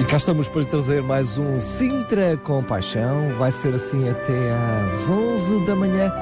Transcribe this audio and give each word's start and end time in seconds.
E 0.00 0.04
cá 0.04 0.16
estamos 0.16 0.48
para 0.48 0.64
trazer 0.64 1.02
mais 1.02 1.38
um 1.38 1.60
Sintra 1.60 2.36
Compaixão. 2.36 3.34
Vai 3.36 3.50
ser 3.50 3.74
assim 3.74 4.08
até 4.08 4.52
às 4.86 5.10
11 5.10 5.64
da 5.66 5.74
manhã, 5.74 6.12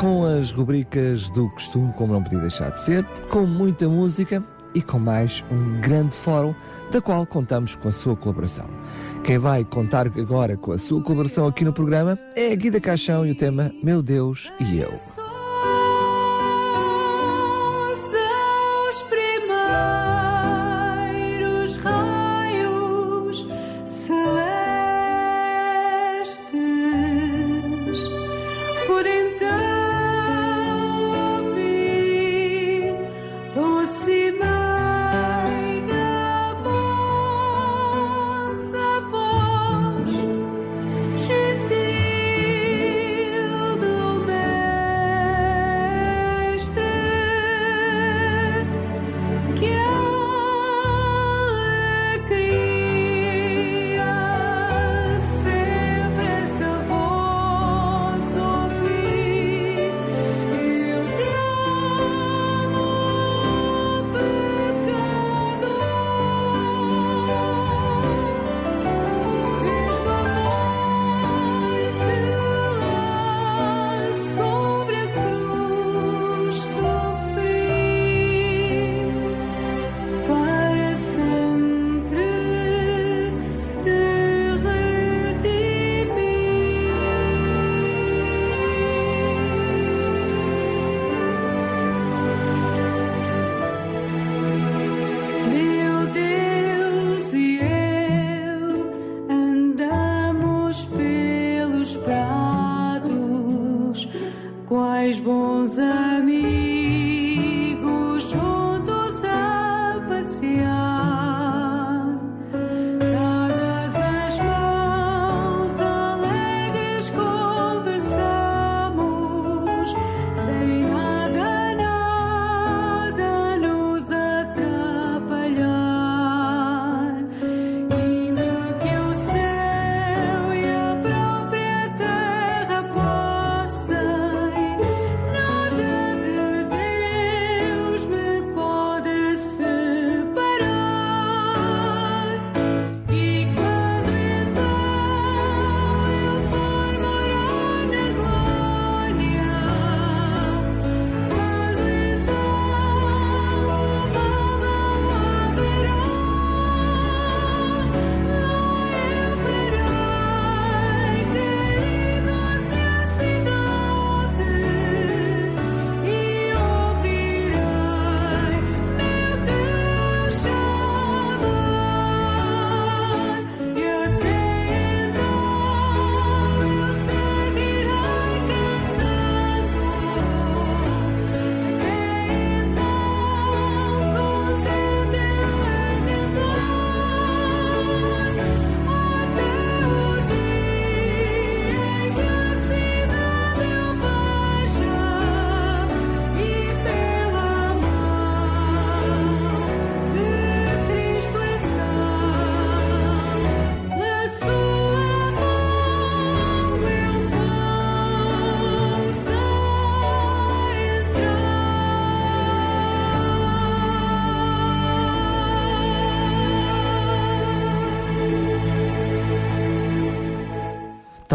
com 0.00 0.24
as 0.24 0.50
rubricas 0.50 1.28
do 1.30 1.50
costume, 1.50 1.92
como 1.92 2.14
não 2.14 2.22
podia 2.22 2.38
deixar 2.38 2.70
de 2.70 2.80
ser, 2.80 3.04
com 3.28 3.44
muita 3.44 3.86
música 3.86 4.42
e 4.74 4.80
com 4.80 4.98
mais 4.98 5.44
um 5.50 5.78
grande 5.80 6.16
fórum, 6.16 6.54
da 6.90 7.02
qual 7.02 7.26
contamos 7.26 7.74
com 7.74 7.88
a 7.88 7.92
sua 7.92 8.16
colaboração. 8.16 8.64
Quem 9.22 9.36
vai 9.36 9.62
contar 9.62 10.06
agora 10.06 10.56
com 10.56 10.72
a 10.72 10.78
sua 10.78 11.02
colaboração 11.02 11.46
aqui 11.46 11.64
no 11.64 11.72
programa 11.72 12.18
é 12.34 12.52
a 12.52 12.54
Guida 12.54 12.80
Caixão 12.80 13.26
e 13.26 13.30
o 13.30 13.34
tema 13.34 13.70
Meu 13.82 14.02
Deus 14.02 14.50
e 14.58 14.78
Eu. 14.78 15.27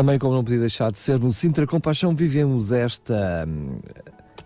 Também, 0.04 0.20
como 0.20 0.34
não 0.34 0.44
podia 0.44 0.60
deixar 0.60 0.92
de 0.92 0.98
ser, 0.98 1.18
no 1.18 1.32
Sintra 1.32 1.66
Compaixão 1.66 2.14
vivemos 2.14 2.74
esta 2.74 3.46
hum, 3.48 3.78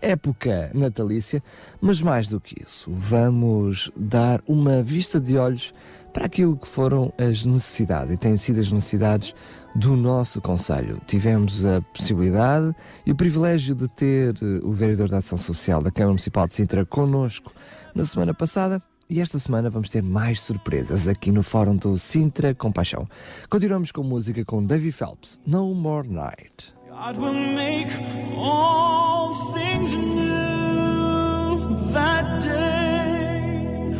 época 0.00 0.70
natalícia, 0.72 1.42
mas 1.80 2.00
mais 2.00 2.28
do 2.28 2.40
que 2.40 2.62
isso, 2.62 2.88
vamos 2.92 3.90
dar 3.96 4.40
uma 4.46 4.84
vista 4.84 5.18
de 5.18 5.36
olhos 5.36 5.74
para 6.12 6.26
aquilo 6.26 6.56
que 6.56 6.68
foram 6.68 7.12
as 7.18 7.44
necessidades 7.44 8.14
e 8.14 8.16
têm 8.16 8.36
sido 8.36 8.60
as 8.60 8.70
necessidades 8.70 9.34
do 9.74 9.96
nosso 9.96 10.40
Conselho. 10.40 11.00
Tivemos 11.08 11.66
a 11.66 11.80
possibilidade 11.92 12.72
e 13.04 13.10
o 13.10 13.16
privilégio 13.16 13.74
de 13.74 13.88
ter 13.88 14.36
eh, 14.40 14.60
o 14.62 14.70
Vereador 14.70 15.08
da 15.08 15.16
Ação 15.16 15.36
Social 15.36 15.82
da 15.82 15.90
Câmara 15.90 16.12
Municipal 16.12 16.46
de 16.46 16.54
Sintra 16.54 16.86
connosco 16.86 17.52
na 17.96 18.04
semana 18.04 18.32
passada 18.32 18.80
e 19.10 19.20
esta 19.20 19.38
semana 19.38 19.70
vamos 19.70 19.88
ter 19.90 20.02
mais 20.02 20.40
surpresas 20.40 21.08
aqui 21.08 21.32
no 21.32 21.42
Fórum 21.42 21.76
do 21.76 21.98
Sintra 21.98 22.54
Compaixão. 22.54 23.08
Continuamos 23.48 23.90
com 23.90 24.02
música 24.02 24.44
com 24.44 24.64
Davy 24.64 24.92
Phelps, 24.92 25.40
No 25.46 25.74
More 25.74 26.08
Night. 26.08 26.74
God 26.90 27.16
will 27.16 27.32
make 27.32 27.88
all 28.36 29.32
things 29.54 29.94
new 29.94 31.92
that 31.92 32.40
day. 32.40 33.94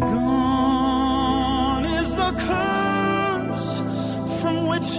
Gone 0.00 1.84
is 1.84 2.10
the 2.14 2.32
curse 2.46 3.82
from 4.40 4.66
which 4.68 4.98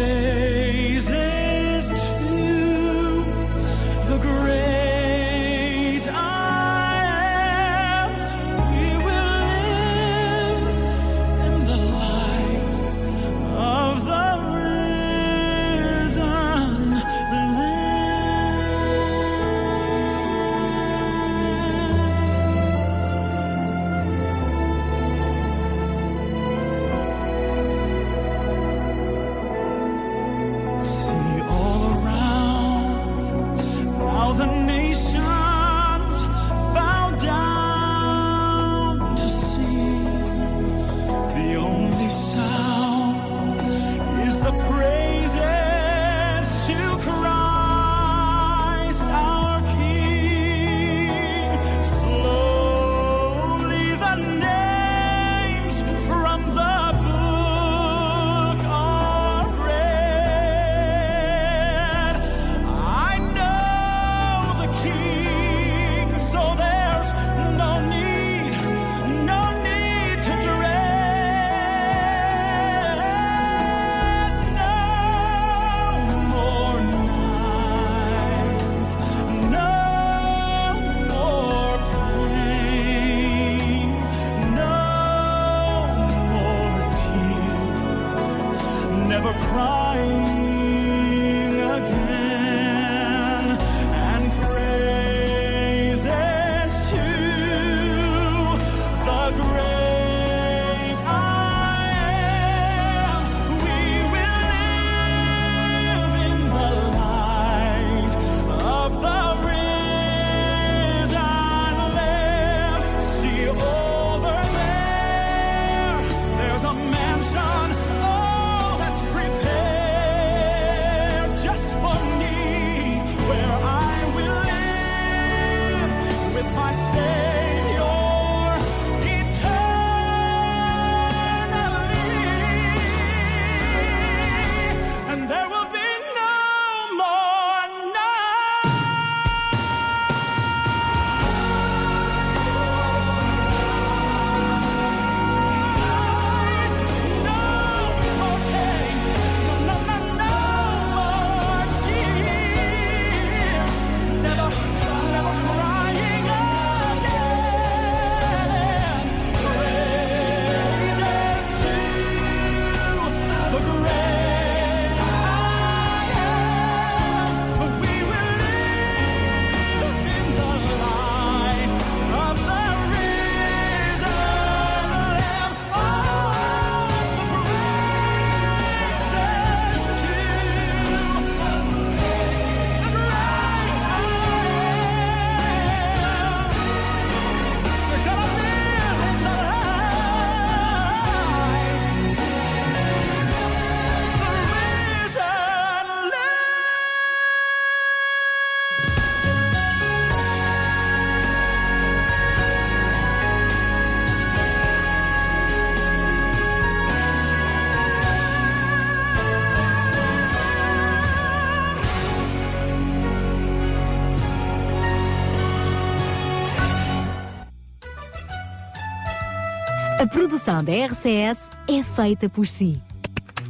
produção 220.11 220.61
da 220.61 220.73
RCS 220.73 221.49
é 221.67 221.81
feita 221.81 222.29
por 222.29 222.45
si. 222.45 222.79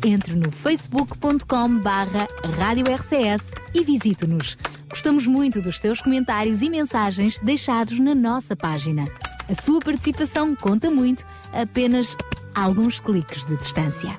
Entre 0.06 0.36
no 0.36 0.52
facebook.com 0.52 1.80
barra 1.80 2.28
Rádio 2.58 2.86
RCS 2.94 3.52
e 3.74 3.84
visite-nos. 3.84 4.58
Gostamos 4.88 5.26
muito 5.26 5.62
dos 5.62 5.80
teus 5.80 6.02
comentários 6.02 6.62
e 6.62 6.70
mensagens 6.70 7.38
deixados 7.40 8.00
na 8.00 8.14
nossa 8.14 8.56
página. 8.56 9.06
A 9.50 9.62
sua 9.62 9.80
participação 9.80 10.56
conta 10.56 10.90
muito, 10.90 11.26
apenas 11.52 12.16
alguns 12.54 13.00
cliques 13.00 13.44
de 13.46 13.58
distância. 13.58 14.18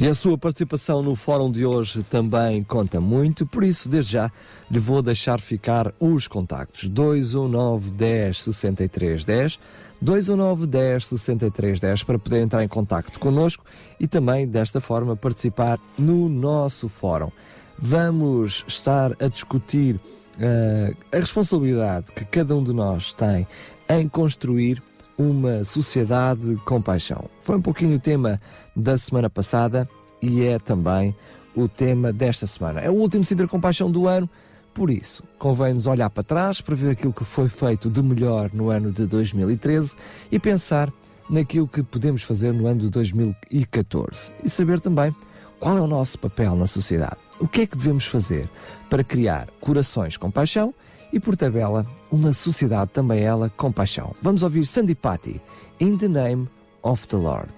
E 0.00 0.06
a 0.06 0.14
sua 0.14 0.38
participação 0.38 1.02
no 1.02 1.16
fórum 1.16 1.50
de 1.50 1.66
hoje 1.66 2.04
também 2.04 2.62
conta 2.62 3.00
muito, 3.00 3.44
por 3.44 3.64
isso, 3.64 3.88
desde 3.88 4.12
já, 4.12 4.30
lhe 4.70 4.78
vou 4.78 5.02
deixar 5.02 5.40
ficar 5.40 5.92
os 5.98 6.28
contactos: 6.28 6.88
219 6.88 7.90
10 7.90 8.42
63 8.44 9.24
10 9.24 9.58
219 10.00 10.66
10 10.66 11.06
63 11.06 11.80
10 11.80 12.02
para 12.04 12.18
poder 12.18 12.42
entrar 12.42 12.62
em 12.62 12.68
contato 12.68 13.18
connosco 13.18 13.64
e 13.98 14.06
também 14.06 14.46
desta 14.46 14.80
forma 14.80 15.16
participar 15.16 15.78
no 15.98 16.28
nosso 16.28 16.88
fórum. 16.88 17.30
Vamos 17.78 18.64
estar 18.66 19.12
a 19.20 19.28
discutir 19.28 19.96
uh, 19.96 20.96
a 21.12 21.16
responsabilidade 21.16 22.06
que 22.12 22.24
cada 22.24 22.56
um 22.56 22.62
de 22.62 22.72
nós 22.72 23.14
tem 23.14 23.46
em 23.88 24.08
construir 24.08 24.82
uma 25.16 25.64
sociedade 25.64 26.56
com 26.64 26.80
paixão. 26.80 27.24
Foi 27.40 27.56
um 27.56 27.62
pouquinho 27.62 27.96
o 27.96 28.00
tema 28.00 28.40
da 28.74 28.96
semana 28.96 29.28
passada 29.28 29.88
e 30.22 30.44
é 30.44 30.58
também 30.58 31.14
o 31.54 31.68
tema 31.68 32.12
desta 32.12 32.46
semana. 32.46 32.80
É 32.80 32.88
o 32.88 32.94
último 32.94 33.24
Sintra 33.24 33.48
com 33.48 33.60
Paixão 33.60 33.90
do 33.90 34.06
ano, 34.06 34.30
por 34.78 34.90
isso 34.90 35.24
convém-nos 35.40 35.88
olhar 35.88 36.08
para 36.08 36.22
trás 36.22 36.60
para 36.60 36.76
ver 36.76 36.90
aquilo 36.90 37.12
que 37.12 37.24
foi 37.24 37.48
feito 37.48 37.90
de 37.90 38.00
melhor 38.00 38.48
no 38.52 38.70
ano 38.70 38.92
de 38.92 39.06
2013 39.06 39.96
e 40.30 40.38
pensar 40.38 40.92
naquilo 41.28 41.66
que 41.66 41.82
podemos 41.82 42.22
fazer 42.22 42.54
no 42.54 42.68
ano 42.68 42.82
de 42.82 42.88
2014 42.88 44.32
e 44.44 44.48
saber 44.48 44.78
também 44.78 45.12
qual 45.58 45.76
é 45.76 45.80
o 45.80 45.88
nosso 45.88 46.16
papel 46.16 46.54
na 46.54 46.68
sociedade. 46.68 47.16
O 47.40 47.48
que 47.48 47.62
é 47.62 47.66
que 47.66 47.76
devemos 47.76 48.06
fazer 48.06 48.48
para 48.88 49.02
criar 49.02 49.48
corações 49.60 50.16
com 50.16 50.30
paixão 50.30 50.72
e, 51.12 51.18
por 51.18 51.36
tabela, 51.36 51.84
uma 52.08 52.32
sociedade 52.32 52.92
também 52.92 53.20
ela 53.20 53.50
com 53.56 53.72
paixão. 53.72 54.14
Vamos 54.22 54.44
ouvir 54.44 54.64
Sandy 54.64 54.94
Patty, 54.94 55.40
In 55.80 55.98
the 55.98 56.06
Name 56.06 56.48
of 56.84 57.08
the 57.08 57.16
Lord. 57.16 57.52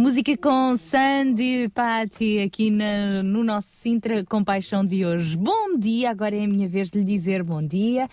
Música 0.00 0.34
com 0.34 0.78
Sandy 0.78 1.68
Patti 1.74 2.38
aqui 2.38 2.70
na, 2.70 3.22
no 3.22 3.44
nosso 3.44 3.68
Sintra 3.68 4.24
Compaixão 4.24 4.82
de 4.82 5.04
hoje. 5.04 5.36
Bom 5.36 5.76
dia, 5.78 6.10
agora 6.10 6.34
é 6.34 6.42
a 6.42 6.48
minha 6.48 6.66
vez 6.66 6.88
de 6.88 7.00
lhe 7.00 7.04
dizer 7.04 7.42
bom 7.42 7.60
dia. 7.60 8.08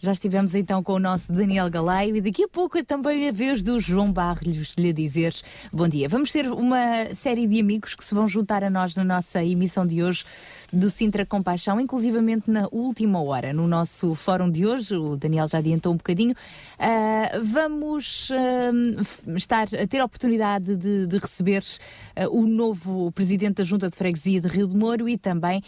Já 0.00 0.10
estivemos 0.12 0.54
então 0.54 0.82
com 0.82 0.94
o 0.94 0.98
nosso 0.98 1.32
Daniel 1.32 1.70
Galeio 1.70 2.16
e 2.16 2.20
daqui 2.20 2.42
a 2.42 2.48
pouco 2.48 2.78
é 2.78 2.82
também 2.82 3.28
a 3.28 3.32
vez 3.32 3.62
do 3.62 3.78
João 3.78 4.12
Barros 4.12 4.74
lhe 4.76 4.92
dizer 4.92 5.32
bom 5.72 5.88
dia. 5.88 6.08
Vamos 6.08 6.32
ter 6.32 6.50
uma 6.50 7.14
série 7.14 7.46
de 7.46 7.60
amigos 7.60 7.94
que 7.94 8.04
se 8.04 8.16
vão 8.16 8.26
juntar 8.26 8.64
a 8.64 8.70
nós 8.70 8.96
na 8.96 9.04
nossa 9.04 9.42
emissão 9.42 9.86
de 9.86 10.02
hoje 10.02 10.24
do 10.72 10.90
Sintra 10.90 11.24
Compaixão, 11.24 11.80
inclusivamente 11.80 12.50
na 12.50 12.68
última 12.70 13.22
hora, 13.22 13.52
no 13.52 13.66
nosso 13.66 14.14
fórum 14.14 14.50
de 14.50 14.66
hoje, 14.66 14.94
o 14.94 15.16
Daniel 15.16 15.48
já 15.48 15.58
adiantou 15.58 15.92
um 15.92 15.96
bocadinho, 15.96 16.34
uh, 16.78 17.44
vamos 17.44 18.30
uh, 18.30 19.36
estar 19.36 19.68
a 19.74 19.86
ter 19.86 20.00
a 20.00 20.04
oportunidade 20.04 20.76
de, 20.76 21.06
de 21.06 21.18
receber 21.18 21.62
uh, 21.62 22.28
o 22.30 22.46
novo 22.46 23.10
Presidente 23.12 23.56
da 23.56 23.64
Junta 23.64 23.90
de 23.90 23.96
Freguesia 23.96 24.40
de 24.40 24.48
Rio 24.48 24.68
de 24.68 24.76
Moro 24.76 25.08
e 25.08 25.18
também 25.18 25.62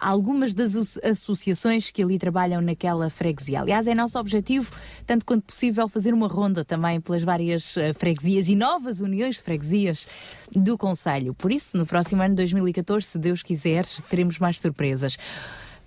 algumas 0.00 0.54
das 0.54 0.98
associações 1.02 1.90
que 1.90 2.02
ali 2.02 2.18
trabalham 2.18 2.60
naquela 2.60 3.08
freguesia. 3.08 3.60
Aliás, 3.60 3.86
é 3.86 3.94
nosso 3.94 4.18
objetivo, 4.18 4.70
tanto 5.06 5.24
quanto 5.24 5.44
possível, 5.44 5.88
fazer 5.88 6.12
uma 6.12 6.28
ronda 6.28 6.64
também 6.64 7.00
pelas 7.00 7.22
várias 7.22 7.74
freguesias 7.98 8.48
e 8.48 8.54
novas 8.54 9.00
uniões 9.00 9.36
de 9.36 9.42
freguesias 9.42 10.06
do 10.54 10.76
Conselho. 10.76 11.34
Por 11.34 11.50
isso, 11.50 11.76
no 11.76 11.86
próximo 11.86 12.22
ano 12.22 12.34
2014, 12.34 13.06
se 13.06 13.18
Deus 13.18 13.42
quiser, 13.42 13.86
teremos 14.08 14.38
mais 14.38 14.58
surpresas. 14.58 15.16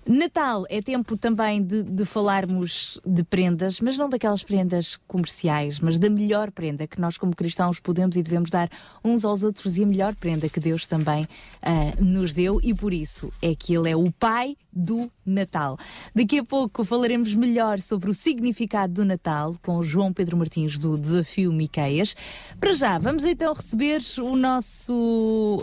Natal 0.06 0.66
é 0.68 0.82
tempo 0.82 1.16
também 1.16 1.62
de, 1.62 1.82
de, 1.82 2.04
falarmos 2.04 3.00
de 3.06 3.24
prendas, 3.24 3.80
mas 3.80 3.96
não 3.96 4.08
daquelas 4.08 4.42
prendas 4.42 4.98
comerciais, 5.06 5.80
mas 5.80 5.98
da 5.98 6.10
melhor 6.10 6.50
prenda 6.50 6.86
que 6.86 7.00
nós, 7.00 7.16
como 7.16 7.34
cristãos, 7.34 7.80
podemos 7.80 8.16
e 8.16 8.22
devemos 8.22 8.50
dar 8.50 8.68
uns 9.02 9.24
aos 9.24 9.42
outros 9.42 9.78
e 9.78 9.82
a 9.82 9.86
melhor 9.86 10.14
prenda 10.14 10.48
que 10.48 10.60
Deus 10.60 10.86
também 10.86 11.24
uh, 11.24 12.04
nos 12.04 12.32
deu, 12.34 12.60
e 12.62 12.74
por 12.74 12.92
isso 12.92 13.32
é 13.40 13.54
que 13.54 13.74
Ele 13.74 13.90
é 13.90 13.96
o 13.96 14.12
Pai 14.12 14.56
do 14.74 15.10
Natal. 15.24 15.78
Daqui 16.14 16.38
a 16.38 16.44
pouco 16.44 16.84
falaremos 16.84 17.34
melhor 17.34 17.80
sobre 17.80 18.10
o 18.10 18.14
significado 18.14 18.94
do 18.94 19.04
Natal 19.04 19.54
com 19.62 19.82
João 19.82 20.12
Pedro 20.12 20.36
Martins 20.36 20.78
do 20.78 20.98
Desafio 20.98 21.52
Miqueias. 21.52 22.16
Para 22.58 22.72
já, 22.72 22.98
vamos 22.98 23.24
então 23.24 23.54
receber 23.54 24.02
o 24.18 24.36
nosso, 24.36 25.62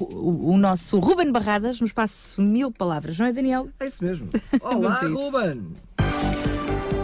o, 0.00 0.52
o 0.52 0.56
nosso 0.56 0.98
Ruben 0.98 1.30
Barradas 1.30 1.80
no 1.80 1.86
espaço 1.86 2.40
Mil 2.40 2.70
Palavras, 2.70 3.18
não 3.18 3.26
é? 3.26 3.32
Daniel? 3.32 3.68
É 3.80 3.86
isso 3.86 4.04
mesmo. 4.04 4.28
Olá, 4.60 5.00
Ruben! 5.00 5.74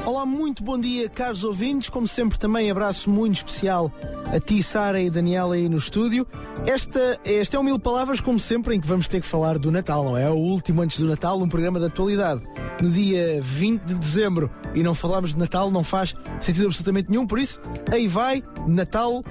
Olá, 0.04 0.26
muito 0.26 0.64
bom 0.64 0.76
dia, 0.80 1.08
caros 1.08 1.44
ouvintes. 1.44 1.88
Como 1.88 2.08
sempre, 2.08 2.36
também 2.36 2.68
abraço 2.68 3.08
muito 3.08 3.36
especial 3.36 3.88
a 4.34 4.40
ti, 4.40 4.60
Sara 4.60 5.00
e 5.00 5.08
Daniela 5.08 5.54
aí 5.54 5.68
no 5.68 5.76
estúdio. 5.76 6.26
Esta, 6.66 7.20
esta 7.24 7.56
é 7.56 7.60
um 7.60 7.62
mil 7.62 7.78
palavras, 7.78 8.20
como 8.20 8.36
sempre, 8.36 8.74
em 8.74 8.80
que 8.80 8.86
vamos 8.86 9.06
ter 9.06 9.20
que 9.20 9.26
falar 9.26 9.58
do 9.58 9.70
Natal, 9.70 10.04
não 10.04 10.16
é? 10.18 10.28
O 10.28 10.34
último 10.34 10.82
antes 10.82 10.98
do 10.98 11.06
Natal, 11.06 11.38
um 11.40 11.48
programa 11.48 11.78
de 11.78 11.86
atualidade. 11.86 12.42
No 12.80 12.90
dia 12.90 13.40
20 13.42 13.82
de 13.82 13.94
dezembro 13.94 14.50
e 14.74 14.82
não 14.82 14.92
falarmos 14.92 15.34
de 15.34 15.38
Natal 15.38 15.70
não 15.70 15.84
faz 15.84 16.14
sentido 16.40 16.66
absolutamente 16.66 17.08
nenhum, 17.08 17.24
por 17.24 17.38
isso, 17.38 17.60
aí 17.92 18.08
vai, 18.08 18.42
Natal, 18.66 19.20
uh, 19.20 19.24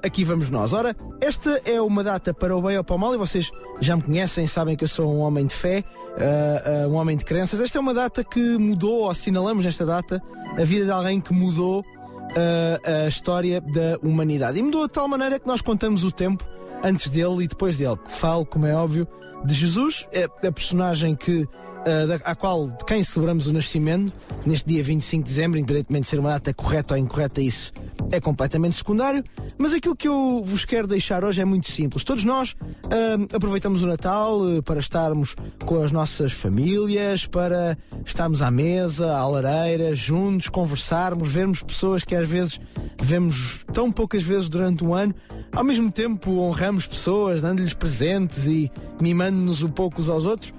aqui 0.00 0.24
vamos 0.24 0.48
nós. 0.48 0.72
Ora, 0.72 0.94
esta 1.24 1.62
é 1.64 1.80
uma 1.80 2.04
data 2.04 2.34
para 2.34 2.54
o 2.54 2.60
bem 2.60 2.76
ou 2.76 2.84
para 2.84 2.96
o 2.96 2.98
mal 2.98 3.14
e 3.14 3.16
vocês 3.16 3.50
já 3.80 3.96
me 3.96 4.02
conhecem, 4.02 4.46
sabem 4.46 4.76
que 4.76 4.84
eu 4.84 4.88
sou 4.88 5.10
um 5.10 5.20
homem 5.20 5.46
de 5.46 5.54
fé, 5.54 5.82
uh, 6.18 6.86
uh, 6.86 6.92
um 6.92 6.96
homem 6.96 7.16
de 7.16 7.24
crenças. 7.24 7.60
Esta 7.60 7.78
é 7.78 7.80
uma 7.80 7.94
data 7.94 8.22
que 8.22 8.58
mudou, 8.58 9.00
ou 9.00 9.10
assinalamos 9.10 9.64
nesta 9.64 9.86
data, 9.86 10.22
a 10.58 10.64
vida 10.64 10.84
de 10.84 10.90
alguém 10.90 11.22
que 11.22 11.32
mudou 11.32 11.80
uh, 11.80 13.04
a 13.04 13.08
história 13.08 13.58
da 13.62 13.98
humanidade. 14.02 14.58
E 14.58 14.62
mudou 14.62 14.86
de 14.86 14.92
tal 14.92 15.08
maneira 15.08 15.40
que 15.40 15.46
nós 15.46 15.62
contamos 15.62 16.04
o 16.04 16.12
tempo 16.12 16.44
antes 16.82 17.08
dele 17.08 17.44
e 17.44 17.48
depois 17.48 17.78
dele. 17.78 17.98
Falo, 18.06 18.44
como 18.44 18.66
é 18.66 18.74
óbvio, 18.74 19.08
de 19.46 19.54
Jesus, 19.54 20.06
é 20.12 20.24
a 20.24 20.52
personagem 20.52 21.16
que 21.16 21.48
da, 21.84 22.16
à 22.24 22.34
qual, 22.34 22.68
de 22.68 22.84
quem 22.84 23.02
celebramos 23.02 23.46
o 23.46 23.52
nascimento, 23.52 24.12
neste 24.46 24.68
dia 24.68 24.82
25 24.82 25.22
de 25.22 25.28
dezembro, 25.28 25.58
independentemente 25.58 26.04
de 26.04 26.10
ser 26.10 26.18
uma 26.18 26.30
data 26.30 26.52
correta 26.54 26.94
ou 26.94 26.98
incorreta, 26.98 27.40
isso 27.40 27.72
é 28.10 28.20
completamente 28.20 28.76
secundário. 28.76 29.24
Mas 29.58 29.72
aquilo 29.72 29.96
que 29.96 30.08
eu 30.08 30.42
vos 30.44 30.64
quero 30.64 30.86
deixar 30.86 31.24
hoje 31.24 31.40
é 31.40 31.44
muito 31.44 31.70
simples. 31.70 32.04
Todos 32.04 32.24
nós 32.24 32.52
uh, 32.52 33.34
aproveitamos 33.34 33.82
o 33.82 33.86
Natal 33.86 34.40
uh, 34.40 34.62
para 34.62 34.80
estarmos 34.80 35.34
com 35.64 35.82
as 35.82 35.92
nossas 35.92 36.32
famílias, 36.32 37.26
para 37.26 37.76
estarmos 38.04 38.42
à 38.42 38.50
mesa, 38.50 39.14
à 39.14 39.26
lareira, 39.26 39.94
juntos, 39.94 40.48
conversarmos, 40.48 41.30
vermos 41.30 41.62
pessoas 41.62 42.04
que 42.04 42.14
às 42.14 42.28
vezes 42.28 42.60
vemos 43.02 43.64
tão 43.72 43.90
poucas 43.90 44.22
vezes 44.22 44.48
durante 44.48 44.84
um 44.84 44.94
ano. 44.94 45.14
Ao 45.52 45.64
mesmo 45.64 45.90
tempo, 45.90 46.30
honramos 46.38 46.86
pessoas, 46.86 47.42
dando-lhes 47.42 47.74
presentes 47.74 48.46
e 48.46 48.70
mimando-nos 49.00 49.62
um 49.62 49.70
pouco 49.70 50.00
uns 50.00 50.08
aos 50.08 50.24
outros. 50.24 50.52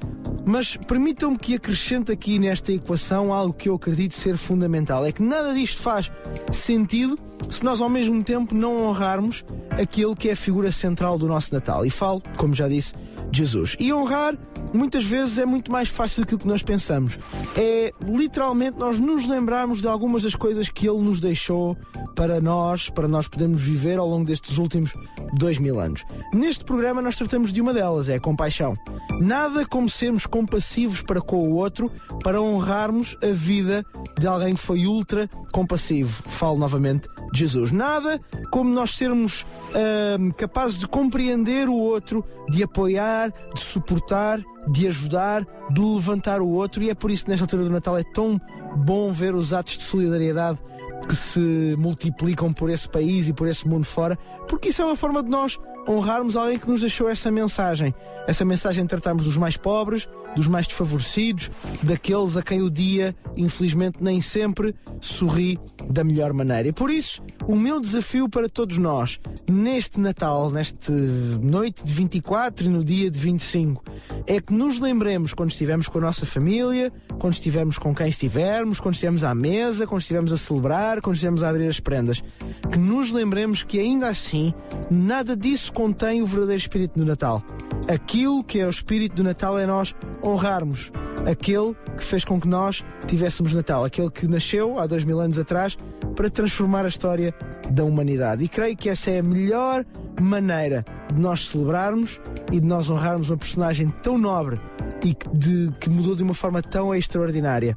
Mas 0.46 0.78
permitam-me 1.16 1.38
que 1.38 1.56
acrescente 1.56 2.12
aqui 2.12 2.38
nesta 2.38 2.74
equação 2.74 3.34
algo 3.34 3.54
que 3.54 3.70
eu 3.70 3.76
acredito 3.76 4.14
ser 4.14 4.38
fundamental: 4.38 5.06
é 5.06 5.12
que 5.12 5.24
nada 5.24 5.54
disto 5.54 5.82
faz 5.82 6.12
sentido 6.52 7.18
se 7.50 7.64
nós 7.64 7.82
ao 7.82 7.90
mesmo 7.90 8.22
tempo 8.24 8.54
não 8.54 8.84
honrarmos 8.84 9.44
aquele 9.72 10.16
que 10.16 10.30
é 10.30 10.34
a 10.34 10.36
figura 10.36 10.72
central 10.72 11.18
do 11.18 11.28
nosso 11.28 11.54
Natal. 11.54 11.86
E 11.86 11.90
falo, 11.90 12.22
como 12.38 12.54
já 12.54 12.68
disse, 12.68 12.94
Jesus. 13.38 13.76
E 13.80 13.94
honrar, 13.94 14.38
muitas 14.74 15.04
vezes, 15.04 15.38
é 15.38 15.46
muito 15.46 15.72
mais 15.72 15.90
fácil 15.90 16.24
do 16.24 16.28
que 16.28 16.36
o 16.36 16.38
que 16.38 16.48
nós 16.48 16.64
pensamos. 16.64 17.18
É 17.56 17.94
literalmente 18.02 18.78
nós 18.78 19.00
nos 19.00 19.28
lembrarmos 19.28 19.82
de 19.82 19.88
algumas 19.88 20.24
das 20.24 20.36
coisas 20.36 20.70
que 20.70 20.88
Ele 20.88 21.02
nos 21.02 21.20
deixou 21.20 21.78
para 22.16 22.40
nós, 22.40 22.90
para 22.90 23.08
nós 23.08 23.28
podermos 23.28 23.62
viver 23.62 24.00
ao 24.00 24.08
longo 24.08 24.26
destes 24.26 24.58
últimos 24.58 24.94
dois 25.38 25.58
mil 25.58 25.80
anos. 25.80 26.04
Neste 26.34 26.64
programa, 26.64 27.02
nós 27.02 27.18
tratamos 27.18 27.52
de 27.52 27.62
uma 27.62 27.74
delas, 27.74 28.10
é 28.10 28.16
a 28.16 28.20
compaixão. 28.20 28.74
Nada 29.20 29.66
como 29.66 29.90
sermos 29.90 30.26
compassivos 30.26 31.02
para 31.02 31.22
com 31.22 31.50
o 31.50 31.56
outro 31.56 31.92
para 32.24 32.42
honrarmos 32.42 33.18
a 33.22 33.32
vida 33.32 33.86
de 34.20 34.28
alguém 34.28 34.56
que 34.56 34.62
foi 34.62 34.86
ultra 34.86 35.30
compassivo. 35.52 36.24
Falo 36.30 36.58
novamente 36.58 37.08
de 37.32 37.40
Jesus. 37.40 37.72
Nada 37.72 38.20
como 38.52 38.70
nós 38.70 38.96
sermos 38.96 39.42
uh, 39.42 40.34
capazes 40.36 40.80
de 40.80 40.88
compreender 40.88 41.68
o 41.68 41.76
outro, 41.76 42.26
de 42.50 42.64
apoiar, 42.64 43.25
de 43.32 43.62
suportar, 43.62 44.42
de 44.70 44.88
ajudar, 44.88 45.46
de 45.72 45.82
levantar 45.82 46.42
o 46.42 46.50
outro. 46.50 46.84
E 46.84 46.90
é 46.90 46.96
por 46.96 47.12
isso 47.12 47.26
que 47.26 47.32
nesta 47.32 47.46
altura 47.46 47.64
do 47.64 47.70
Natal 47.70 47.98
é 47.98 48.04
tão 48.04 48.40
bom 48.76 49.12
ver 49.12 49.36
os 49.36 49.54
atos 49.54 49.78
de 49.78 49.84
solidariedade 49.84 50.60
que 51.08 51.16
se 51.16 51.76
multiplicam 51.78 52.52
por 52.52 52.70
esse 52.70 52.90
país 52.90 53.28
e 53.28 53.34
por 53.34 53.48
esse 53.48 53.68
mundo 53.68 53.86
fora, 53.86 54.18
porque 54.48 54.70
isso 54.70 54.82
é 54.82 54.86
uma 54.86 54.96
forma 54.96 55.22
de 55.22 55.30
nós 55.30 55.60
honrarmos 55.88 56.36
alguém 56.36 56.60
que 56.60 56.70
nos 56.70 56.82
deixou 56.82 57.10
essa 57.10 57.32
mensagem. 57.32 57.94
Essa 58.28 58.44
mensagem 58.44 58.84
de 58.84 58.90
tratarmos 58.90 59.26
dos 59.26 59.38
mais 59.38 59.56
pobres, 59.56 60.08
dos 60.36 60.48
mais 60.48 60.68
desfavorecidos, 60.68 61.50
daqueles 61.82 62.36
a 62.36 62.42
quem 62.42 62.62
o 62.62 62.70
dia, 62.70 63.16
infelizmente, 63.38 63.98
nem 64.02 64.20
sempre 64.20 64.76
sorri 65.00 65.60
da 65.90 66.04
melhor 66.04 66.34
maneira. 66.34 66.68
E 66.68 66.74
por 66.74 66.90
isso, 66.90 67.24
o 67.48 67.56
meu 67.56 67.80
desafio 67.80 68.28
para 68.28 68.50
todos 68.50 68.78
nós, 68.78 69.20
neste 69.50 70.00
Natal, 70.00 70.50
nesta 70.50 70.92
noite 70.92 71.84
de 71.84 71.94
24 71.94 72.66
e 72.66 72.70
no 72.70 72.84
dia 72.84 73.10
de 73.10 73.20
25, 73.20 73.84
é 74.28 74.42
que 74.42 74.54
nos 74.54 74.80
lembremos 74.80 75.34
quando 75.34 75.52
estivermos 75.52 75.88
com 75.88 76.00
a 76.00 76.02
nossa 76.02 76.26
família, 76.26 76.92
quando 77.20 77.34
estivermos 77.34 77.78
com 77.78 77.96
quem 77.96 78.10
estivermos, 78.10 78.80
quando 78.80 78.96
estivermos 78.96 79.24
à 79.24 79.34
mesa, 79.34 79.88
quando 79.88 80.02
estivermos 80.02 80.34
a 80.34 80.38
celebrar, 80.38 81.02
quando 81.02 81.16
estivermos 81.16 81.44
a 81.44 81.50
abrir 81.50 81.68
as 81.68 81.80
prendas, 81.80 82.24
que 82.72 82.78
nos 82.78 83.14
lembremos 83.14 83.64
que 83.64 83.80
ainda 83.80 84.08
assim 84.08 84.54
nada 84.90 85.36
disso 85.36 85.72
contém 85.76 86.22
o 86.22 86.26
verdadeiro 86.26 86.60
espírito 86.60 86.98
do 86.98 87.06
Natal. 87.06 87.44
Aquilo 87.88 88.44
que 88.44 88.60
é 88.60 88.66
o 88.66 88.70
espírito 88.70 89.18
do 89.18 89.24
Natal 89.24 89.60
é 89.60 89.68
nós 89.68 89.94
honrarmos 90.24 90.92
aquele 91.30 91.76
que 91.98 92.04
fez 92.04 92.24
com 92.24 92.40
que 92.40 92.48
nós 92.48 92.84
tivéssemos 93.08 93.54
Natal, 93.54 93.84
aquele 93.84 94.10
que 94.10 94.26
nasceu 94.28 94.80
há 94.80 94.88
dois 94.88 95.04
mil 95.04 95.20
anos 95.20 95.38
atrás 95.38 95.78
para 96.16 96.30
transformar 96.30 96.86
a 96.86 96.88
história 96.88 97.36
da 97.70 97.84
humanidade. 97.84 98.44
E 98.44 98.48
creio 98.48 98.78
que 98.78 98.90
essa 98.90 99.12
é 99.12 99.20
a 99.20 99.24
melhor 99.24 99.86
maneira 100.20 100.86
de 101.14 101.20
nós 101.20 101.48
celebrarmos 101.48 102.20
e 102.52 102.60
de 102.60 102.66
nós 102.66 102.90
honrarmos 102.90 103.30
uma 103.30 103.38
personagem 103.38 103.90
tão 104.02 104.18
nobre 104.18 104.60
e 105.04 105.14
que, 105.14 105.30
de, 105.30 105.72
que 105.80 105.90
mudou 105.90 106.16
de 106.16 106.24
uma 106.24 106.34
forma 106.34 106.62
tão 106.62 106.94
extraordinária 106.94 107.76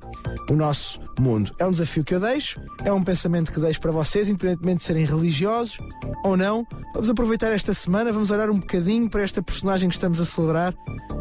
o 0.50 0.54
nosso 0.54 1.00
mundo. 1.18 1.54
É 1.58 1.66
um 1.66 1.70
desafio 1.70 2.04
que 2.04 2.14
eu 2.14 2.20
deixo, 2.20 2.60
é 2.84 2.92
um 2.92 3.04
pensamento 3.04 3.52
que 3.52 3.60
deixo 3.60 3.80
para 3.80 3.92
vocês, 3.92 4.28
independentemente 4.28 4.78
de 4.78 4.84
serem 4.84 5.04
religiosos 5.04 5.78
ou 6.24 6.36
não. 6.36 6.66
Vamos 6.94 7.10
aproveitar 7.10 7.52
esta 7.52 7.74
semana, 7.74 8.12
vamos 8.12 8.30
olhar 8.30 8.50
um 8.50 8.58
bocadinho 8.58 9.08
para 9.10 9.22
esta 9.22 9.42
personagem 9.42 9.88
que 9.88 9.94
estamos 9.94 10.20
a 10.20 10.24
celebrar 10.24 10.74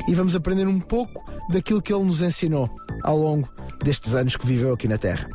e 0.07 0.15
vamos 0.15 0.35
aprender 0.35 0.67
um 0.67 0.79
pouco 0.79 1.23
daquilo 1.49 1.81
que 1.81 1.93
ele 1.93 2.05
nos 2.05 2.21
ensinou 2.21 2.69
ao 3.03 3.17
longo 3.17 3.49
destes 3.83 4.15
anos 4.15 4.35
que 4.35 4.45
viveu 4.45 4.73
aqui 4.73 4.87
na 4.87 4.97
Terra. 4.97 5.27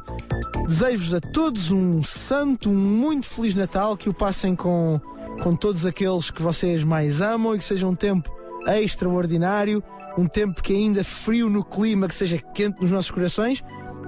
Desejo-vos 0.66 1.14
a 1.14 1.20
todos 1.20 1.70
um 1.70 2.02
santo, 2.02 2.70
um 2.70 2.74
muito 2.74 3.26
feliz 3.26 3.54
Natal, 3.54 3.96
que 3.96 4.08
o 4.08 4.14
passem 4.14 4.54
com, 4.54 5.00
com 5.42 5.55
todos 5.55 5.87
aqueles 5.87 6.31
que 6.31 6.42
vocês 6.42 6.85
mais 6.85 7.21
amam 7.21 7.55
e 7.55 7.59
que 7.59 7.64
seja 7.64 7.87
um 7.87 7.95
tempo 7.95 8.31
extraordinário, 8.66 9.83
um 10.16 10.27
tempo 10.27 10.62
que 10.62 10.73
ainda 10.73 11.03
frio 11.03 11.49
no 11.49 11.64
clima, 11.64 12.09
que 12.09 12.14
seja 12.14 12.38
quente 12.38 12.81
nos 12.81 12.90
nossos 12.90 13.11
corações. 13.11 13.62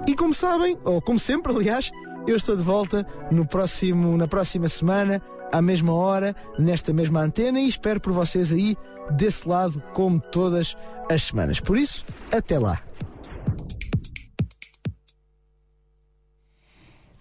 E 0.07 0.15
como 0.15 0.33
sabem, 0.33 0.77
ou 0.83 1.01
como 1.01 1.17
sempre, 1.17 1.51
aliás, 1.51 1.91
eu 2.27 2.35
estou 2.35 2.55
de 2.55 2.63
volta 2.63 3.05
no 3.31 3.45
próximo, 3.45 4.15
na 4.17 4.27
próxima 4.27 4.67
semana, 4.67 5.21
à 5.51 5.61
mesma 5.61 5.93
hora, 5.93 6.35
nesta 6.57 6.93
mesma 6.93 7.21
antena 7.21 7.59
e 7.59 7.67
espero 7.67 7.99
por 7.99 8.13
vocês 8.13 8.51
aí 8.51 8.77
desse 9.11 9.47
lado, 9.47 9.81
como 9.93 10.19
todas 10.19 10.75
as 11.09 11.23
semanas. 11.23 11.59
Por 11.59 11.77
isso, 11.77 12.05
até 12.31 12.57
lá. 12.57 12.81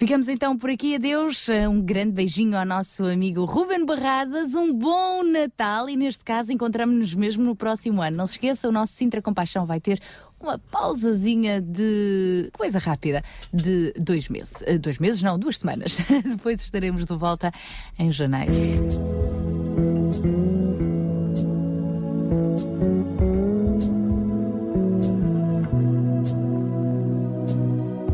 Ficamos 0.05 0.29
então 0.29 0.55
por 0.55 0.69
aqui. 0.69 0.97
Adeus. 0.97 1.49
Um 1.49 1.81
grande 1.81 2.13
beijinho 2.13 2.59
ao 2.59 2.67
nosso 2.67 3.07
amigo 3.07 3.47
Ruben 3.47 3.87
Barradas. 3.87 4.55
Um 4.55 4.71
bom 4.71 5.23
Natal 5.23 5.89
e, 5.89 5.97
neste 5.97 6.23
caso, 6.23 6.53
encontramos-nos 6.53 7.15
mesmo 7.15 7.43
no 7.43 7.57
próximo 7.57 8.03
ano. 8.03 8.19
Não 8.19 8.27
se 8.27 8.35
esqueça, 8.35 8.69
o 8.69 8.71
nosso 8.71 8.93
Sintra 8.93 9.23
Compaixão 9.23 9.65
vai 9.65 9.81
ter 9.81 9.99
uma 10.39 10.59
pausazinha 10.59 11.59
de 11.59 12.51
coisa 12.53 12.79
rápida 12.79 13.23
de 13.51 13.95
dois 13.99 14.29
meses. 14.29 14.63
Eh, 14.67 14.77
dois 14.77 14.99
meses, 14.99 15.23
não, 15.23 15.39
duas 15.39 15.57
semanas. 15.57 15.97
Depois 16.23 16.61
estaremos 16.63 17.07
de 17.07 17.17
volta 17.17 17.51
em 17.99 18.13
janeiro. 18.13 18.53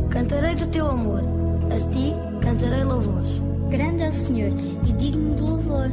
Cantarei 0.08 0.54
do 0.54 0.68
teu 0.68 0.86
amor 0.86 1.29
a 1.70 1.78
ti 1.90 2.12
cantarei 2.40 2.84
louvores. 2.84 3.40
Grande 3.70 4.02
é 4.02 4.08
o 4.08 4.12
Senhor 4.12 4.52
e 4.88 4.92
digno 4.94 5.34
de 5.36 5.42
louvor. 5.42 5.90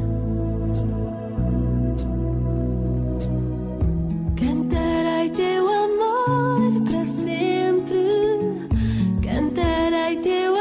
Cantarei 4.36 5.30
teu 5.30 5.68
amor 5.68 6.82
para 6.90 7.06
sempre. 7.06 8.04
Cantarei 9.22 10.18
teu 10.18 10.57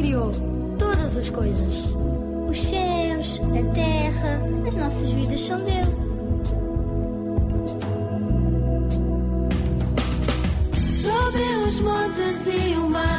criou 0.00 0.32
todas 0.78 1.18
as 1.18 1.28
coisas. 1.28 1.94
Os 2.48 2.58
céus, 2.58 3.38
a 3.38 3.74
terra, 3.74 4.40
as 4.66 4.74
nossas 4.74 5.10
vidas 5.10 5.40
são 5.40 5.60
dele. 5.62 5.94
Sobre 11.02 11.42
os 11.68 11.80
montes 11.80 12.46
e 12.46 12.76
o 12.76 12.88
mar. 12.88 13.09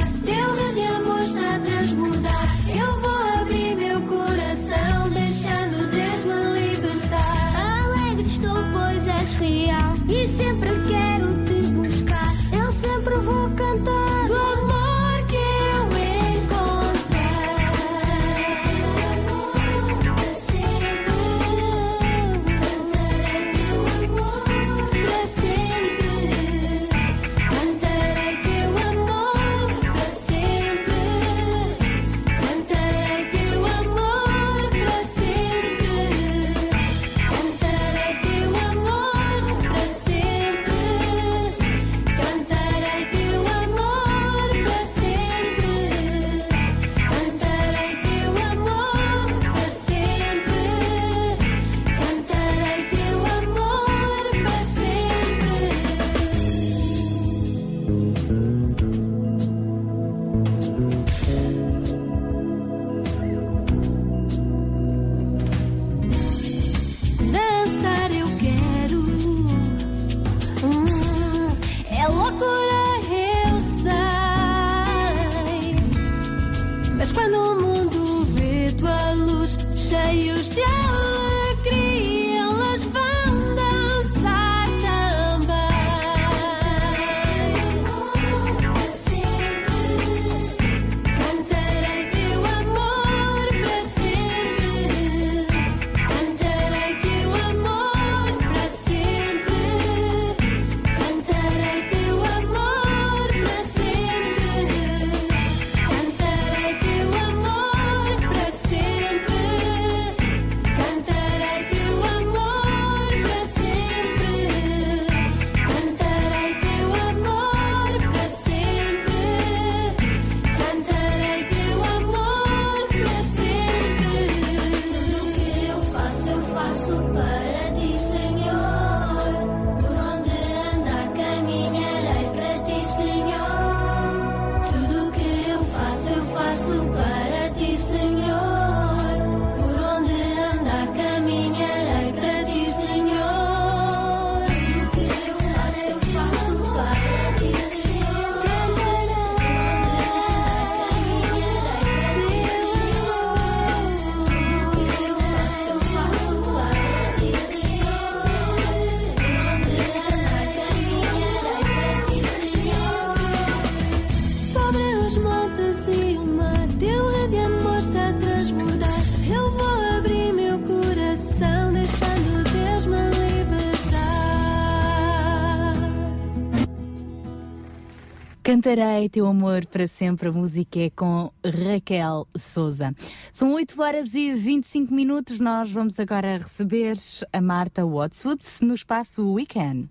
Cantarei 178.61 179.09
teu 179.09 179.25
amor 179.25 179.65
para 179.65 179.87
sempre. 179.87 180.29
A 180.29 180.31
música 180.31 180.81
é 180.81 180.91
com 180.91 181.31
Raquel 181.43 182.27
Souza. 182.37 182.93
São 183.31 183.53
8 183.53 183.81
horas 183.81 184.13
e 184.13 184.31
25 184.33 184.93
minutos. 184.93 185.39
Nós 185.39 185.71
vamos 185.71 185.99
agora 185.99 186.37
receber 186.37 186.95
a 187.33 187.41
Marta 187.41 187.83
Watswood 187.83 188.43
no 188.61 188.75
espaço 188.75 189.33
Weekend. 189.33 189.89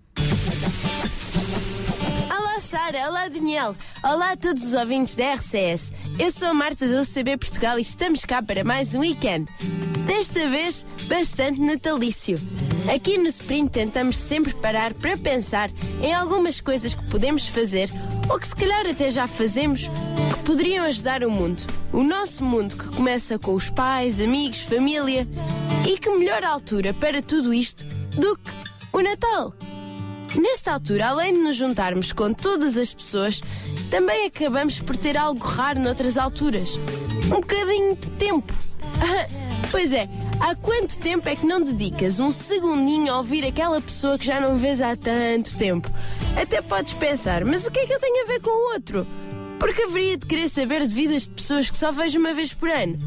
Olá, 2.29 2.61
Sara. 2.61 3.09
Olá, 3.09 3.27
Daniel. 3.27 3.75
Olá 4.01 4.31
a 4.31 4.37
todos 4.37 4.63
os 4.63 4.71
ouvintes 4.71 5.17
da 5.17 5.33
RCS. 5.33 5.91
Eu 6.17 6.31
sou 6.31 6.47
a 6.47 6.53
Marta 6.53 6.87
do 6.87 7.05
CB 7.05 7.35
Portugal 7.35 7.77
e 7.77 7.81
estamos 7.81 8.23
cá 8.23 8.41
para 8.41 8.63
mais 8.63 8.95
um 8.95 9.01
weekend. 9.01 9.51
Desta 10.07 10.47
vez, 10.47 10.85
bastante 11.09 11.59
natalício. 11.59 12.37
Aqui 12.87 13.17
no 13.17 13.27
Sprint 13.27 13.71
tentamos 13.71 14.17
sempre 14.17 14.53
parar 14.53 14.93
para 14.93 15.17
pensar 15.17 15.69
em 16.01 16.13
algumas 16.13 16.59
coisas 16.59 16.93
que 16.93 17.03
podemos 17.05 17.47
fazer 17.47 17.89
ou 18.29 18.39
que 18.39 18.47
se 18.47 18.55
calhar 18.55 18.85
até 18.87 19.09
já 19.09 19.27
fazemos 19.27 19.87
que 19.87 20.43
poderiam 20.43 20.85
ajudar 20.85 21.23
o 21.23 21.29
mundo. 21.29 21.61
O 21.93 22.03
nosso 22.03 22.43
mundo 22.43 22.75
que 22.75 22.87
começa 22.95 23.37
com 23.37 23.53
os 23.53 23.69
pais, 23.69 24.19
amigos, 24.19 24.61
família. 24.61 25.27
E 25.87 25.97
que 25.97 26.09
melhor 26.09 26.43
altura 26.43 26.93
para 26.93 27.21
tudo 27.21 27.53
isto 27.53 27.85
do 28.11 28.35
que 28.37 28.51
o 28.93 29.01
Natal. 29.01 29.53
Nesta 30.35 30.73
altura, 30.73 31.07
além 31.07 31.33
de 31.33 31.39
nos 31.39 31.57
juntarmos 31.57 32.13
com 32.13 32.33
todas 32.33 32.77
as 32.77 32.93
pessoas, 32.93 33.41
também 33.89 34.27
acabamos 34.27 34.79
por 34.79 34.95
ter 34.95 35.17
algo 35.17 35.45
raro 35.45 35.79
noutras 35.79 36.17
alturas. 36.17 36.79
Um 37.25 37.41
bocadinho 37.41 37.95
de 37.95 38.09
tempo. 38.11 38.53
pois 39.69 39.91
é, 39.93 40.07
há 40.39 40.55
quanto 40.55 40.97
tempo 40.97 41.27
é 41.27 41.35
que 41.35 41.45
não 41.45 41.61
dedicas 41.61 42.19
um 42.19 42.31
segundinho 42.31 43.11
a 43.11 43.17
ouvir 43.17 43.45
aquela 43.45 43.81
pessoa 43.81 44.17
que 44.17 44.25
já 44.25 44.39
não 44.39 44.57
vês 44.57 44.81
há 44.81 44.95
tanto 44.95 45.55
tempo? 45.57 45.89
Até 46.35 46.61
podes 46.61 46.93
pensar, 46.93 47.45
mas 47.45 47.65
o 47.65 47.71
que 47.71 47.79
é 47.79 47.85
que 47.85 47.93
eu 47.93 47.99
tenho 47.99 48.23
a 48.23 48.27
ver 48.27 48.41
com 48.41 48.49
o 48.49 48.73
outro? 48.73 49.05
Porque 49.59 49.83
haveria 49.83 50.17
de 50.17 50.25
querer 50.25 50.49
saber 50.49 50.87
de 50.87 50.93
vidas 50.93 51.23
de 51.23 51.29
pessoas 51.29 51.69
que 51.69 51.77
só 51.77 51.91
vejo 51.91 52.19
uma 52.19 52.33
vez 52.33 52.53
por 52.53 52.69
ano. 52.69 52.97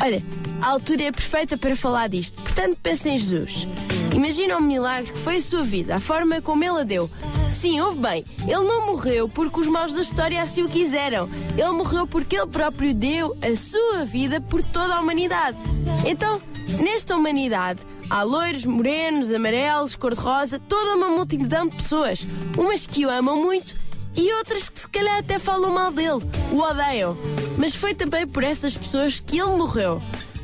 Olha, 0.00 0.22
a 0.60 0.68
altura 0.68 1.04
é 1.04 1.12
perfeita 1.12 1.56
para 1.56 1.76
falar 1.76 2.08
disto, 2.08 2.40
portanto 2.42 2.78
pensa 2.82 3.08
em 3.08 3.18
Jesus. 3.18 3.68
Imagina 4.14 4.56
o 4.56 4.62
milagre 4.62 5.12
que 5.12 5.18
foi 5.18 5.36
a 5.36 5.42
sua 5.42 5.62
vida, 5.62 5.96
a 5.96 6.00
forma 6.00 6.40
como 6.40 6.64
ele 6.64 6.80
a 6.80 6.82
deu. 6.82 7.10
Sim, 7.52 7.80
ouve 7.80 7.98
bem, 7.98 8.24
ele 8.40 8.64
não 8.64 8.86
morreu 8.86 9.28
porque 9.28 9.60
os 9.60 9.68
maus 9.68 9.94
da 9.94 10.00
história 10.00 10.42
assim 10.42 10.62
o 10.64 10.68
quiseram. 10.68 11.28
Ele 11.56 11.70
morreu 11.70 12.06
porque 12.06 12.36
ele 12.36 12.46
próprio 12.46 12.92
deu 12.92 13.36
a 13.40 13.54
sua 13.54 14.04
vida 14.04 14.40
por 14.40 14.62
toda 14.64 14.94
a 14.94 15.00
humanidade. 15.00 15.56
Então, 16.04 16.40
nesta 16.80 17.14
humanidade, 17.14 17.80
há 18.10 18.22
loiros, 18.22 18.64
morenos, 18.64 19.30
amarelos, 19.30 19.94
cor-de-rosa, 19.94 20.58
toda 20.58 20.96
uma 20.96 21.08
multidão 21.08 21.68
de 21.68 21.76
pessoas. 21.76 22.26
Umas 22.58 22.86
que 22.86 23.06
o 23.06 23.10
amam 23.10 23.36
muito 23.36 23.76
e 24.16 24.32
outras 24.34 24.68
que 24.68 24.80
se 24.80 24.88
calhar 24.88 25.18
até 25.18 25.38
falam 25.38 25.70
mal 25.70 25.92
dele, 25.92 26.20
o 26.50 26.58
odeiam. 26.58 27.16
Mas 27.56 27.74
foi 27.74 27.94
também 27.94 28.26
por 28.26 28.42
essas 28.42 28.76
pessoas 28.76 29.20
que 29.20 29.38
ele 29.38 29.56
morreu. 29.56 30.02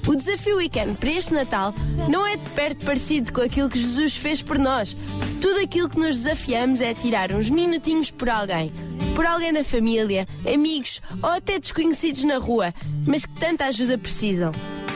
O 0.09 0.17
desafio 0.17 0.57
Weekend 0.57 0.97
para 0.97 1.11
este 1.11 1.35
Natal 1.35 1.75
não 2.09 2.27
é 2.27 2.39
de 2.39 2.49
perto 2.51 2.83
parecido 2.87 3.31
com 3.31 3.43
aquilo 3.43 3.69
que 3.69 3.79
Jesus 3.79 4.17
fez 4.17 4.41
por 4.41 4.59
nós. 4.59 4.97
Tudo 5.39 5.61
aquilo 5.61 5.87
que 5.87 6.01
nos 6.01 6.17
desafiamos 6.17 6.81
é 6.81 6.95
tirar 6.95 7.31
uns 7.31 7.51
minutinhos 7.51 8.11
por 8.11 8.31
alguém. 8.31 8.73
Por 9.15 9.27
alguém 9.27 9.53
da 9.53 9.63
família, 9.63 10.27
amigos 10.51 11.03
ou 11.23 11.29
até 11.29 11.59
desconhecidos 11.59 12.25
na 12.25 12.39
rua, 12.39 12.73
mas 13.07 13.27
que 13.27 13.39
tanta 13.39 13.67
ajuda 13.67 13.99
precisam. 13.99 14.51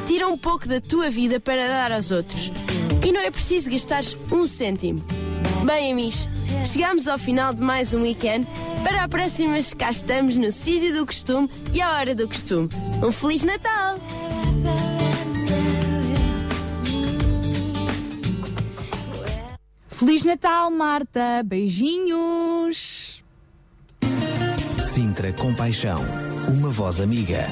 Tira 0.07 0.27
um 0.27 0.39
pouco 0.39 0.67
da 0.67 0.81
tua 0.81 1.11
vida 1.11 1.39
para 1.39 1.69
dar 1.69 1.93
aos 1.93 2.11
outros. 2.11 2.51
E 3.07 3.13
não 3.13 3.21
é 3.21 3.31
preciso 3.31 3.71
gastar 3.71 4.03
um 4.33 4.47
cêntimo. 4.47 5.05
Bem, 5.67 5.93
amigos, 5.93 6.27
chegamos 6.65 7.07
ao 7.07 7.19
final 7.19 7.53
de 7.53 7.61
mais 7.61 7.93
um 7.93 8.01
weekend. 8.01 8.47
Para 8.83 9.05
a 9.05 9.09
próxima, 9.09 9.59
cá 9.77 9.91
estamos 9.91 10.37
no 10.37 10.51
sítio 10.51 10.97
do 10.97 11.05
costume 11.05 11.51
e 11.75 11.83
à 11.83 11.99
hora 11.99 12.15
do 12.15 12.27
costume. 12.27 12.71
Um 13.07 13.13
Feliz 13.13 13.43
Natal! 13.43 13.99
Feliz 20.05 20.25
Natal, 20.25 20.69
Marta! 20.69 21.45
Beijinhos! 21.45 23.23
Sintra 24.93 25.33
Compaixão, 25.33 26.01
uma 26.49 26.71
voz 26.71 27.01
amiga. 27.01 27.47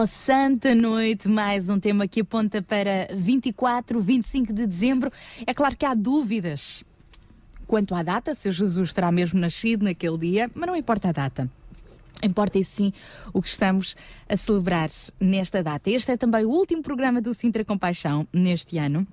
Oh, 0.00 0.06
Santa 0.06 0.76
Noite, 0.76 1.28
mais 1.28 1.68
um 1.68 1.80
tema 1.80 2.06
que 2.06 2.20
aponta 2.20 2.62
para 2.62 3.08
24, 3.12 4.00
25 4.00 4.52
de 4.52 4.64
dezembro. 4.64 5.10
É 5.44 5.52
claro 5.52 5.76
que 5.76 5.84
há 5.84 5.92
dúvidas 5.92 6.84
quanto 7.66 7.96
à 7.96 8.04
data, 8.04 8.32
se 8.32 8.52
Jesus 8.52 8.92
terá 8.92 9.10
mesmo 9.10 9.40
nascido 9.40 9.82
naquele 9.82 10.16
dia, 10.16 10.48
mas 10.54 10.68
não 10.68 10.76
importa 10.76 11.08
a 11.08 11.12
data. 11.12 11.50
Importa 12.22 12.62
sim 12.62 12.92
o 13.32 13.42
que 13.42 13.48
estamos 13.48 13.96
a 14.28 14.36
celebrar 14.36 14.88
nesta 15.18 15.64
data. 15.64 15.90
Este 15.90 16.12
é 16.12 16.16
também 16.16 16.44
o 16.44 16.50
último 16.50 16.80
programa 16.80 17.20
do 17.20 17.34
Sintra 17.34 17.64
Compaixão 17.64 18.24
neste 18.32 18.78
ano. 18.78 19.04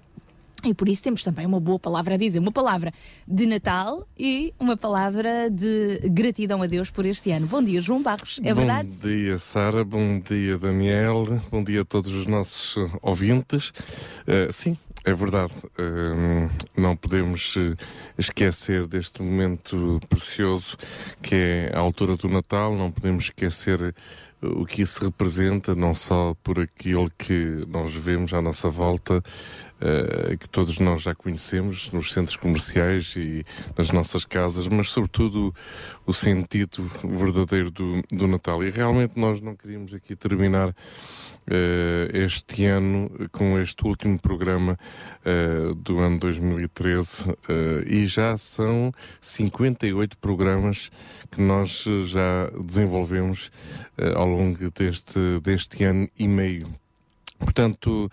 E 0.66 0.74
por 0.74 0.89
isso 0.89 1.03
temos 1.03 1.22
também 1.22 1.45
uma 1.45 1.59
boa 1.59 1.78
palavra 1.78 2.16
a 2.16 2.18
dizer, 2.18 2.39
uma 2.39 2.51
palavra 2.51 2.91
de 3.28 3.45
Natal 3.45 4.07
e 4.18 4.51
uma 4.59 4.76
palavra 4.76 5.47
de 5.49 5.99
gratidão 6.09 6.61
a 6.63 6.68
Deus 6.68 6.89
por 6.89 7.05
este 7.05 7.32
ano. 7.32 7.45
Bom 7.45 7.61
dia, 7.61 7.80
João 7.82 8.01
Barros, 8.01 8.39
é 8.43 8.51
verdade? 8.51 8.89
Bom 8.89 9.07
dia, 9.07 9.38
Sara. 9.38 9.84
Bom 9.84 10.20
dia, 10.20 10.57
Daniel. 10.57 11.39
Bom 11.51 11.63
dia 11.63 11.82
a 11.82 11.86
todos 11.86 12.11
os 12.11 12.26
nossos 12.26 12.78
uh, 12.78 12.97
ouvintes. 13.03 13.70
Uh, 14.28 14.51
sim, 14.51 14.76
é 15.03 15.13
verdade. 15.13 15.53
Uh, 15.78 16.49
não 16.76 16.97
podemos 16.97 17.55
esquecer 18.18 18.88
deste 18.88 19.22
momento 19.22 19.99
precioso 20.09 20.78
que 21.22 21.36
é 21.36 21.72
a 21.76 21.80
altura 21.80 22.18
do 22.18 22.28
Natal. 22.28 22.76
Não 22.76 22.91
podemos 22.91 23.26
esquecer 23.26 23.93
o 24.41 24.66
que 24.66 24.82
isso 24.82 25.03
representa, 25.03 25.74
não 25.76 25.93
só 25.93 26.36
por 26.43 26.59
aquilo 26.59 27.09
que 27.18 27.66
nós 27.68 27.93
vemos 27.93 28.34
à 28.34 28.41
nossa 28.41 28.70
volta, 28.70 29.24
uh, 29.82 30.38
que 30.38 30.50
todos 30.50 30.80
nós 30.80 31.02
já 31.02 31.14
conhecemos 31.14 31.92
nos 31.92 32.12
centros 32.12 32.36
comerciais 32.36 33.14
e 33.16 33.46
nas 33.78 33.92
nossas 33.92 34.26
casas, 34.26 34.68
mas 34.68 34.90
sobretudo 34.90 35.54
o 36.06 36.14
sentido 36.14 36.90
verdadeiro 37.04 37.72
do, 37.72 38.02
do 38.12 38.28
Natal. 38.28 38.64
E 38.64 38.70
realmente 38.70 39.20
nós 39.20 39.42
não 39.42 39.56
queríamos 39.56 39.94
aqui 39.94 40.16
terminar 40.16 40.70
uh, 40.70 40.74
este 42.14 42.66
ano 42.66 43.10
com 43.32 43.60
este 43.60 43.86
último 43.86 44.20
programa 44.20 44.78
uh, 45.26 45.74
do 45.76 46.00
ano 46.00 46.20
2013 46.20 47.30
uh, 47.30 47.36
e 47.86 48.06
já 48.06 48.38
são 48.38 48.92
58 49.22 50.18
programas 50.18 50.92
que 51.32 51.42
nós 51.42 51.84
já 52.06 52.50
desenvolvemos 52.64 53.52
ao 54.16 54.26
longo 54.26 54.70
deste, 54.72 55.20
deste 55.42 55.84
ano 55.84 56.08
e 56.18 56.28
meio. 56.28 56.74
Portanto, 57.40 58.10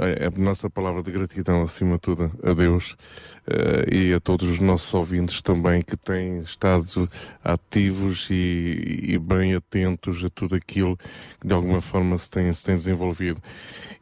a 0.00 0.40
nossa 0.40 0.70
palavra 0.70 1.02
de 1.02 1.10
gratidão, 1.10 1.62
acima 1.62 1.94
de 1.94 2.00
tudo, 2.00 2.30
a 2.42 2.52
Deus 2.52 2.96
e 3.90 4.12
a 4.12 4.20
todos 4.20 4.48
os 4.48 4.60
nossos 4.60 4.92
ouvintes 4.94 5.42
também 5.42 5.82
que 5.82 5.96
têm 5.96 6.38
estado 6.40 7.08
ativos 7.42 8.28
e, 8.30 9.06
e, 9.08 9.18
bem 9.18 9.54
atentos 9.54 10.24
a 10.24 10.28
tudo 10.28 10.54
aquilo 10.54 10.96
que 11.40 11.46
de 11.46 11.52
alguma 11.52 11.80
forma 11.80 12.16
se 12.16 12.30
tem, 12.30 12.52
se 12.52 12.64
tem 12.64 12.76
desenvolvido. 12.76 13.40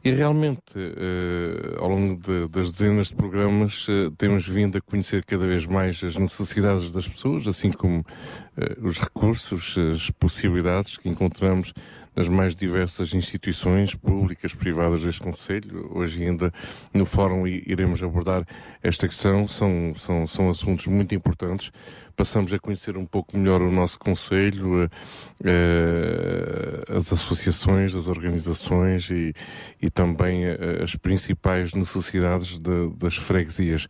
E 0.03 0.11
realmente, 0.11 0.77
uh, 0.77 1.77
ao 1.77 1.89
longo 1.89 2.15
de, 2.21 2.47
das 2.47 2.71
dezenas 2.71 3.07
de 3.07 3.15
programas, 3.15 3.85
uh, 3.89 4.09
temos 4.17 4.47
vindo 4.47 4.77
a 4.77 4.81
conhecer 4.81 5.25
cada 5.25 5.45
vez 5.45 5.65
mais 5.65 6.01
as 6.01 6.15
necessidades 6.15 6.91
das 6.93 7.05
pessoas, 7.05 7.45
assim 7.47 7.69
como 7.69 7.99
uh, 7.99 8.05
os 8.87 8.97
recursos, 8.97 9.77
as 9.77 10.09
possibilidades 10.11 10.95
que 10.95 11.09
encontramos 11.09 11.73
nas 12.15 12.27
mais 12.27 12.55
diversas 12.55 13.13
instituições 13.13 13.93
públicas, 13.93 14.53
privadas 14.53 15.03
deste 15.03 15.21
Conselho. 15.21 15.88
Hoje 15.89 16.23
ainda 16.23 16.53
no 16.93 17.05
fórum 17.05 17.47
iremos 17.47 18.03
abordar 18.03 18.45
esta 18.81 19.07
questão. 19.07 19.47
São, 19.47 19.93
são, 19.95 20.27
são 20.27 20.49
assuntos 20.49 20.87
muito 20.87 21.15
importantes. 21.15 21.71
Passamos 22.15 22.51
a 22.51 22.59
conhecer 22.59 22.97
um 22.97 23.05
pouco 23.05 23.37
melhor 23.37 23.61
o 23.61 23.71
nosso 23.71 23.97
Conselho, 23.97 24.89
eh, 25.41 26.83
as 26.89 27.13
associações, 27.13 27.95
as 27.95 28.09
organizações 28.09 29.09
e, 29.09 29.33
e 29.81 29.89
também 29.89 30.43
eh, 30.43 30.81
as 30.83 30.95
principais 30.95 31.73
necessidades 31.73 32.59
de, 32.59 32.89
das 32.97 33.15
freguesias. 33.15 33.87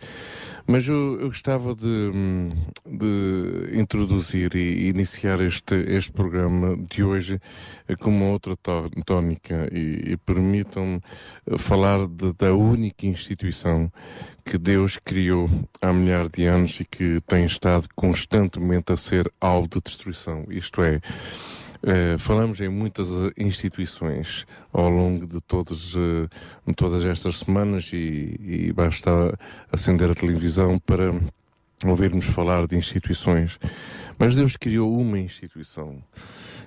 Mas 0.71 0.87
eu, 0.87 1.19
eu 1.19 1.29
gostava 1.29 1.73
de, 1.73 2.11
de, 2.85 3.79
introduzir 3.79 4.55
e 4.55 4.87
iniciar 4.87 5.41
este, 5.41 5.73
este 5.73 6.11
programa 6.11 6.77
de 6.77 7.03
hoje 7.03 7.41
com 7.99 8.11
uma 8.11 8.27
outra 8.27 8.55
tónica 9.03 9.67
e, 9.71 10.11
e 10.11 10.17
permitam-me 10.17 11.01
falar 11.57 12.05
de, 12.05 12.33
da 12.33 12.53
única 12.53 13.07
instituição 13.07 13.91
que 14.45 14.59
Deus 14.59 14.99
criou 15.03 15.49
há 15.81 15.91
milhares 15.91 16.29
de 16.29 16.45
anos 16.45 16.79
e 16.79 16.85
que 16.85 17.19
tem 17.25 17.45
estado 17.45 17.87
constantemente 17.95 18.93
a 18.93 18.95
ser 18.95 19.27
alvo 19.41 19.67
de 19.67 19.81
destruição. 19.81 20.45
Isto 20.51 20.83
é, 20.83 21.01
Uh, 21.81 22.17
falamos 22.17 22.59
em 22.59 22.67
muitas 22.67 23.07
eh, 23.07 23.31
instituições 23.37 24.45
ao 24.73 24.89
longo 24.89 25.25
de 25.25 25.39
todas, 25.39 25.95
uh, 25.95 26.29
todas 26.75 27.05
estas 27.05 27.37
semanas 27.37 27.91
e, 27.93 28.35
e 28.37 28.73
basta 28.73 29.09
acender 29.71 30.11
a 30.11 30.13
televisão 30.13 30.77
para 30.77 31.15
ouvirmos 31.85 32.25
falar 32.25 32.67
de 32.67 32.75
instituições. 32.75 33.57
Mas 34.17 34.35
Deus 34.35 34.57
criou 34.57 34.93
uma 34.99 35.17
instituição 35.17 36.03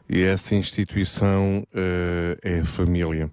e 0.09 0.23
essa 0.23 0.55
instituição 0.55 1.63
uh, 1.75 2.39
é 2.43 2.61
a 2.61 2.65
família. 2.65 3.31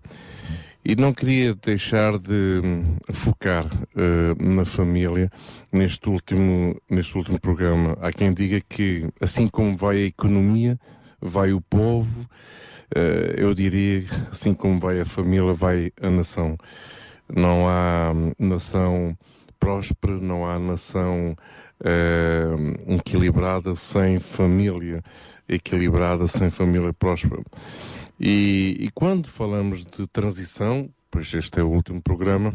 E 0.84 0.98
não 0.98 1.14
queria 1.14 1.56
deixar 1.56 2.18
de 2.18 2.62
hum, 2.64 2.84
focar 3.12 3.66
na 4.40 4.64
família 4.64 5.30
neste 5.72 6.10
último, 6.10 6.82
neste 6.90 7.18
último 7.18 7.40
programa. 7.40 7.98
Há 8.02 8.12
quem 8.14 8.34
diga 8.34 8.62
que, 8.62 9.08
assim 9.20 9.48
como 9.48 9.76
vai 9.76 9.98
a 9.98 10.06
economia, 10.06 10.80
vai 11.22 11.54
o 11.54 11.62
povo, 11.62 12.22
uh, 12.22 13.34
eu 13.38 13.54
diria, 13.54 14.04
assim 14.32 14.54
como 14.54 14.80
vai 14.80 15.00
a 15.00 15.06
família, 15.06 15.54
vai 15.54 15.92
a 16.02 16.10
nação. 16.10 16.58
Não 17.34 17.68
há 17.68 18.12
nação 18.38 19.18
próspera, 19.60 20.20
não 20.20 20.46
há 20.46 20.58
nação 20.58 21.36
uh, 21.82 22.94
equilibrada 22.94 23.76
sem 23.76 24.20
família 24.20 25.04
equilibrada, 25.50 26.28
sem 26.28 26.50
família 26.50 26.94
próspera. 26.94 27.42
E, 28.20 28.78
e 28.80 28.90
quando 28.92 29.28
falamos 29.28 29.84
de 29.84 30.06
transição, 30.08 30.90
pois 31.10 31.34
este 31.34 31.60
é 31.60 31.64
o 31.64 31.70
último 31.70 32.02
programa, 32.02 32.54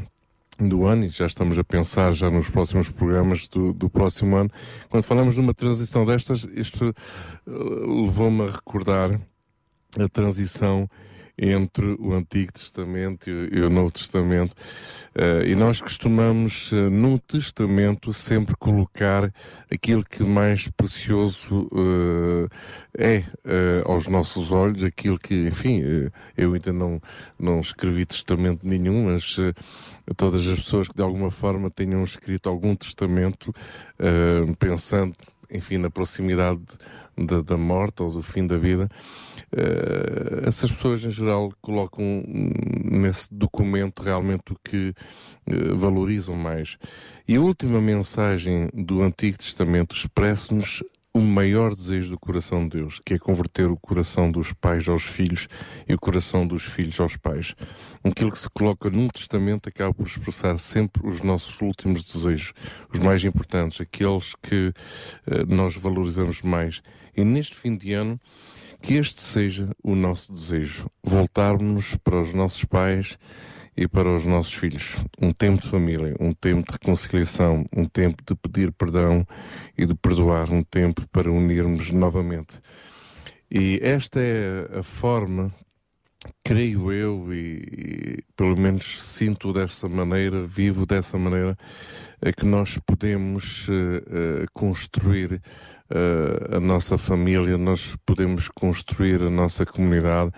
do 0.59 0.87
ano, 0.87 1.05
e 1.05 1.09
já 1.09 1.27
estamos 1.27 1.59
a 1.59 1.65
pensar 1.65 2.13
já 2.13 2.31
nos 2.31 2.49
próximos 2.49 2.91
programas 2.91 3.49
do, 3.49 3.73
do 3.73 3.89
próximo 3.89 4.37
ano. 4.37 4.51
Quando 4.89 5.03
falamos 5.03 5.35
de 5.35 5.41
uma 5.41 5.55
transição 5.55 6.05
destas, 6.05 6.47
isto 6.55 6.95
uh, 7.47 8.05
levou-me 8.05 8.43
a 8.43 8.47
recordar 8.47 9.21
a 9.99 10.09
transição 10.09 10.89
entre 11.37 11.97
o 11.99 12.15
Antigo 12.15 12.53
Testamento 12.53 13.29
e 13.29 13.61
o 13.61 13.69
Novo 13.69 13.91
Testamento. 13.91 14.55
Uh, 15.15 15.47
e 15.47 15.55
nós 15.55 15.81
costumamos, 15.81 16.73
uh, 16.73 16.91
no 16.91 17.19
Testamento, 17.19 18.13
sempre 18.13 18.57
colocar 18.57 19.33
aquilo 19.71 20.05
que 20.05 20.23
mais 20.25 20.69
precioso 20.69 21.69
uh, 21.73 22.49
é 22.97 23.23
aos 23.85 24.07
nossos 24.09 24.53
olhos, 24.53 24.83
aquilo 24.83 25.19
que, 25.19 25.47
enfim, 25.47 25.83
eu 26.37 26.55
ainda 26.55 26.73
não, 26.73 27.01
não 27.39 27.61
escrevi 27.61 28.05
testamento 28.07 28.67
nenhum, 28.67 29.07
mas 29.07 29.37
todas 30.17 30.47
as 30.47 30.61
pessoas 30.61 30.89
que 30.89 30.95
de 30.95 31.03
alguma 31.03 31.31
forma 31.31 31.71
tenham 31.71 32.03
escrito 32.03 32.49
algum 32.49 32.75
testamento, 32.75 33.55
pensando, 34.59 35.15
enfim, 35.55 35.79
na 35.79 35.89
proximidade 35.89 36.61
da, 37.17 37.41
da 37.41 37.57
morte 37.57 38.03
ou 38.03 38.11
do 38.11 38.23
fim 38.23 38.47
da 38.47 38.57
vida, 38.57 38.91
uh, 39.53 40.47
essas 40.47 40.71
pessoas 40.71 41.05
em 41.05 41.11
geral 41.11 41.53
colocam 41.63 42.25
nesse 42.27 43.33
documento 43.33 44.03
realmente 44.03 44.53
o 44.53 44.57
que 44.63 44.93
uh, 45.47 45.77
valorizam 45.77 46.35
mais. 46.35 46.77
E 47.27 47.37
a 47.37 47.41
última 47.41 47.81
mensagem 47.81 48.69
do 48.75 49.03
Antigo 49.03 49.39
Testamento 49.39 49.95
expressa-nos 49.95 50.83
o 51.17 51.21
maior 51.21 51.77
desejo 51.77 52.11
do 52.11 52.19
coração 52.19 52.67
de 52.67 52.79
Deus, 52.79 53.01
que 53.07 53.15
é 53.15 53.19
converter 53.19 53.67
o 53.67 53.77
coração 53.77 54.33
dos 54.33 54.53
pais 54.53 54.89
aos 54.89 55.05
filhos 55.05 55.47
e 55.89 55.95
o 55.95 55.99
coração 55.99 56.45
dos 56.45 56.65
filhos 56.65 56.99
aos 56.99 57.17
pais. 57.17 57.55
Aquilo 58.03 58.33
que 58.33 58.39
se 58.39 58.51
coloca 58.51 58.91
no 58.91 59.09
Testamento 59.13 59.69
acaba 59.69 59.95
por 59.95 60.09
expressar 60.09 60.59
sempre 60.59 61.07
os 61.07 61.23
nossos 61.23 61.61
últimos 61.61 62.03
desejos, 62.05 62.53
os 62.93 62.99
mais 62.99 63.23
importantes, 63.23 63.81
aqueles 63.81 64.35
que 64.43 64.69
uh, 64.69 65.47
nós 65.47 65.77
valorizamos 65.77 66.43
mais. 66.43 66.83
E 67.17 67.25
neste 67.25 67.55
fim 67.55 67.77
de 67.77 67.93
ano, 67.93 68.21
que 68.83 68.95
este 68.95 69.23
seja 69.23 69.71
o 69.85 69.95
nosso 69.95 70.33
desejo, 70.33 70.91
voltarmos 71.01 71.95
para 72.03 72.21
os 72.21 72.35
nossos 72.35 72.65
pais 72.65 73.17
e 73.77 73.89
para 73.89 74.13
os 74.13 74.25
nossos 74.25 74.55
filhos. 74.55 74.97
Um 75.21 75.33
tempo 75.33 75.63
de 75.63 75.69
família, 75.69 76.17
um 76.21 76.33
tempo 76.33 76.67
de 76.67 76.73
reconciliação, 76.73 77.65
um 77.77 77.85
tempo 77.85 78.23
de 78.25 78.35
pedir 78.35 78.73
perdão 78.73 79.27
e 79.77 79.87
de 79.87 79.95
perdoar, 79.95 80.51
um 80.51 80.63
tempo 80.63 81.07
para 81.09 81.31
unirmos 81.31 81.91
novamente. 81.91 82.61
E 83.51 83.79
esta 83.83 84.21
é 84.21 84.79
a 84.79 84.83
forma, 84.83 85.53
creio 86.43 86.93
eu, 86.93 87.33
e, 87.33 87.39
e 87.39 88.25
pelo 88.37 88.57
menos 88.57 89.03
sinto 89.03 89.53
dessa 89.53 89.89
maneira, 89.89 90.47
vivo 90.47 90.87
dessa 90.87 91.19
maneira, 91.19 91.57
é 92.21 92.33
que 92.33 92.47
nós 92.47 92.79
podemos 92.87 93.69
uh, 93.69 93.73
uh, 93.73 94.47
construir 94.53 95.41
uh, 95.95 96.57
a 96.57 96.61
nossa 96.61 96.99
família, 96.99 97.57
nós 97.57 97.97
podemos 98.05 98.49
construir 98.49 99.23
a 99.23 99.31
nossa 99.31 99.65
comunidade, 99.65 100.31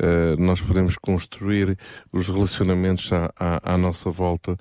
uh, 0.00 0.40
nós 0.40 0.60
podemos 0.60 0.96
construir 0.96 1.78
os 2.12 2.28
relacionamentos 2.28 3.12
à, 3.12 3.32
à, 3.38 3.74
à 3.74 3.78
nossa 3.78 4.10
volta, 4.10 4.56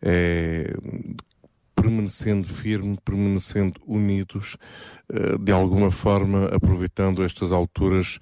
é, 0.00 0.72
permanecendo 1.74 2.46
firme, 2.46 2.96
permanecendo 3.04 3.80
unidos, 3.86 4.56
uh, 5.12 5.38
de 5.38 5.52
alguma 5.52 5.90
forma 5.90 6.46
aproveitando 6.46 7.24
estas 7.24 7.50
alturas 7.52 8.18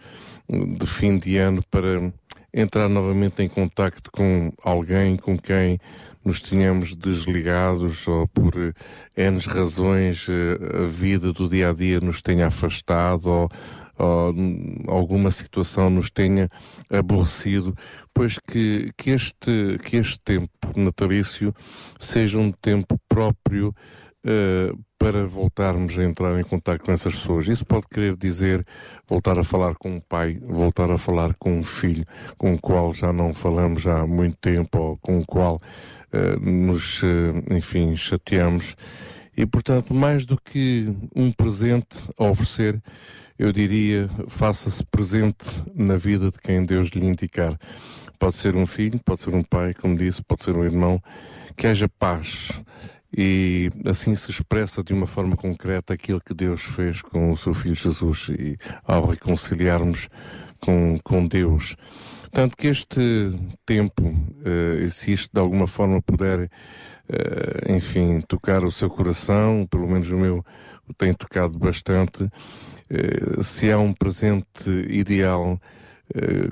de 0.49 0.87
fim 0.87 1.18
de 1.18 1.37
ano 1.37 1.62
para 1.70 2.12
entrar 2.53 2.89
novamente 2.89 3.43
em 3.43 3.49
contacto 3.49 4.11
com 4.11 4.51
alguém 4.62 5.16
com 5.16 5.37
quem 5.37 5.79
nos 6.27 6.43
tínhamos 6.43 6.97
desligados 6.97 8.09
ou 8.09 8.27
por 8.27 8.53
N 9.16 9.39
razões 9.47 10.27
eh, 10.29 10.83
a 10.83 10.85
vida 10.85 11.33
do 11.33 11.49
dia 11.49 11.70
a 11.70 11.72
dia 11.72 12.01
nos 12.01 12.20
tenha 12.20 12.49
afastado 12.49 13.27
ou, 13.27 13.49
ou 13.97 14.35
alguma 14.89 15.31
situação 15.31 15.89
nos 15.89 16.11
tenha 16.11 16.51
aborrecido, 16.91 17.77
pois 18.12 18.41
que, 18.41 18.91
que, 18.99 19.11
este, 19.11 19.79
que 19.85 19.97
este 19.99 20.18
tempo 20.20 20.51
natalício 20.74 21.55
seja 22.01 22.39
um 22.39 22.51
tempo 22.51 22.99
próprio 23.09 23.68
uh, 24.27 24.87
para 24.99 25.27
voltarmos 25.27 25.99
a 25.99 26.05
entrar 26.05 26.39
em 26.39 26.43
contato 26.43 26.83
com 26.83 26.91
essas 26.91 27.14
pessoas. 27.14 27.47
Isso 27.49 27.64
pode 27.64 27.87
querer 27.89 28.16
dizer 28.16 28.66
voltar 29.07 29.39
a 29.39 29.45
falar 29.45 29.77
com 29.77 29.97
um 29.97 30.01
pai, 30.01 30.39
voltar 30.43 30.91
a 30.91 30.99
falar 30.99 31.35
com 31.39 31.59
um 31.59 31.62
filho 31.62 32.05
com 32.37 32.55
o 32.55 32.59
qual 32.59 32.93
já 32.93 33.12
não 33.12 33.33
falamos 33.33 33.87
há 33.87 34.07
muito 34.07 34.37
tempo 34.39 34.79
ou 34.79 34.99
com 34.99 35.18
o 35.18 35.27
qual 35.27 35.61
nos, 36.41 37.03
uh, 37.03 37.07
enfim, 37.51 37.97
chateamos. 37.97 38.77
E, 39.37 39.45
portanto, 39.45 39.93
mais 39.93 40.25
do 40.25 40.41
que 40.41 40.93
um 41.15 41.31
presente 41.31 41.99
a 42.19 42.25
oferecer, 42.25 42.83
eu 43.39 43.53
diria, 43.53 44.09
faça-se 44.29 44.83
presente 44.85 45.47
na 45.75 45.97
vida 45.97 46.31
de 46.31 46.39
quem 46.39 46.65
Deus 46.65 46.89
lhe 46.89 47.07
indicar. 47.07 47.59
Pode 48.19 48.35
ser 48.35 48.57
um 48.57 48.67
filho, 48.67 48.99
pode 49.05 49.21
ser 49.21 49.35
um 49.35 49.43
pai, 49.43 49.75
como 49.75 49.97
disse, 49.97 50.23
pode 50.23 50.43
ser 50.43 50.57
um 50.57 50.65
irmão, 50.65 51.03
que 51.55 51.67
haja 51.67 51.87
paz, 51.87 52.51
e 53.15 53.71
assim 53.85 54.15
se 54.15 54.31
expressa 54.31 54.83
de 54.83 54.93
uma 54.93 55.07
forma 55.07 55.37
concreta 55.37 55.95
aquilo 55.95 56.21
que 56.21 56.35
Deus 56.35 56.63
fez 56.63 57.03
com 57.03 57.31
o 57.31 57.37
seu 57.37 57.55
Filho 57.55 57.75
Jesus 57.75 58.29
e 58.31 58.59
ao 58.87 59.07
reconciliarmos 59.07 60.09
com, 60.61 60.99
com 61.03 61.27
Deus. 61.27 61.77
Tanto 62.37 62.55
que 62.55 62.66
este 62.66 63.32
tempo, 63.64 64.03
uh, 64.03 64.91
se 64.91 65.11
isto 65.11 65.30
de 65.32 65.41
alguma 65.41 65.66
forma 65.66 66.03
puder, 66.03 66.41
uh, 66.41 67.72
enfim, 67.72 68.20
tocar 68.20 68.62
o 68.62 68.70
seu 68.70 68.91
coração, 68.91 69.66
pelo 69.70 69.89
menos 69.89 70.11
o 70.11 70.18
meu 70.18 70.45
tem 70.99 71.14
tocado 71.14 71.59
bastante, 71.59 72.24
uh, 72.24 73.43
se 73.43 73.72
há 73.72 73.78
um 73.78 73.91
presente 73.91 74.68
ideal 74.91 75.59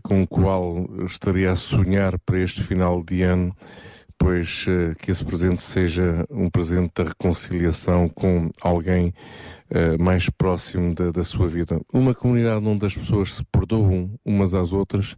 com 0.02 0.22
o 0.22 0.26
qual 0.26 0.88
estaria 1.04 1.50
a 1.50 1.54
sonhar 1.54 2.18
para 2.20 2.40
este 2.40 2.62
final 2.62 3.04
de 3.04 3.22
ano, 3.22 3.54
pois 4.18 4.66
que 4.98 5.12
esse 5.12 5.24
presente 5.24 5.62
seja 5.62 6.26
um 6.28 6.50
presente 6.50 6.90
da 6.96 7.04
reconciliação 7.04 8.08
com 8.08 8.50
alguém 8.60 9.14
uh, 9.74 10.02
mais 10.02 10.30
próximo 10.30 10.94
da, 10.94 11.10
da, 11.10 11.24
sua 11.24 11.48
vida. 11.48 11.80
Uma 11.92 12.14
comunidade 12.14 12.64
onde 12.64 12.86
as 12.86 12.96
pessoas 12.96 13.34
se 13.34 13.44
perdoam 13.44 14.10
umas 14.24 14.54
às 14.54 14.72
outras, 14.72 15.16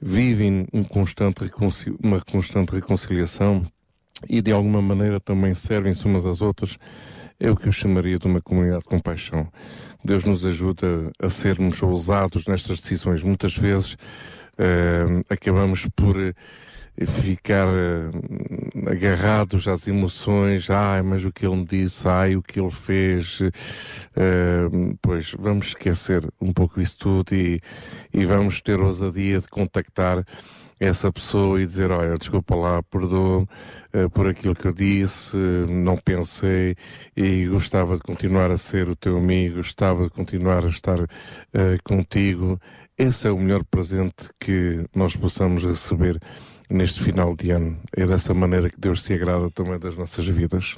vivem 0.00 0.66
um 0.72 0.84
constante 0.84 1.50
uma 2.02 2.20
constante 2.20 2.72
reconciliação 2.72 3.64
e 4.28 4.40
de 4.40 4.52
alguma 4.52 4.80
maneira 4.80 5.18
também 5.18 5.54
servem-se 5.54 6.06
umas 6.06 6.24
às 6.24 6.40
outras, 6.40 6.78
é 7.38 7.50
o 7.50 7.56
que 7.56 7.66
eu 7.66 7.72
chamaria 7.72 8.18
de 8.18 8.26
uma 8.26 8.40
comunidade 8.40 8.82
de 8.82 8.88
compaixão. 8.88 9.48
Deus 10.04 10.24
nos 10.24 10.46
ajuda 10.46 11.10
a 11.20 11.28
sermos 11.28 11.82
ousados 11.82 12.46
nestas 12.46 12.80
decisões. 12.80 13.22
Muitas 13.22 13.56
vezes 13.56 13.94
uh, 13.94 15.24
acabamos 15.28 15.88
por 15.96 16.16
ficar 17.06 17.66
uh, 17.68 18.90
agarrados 18.90 19.66
às 19.66 19.88
emoções, 19.88 20.68
ai, 20.70 21.02
mas 21.02 21.24
o 21.24 21.32
que 21.32 21.46
ele 21.46 21.56
me 21.56 21.64
disse, 21.64 22.06
ai, 22.08 22.36
o 22.36 22.42
que 22.42 22.60
ele 22.60 22.70
fez, 22.70 23.40
uh, 23.40 24.98
pois 25.00 25.32
vamos 25.38 25.68
esquecer 25.68 26.28
um 26.40 26.52
pouco 26.52 26.80
isso 26.80 26.98
tudo 26.98 27.34
e, 27.34 27.60
e 28.12 28.24
vamos 28.24 28.60
ter 28.60 28.80
ousadia 28.80 29.40
de 29.40 29.48
contactar 29.48 30.24
essa 30.82 31.12
pessoa 31.12 31.62
e 31.62 31.66
dizer, 31.66 31.92
olha, 31.92 32.18
desculpa 32.18 32.56
lá, 32.56 32.82
perdoa-me 32.82 33.46
uh, 33.94 34.10
por 34.10 34.26
aquilo 34.26 34.54
que 34.54 34.66
eu 34.66 34.72
disse, 34.72 35.36
uh, 35.36 35.66
não 35.68 35.96
pensei 35.96 36.74
e 37.16 37.46
gostava 37.46 37.94
de 37.94 38.02
continuar 38.02 38.50
a 38.50 38.56
ser 38.56 38.88
o 38.88 38.96
teu 38.96 39.16
amigo, 39.16 39.56
gostava 39.56 40.02
de 40.02 40.10
continuar 40.10 40.64
a 40.64 40.68
estar 40.68 41.00
uh, 41.00 41.08
contigo. 41.84 42.60
Esse 42.98 43.28
é 43.28 43.30
o 43.30 43.38
melhor 43.38 43.64
presente 43.64 44.28
que 44.40 44.84
nós 44.94 45.14
possamos 45.14 45.64
receber 45.64 46.18
neste 46.72 47.00
final 47.02 47.36
de 47.36 47.50
ano. 47.50 47.76
É 47.94 48.06
dessa 48.06 48.32
maneira 48.32 48.70
que 48.70 48.80
Deus 48.80 49.02
se 49.02 49.12
agrada 49.12 49.50
também 49.50 49.78
das 49.78 49.94
nossas 49.94 50.26
vidas. 50.26 50.76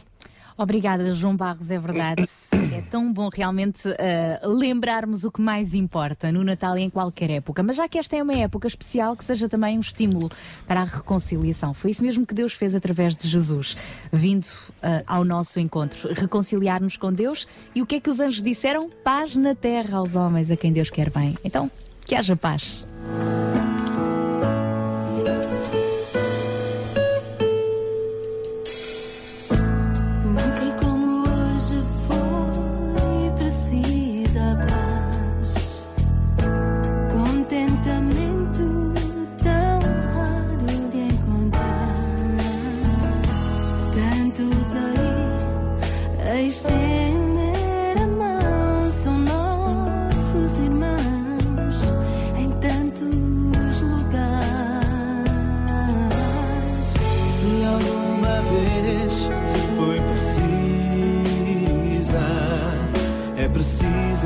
Obrigada, 0.56 1.12
João 1.14 1.36
Barros, 1.36 1.68
é 1.70 1.78
verdade. 1.78 2.28
É 2.52 2.80
tão 2.82 3.12
bom 3.12 3.28
realmente 3.32 3.88
uh, 3.88 4.48
lembrarmos 4.48 5.24
o 5.24 5.32
que 5.32 5.40
mais 5.40 5.74
importa 5.74 6.30
no 6.30 6.44
Natal 6.44 6.78
e 6.78 6.82
em 6.82 6.90
qualquer 6.90 7.28
época. 7.30 7.60
Mas 7.60 7.76
já 7.76 7.88
que 7.88 7.98
esta 7.98 8.16
é 8.16 8.22
uma 8.22 8.34
época 8.34 8.68
especial, 8.68 9.16
que 9.16 9.24
seja 9.24 9.48
também 9.48 9.76
um 9.76 9.80
estímulo 9.80 10.30
para 10.64 10.82
a 10.82 10.84
reconciliação. 10.84 11.74
Foi 11.74 11.90
isso 11.90 12.04
mesmo 12.04 12.24
que 12.24 12.34
Deus 12.34 12.52
fez 12.52 12.72
através 12.72 13.16
de 13.16 13.28
Jesus, 13.28 13.76
vindo 14.12 14.44
uh, 14.44 15.02
ao 15.08 15.24
nosso 15.24 15.58
encontro, 15.58 16.14
reconciliar-nos 16.14 16.96
com 16.96 17.12
Deus. 17.12 17.48
E 17.74 17.82
o 17.82 17.86
que 17.86 17.96
é 17.96 18.00
que 18.00 18.10
os 18.10 18.20
anjos 18.20 18.40
disseram? 18.40 18.88
Paz 18.88 19.34
na 19.34 19.56
terra 19.56 19.98
aos 19.98 20.14
homens 20.14 20.52
a 20.52 20.56
quem 20.56 20.72
Deus 20.72 20.88
quer 20.88 21.10
bem. 21.10 21.36
Então, 21.44 21.68
que 22.06 22.14
haja 22.14 22.36
paz. 22.36 22.84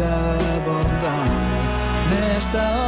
abondant 0.08 1.32
nesta 2.10 2.62
hora. 2.72 2.87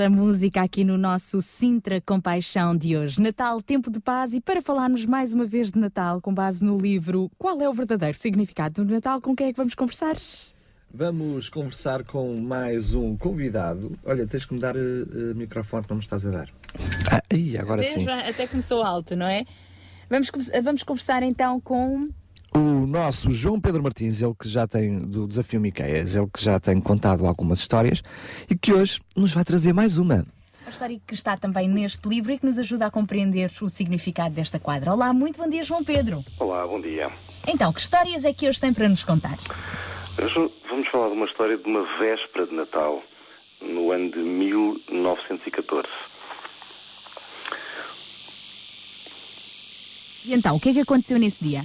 A 0.00 0.08
música 0.08 0.62
aqui 0.62 0.84
no 0.84 0.96
nosso 0.96 1.42
Sintra 1.42 2.00
Compaixão 2.00 2.76
de 2.76 2.96
hoje. 2.96 3.20
Natal, 3.20 3.60
tempo 3.60 3.90
de 3.90 3.98
paz 3.98 4.32
e 4.32 4.40
para 4.40 4.62
falarmos 4.62 5.04
mais 5.04 5.34
uma 5.34 5.44
vez 5.44 5.72
de 5.72 5.78
Natal, 5.78 6.20
com 6.20 6.32
base 6.32 6.64
no 6.64 6.78
livro 6.78 7.30
Qual 7.36 7.60
é 7.60 7.68
o 7.68 7.72
verdadeiro 7.72 8.16
significado 8.16 8.84
do 8.84 8.92
Natal, 8.92 9.20
com 9.20 9.34
quem 9.34 9.48
é 9.48 9.52
que 9.52 9.56
vamos 9.56 9.74
conversar? 9.74 10.14
Vamos 10.94 11.48
conversar 11.48 12.04
com 12.04 12.40
mais 12.40 12.94
um 12.94 13.16
convidado. 13.16 13.92
Olha, 14.04 14.26
tens 14.26 14.44
que 14.44 14.54
me 14.54 14.60
dar 14.60 14.76
o 14.76 15.34
microfone 15.34 15.82
que 15.82 15.90
não 15.90 15.96
me 15.96 16.02
estás 16.02 16.24
a 16.24 16.30
dar. 16.30 16.48
Ah, 17.10 17.22
aí, 17.30 17.58
agora 17.58 17.82
Até 17.82 17.92
sim. 17.92 18.08
até 18.08 18.46
começou 18.46 18.82
alto, 18.82 19.16
não 19.16 19.26
é? 19.26 19.44
Vamos, 20.08 20.30
vamos 20.62 20.82
conversar 20.84 21.22
então 21.22 21.60
com 21.60 22.08
O 22.54 22.86
nosso 22.86 23.30
João 23.30 23.60
Pedro 23.60 23.82
Martins, 23.82 24.22
ele 24.22 24.34
que 24.38 24.48
já 24.48 24.66
tem 24.66 24.98
do 24.98 25.26
Desafio 25.26 25.60
Miqueias, 25.60 26.14
ele 26.14 26.28
que 26.32 26.42
já 26.42 26.58
tem 26.58 26.80
contado 26.80 27.26
algumas 27.26 27.58
histórias 27.58 28.02
e 28.50 28.56
que 28.56 28.72
hoje 28.72 29.00
nos 29.16 29.32
vai 29.32 29.44
trazer 29.44 29.72
mais 29.72 29.98
uma. 29.98 30.24
a 30.66 30.70
história 30.70 30.98
que 31.06 31.14
está 31.14 31.36
também 31.36 31.68
neste 31.68 32.08
livro 32.08 32.32
e 32.32 32.38
que 32.38 32.46
nos 32.46 32.58
ajuda 32.58 32.86
a 32.86 32.90
compreender 32.90 33.50
o 33.60 33.68
significado 33.68 34.34
desta 34.34 34.58
quadra. 34.58 34.92
Olá, 34.92 35.12
muito 35.12 35.38
bom 35.38 35.48
dia, 35.48 35.62
João 35.62 35.84
Pedro. 35.84 36.24
Olá, 36.38 36.66
bom 36.66 36.80
dia. 36.80 37.10
Então, 37.46 37.72
que 37.72 37.80
histórias 37.80 38.24
é 38.24 38.32
que 38.32 38.48
hoje 38.48 38.60
tem 38.60 38.72
para 38.72 38.88
nos 38.88 39.04
contar? 39.04 39.38
Hoje 40.22 40.50
vamos 40.68 40.88
falar 40.88 41.08
de 41.08 41.14
uma 41.14 41.26
história 41.26 41.56
de 41.56 41.64
uma 41.64 41.82
véspera 41.98 42.46
de 42.46 42.54
Natal 42.54 43.02
no 43.60 43.92
ano 43.92 44.10
de 44.10 44.18
1914. 44.18 45.86
E 50.24 50.34
então, 50.34 50.56
o 50.56 50.60
que 50.60 50.70
é 50.70 50.72
que 50.72 50.80
aconteceu 50.80 51.18
nesse 51.18 51.42
dia? 51.42 51.62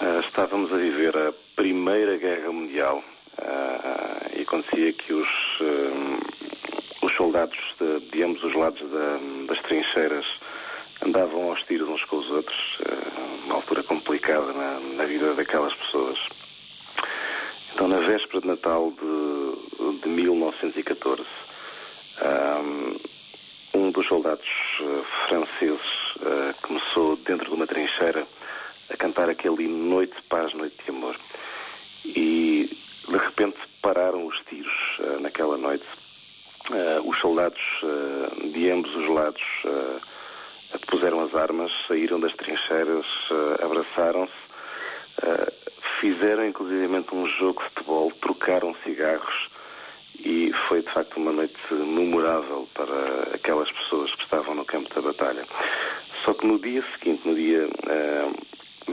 Ah, 0.00 0.20
estávamos 0.24 0.72
a 0.72 0.76
viver 0.76 1.16
a 1.16 1.32
Primeira 1.56 2.16
Guerra 2.16 2.52
Mundial 2.52 3.02
ah, 3.38 4.26
e 4.36 4.42
acontecia 4.42 4.92
que 4.92 5.12
os, 5.12 5.28
ah, 5.60 7.04
os 7.04 7.12
soldados 7.14 7.58
de, 7.80 8.00
de 8.10 8.22
ambos 8.22 8.42
os 8.44 8.54
lados 8.54 8.80
da- 8.90 9.18
das 9.48 9.58
trincheiras 9.62 10.26
andavam 11.04 11.50
aos 11.50 11.62
tiros 11.62 11.88
uns 11.88 12.04
com 12.04 12.16
os 12.16 12.28
outros, 12.30 12.78
uma 13.44 13.54
altura 13.56 13.82
complicada 13.84 14.52
na, 14.52 14.80
na 14.96 15.04
vida 15.04 15.32
daquelas 15.34 15.72
pessoas. 15.74 16.18
Então, 17.72 17.86
na 17.86 17.98
véspera 18.00 18.40
de 18.40 18.48
Natal 18.48 18.92
de, 18.92 20.00
de 20.00 20.08
1914, 20.08 21.22
ahm, 22.20 22.96
um 23.74 23.92
dos 23.92 24.06
soldados 24.06 24.48
franceses 25.28 26.54
começou 26.62 27.14
dentro 27.18 27.48
de 27.48 27.54
uma 27.54 27.66
trincheira 27.68 28.26
a 28.90 28.96
cantar 28.96 29.28
aquele 29.28 29.68
Noite 29.68 30.14
de 30.14 30.22
Paz, 30.22 30.52
Noite 30.54 30.76
de 30.84 30.90
Amor. 30.90 31.16
E 32.04 32.78
de 33.08 33.16
repente 33.16 33.58
pararam 33.82 34.26
os 34.26 34.38
tiros 34.48 34.98
eh, 35.00 35.18
naquela 35.20 35.56
noite. 35.56 35.86
Eh, 36.70 37.00
os 37.04 37.18
soldados 37.18 37.60
eh, 37.82 38.48
de 38.48 38.70
ambos 38.70 38.94
os 38.94 39.08
lados 39.08 39.42
puseram 40.86 41.20
as 41.24 41.34
armas, 41.34 41.72
saíram 41.86 42.20
das 42.20 42.34
trincheiras, 42.34 43.06
abraçaram-se, 43.62 44.32
fizeram 45.98 46.46
inclusivamente 46.46 47.14
um 47.14 47.26
jogo 47.26 47.62
de 47.62 47.70
futebol, 47.70 48.12
trocaram 48.20 48.76
cigarros 48.84 49.48
e 50.18 50.52
foi 50.68 50.82
de 50.82 50.92
facto 50.92 51.16
uma 51.16 51.32
noite 51.32 51.56
memorável 51.70 52.68
para 52.74 53.34
aquelas 53.34 53.70
pessoas 53.72 54.14
que 54.14 54.24
estavam 54.24 54.54
no 54.54 54.64
campo 54.66 54.94
da 54.94 55.00
batalha. 55.00 55.46
Só 56.22 56.34
que 56.34 56.46
no 56.46 56.58
dia 56.58 56.84
seguinte, 56.92 57.26
no 57.26 57.34
dia 57.34 57.66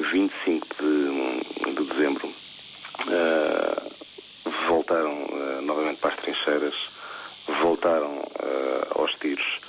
25 0.02 0.68
de, 0.80 1.74
de 1.74 1.84
dezembro, 1.86 2.34
eh, 3.08 3.92
voltaram 4.68 5.28
eh, 5.32 5.62
novamente 5.62 6.00
para 6.00 6.14
as 6.14 6.22
trincheiras, 6.22 6.76
voltaram 7.62 8.24
eh, 8.40 8.88
aos 8.96 9.14
tiros 9.16 9.60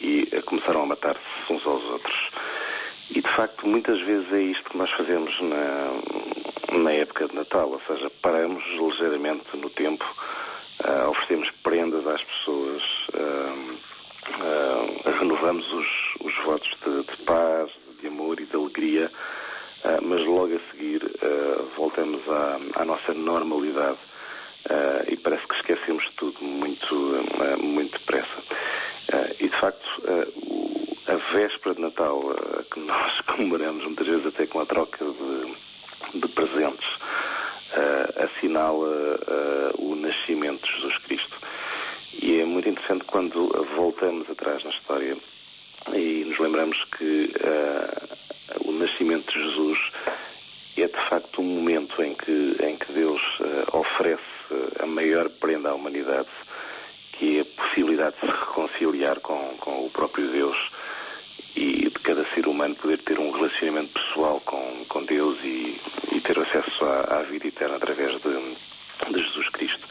e 0.00 0.26
começaram 0.46 0.82
a 0.82 0.86
matar-se 0.86 1.52
uns 1.52 1.64
aos 1.66 1.82
outros. 1.84 2.30
E 3.10 3.20
de 3.20 3.28
facto, 3.28 3.66
muitas 3.66 4.00
vezes 4.02 4.32
é 4.32 4.40
isto 4.40 4.70
que 4.70 4.76
nós 4.76 4.90
fazemos 4.92 5.38
na, 5.40 6.78
na 6.78 6.92
época 6.92 7.28
de 7.28 7.34
Natal, 7.34 7.70
ou 7.70 7.80
seja, 7.86 8.08
paramos 8.22 8.64
ligeiramente 8.78 9.56
no 9.56 9.68
tempo, 9.68 10.04
oferecemos 11.08 11.50
prendas 11.62 12.06
às 12.06 12.22
pessoas, 12.22 12.82
ah, 14.38 15.10
renovamos 15.18 15.70
os, 15.72 15.88
os 16.24 16.44
votos 16.44 16.70
de, 16.84 17.02
de 17.02 17.22
paz, 17.24 17.70
de 18.00 18.06
amor 18.06 18.40
e 18.40 18.46
de 18.46 18.56
alegria, 18.56 19.10
mas 20.02 20.24
logo 20.24 20.54
a 20.54 20.70
seguir 20.70 21.02
ah, 21.22 21.64
voltamos 21.76 22.20
à, 22.28 22.58
à 22.74 22.84
nossa 22.84 23.14
normalidade 23.14 23.98
ah, 24.68 25.04
e 25.08 25.16
parece 25.16 25.46
que 25.46 25.54
esquecemos 25.54 26.04
tudo 26.16 26.42
muito, 26.42 27.26
ah, 27.40 27.56
muito 27.56 27.98
depressa. 27.98 28.42
Ah, 29.12 29.30
e 29.40 29.48
de 29.48 29.56
facto, 29.56 29.88
ah, 30.04 31.12
a 31.12 31.32
véspera 31.32 31.74
de 31.74 31.80
Natal, 31.80 32.22
ah, 32.30 32.62
que 32.72 32.80
nós 32.80 33.20
comemoramos 33.22 33.84
muitas 33.84 34.06
vezes 34.06 34.26
até 34.26 34.46
com 34.46 34.60
a 34.60 34.66
troca 34.66 35.04
de, 35.04 36.20
de 36.20 36.28
presentes, 36.28 36.88
ah, 37.72 38.24
assinala 38.24 39.18
ah, 39.26 39.70
o 39.78 39.94
nascimento 39.94 40.66
de 40.66 40.72
Jesus 40.76 40.98
Cristo. 40.98 41.36
E 42.22 42.40
é 42.40 42.44
muito 42.44 42.68
interessante 42.68 43.04
quando 43.04 43.48
voltamos 43.76 44.28
atrás 44.28 44.62
na 44.64 44.70
história 44.70 45.16
e 45.94 46.24
nos 46.26 46.38
lembramos 46.38 46.84
que 46.98 47.32
ah, 47.42 48.16
o 48.64 48.72
nascimento 48.72 49.32
de 49.32 49.42
Jesus 49.42 49.78
é 50.76 50.86
de 50.86 51.08
facto 51.08 51.40
um 51.40 51.44
momento 51.44 52.02
em 52.02 52.14
que, 52.14 52.56
em 52.62 52.76
que 52.76 52.92
Deus 52.92 53.22
ah, 53.40 53.78
oferece 53.78 54.22
ah, 54.50 54.84
a 54.84 54.86
maior 54.86 55.28
prenda 55.28 55.70
à 55.70 55.74
humanidade, 55.74 56.28
que 57.12 57.38
é 57.38 57.40
a 57.42 57.44
possibilidade 57.44 58.16
de 58.22 58.26
se 58.26 58.38
reconciliar 58.38 59.20
com, 59.20 59.56
com 59.58 59.86
o 59.86 59.90
próprio 59.90 60.28
Deus 60.30 60.56
e 61.56 61.90
de 61.90 61.98
cada 62.02 62.24
ser 62.34 62.46
humano 62.46 62.74
poder 62.76 62.98
ter 62.98 63.18
um 63.18 63.30
relacionamento 63.32 63.92
pessoal 64.00 64.40
com, 64.40 64.84
com 64.88 65.04
Deus 65.04 65.38
e, 65.42 65.80
e 66.12 66.20
ter 66.20 66.38
acesso 66.38 66.84
à, 66.84 67.18
à 67.18 67.22
vida 67.22 67.48
eterna 67.48 67.76
através 67.76 68.12
de, 68.20 69.12
de 69.12 69.22
Jesus 69.22 69.48
Cristo. 69.50 69.86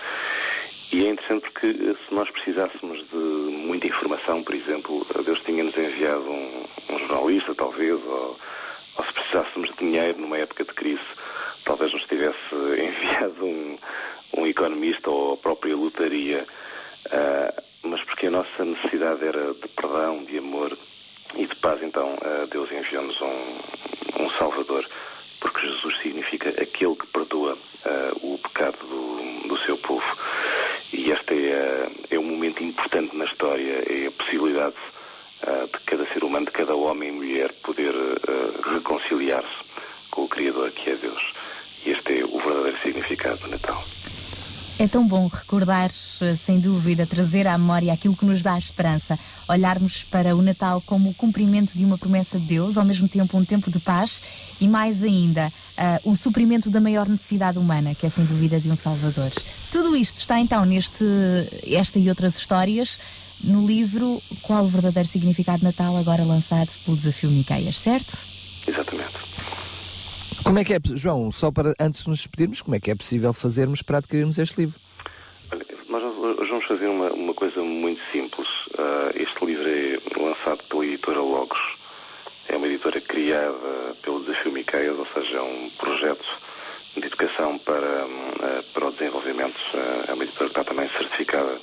E 0.91 1.05
é 1.05 1.09
interessante 1.09 1.43
porque 1.51 1.67
eh, 1.67 1.95
se 2.07 2.13
nós 2.13 2.29
precisássemos 2.31 3.07
de 3.09 3.15
muita 3.15 3.87
informação, 3.87 4.43
por 4.43 4.55
exemplo, 4.55 5.05
Deus 5.23 5.39
tinha-nos 5.39 5.77
enviado 5.77 6.29
um, 6.29 6.65
um 6.89 6.99
jornalista, 6.99 7.53
talvez, 7.53 8.03
ou, 8.03 8.39
ou 8.97 9.05
se 9.05 9.13
precisássemos 9.13 9.69
de 9.69 9.77
dinheiro 9.77 10.19
numa 10.19 10.37
época 10.37 10.63
de 10.63 10.73
crise, 10.73 11.01
talvez 11.63 11.93
nos 11.93 12.03
tivesse 12.05 12.37
enviado 12.81 13.45
um, 13.45 13.77
um 14.37 14.47
economista 14.47 15.09
ou 15.09 15.33
a 15.33 15.37
própria 15.37 15.75
lotaria. 15.75 16.47
Ah, 17.11 17.53
mas 17.83 18.03
porque 18.03 18.27
a 18.27 18.31
nossa 18.31 18.65
necessidade 18.65 19.25
era 19.25 19.53
de 19.53 19.67
perdão, 19.69 20.23
de 20.23 20.37
amor 20.37 20.77
e 21.35 21.45
de 21.45 21.55
paz, 21.55 21.81
então 21.81 22.17
ah, 22.21 22.47
Deus 22.49 22.71
enviou-nos 22.71 23.19
um, 23.21 24.23
um 24.23 24.29
Salvador, 24.31 24.85
porque 25.39 25.67
Jesus 25.67 25.97
significa 26.01 26.49
aquele 26.49 26.95
que 26.95 27.07
perdoa 27.07 27.57
ah, 27.85 28.11
o 28.21 28.37
pecado 28.39 28.77
do, 28.79 29.47
do 29.47 29.57
seu 29.63 29.77
povo. 29.77 30.05
E 31.09 31.11
este 31.11 31.33
é, 31.33 31.89
é 32.11 32.19
um 32.19 32.23
momento 32.23 32.63
importante 32.63 33.17
na 33.17 33.25
história, 33.25 33.83
é 33.91 34.05
a 34.05 34.11
possibilidade 34.11 34.75
ah, 35.41 35.65
de 35.65 35.79
cada 35.83 36.05
ser 36.13 36.23
humano, 36.23 36.45
de 36.45 36.51
cada 36.51 36.75
homem 36.75 37.09
e 37.09 37.11
mulher 37.11 37.51
poder 37.63 37.95
ah, 37.95 38.73
reconciliar-se 38.75 39.57
com 40.11 40.25
o 40.25 40.27
Criador 40.27 40.69
que 40.69 40.91
é 40.91 40.95
Deus. 40.95 41.33
E 41.83 41.89
este 41.89 42.19
é 42.19 42.23
o 42.23 42.39
verdadeiro 42.39 42.77
significado 42.83 43.39
do 43.39 43.47
Natal. 43.47 43.83
É 44.81 44.87
tão 44.87 45.05
bom 45.05 45.27
recordar, 45.27 45.91
sem 45.91 46.57
dúvida, 46.57 47.05
trazer 47.05 47.45
à 47.45 47.57
memória 47.57 47.91
aquilo 47.91 48.15
que 48.15 48.23
nos 48.23 48.41
dá 48.41 48.57
esperança, 48.57 49.19
olharmos 49.45 50.05
para 50.05 50.33
o 50.33 50.41
Natal 50.41 50.81
como 50.85 51.09
o 51.09 51.13
cumprimento 51.13 51.77
de 51.77 51.83
uma 51.83 51.97
promessa 51.97 52.39
de 52.39 52.45
Deus, 52.45 52.77
ao 52.77 52.85
mesmo 52.85 53.05
tempo 53.09 53.37
um 53.37 53.43
tempo 53.43 53.69
de 53.69 53.77
paz 53.77 54.21
e 54.57 54.69
mais 54.69 55.03
ainda 55.03 55.51
uh, 55.77 56.09
o 56.09 56.15
suprimento 56.15 56.69
da 56.69 56.79
maior 56.79 57.09
necessidade 57.09 57.59
humana, 57.59 57.93
que 57.93 58.05
é 58.05 58.09
sem 58.09 58.23
dúvida 58.23 58.57
de 58.57 58.71
um 58.71 58.75
Salvador. 58.77 59.31
Tudo 59.69 59.97
isto 59.97 60.15
está 60.19 60.39
então 60.39 60.63
neste 60.63 61.03
esta 61.67 61.99
e 61.99 62.07
outras 62.07 62.37
histórias 62.37 62.97
no 63.43 63.67
livro 63.67 64.23
Qual 64.41 64.63
o 64.63 64.69
verdadeiro 64.69 65.09
significado 65.09 65.57
de 65.57 65.65
Natal, 65.65 65.97
agora 65.97 66.23
lançado 66.23 66.71
pelo 66.85 66.95
Desafio 66.95 67.29
Miqueias, 67.29 67.77
certo? 67.77 68.25
Exatamente. 68.65 69.11
Como 70.43 70.57
é 70.57 70.63
que 70.63 70.73
é, 70.73 70.79
João, 70.95 71.31
só 71.31 71.51
para 71.51 71.73
antes 71.79 72.03
de 72.03 72.09
nos 72.09 72.19
despedirmos, 72.19 72.61
como 72.61 72.75
é 72.75 72.79
que 72.79 72.89
é 72.89 72.95
possível 72.95 73.33
fazermos 73.33 73.81
para 73.81 73.97
adquirirmos 73.97 74.37
este 74.39 74.61
livro? 74.61 74.79
Nós 75.89 76.03
hoje 76.03 76.49
vamos 76.49 76.65
fazer 76.65 76.87
uma, 76.87 77.11
uma 77.11 77.33
coisa 77.33 77.61
muito 77.61 78.01
simples. 78.11 78.47
Uh, 78.73 79.11
este 79.15 79.45
livro 79.45 79.67
é 79.67 79.99
lançado 80.19 80.63
pela 80.69 80.85
editora 80.85 81.19
Logos. 81.19 81.59
É 82.47 82.55
uma 82.55 82.67
editora 82.67 83.01
criada 83.01 83.95
pelo 84.01 84.21
Desafio 84.21 84.51
Miqueias, 84.51 84.97
ou 84.97 85.07
seja, 85.13 85.37
é 85.37 85.41
um 85.41 85.69
projeto 85.77 86.25
de 86.95 87.05
educação 87.05 87.57
para, 87.59 88.05
uh, 88.05 88.63
para 88.73 88.87
o 88.87 88.91
desenvolvimento. 88.91 89.57
Uh, 89.73 90.09
é 90.09 90.13
uma 90.13 90.23
editora 90.23 90.49
que 90.49 90.59
está 90.59 90.63
também 90.63 90.89
certificada 90.89 91.59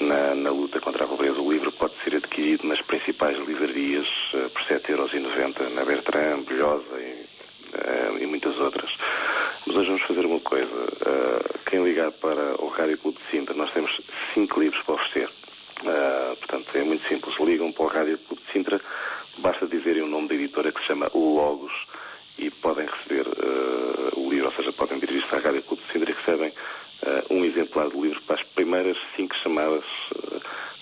na, 0.00 0.34
na, 0.34 0.50
luta 0.50 0.80
contra 0.80 1.04
a 1.04 1.08
pobreza. 1.08 1.40
O 1.40 1.52
livro 1.52 1.70
pode 1.72 1.94
ser 2.02 2.16
adquirido 2.16 2.66
nas 2.66 2.80
principais 2.82 3.38
livrarias 3.46 4.08
por 4.52 4.62
7,90€ 4.62 5.72
na 5.74 5.84
Bertrand, 5.84 6.42
Bilhosa 6.42 6.98
e 6.98 7.11
e 8.18 8.26
muitas 8.26 8.58
outras. 8.58 8.90
Mas 9.66 9.76
hoje 9.76 9.88
vamos 9.88 10.02
fazer 10.02 10.26
uma 10.26 10.40
coisa. 10.40 10.66
Uh, 10.66 11.58
quem 11.70 11.84
ligar 11.84 12.10
para 12.12 12.60
o 12.62 12.68
Rádio 12.68 12.98
Clube 12.98 13.18
de 13.18 13.30
Sintra, 13.30 13.54
nós 13.54 13.70
temos 13.72 13.90
cinco 14.34 14.60
livros 14.60 14.82
para 14.82 14.94
oferecer. 14.94 15.28
Uh, 15.80 16.36
portanto, 16.36 16.76
é 16.76 16.82
muito 16.82 17.06
simples. 17.08 17.36
Ligam 17.38 17.72
para 17.72 17.84
o 17.84 17.88
Rádio 17.88 18.18
Clube 18.18 18.42
de 18.46 18.52
Sintra, 18.52 18.80
basta 19.38 19.66
dizerem 19.66 20.02
o 20.02 20.08
nome 20.08 20.28
da 20.28 20.34
editora 20.34 20.72
que 20.72 20.80
se 20.80 20.86
chama 20.86 21.10
Logos 21.14 21.72
e 22.38 22.50
podem 22.50 22.86
receber 22.86 23.26
o 24.16 24.30
livro, 24.30 24.46
ou 24.46 24.52
seja, 24.52 24.72
podem 24.72 24.98
dirigir-se 24.98 25.34
à 25.34 25.38
Rádio 25.38 25.62
Clube 25.62 25.82
de 25.84 25.92
Sintra 25.92 26.10
e 26.10 26.14
recebem 26.14 26.52
um 27.30 27.44
exemplar 27.44 27.88
do 27.88 28.02
livro 28.02 28.22
para 28.22 28.36
as 28.36 28.42
primeiras 28.42 28.96
cinco 29.16 29.36
chamadas 29.36 29.84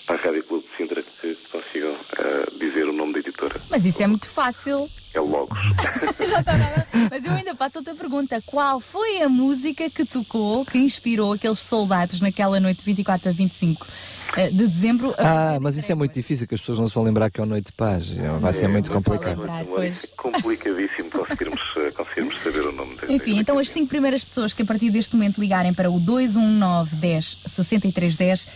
para 0.05 0.19
a 0.19 0.25
Rádio 0.25 0.43
Clube 0.43 0.65
de 0.69 0.77
Sintra 0.77 1.03
que 1.03 1.37
consigam 1.51 1.93
uh, 1.93 2.59
dizer 2.59 2.87
o 2.87 2.93
nome 2.93 3.13
da 3.13 3.19
editora. 3.19 3.61
Mas 3.69 3.85
isso 3.85 4.01
é 4.01 4.07
muito 4.07 4.27
fácil. 4.27 4.89
É 5.13 5.19
Logos. 5.19 5.59
Já 6.19 6.39
está 6.39 6.57
nada. 6.57 6.87
Mas 7.09 7.25
eu 7.25 7.33
ainda 7.33 7.53
faço 7.55 7.79
outra 7.79 7.93
pergunta. 7.95 8.41
Qual 8.45 8.79
foi 8.79 9.21
a 9.21 9.27
música 9.27 9.89
que 9.89 10.05
tocou, 10.05 10.65
que 10.65 10.77
inspirou 10.77 11.33
aqueles 11.33 11.59
soldados 11.59 12.21
naquela 12.21 12.59
noite 12.59 12.79
de 12.79 12.85
24 12.85 13.29
a 13.29 13.31
25 13.33 13.87
eh, 14.37 14.49
de 14.49 14.67
dezembro? 14.67 15.13
Ah, 15.17 15.57
mas 15.59 15.75
isso 15.75 15.91
é 15.91 15.95
muito 15.95 16.13
difícil, 16.13 16.47
que 16.47 16.55
as 16.55 16.61
pessoas 16.61 16.79
não 16.79 16.87
se 16.87 16.95
vão 16.95 17.03
lembrar 17.03 17.29
que 17.29 17.41
é 17.41 17.43
uma 17.43 17.49
noite 17.49 17.67
de 17.67 17.73
paz. 17.73 18.17
É, 18.17 18.29
vai 18.39 18.53
ser 18.53 18.65
é, 18.65 18.69
muito 18.69 18.89
complicado. 18.89 19.41
Lembrar, 19.41 19.65
complicadíssimo 20.15 21.11
conseguirmos, 21.11 21.61
eh, 21.77 21.91
conseguirmos 21.91 22.37
saber 22.41 22.61
o 22.61 22.71
nome 22.71 22.95
dele. 22.95 23.13
Enfim, 23.13 23.37
então 23.37 23.59
as 23.59 23.69
cinco 23.69 23.87
primeiras 23.87 24.23
pessoas 24.23 24.53
que 24.53 24.61
a 24.61 24.65
partir 24.65 24.89
deste 24.89 25.13
momento 25.13 25.41
ligarem 25.41 25.73
para 25.73 25.91
o 25.91 25.99
219 25.99 26.95
10 26.95 27.39
63 27.45 28.15
10 28.15 28.47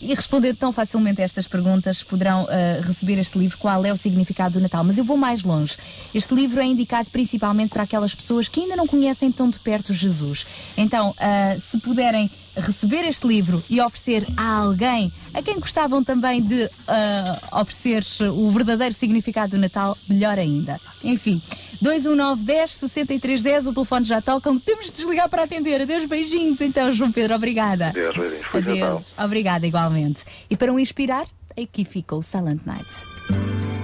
e 0.00 0.14
responder 0.14 0.54
tão 0.54 0.72
facilmente 0.72 1.20
a 1.20 1.24
estas 1.24 1.46
perguntas 1.48 2.02
poderão 2.02 2.44
uh, 2.44 2.82
receber 2.82 3.18
este 3.18 3.38
livro, 3.38 3.56
Qual 3.58 3.84
é 3.84 3.92
o 3.92 3.96
significado 3.96 4.54
do 4.54 4.60
Natal? 4.60 4.84
Mas 4.84 4.98
eu 4.98 5.04
vou 5.04 5.16
mais 5.16 5.42
longe. 5.42 5.76
Este 6.14 6.34
livro 6.34 6.60
é 6.60 6.64
indicado 6.64 7.10
principalmente 7.10 7.70
para 7.70 7.82
aquelas 7.82 8.14
pessoas 8.14 8.48
que 8.48 8.60
ainda 8.60 8.76
não 8.76 8.86
conhecem 8.86 9.30
tão 9.32 9.48
de 9.48 9.58
perto 9.58 9.92
Jesus. 9.92 10.46
Então, 10.76 11.10
uh, 11.10 11.60
se 11.60 11.78
puderem 11.78 12.30
receber 12.56 13.04
este 13.04 13.26
livro 13.26 13.62
e 13.68 13.80
oferecer 13.80 14.26
a 14.36 14.58
alguém 14.58 15.12
a 15.32 15.42
quem 15.42 15.58
gostavam 15.58 16.02
também 16.02 16.42
de 16.42 16.64
uh, 16.64 17.60
oferecer 17.60 18.04
o 18.30 18.50
verdadeiro 18.50 18.94
significado 18.94 19.56
do 19.56 19.60
Natal, 19.60 19.96
melhor 20.08 20.38
ainda. 20.38 20.80
Enfim, 21.02 21.42
219 21.80 22.44
10 22.44 22.70
63 22.70 23.42
10, 23.42 23.66
o 23.66 23.74
telefone 23.74 24.04
já 24.06 24.22
tocam. 24.22 24.58
Temos 24.58 24.86
de 24.86 24.92
desligar 24.92 25.28
para 25.28 25.42
atender. 25.42 25.80
Adeus, 25.80 26.06
beijinhos 26.06 26.60
então, 26.60 26.92
João 26.92 27.10
Pedro. 27.10 27.34
Obrigada. 27.34 27.88
Adeus, 27.88 28.16
beijinhos. 28.16 28.46
Adeus. 28.54 29.14
Obrigada, 29.18 29.66
igualmente. 29.66 30.24
E 30.48 30.56
para 30.56 30.72
o 30.72 30.78
inspirar, 30.78 31.26
aqui 31.56 31.84
ficou 31.84 32.22
Silent 32.22 32.62
Night. 32.64 33.83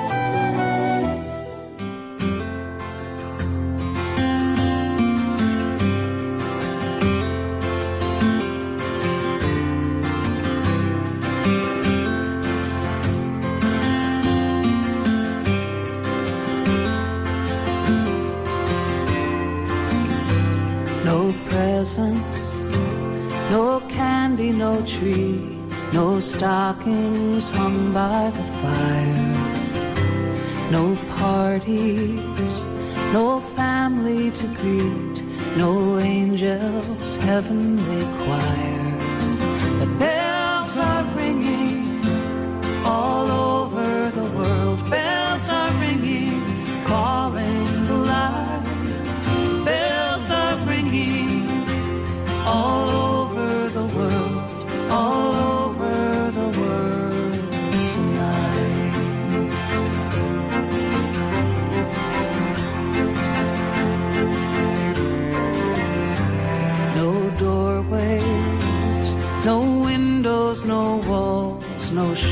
heavenly 37.21 38.03
choir. 38.17 40.20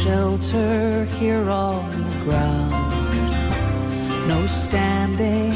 Shelter 0.04 1.06
here 1.20 1.50
on 1.50 1.90
the 1.92 2.18
ground. 2.24 2.72
No 4.28 4.46
standing, 4.48 5.52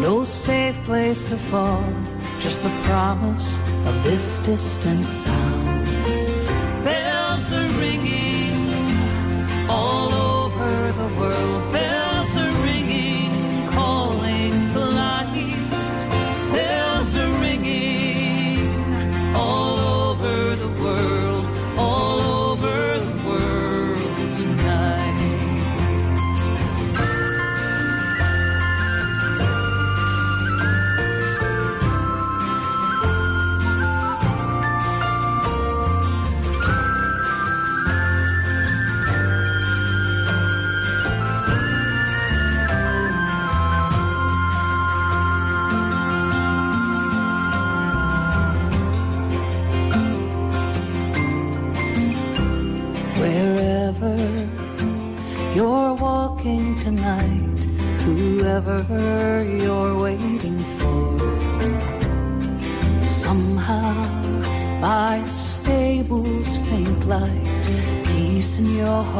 no 0.00 0.24
safe 0.24 0.76
place 0.84 1.24
to 1.28 1.36
fall, 1.36 1.84
just 2.40 2.62
the 2.62 2.74
promise 2.84 3.58
of 3.86 4.02
this 4.02 4.38
distant 4.46 5.04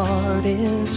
heart 0.04 0.46
is 0.46 0.87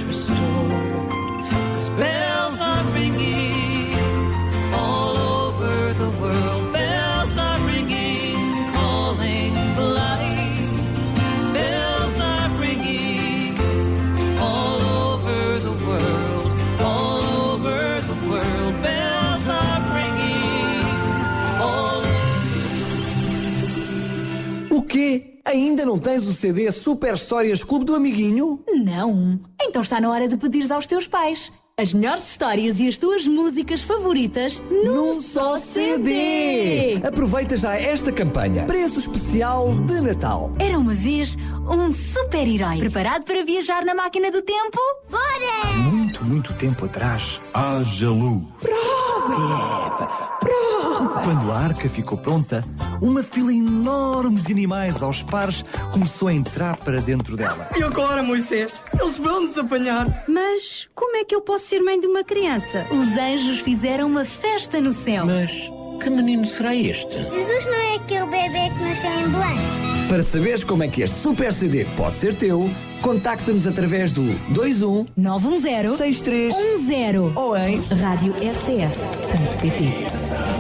não 25.92 26.00
tens 26.00 26.26
o 26.26 26.34
CD 26.34 26.72
Super 26.72 27.16
Histórias 27.16 27.66
Clube 27.66 27.84
do 27.84 27.94
Amiguinho? 27.94 28.64
Não. 28.82 29.38
Então 29.62 29.82
está 29.82 30.00
na 30.00 30.10
hora 30.10 30.26
de 30.26 30.38
pedires 30.38 30.72
aos 30.72 30.88
teus 30.88 31.06
pais 31.06 31.52
as 31.78 31.94
melhores 31.94 32.30
histórias 32.30 32.80
e 32.80 32.88
as 32.88 32.98
tuas 32.98 33.28
músicas 33.28 33.82
favoritas 33.82 34.62
num, 34.70 35.22
só 35.22 35.58
CD! 35.58 37.02
Aproveita 37.04 37.58
já 37.58 37.76
esta 37.76 38.12
campanha. 38.12 38.66
Preço 38.66 39.00
especial 39.00 39.74
de 39.86 40.00
Natal. 40.00 40.52
Era 40.60 40.78
uma 40.78 40.94
vez 40.94 41.36
um 41.68 41.92
super-herói 41.92 42.78
preparado 42.78 43.24
para 43.24 43.44
viajar 43.44 43.84
na 43.84 43.96
máquina 43.96 44.32
do 44.32 44.42
tempo? 44.42 44.80
Bora! 45.10 46.01
Muito, 46.12 46.26
muito 46.26 46.54
tempo 46.56 46.86
atrás, 46.86 47.40
haja 47.54 48.10
luz. 48.10 48.44
Prova, 48.60 50.08
prova! 50.42 51.22
Quando 51.24 51.52
a 51.52 51.58
arca 51.58 51.88
ficou 51.88 52.18
pronta, 52.18 52.66
uma 53.02 53.24
fila 53.24 53.54
enorme 53.54 54.42
de 54.42 54.52
animais 54.52 55.02
aos 55.02 55.24
pares 55.24 55.64
começou 55.94 56.28
a 56.28 56.34
entrar 56.34 56.76
para 56.76 57.00
dentro 57.00 57.38
dela. 57.38 57.70
E 57.78 57.82
agora, 57.82 58.22
Moisés? 58.22 58.84
Eles 59.00 59.20
vão 59.20 59.46
nos 59.46 59.58
apanhar. 59.58 60.26
Mas 60.28 60.90
como 60.94 61.16
é 61.16 61.24
que 61.24 61.34
eu 61.34 61.40
posso 61.42 61.68
ser 61.68 61.80
mãe 61.80 61.98
de 61.98 62.08
uma 62.08 62.26
criança? 62.26 62.86
Os 62.92 63.18
anjos 63.18 63.62
fizeram 63.62 64.08
uma 64.08 64.26
festa 64.26 64.82
no 64.82 64.92
céu. 64.92 65.26
Mas 65.26 65.72
que 66.04 66.10
menino 66.10 66.46
será 66.46 66.76
este? 66.76 67.14
Jesus 67.14 67.66
não 67.66 67.74
é 67.74 67.96
aquele 67.96 68.26
bebê 68.26 68.70
que 68.70 68.84
nasceu 68.84 69.12
em 69.12 69.30
Belém. 69.30 69.81
Para 70.12 70.24
saberes 70.24 70.66
como 70.66 70.84
é 70.84 70.90
que 70.90 71.04
este 71.04 71.18
Super 71.20 71.54
CD 71.54 71.86
pode 71.96 72.18
ser 72.18 72.36
teu, 72.36 72.70
contacta-nos 73.02 73.66
através 73.66 74.12
do 74.12 74.24
21 74.50 75.06
910 75.16 75.96
6310 75.96 77.38
ou 77.38 77.56
em 77.56 77.80
Rádio 77.80 78.34
RCS.pt 78.34 79.86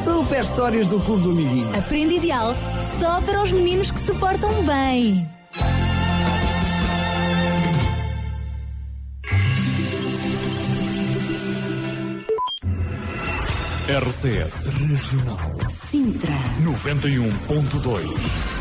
Super 0.06 0.42
Histórias 0.42 0.88
do 0.88 1.02
Clube 1.02 1.24
do 1.24 1.32
Amiguinho. 1.32 1.78
Aprende 1.78 2.16
ideal 2.16 2.56
só 2.98 3.20
para 3.20 3.44
os 3.44 3.52
meninos 3.52 3.92
que 3.92 4.00
se 4.00 4.14
portam 4.14 4.64
bem. 4.64 5.30
RCS 13.90 14.68
Regional 14.68 15.58
Sintra 15.70 16.38
91.2 16.64 18.61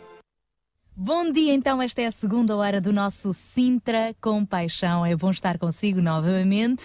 Bom 0.95 1.31
dia, 1.31 1.53
então. 1.53 1.81
Esta 1.81 2.01
é 2.01 2.07
a 2.07 2.11
segunda 2.11 2.55
hora 2.55 2.81
do 2.81 2.91
nosso 2.91 3.33
Sintra 3.33 4.13
Compaixão. 4.19 5.05
É 5.05 5.15
bom 5.15 5.31
estar 5.31 5.57
consigo 5.57 6.01
novamente. 6.01 6.83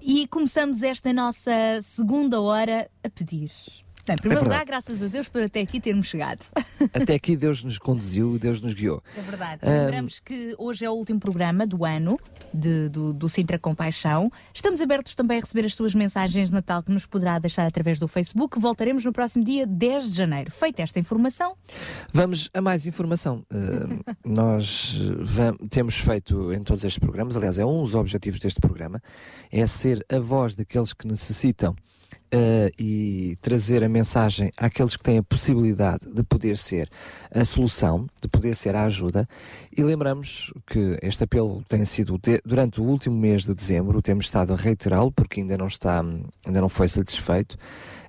E 0.00 0.26
começamos 0.28 0.82
esta 0.82 1.12
nossa 1.12 1.50
segunda 1.82 2.40
hora 2.40 2.88
a 3.02 3.10
pedir. 3.10 3.50
Bem, 4.06 4.14
em 4.14 4.18
primeiro 4.18 4.42
É 4.42 4.44
lugar, 4.44 4.64
graças 4.66 5.02
a 5.02 5.06
Deus 5.06 5.28
por 5.28 5.42
até 5.42 5.60
aqui 5.60 5.80
termos 5.80 6.06
chegado. 6.08 6.44
Até 6.92 7.14
aqui 7.14 7.36
Deus 7.36 7.64
nos 7.64 7.78
conduziu, 7.78 8.38
Deus 8.38 8.60
nos 8.60 8.74
guiou. 8.74 9.02
É 9.16 9.20
verdade. 9.22 9.60
Ahm, 9.62 9.84
Lembramos 9.86 10.20
que 10.20 10.54
hoje 10.58 10.84
é 10.84 10.90
o 10.90 10.92
último 10.92 11.18
programa 11.18 11.66
do 11.66 11.84
ano 11.84 12.18
de- 12.52 12.88
do, 12.90 13.14
do 13.14 13.28
Sintra 13.28 13.58
Compaixão. 13.58 14.30
Estamos 14.52 14.80
abertos 14.82 15.14
também 15.14 15.38
a 15.38 15.40
receber 15.40 15.64
as 15.64 15.72
suas 15.74 15.94
mensagens 15.94 16.48
de 16.50 16.54
Natal 16.54 16.82
que 16.82 16.92
nos 16.92 17.06
poderá 17.06 17.38
deixar 17.38 17.66
através 17.66 17.98
do 17.98 18.06
Facebook. 18.06 18.58
Voltaremos 18.58 19.02
no 19.04 19.12
próximo 19.12 19.42
dia 19.42 19.66
10 19.66 20.10
de 20.12 20.18
janeiro. 20.18 20.50
Feita 20.50 20.82
esta 20.82 20.98
informação, 21.00 21.56
Vamos 22.12 22.50
a 22.52 22.60
mais 22.60 22.86
informação. 22.86 23.44
Uh, 23.52 24.02
nós 24.24 25.00
uh, 25.00 25.24
vam- 25.24 25.56
temos 25.70 25.96
feito 25.96 26.52
em 26.52 26.62
todos 26.62 26.84
estes 26.84 26.98
programas, 26.98 27.36
aliás, 27.36 27.58
é 27.58 27.64
um 27.64 27.82
dos 27.82 27.94
objetivos 27.94 28.38
deste 28.38 28.60
programa, 28.60 29.00
é 29.50 29.64
ser 29.66 30.04
a 30.12 30.18
voz 30.18 30.54
daqueles 30.54 30.92
que 30.92 31.06
necessitam 31.08 31.74
uh, 32.32 32.70
e 32.78 33.36
trazer 33.40 33.82
a 33.84 33.88
mensagem 33.88 34.50
àqueles 34.56 34.96
que 34.96 35.02
têm 35.02 35.18
a 35.18 35.22
possibilidade 35.22 36.00
de 36.12 36.22
poder 36.22 36.56
ser 36.56 36.88
a 37.34 37.44
solução, 37.44 38.06
de 38.20 38.28
poder 38.28 38.54
ser 38.54 38.74
a 38.76 38.84
ajuda. 38.84 39.28
E 39.76 39.82
lembramos 39.82 40.52
que 40.66 40.98
este 41.02 41.24
apelo 41.24 41.62
tem 41.68 41.84
sido 41.84 42.18
de- 42.18 42.40
durante 42.44 42.80
o 42.80 42.84
último 42.84 43.16
mês 43.16 43.44
de 43.44 43.54
dezembro, 43.54 44.00
temos 44.02 44.26
estado 44.26 44.52
a 44.52 44.56
reiterá-lo 44.56 45.10
porque 45.12 45.40
ainda 45.40 45.56
não 45.58 45.66
está, 45.66 46.00
ainda 46.44 46.60
não 46.60 46.68
foi 46.68 46.88
satisfeito 46.88 47.56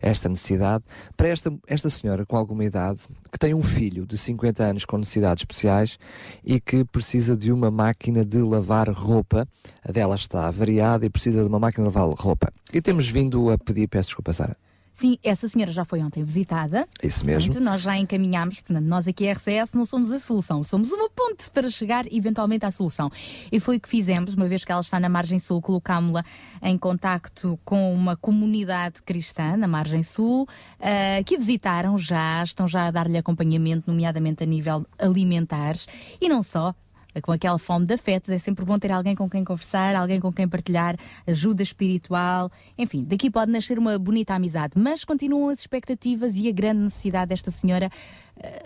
esta 0.05 0.29
necessidade 0.29 0.83
para 1.17 1.27
esta, 1.27 1.51
esta 1.67 1.89
senhora 1.89 2.25
com 2.25 2.37
alguma 2.37 2.63
idade 2.63 3.01
que 3.31 3.39
tem 3.39 3.55
um 3.55 3.63
filho 3.63 4.05
de 4.05 4.17
50 4.17 4.63
anos 4.63 4.85
com 4.85 4.97
necessidades 4.99 5.41
especiais 5.41 5.97
e 6.43 6.61
que 6.61 6.85
precisa 6.85 7.35
de 7.35 7.51
uma 7.51 7.71
máquina 7.71 8.23
de 8.23 8.37
lavar 8.37 8.87
roupa. 8.89 9.47
A 9.83 9.91
dela 9.91 10.13
está 10.13 10.49
variada 10.51 11.07
e 11.07 11.09
precisa 11.09 11.41
de 11.41 11.47
uma 11.47 11.59
máquina 11.59 11.89
de 11.89 11.95
lavar 11.95 12.15
roupa. 12.15 12.53
E 12.71 12.79
temos 12.81 13.09
vindo 13.09 13.49
a 13.49 13.57
pedir, 13.57 13.87
peço 13.87 14.09
desculpa, 14.09 14.31
Sara. 14.31 14.55
Sim, 14.95 15.17
essa 15.23 15.47
senhora 15.47 15.71
já 15.71 15.85
foi 15.85 16.01
ontem 16.01 16.23
visitada. 16.23 16.87
Isso 17.03 17.25
mesmo. 17.25 17.51
Portanto, 17.51 17.63
nós 17.63 17.81
já 17.81 17.97
encaminhámos, 17.97 18.61
portanto, 18.61 18.85
nós 18.85 19.07
aqui 19.07 19.27
a 19.27 19.33
RCS 19.33 19.73
não 19.73 19.85
somos 19.85 20.11
a 20.11 20.19
solução, 20.19 20.63
somos 20.63 20.91
uma 20.91 21.09
ponte 21.09 21.51
para 21.51 21.69
chegar 21.69 22.05
eventualmente 22.11 22.65
à 22.65 22.71
solução. 22.71 23.11
E 23.51 23.59
foi 23.59 23.77
o 23.77 23.79
que 23.79 23.89
fizemos, 23.89 24.33
uma 24.33 24.47
vez 24.47 24.63
que 24.63 24.71
ela 24.71 24.81
está 24.81 24.99
na 24.99 25.09
Margem 25.09 25.37
Sul, 25.37 25.61
colocámos-la 25.61 26.23
em 26.61 26.77
contacto 26.77 27.59
com 27.63 27.93
uma 27.93 28.15
comunidade 28.15 29.01
cristã 29.03 29.57
na 29.57 29.67
Margem 29.67 30.01
Sul, 30.01 30.47
ah, 30.79 31.21
que 31.23 31.35
a 31.35 31.37
visitaram 31.37 31.97
já, 31.97 32.43
estão 32.43 32.67
já 32.67 32.87
a 32.87 32.91
dar-lhe 32.91 33.17
acompanhamento, 33.17 33.91
nomeadamente 33.91 34.43
a 34.43 34.47
nível 34.47 34.85
alimentar, 34.97 35.75
e 36.21 36.29
não 36.29 36.41
só, 36.41 36.73
com 37.21 37.31
aquela 37.31 37.57
fome 37.57 37.85
de 37.85 37.93
afetos, 37.93 38.29
é 38.29 38.37
sempre 38.37 38.65
bom 38.65 38.77
ter 38.77 38.91
alguém 38.91 39.15
com 39.15 39.29
quem 39.29 39.43
conversar, 39.43 39.95
alguém 39.95 40.19
com 40.19 40.31
quem 40.31 40.47
partilhar 40.47 40.95
ajuda 41.25 41.63
espiritual. 41.63 42.51
Enfim, 42.77 43.03
daqui 43.03 43.29
pode 43.29 43.51
nascer 43.51 43.77
uma 43.79 43.97
bonita 43.97 44.33
amizade, 44.33 44.73
mas 44.75 45.03
continuam 45.03 45.49
as 45.49 45.59
expectativas 45.59 46.35
e 46.35 46.49
a 46.49 46.51
grande 46.51 46.81
necessidade 46.81 47.29
desta 47.29 47.51
senhora 47.51 47.89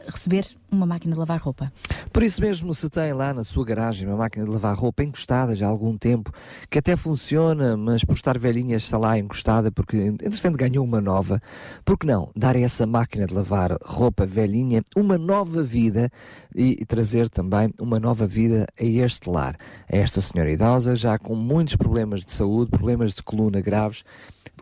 receber 0.07 0.45
uma 0.72 0.86
máquina 0.86 1.13
de 1.13 1.20
lavar 1.20 1.39
roupa. 1.39 1.72
Por 2.11 2.24
isso 2.24 2.41
mesmo, 2.41 2.74
se 2.74 2.89
tem 2.89 3.13
lá 3.13 3.34
na 3.34 3.43
sua 3.43 3.65
garagem 3.65 4.07
uma 4.07 4.17
máquina 4.17 4.45
de 4.45 4.51
lavar 4.51 4.76
roupa 4.76 5.03
encostada 5.03 5.55
já 5.55 5.67
há 5.67 5.70
algum 5.70 5.97
tempo, 5.97 6.32
que 6.70 6.80
até 6.80 6.95
funciona, 6.95 7.78
mas 7.78 8.03
por 8.03 8.13
estar 8.13 8.38
velhinha 8.38 8.78
está 8.78 8.97
lá 8.97 9.17
encostada 9.17 9.72
porque 9.72 9.97
entretanto 9.97 10.57
ganhou 10.57 10.84
uma 10.84 11.01
nova, 11.01 11.41
por 11.86 11.97
que 11.97 12.05
não 12.05 12.30
dar 12.36 12.55
a 12.55 12.59
essa 12.59 12.86
máquina 12.86 13.26
de 13.26 13.34
lavar 13.34 13.78
roupa 13.84 14.26
velhinha 14.26 14.84
uma 14.95 15.17
nova 15.17 15.63
vida 15.63 16.09
e, 16.55 16.78
e 16.80 16.86
trazer 16.86 17.30
também 17.30 17.74
uma 17.80 17.99
nova 17.99 18.28
vida 18.28 18.67
a 18.80 18.84
este 18.84 19.30
lar, 19.30 19.55
a 19.91 19.95
esta 19.95 20.22
senhora 20.22 20.51
idosa, 20.51 20.95
já 20.95 21.17
com 21.17 21.36
muitos 21.36 21.76
problemas 21.76 22.26
de 22.26 22.32
saúde, 22.32 22.72
problemas 22.72 23.13
de 23.13 23.24
coluna 23.24 23.61
graves, 23.61 24.03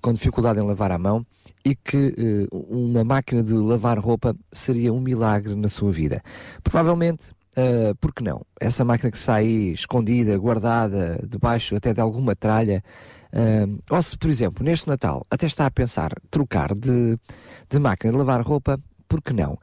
com 0.01 0.13
dificuldade 0.13 0.59
em 0.59 0.63
lavar 0.63 0.91
a 0.91 0.97
mão 0.97 1.25
e 1.65 1.75
que 1.75 2.13
eh, 2.17 2.47
uma 2.51 3.03
máquina 3.03 3.43
de 3.43 3.53
lavar 3.53 3.99
roupa 3.99 4.35
seria 4.51 4.93
um 4.93 5.01
milagre 5.01 5.55
na 5.55 5.67
sua 5.67 5.91
vida. 5.91 6.23
Provavelmente, 6.63 7.31
uh, 7.57 7.95
por 7.99 8.13
que 8.13 8.23
não? 8.23 8.45
Essa 8.59 8.85
máquina 8.85 9.11
que 9.11 9.17
está 9.17 9.35
aí 9.35 9.73
escondida, 9.73 10.37
guardada, 10.37 11.19
debaixo 11.27 11.75
até 11.75 11.93
de 11.93 11.99
alguma 11.99 12.35
tralha, 12.35 12.83
uh, 13.33 13.83
ou 13.89 14.01
se, 14.01 14.17
por 14.17 14.29
exemplo, 14.29 14.63
neste 14.63 14.87
Natal 14.87 15.25
até 15.29 15.45
está 15.45 15.65
a 15.65 15.71
pensar 15.71 16.13
trocar 16.29 16.73
de, 16.73 17.17
de 17.69 17.79
máquina 17.79 18.11
de 18.13 18.17
lavar 18.17 18.41
roupa, 18.41 18.79
por 19.07 19.21
que 19.21 19.33
não? 19.33 19.53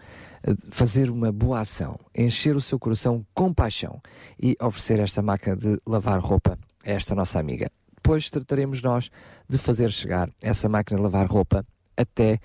Uh, 0.47 0.57
Fazer 0.71 1.11
uma 1.11 1.33
boa 1.33 1.61
ação, 1.61 1.99
encher 2.15 2.55
o 2.55 2.61
seu 2.61 2.79
coração 2.79 3.25
com 3.33 3.53
paixão 3.55 4.01
e 4.39 4.57
oferecer 4.61 5.01
esta 5.01 5.23
máquina 5.23 5.57
de 5.57 5.79
lavar 5.87 6.21
roupa 6.21 6.59
a 6.85 6.91
esta 6.91 7.15
nossa 7.15 7.39
amiga. 7.39 7.71
Depois 8.05 8.29
trataremos 8.29 8.83
nós 8.83 9.11
de 9.49 9.57
fazer 9.57 9.91
chegar 9.91 10.29
essa 10.43 10.69
máquina 10.69 10.99
de 10.99 11.03
lavar 11.03 11.27
roupa 11.27 11.67
até 11.97 12.39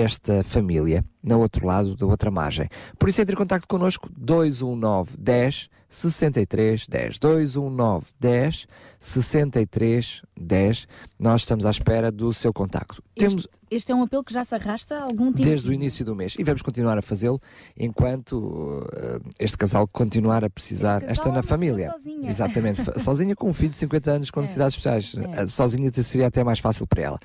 esta 0.00 0.42
família, 0.42 1.04
no 1.22 1.40
outro 1.40 1.66
lado 1.66 1.94
da 1.96 2.06
outra 2.06 2.30
margem. 2.30 2.68
Por 2.98 3.08
isso 3.08 3.20
entre 3.20 3.34
em 3.34 3.38
contato 3.38 3.66
connosco 3.68 4.08
219 4.16 5.16
10 5.18 5.68
63 5.88 6.86
10 6.88 7.18
219 7.18 8.06
10 8.18 8.66
63 8.98 10.22
10 10.40 10.88
nós 11.18 11.42
estamos 11.42 11.66
à 11.66 11.70
espera 11.70 12.10
do 12.10 12.32
seu 12.32 12.52
contacto. 12.52 13.02
Temos 13.14 13.46
Este 13.70 13.92
é 13.92 13.94
um 13.94 14.02
apelo 14.02 14.24
que 14.24 14.32
já 14.32 14.42
se 14.44 14.54
arrasta 14.54 14.96
há 14.96 15.02
algum 15.02 15.30
tempo. 15.32 15.42
desde 15.44 15.68
o 15.68 15.72
início 15.72 16.02
do 16.04 16.16
mês 16.16 16.34
e 16.38 16.42
vamos 16.44 16.62
continuar 16.62 16.96
a 16.96 17.02
fazê-lo 17.02 17.40
enquanto 17.76 18.32
uh, 18.38 19.20
este 19.38 19.58
casal 19.58 19.86
continuar 19.86 20.44
a 20.44 20.48
precisar 20.50 21.02
Este 21.02 21.12
esta 21.12 21.30
na 21.30 21.40
é 21.40 21.42
família. 21.42 21.90
sozinha. 21.90 22.30
Exatamente, 22.30 23.00
sozinha 23.00 23.36
com 23.36 23.50
um 23.50 23.52
filho 23.52 23.70
de 23.70 23.76
50 23.76 24.10
anos 24.10 24.30
com 24.30 24.40
necessidades 24.42 24.74
especiais. 24.76 25.14
É. 25.36 25.46
Sozinha 25.46 25.90
seria 26.02 26.28
até 26.28 26.42
mais 26.42 26.58
fácil 26.58 26.86
para 26.86 27.02
ela. 27.02 27.18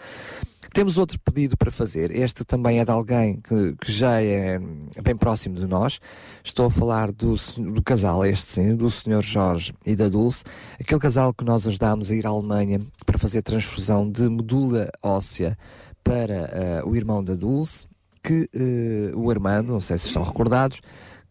Temos 0.78 1.00
outro 1.00 1.20
pedido 1.20 1.58
para 1.58 1.72
fazer. 1.72 2.16
Este 2.16 2.46
também 2.46 2.80
é 2.80 2.86
de 2.86 2.92
alguém 2.92 3.42
que, 3.42 3.76
que 3.82 3.92
já 3.92 4.22
é 4.22 4.60
bem 5.02 5.18
próximo 5.18 5.56
de 5.56 5.66
nós. 5.66 6.00
Estou 6.44 6.68
a 6.68 6.70
falar 6.70 7.12
do, 7.12 7.34
do 7.74 7.82
casal, 7.82 8.24
este 8.24 8.46
sim, 8.46 8.76
do 8.76 8.88
Sr. 8.88 9.24
Jorge 9.24 9.74
e 9.84 9.96
da 9.96 10.08
Dulce. 10.08 10.44
Aquele 10.80 11.02
casal 11.02 11.34
que 11.34 11.44
nós 11.44 11.66
ajudámos 11.66 12.12
a 12.12 12.16
ir 12.16 12.28
à 12.28 12.30
Alemanha 12.30 12.80
para 13.08 13.18
fazer 13.18 13.42
transfusão 13.42 14.08
de 14.08 14.30
medula 14.30 14.92
óssea 15.02 15.58
para 16.04 16.84
uh, 16.86 16.88
o 16.88 16.96
irmão 16.96 17.24
da 17.24 17.34
Dulce, 17.34 17.88
que 18.22 18.48
uh, 18.54 19.20
o 19.20 19.32
Armando, 19.32 19.72
não 19.72 19.82
sei 19.82 19.98
se 19.98 20.06
estão 20.06 20.22
recordados, 20.22 20.80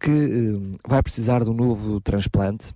que 0.01 0.11
uh, 0.11 0.73
vai 0.89 1.01
precisar 1.05 1.45
de 1.45 1.51
um 1.51 1.55
novo 1.55 2.01
transplante. 2.01 2.75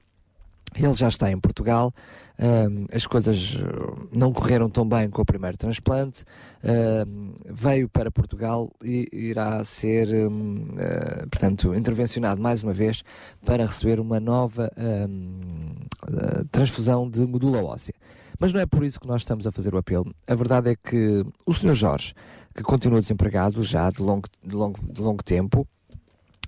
Ele 0.74 0.92
já 0.94 1.08
está 1.08 1.30
em 1.30 1.38
Portugal, 1.38 1.92
ahm, 2.38 2.86
as 2.92 3.06
coisas 3.06 3.56
uh, 3.56 4.08
não 4.12 4.32
correram 4.32 4.70
tão 4.70 4.88
bem 4.88 5.10
com 5.10 5.22
o 5.22 5.24
primeiro 5.24 5.56
transplante, 5.56 6.24
ahm, 6.62 7.32
veio 7.44 7.88
para 7.88 8.10
Portugal 8.10 8.70
e 8.82 9.08
irá 9.12 9.62
ser, 9.64 10.08
ah, 10.14 11.26
portanto, 11.30 11.74
intervencionado 11.74 12.40
mais 12.40 12.62
uma 12.62 12.72
vez 12.72 13.02
para 13.44 13.66
receber 13.66 13.98
uma 13.98 14.20
nova 14.20 14.70
ah, 14.76 16.44
transfusão 16.50 17.08
de 17.08 17.26
medula 17.26 17.62
óssea. 17.62 17.94
Mas 18.38 18.54
não 18.54 18.60
é 18.60 18.66
por 18.66 18.82
isso 18.84 18.98
que 18.98 19.06
nós 19.06 19.20
estamos 19.20 19.46
a 19.46 19.52
fazer 19.52 19.74
o 19.74 19.78
apelo. 19.78 20.10
A 20.26 20.34
verdade 20.34 20.70
é 20.70 20.74
que 20.74 21.24
o 21.44 21.52
Sr. 21.52 21.74
Jorge, 21.74 22.14
que 22.54 22.62
continua 22.62 23.00
desempregado 23.00 23.62
já 23.62 23.90
de 23.90 24.00
longo, 24.00 24.26
de 24.42 24.54
longo, 24.54 24.78
de 24.82 25.00
longo 25.00 25.22
tempo, 25.22 25.68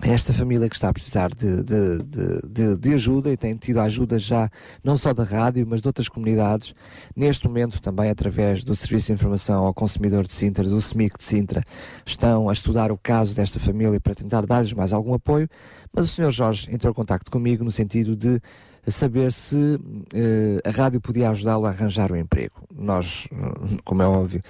esta 0.01 0.33
família 0.33 0.69
que 0.69 0.75
está 0.75 0.89
a 0.89 0.93
precisar 0.93 1.31
de, 1.35 1.63
de, 1.63 1.99
de, 1.99 2.41
de, 2.49 2.77
de 2.77 2.95
ajuda 2.95 3.31
e 3.31 3.37
tem 3.37 3.55
tido 3.55 3.79
ajuda 3.79 4.19
já 4.19 4.51
não 4.83 4.97
só 4.97 5.13
da 5.13 5.23
rádio, 5.23 5.67
mas 5.69 5.81
de 5.81 5.89
outras 5.89 6.09
comunidades, 6.09 6.75
neste 7.15 7.47
momento 7.47 7.81
também 7.81 8.11
através 8.11 8.65
do 8.65 8.75
Serviço 8.75 9.09
de 9.09 9.13
Informação 9.13 9.65
ao 9.65 9.75
Consumidor 9.75 10.27
de 10.27 10.33
Sintra, 10.33 10.65
do 10.65 10.81
SMIC 10.81 11.19
de 11.19 11.25
Sintra, 11.25 11.63
estão 12.05 12.49
a 12.49 12.53
estudar 12.53 12.91
o 12.91 12.99
caso 12.99 13.35
desta 13.37 13.61
família 13.61 14.01
para 14.01 14.15
tentar 14.15 14.45
dar-lhes 14.47 14.73
mais 14.73 14.93
algum 14.93 15.15
apoio, 15.15 15.49
mas 15.93 16.07
o 16.07 16.09
Sr. 16.09 16.31
Jorge 16.33 16.75
entrou 16.75 16.91
em 16.91 16.95
contato 16.95 17.31
comigo 17.31 17.63
no 17.63 17.71
sentido 17.71 18.17
de 18.17 18.41
saber 18.91 19.33
se 19.33 19.79
eh, 20.13 20.59
a 20.65 20.71
rádio 20.71 21.01
podia 21.01 21.31
ajudá-lo 21.31 21.67
a 21.67 21.71
arranjar 21.71 22.11
um 22.11 22.17
emprego. 22.17 22.67
Nós, 22.75 23.29
eh, 23.31 23.79
como 23.85 24.03
é 24.03 24.07
óbvio, 24.07 24.43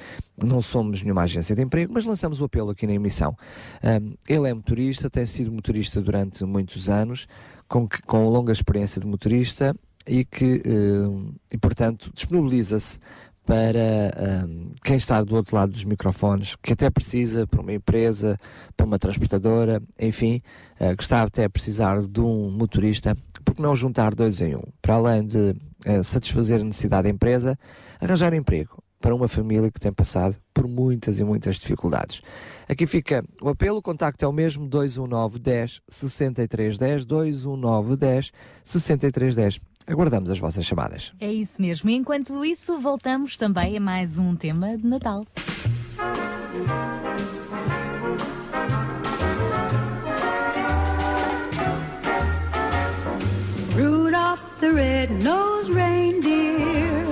não 0.42 0.62
somos 0.62 1.02
nenhuma 1.02 1.22
agência 1.22 1.54
de 1.54 1.62
emprego, 1.62 1.92
mas 1.92 2.04
lançamos 2.04 2.40
o 2.40 2.44
apelo 2.44 2.70
aqui 2.70 2.86
na 2.86 2.94
emissão. 2.94 3.36
Um, 3.84 4.14
ele 4.28 4.48
é 4.48 4.54
motorista, 4.54 5.10
tem 5.10 5.26
sido 5.26 5.52
motorista 5.52 6.00
durante 6.00 6.44
muitos 6.44 6.88
anos, 6.88 7.26
com, 7.68 7.86
que- 7.86 8.02
com 8.02 8.26
longa 8.28 8.52
experiência 8.52 9.00
de 9.00 9.06
motorista 9.06 9.74
e 10.06 10.24
que, 10.24 10.62
eh, 10.64 11.32
e 11.52 11.58
portanto, 11.58 12.10
disponibiliza-se 12.14 12.98
para 13.44 14.46
um, 14.46 14.70
quem 14.84 14.94
está 14.96 15.20
do 15.22 15.34
outro 15.34 15.56
lado 15.56 15.72
dos 15.72 15.82
microfones, 15.82 16.54
que 16.62 16.74
até 16.74 16.88
precisa 16.88 17.44
para 17.44 17.60
uma 17.60 17.72
empresa, 17.72 18.38
para 18.76 18.86
uma 18.86 19.00
transportadora, 19.00 19.82
enfim, 19.98 20.36
uh, 20.36 20.71
que 20.96 21.02
está 21.02 21.22
até 21.22 21.44
a 21.44 21.50
precisar 21.50 22.02
de 22.02 22.20
um 22.20 22.50
motorista, 22.50 23.16
porque 23.44 23.62
não 23.62 23.74
juntar 23.76 24.14
dois 24.14 24.40
em 24.40 24.56
um? 24.56 24.62
Para 24.80 24.94
além 24.94 25.26
de 25.26 25.54
uh, 25.86 26.02
satisfazer 26.02 26.60
a 26.60 26.64
necessidade 26.64 27.04
da 27.04 27.08
empresa, 27.08 27.58
arranjar 28.00 28.34
emprego 28.34 28.82
para 29.02 29.14
uma 29.14 29.26
família 29.26 29.70
que 29.70 29.80
tem 29.80 29.92
passado 29.92 30.36
por 30.54 30.66
muitas 30.68 31.18
e 31.18 31.24
muitas 31.24 31.56
dificuldades. 31.56 32.22
Aqui 32.68 32.86
fica 32.86 33.24
o 33.42 33.48
apelo, 33.48 33.78
o 33.78 33.82
contacto 33.82 34.24
é 34.24 34.28
o 34.28 34.32
mesmo, 34.32 34.66
219 34.66 35.40
10 35.40 35.80
63 35.88 36.78
10, 36.78 37.04
219 37.04 37.96
10 37.96 38.32
63 38.64 39.36
10. 39.36 39.60
Aguardamos 39.86 40.30
as 40.30 40.38
vossas 40.38 40.64
chamadas. 40.64 41.12
É 41.20 41.30
isso 41.30 41.60
mesmo. 41.60 41.90
Enquanto 41.90 42.44
isso, 42.44 42.78
voltamos 42.78 43.36
também 43.36 43.76
a 43.76 43.80
mais 43.80 44.16
um 44.18 44.36
tema 44.36 44.76
de 44.78 44.86
Natal. 44.86 45.24
The 54.62 54.72
red-nosed 54.72 55.70
reindeer 55.70 57.04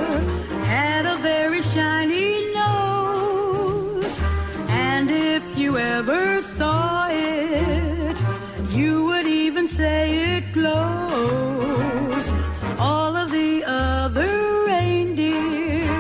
had 0.67 1.05
a 1.05 1.17
very 1.17 1.61
shiny 1.61 2.55
nose, 2.55 4.17
and 4.69 5.11
if 5.11 5.43
you 5.59 5.77
ever 5.77 6.41
saw 6.41 7.09
it, 7.11 8.17
you 8.71 9.05
would 9.07 9.27
even 9.27 9.67
say 9.67 10.37
it 10.37 10.53
glows. 10.53 12.27
All 12.79 13.17
of 13.17 13.33
the 13.33 13.65
other 13.65 14.31
reindeer 14.67 15.91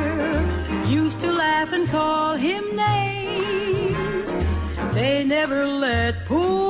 used 0.86 1.18
to 1.18 1.32
laugh 1.32 1.72
and 1.72 1.88
call 1.88 2.36
him 2.36 2.64
names. 2.76 4.30
They 4.94 5.24
never 5.24 5.66
let 5.66 6.26
poor 6.26 6.69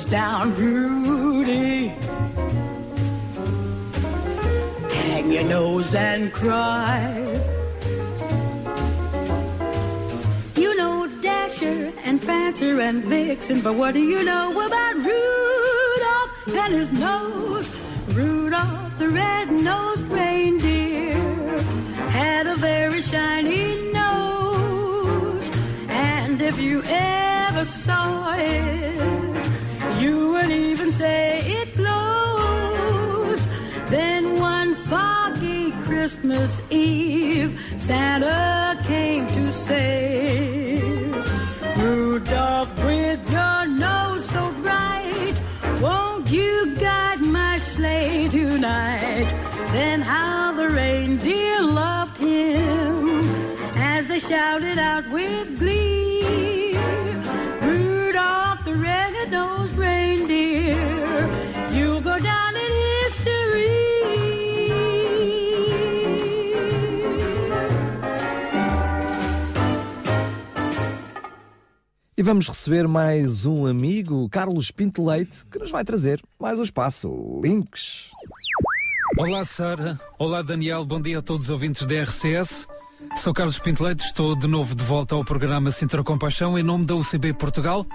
Nose 0.00 0.10
down, 0.10 0.54
Rudy. 0.54 1.88
Hang 4.88 5.30
your 5.30 5.44
nose 5.44 5.94
and 5.94 6.32
cry. 6.32 7.02
You 10.56 10.76
know 10.76 11.06
Dasher 11.20 11.92
and 12.04 12.20
Prancer 12.22 12.80
and 12.80 13.04
Vixen, 13.04 13.60
but 13.60 13.74
what 13.74 13.94
do 13.94 14.00
you 14.00 14.22
know 14.22 14.52
about 14.66 14.94
Rudolph 14.96 16.32
and 16.48 16.74
his 16.74 16.92
nose? 16.92 17.70
Rudolph 18.14 18.98
the 18.98 19.08
red-nosed 19.08 20.04
reindeer 20.04 21.14
had 22.08 22.46
a 22.46 22.56
very 22.56 23.02
shiny 23.02 23.92
nose, 23.92 25.50
and 25.88 26.40
if 26.40 26.58
you 26.58 26.82
ever 26.86 27.64
saw 27.64 28.34
it, 28.36 29.19
you 30.10 30.30
would 30.32 30.50
even 30.50 30.90
say 31.02 31.24
it 31.58 31.68
glows. 31.80 33.40
Then 33.94 34.22
one 34.56 34.70
foggy 34.90 35.70
Christmas 35.86 36.50
Eve, 36.70 37.50
Santa 37.78 38.78
came 38.92 39.24
to 39.38 39.44
say, 39.52 40.80
Rudolph, 41.82 42.72
with 42.88 43.22
your 43.36 43.60
nose 43.84 44.24
so 44.34 44.42
bright, 44.64 45.36
won't 45.84 46.26
you 46.38 46.74
guide 46.86 47.20
my 47.38 47.54
sleigh 47.58 48.28
tonight? 48.28 49.28
Then 49.76 49.98
how 50.00 50.52
the 50.60 50.68
reindeer 50.80 51.60
loved 51.62 52.16
him 52.18 53.22
as 53.94 54.02
they 54.10 54.20
shouted 54.30 54.78
out 54.78 55.06
with 55.16 55.46
glee. 55.60 55.99
E 72.20 72.22
vamos 72.22 72.46
receber 72.46 72.86
mais 72.86 73.46
um 73.46 73.64
amigo, 73.64 74.28
Carlos 74.28 74.70
Pinto 74.70 75.02
Leite, 75.02 75.38
que 75.50 75.58
nos 75.58 75.70
vai 75.70 75.82
trazer 75.82 76.22
mais 76.38 76.58
um 76.58 76.62
espaço 76.62 77.40
Links. 77.42 78.10
Olá, 79.16 79.42
Sara. 79.46 79.98
Olá, 80.18 80.42
Daniel. 80.42 80.84
Bom 80.84 81.00
dia 81.00 81.20
a 81.20 81.22
todos 81.22 81.46
os 81.46 81.50
ouvintes 81.50 81.86
da 81.86 82.02
RCS. 82.02 82.68
Sou 83.16 83.32
Carlos 83.32 83.58
Pinto 83.58 83.82
Leite, 83.82 84.04
estou 84.04 84.36
de 84.36 84.46
novo 84.46 84.74
de 84.74 84.84
volta 84.84 85.14
ao 85.14 85.24
programa 85.24 85.70
Sintra 85.70 86.04
Compaixão 86.04 86.58
em 86.58 86.62
nome 86.62 86.84
da 86.84 86.94
UCB 86.94 87.32
Portugal 87.32 87.86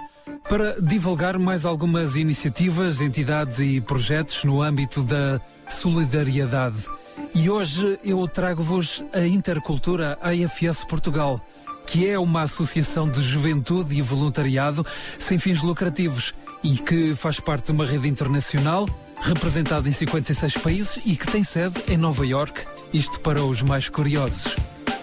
para 0.48 0.80
divulgar 0.80 1.38
mais 1.38 1.64
algumas 1.64 2.16
iniciativas, 2.16 3.00
entidades 3.00 3.60
e 3.60 3.80
projetos 3.80 4.42
no 4.42 4.60
âmbito 4.60 5.04
da 5.04 5.40
solidariedade. 5.68 6.88
E 7.32 7.48
hoje 7.48 7.96
eu 8.02 8.26
trago-vos 8.26 9.04
a 9.12 9.24
Intercultura 9.24 10.18
AFS 10.20 10.84
Portugal, 10.84 11.40
que 11.86 12.08
é 12.08 12.18
uma 12.18 12.42
associação 12.42 13.08
de 13.08 13.22
juventude 13.22 13.96
e 13.96 14.02
voluntariado 14.02 14.84
sem 15.18 15.38
fins 15.38 15.62
lucrativos 15.62 16.34
e 16.62 16.76
que 16.76 17.14
faz 17.14 17.38
parte 17.38 17.66
de 17.66 17.72
uma 17.72 17.86
rede 17.86 18.08
internacional 18.08 18.86
representada 19.22 19.88
em 19.88 19.92
56 19.92 20.56
países 20.58 20.98
e 21.06 21.16
que 21.16 21.26
tem 21.26 21.42
sede 21.42 21.82
em 21.88 21.96
Nova 21.96 22.26
York, 22.26 22.62
isto 22.92 23.20
para 23.20 23.42
os 23.42 23.62
mais 23.62 23.88
curiosos. 23.88 24.54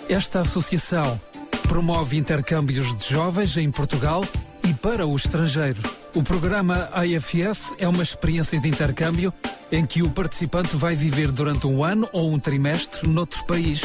Esta 0.08 0.42
associação 0.42 1.20
promove 1.68 2.18
intercâmbios 2.18 2.96
de 2.96 3.10
jovens 3.10 3.58
em 3.58 3.72
Portugal 3.72 4.24
e 4.68 4.74
para 4.74 5.08
o 5.08 5.16
estrangeiro. 5.16 5.82
O 6.14 6.22
programa 6.22 6.90
AFS 6.94 7.74
é 7.80 7.88
uma 7.88 8.04
experiência 8.04 8.60
de 8.60 8.68
intercâmbio 8.68 9.34
em 9.72 9.86
que 9.86 10.04
o 10.04 10.10
participante 10.10 10.76
vai 10.76 10.96
viver 10.96 11.32
durante 11.32 11.66
um 11.66 11.84
ano 11.84 12.08
ou 12.14 12.32
um 12.32 12.38
trimestre 12.38 13.08
noutro 13.08 13.44
país, 13.46 13.82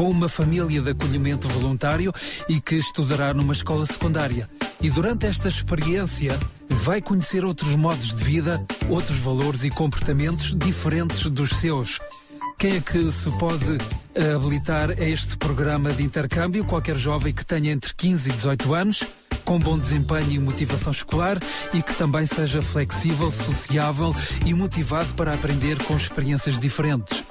com 0.00 0.08
uma 0.08 0.30
família 0.30 0.80
de 0.80 0.92
acolhimento 0.92 1.46
voluntário 1.46 2.10
e 2.48 2.58
que 2.58 2.74
estudará 2.76 3.34
numa 3.34 3.52
escola 3.52 3.84
secundária. 3.84 4.48
E 4.80 4.88
durante 4.88 5.26
esta 5.26 5.46
experiência 5.46 6.38
vai 6.70 7.02
conhecer 7.02 7.44
outros 7.44 7.76
modos 7.76 8.14
de 8.14 8.24
vida, 8.24 8.66
outros 8.88 9.18
valores 9.18 9.62
e 9.62 9.68
comportamentos 9.68 10.56
diferentes 10.56 11.30
dos 11.30 11.50
seus. 11.50 12.00
Quem 12.58 12.76
é 12.76 12.80
que 12.80 13.12
se 13.12 13.30
pode 13.32 13.76
eh, 14.14 14.32
habilitar 14.32 14.90
a 14.90 15.04
este 15.04 15.36
programa 15.36 15.92
de 15.92 16.02
intercâmbio? 16.02 16.64
Qualquer 16.64 16.96
jovem 16.96 17.34
que 17.34 17.44
tenha 17.44 17.70
entre 17.70 17.92
15 17.94 18.30
e 18.30 18.32
18 18.32 18.72
anos, 18.72 19.04
com 19.44 19.58
bom 19.58 19.78
desempenho 19.78 20.30
e 20.30 20.38
motivação 20.38 20.92
escolar 20.92 21.38
e 21.74 21.82
que 21.82 21.94
também 21.94 22.24
seja 22.24 22.62
flexível, 22.62 23.30
sociável 23.30 24.16
e 24.46 24.54
motivado 24.54 25.12
para 25.12 25.34
aprender 25.34 25.76
com 25.84 25.94
experiências 25.94 26.58
diferentes. 26.58 27.22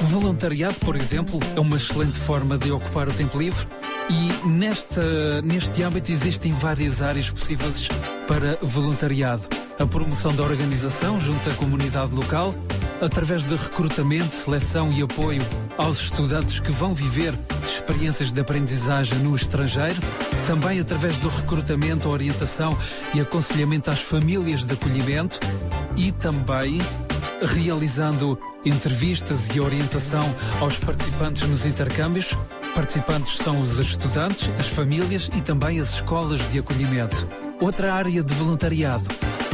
Voluntariado, 0.09 0.75
por 0.81 0.97
exemplo, 0.97 1.39
é 1.55 1.61
uma 1.61 1.77
excelente 1.77 2.19
forma 2.19 2.59
de 2.59 2.73
ocupar 2.73 3.09
o 3.09 3.13
tempo 3.13 3.39
livre 3.39 3.65
e 4.11 4.49
nesta, 4.49 5.41
neste 5.43 5.85
âmbito 5.85 6.11
existem 6.11 6.51
várias 6.51 7.01
áreas 7.01 7.31
possíveis 7.31 7.87
para 8.27 8.59
voluntariado. 8.61 9.49
A 9.81 9.87
promoção 9.87 10.37
da 10.37 10.43
organização 10.43 11.19
junto 11.19 11.49
à 11.49 11.55
comunidade 11.55 12.15
local, 12.15 12.53
através 13.01 13.43
de 13.43 13.57
recrutamento, 13.57 14.35
seleção 14.35 14.91
e 14.93 15.01
apoio 15.01 15.41
aos 15.79 15.99
estudantes 15.99 16.61
que 16.61 16.71
vão 16.71 16.93
viver 16.93 17.33
experiências 17.65 18.31
de 18.31 18.39
aprendizagem 18.39 19.19
no 19.21 19.35
estrangeiro, 19.35 19.99
também 20.47 20.81
através 20.81 21.17
do 21.17 21.31
recrutamento, 21.31 22.11
orientação 22.11 22.77
e 23.15 23.21
aconselhamento 23.23 23.89
às 23.89 24.03
famílias 24.03 24.65
de 24.65 24.75
acolhimento 24.75 25.41
e 25.97 26.13
também 26.13 26.79
realizando 27.57 28.39
entrevistas 28.67 29.49
e 29.55 29.61
orientação 29.61 30.31
aos 30.61 30.77
participantes 30.77 31.49
nos 31.49 31.65
intercâmbios. 31.65 32.37
Participantes 32.75 33.39
são 33.39 33.63
os 33.63 33.79
estudantes, 33.79 34.51
as 34.59 34.69
famílias 34.69 35.31
e 35.35 35.41
também 35.41 35.81
as 35.81 35.95
escolas 35.95 36.39
de 36.53 36.59
acolhimento. 36.59 37.50
Outra 37.61 37.93
área 37.93 38.23
de 38.23 38.35
voluntariado 38.35 39.05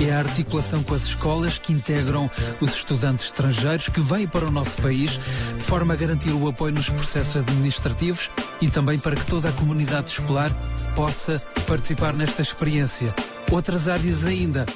é 0.01 0.13
a 0.13 0.19
articulação 0.19 0.81
com 0.83 0.95
as 0.95 1.03
escolas 1.03 1.59
que 1.59 1.73
integram 1.73 2.31
os 2.61 2.71
estudantes 2.71 3.27
estrangeiros 3.27 3.89
que 3.89 4.01
vêm 4.01 4.29
para 4.29 4.45
o 4.45 4.51
nosso 4.51 4.81
país, 4.81 5.19
de 5.57 5.65
forma 5.65 5.95
a 5.95 5.97
garantir 5.97 6.31
o 6.31 6.49
apoio 6.49 6.75
nos 6.75 6.89
processos 6.89 7.37
administrativos 7.37 8.31
e 8.61 8.71
também 8.71 8.97
para 8.97 9.17
que 9.17 9.27
toda 9.27 9.49
a 9.49 9.53
comunidade 9.53 10.11
escolar 10.11 10.51
possa 10.95 11.43
participar 11.67 12.13
nesta 12.13 12.43
experiência. 12.43 13.13
Outras 13.51 13.89
áreas 13.89 14.25
ainda 14.25 14.67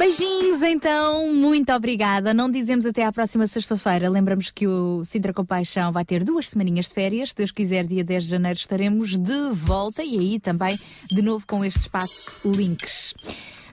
Beijinhos, 0.00 0.62
então, 0.62 1.30
muito 1.30 1.70
obrigada. 1.74 2.32
Não 2.32 2.50
dizemos 2.50 2.86
até 2.86 3.04
à 3.04 3.12
próxima 3.12 3.46
sexta-feira. 3.46 4.08
Lembramos 4.08 4.50
que 4.50 4.66
o 4.66 5.04
Sintra 5.04 5.30
Compaixão 5.30 5.92
vai 5.92 6.06
ter 6.06 6.24
duas 6.24 6.48
semaninhas 6.48 6.86
de 6.86 6.94
férias. 6.94 7.28
Se 7.28 7.36
Deus 7.36 7.50
quiser, 7.50 7.84
dia 7.84 8.02
10 8.02 8.24
de 8.24 8.30
janeiro 8.30 8.58
estaremos 8.58 9.18
de 9.18 9.50
volta 9.52 10.02
e 10.02 10.18
aí 10.18 10.40
também 10.40 10.80
de 11.12 11.20
novo 11.20 11.46
com 11.46 11.62
este 11.62 11.80
espaço 11.80 12.32
Links. 12.42 13.12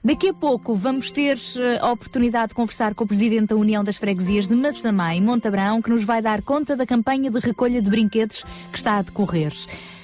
Daqui 0.03 0.27
a 0.27 0.33
pouco 0.33 0.75
vamos 0.75 1.11
ter 1.11 1.39
eh, 1.55 1.79
a 1.79 1.93
oportunidade 1.93 2.49
de 2.49 2.55
conversar 2.55 2.93
com 2.93 3.05
o 3.05 3.07
Presidente 3.07 3.47
da 3.47 3.55
União 3.55 3.81
das 3.81 3.95
Freguesias 3.95 4.47
de 4.47 4.55
Massamá 4.55 5.15
e 5.15 5.21
Montabrão, 5.21 5.81
que 5.81 5.89
nos 5.89 6.03
vai 6.03 6.21
dar 6.21 6.41
conta 6.41 6.75
da 6.75 6.85
campanha 6.85 7.31
de 7.31 7.39
recolha 7.39 7.81
de 7.81 7.89
brinquedos 7.89 8.43
que 8.69 8.77
está 8.77 8.97
a 8.97 9.01
decorrer. 9.01 9.53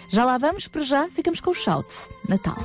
Já 0.08 0.24
lá 0.24 0.38
vamos, 0.38 0.70
para 0.70 0.84
já 0.84 1.10
ficamos 1.10 1.41
com 1.41 1.52
o 1.52 1.54
shout. 1.54 1.90
Natal. 2.30 2.56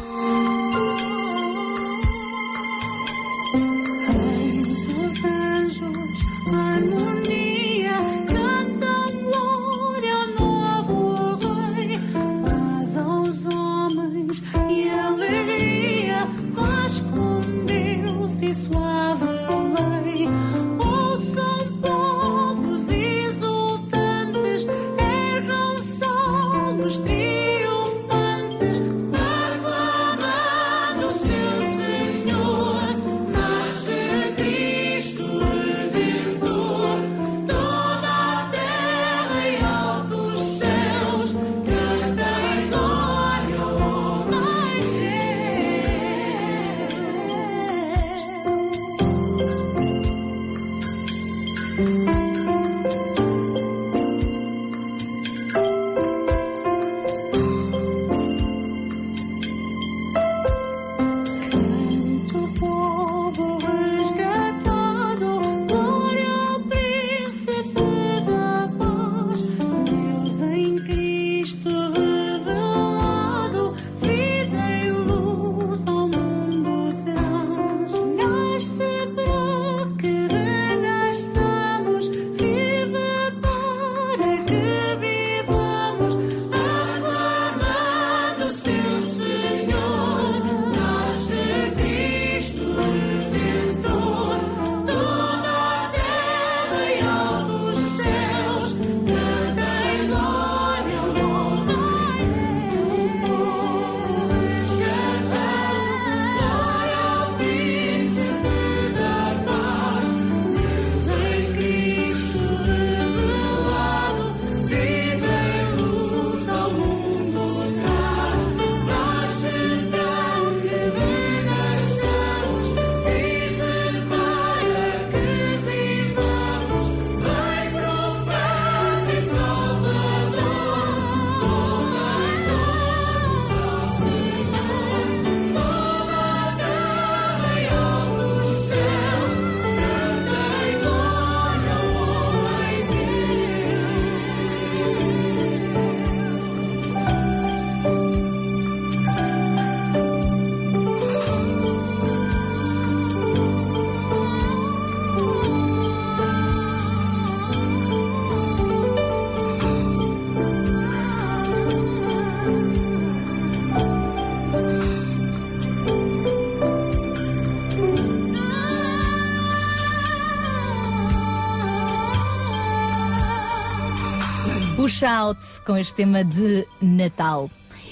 Shout 174.99 175.63
com 175.65 175.77
este 175.77 175.95
tema 175.95 176.25
de 176.25 176.67
Natal. 176.83 177.49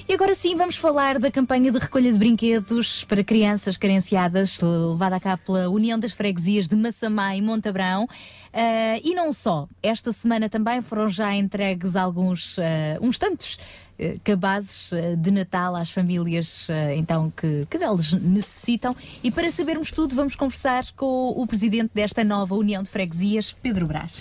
E 0.09 0.13
agora 0.13 0.35
sim 0.35 0.57
vamos 0.57 0.75
falar 0.75 1.21
da 1.21 1.31
campanha 1.31 1.71
de 1.71 1.79
recolha 1.79 2.13
de 2.13 2.19
brinquedos 2.19 3.05
para 3.05 3.23
crianças 3.23 3.77
carenciadas, 3.77 4.59
levada 4.61 5.15
a 5.15 5.21
cabo 5.21 5.41
pela 5.47 5.69
União 5.69 6.01
das 6.01 6.11
Freguesias 6.11 6.67
de 6.67 6.75
Massamá 6.75 7.37
e 7.37 7.41
Montabrão. 7.41 8.07
Uh, 8.07 9.01
e 9.05 9.15
não 9.15 9.33
só, 9.33 9.69
esta 9.81 10.13
semana 10.13 10.49
também 10.49 10.83
foram 10.83 11.09
já 11.09 11.33
entregues 11.33 11.95
alguns, 11.95 12.59
uh, 12.59 12.63
uns 13.01 13.19
tantos 13.19 13.55
uh, 14.01 14.19
cabazes 14.25 14.91
de 15.17 15.31
Natal 15.31 15.77
às 15.77 15.93
famílias 15.93 16.67
então 16.97 17.31
que, 17.31 17.69
que 17.71 17.77
eles 17.77 18.15
necessitam. 18.15 18.97
E 19.23 19.31
para 19.31 19.49
sabermos 19.53 19.93
tudo, 19.93 20.17
vamos 20.17 20.35
conversar 20.35 20.85
com 20.97 21.29
o 21.37 21.47
presidente 21.47 21.93
desta 21.95 22.25
nova 22.25 22.57
União 22.57 22.83
de 22.83 22.89
Freguesias, 22.89 23.53
Pedro 23.63 23.87
Brás. 23.87 24.21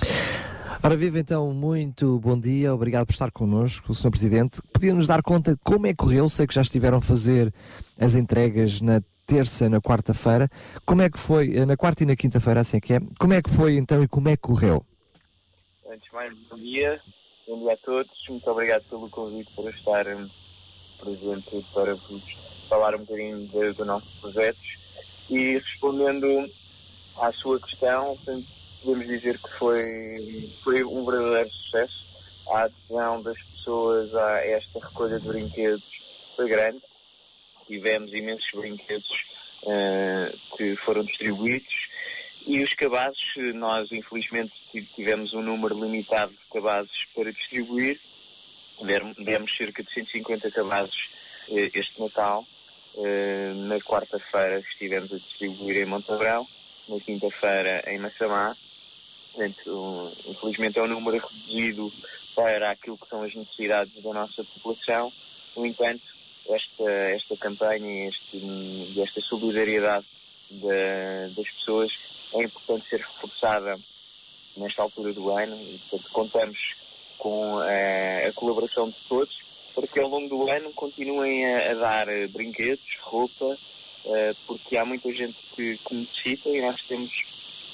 Ora, 0.83 0.95
viva 0.95 1.19
então, 1.19 1.53
muito 1.53 2.19
bom 2.19 2.39
dia, 2.39 2.73
obrigado 2.73 3.05
por 3.05 3.13
estar 3.13 3.31
connosco, 3.31 3.93
Sr. 3.93 4.09
Presidente. 4.11 4.61
Podia-nos 4.73 5.07
dar 5.07 5.21
conta 5.23 5.51
de 5.53 5.59
como 5.63 5.87
é 5.87 5.89
que 5.89 5.97
correu? 5.97 6.29
Sei 6.29 6.45
que 6.45 6.53
já 6.53 6.61
estiveram 6.61 6.97
a 6.97 7.01
fazer 7.01 7.53
as 7.99 8.15
entregas 8.15 8.81
na 8.81 9.01
terça 9.25 9.67
na 9.69 9.81
quarta-feira. 9.81 10.49
Como 10.85 11.01
é 11.01 11.09
que 11.09 11.19
foi, 11.19 11.55
eh, 11.55 11.65
na 11.65 11.75
quarta 11.75 12.03
e 12.03 12.05
na 12.05 12.15
quinta-feira, 12.15 12.59
assim 12.59 12.77
é 12.77 12.81
que 12.81 12.93
é? 12.93 12.99
Como 13.19 13.33
é 13.33 13.41
que 13.41 13.49
foi 13.49 13.77
então 13.77 14.03
e 14.03 14.07
como 14.07 14.29
é 14.29 14.35
que 14.35 14.43
correu? 14.43 14.85
Antes 15.89 16.07
de 16.07 16.13
mais, 16.13 16.33
bom 16.49 16.57
dia, 16.57 16.95
bom 17.47 17.59
dia 17.59 17.73
a 17.73 17.77
todos, 17.77 18.11
muito 18.29 18.47
obrigado 18.51 18.83
pelo 18.89 19.09
convite 19.09 19.51
para 19.55 19.69
estar 19.71 20.07
um, 20.07 20.29
presente 20.99 21.65
para 21.73 21.95
vos 21.95 22.23
falar 22.69 22.95
um 22.95 22.99
bocadinho 22.99 23.47
dos 23.47 23.75
do 23.77 23.85
nossos 23.85 24.13
projetos 24.19 24.61
e 25.29 25.57
respondendo 25.57 26.27
à 27.17 27.31
sua 27.33 27.59
questão, 27.61 28.17
podemos 28.85 29.07
dizer 29.07 29.39
que 29.39 29.49
foi, 29.57 30.53
foi 30.63 30.83
um 30.83 31.03
verdadeiro 31.03 31.49
sucesso. 31.49 32.05
A 32.51 32.61
adesão 32.61 33.21
das 33.23 33.41
pessoas 33.41 34.13
a 34.13 34.45
esta 34.45 34.79
recolha 34.79 35.19
de 35.19 35.27
brinquedos 35.27 35.83
foi 36.35 36.47
grande. 36.47 36.81
Tivemos 37.65 38.13
imensos 38.13 38.47
brinquedos 38.53 39.09
uh, 39.63 40.55
que 40.55 40.75
foram 40.77 41.03
distribuídos 41.03 41.73
e 42.45 42.63
os 42.63 42.75
cabazes, 42.75 43.17
nós 43.55 43.91
infelizmente 43.91 44.53
tivemos 44.95 45.33
um 45.33 45.41
número 45.41 45.83
limitado 45.83 46.31
de 46.31 46.53
cabazes 46.53 46.91
para 47.15 47.33
distribuir. 47.33 47.99
Demos 49.17 49.55
cerca 49.57 49.81
de 49.81 49.91
150 49.91 50.51
cabazes 50.51 50.95
uh, 51.49 51.69
este 51.73 51.99
Natal. 51.99 52.45
Uh, 52.93 53.53
na 53.67 53.79
quarta-feira 53.79 54.59
estivemos 54.59 55.11
a 55.11 55.17
distribuir 55.17 55.77
em 55.77 55.85
Montabrão, 55.85 56.47
na 56.87 56.99
quinta-feira 56.99 57.83
em 57.87 57.97
Massamá 57.97 58.55
Portanto, 59.35 60.13
infelizmente 60.25 60.79
é 60.79 60.83
um 60.83 60.87
número 60.87 61.17
reduzido 61.27 61.91
para 62.33 62.71
aquilo 62.71 62.97
que 62.97 63.07
são 63.07 63.21
as 63.21 63.35
necessidades 63.35 64.01
da 64.01 64.13
nossa 64.13 64.43
população. 64.45 65.11
No 65.55 65.65
entanto, 65.65 66.01
esta, 66.47 66.89
esta 66.89 67.37
campanha 67.37 68.09
e 68.33 69.01
esta 69.01 69.19
solidariedade 69.21 70.05
das 71.35 71.49
pessoas 71.51 71.91
é 72.33 72.43
importante 72.43 72.87
ser 72.89 73.01
reforçada 73.01 73.77
nesta 74.55 74.81
altura 74.81 75.11
do 75.11 75.29
ano 75.31 75.55
e, 75.61 75.79
portanto, 75.89 76.11
contamos 76.11 76.59
com 77.17 77.59
a, 77.59 78.27
a 78.27 78.33
colaboração 78.33 78.89
de 78.89 78.95
todos 79.09 79.35
para 79.73 79.87
que 79.87 79.99
ao 79.99 80.07
longo 80.07 80.29
do 80.29 80.49
ano 80.49 80.71
continuem 80.73 81.45
a, 81.45 81.71
a 81.71 81.73
dar 81.73 82.07
brinquedos, 82.29 82.85
roupa, 83.01 83.45
uh, 83.45 84.35
porque 84.47 84.77
há 84.77 84.85
muita 84.85 85.11
gente 85.11 85.35
que, 85.53 85.77
que 85.77 85.93
necessita 85.93 86.49
e 86.49 86.61
nós 86.61 86.81
temos 86.83 87.11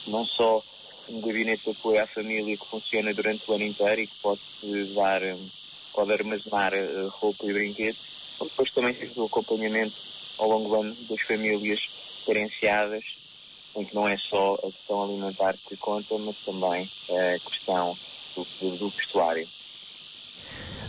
não 0.07 0.25
só 0.25 0.63
um 1.09 1.21
gabinete 1.21 1.63
de 1.63 1.71
apoio 1.71 2.03
à 2.03 2.07
família 2.07 2.57
que 2.57 2.67
funciona 2.67 3.13
durante 3.13 3.49
o 3.49 3.53
ano 3.53 3.65
inteiro 3.65 4.01
e 4.01 4.07
que 4.07 4.15
pode 4.21 4.41
dar, 4.93 5.23
hum, 5.23 5.49
pode 5.93 6.13
armazenar 6.13 6.73
eh, 6.73 7.07
roupa 7.09 7.45
e 7.45 7.53
brinquedos, 7.53 7.99
depois 8.39 8.71
também 8.71 8.93
temos 8.93 9.17
o 9.17 9.25
acompanhamento 9.25 9.95
ao 10.37 10.49
longo 10.49 10.69
do 10.69 10.75
ano 10.81 10.95
das 11.09 11.21
famílias 11.21 11.79
carenciadas, 12.25 13.03
em 13.75 13.85
que 13.85 13.95
não 13.95 14.07
é 14.07 14.17
só 14.17 14.55
a 14.55 14.71
questão 14.71 15.03
alimentar 15.03 15.55
que 15.67 15.77
conta, 15.77 16.17
mas 16.17 16.35
também 16.45 16.89
a 17.09 17.49
questão 17.49 17.97
do, 18.35 18.77
do 18.77 18.89
vestuário. 18.89 19.47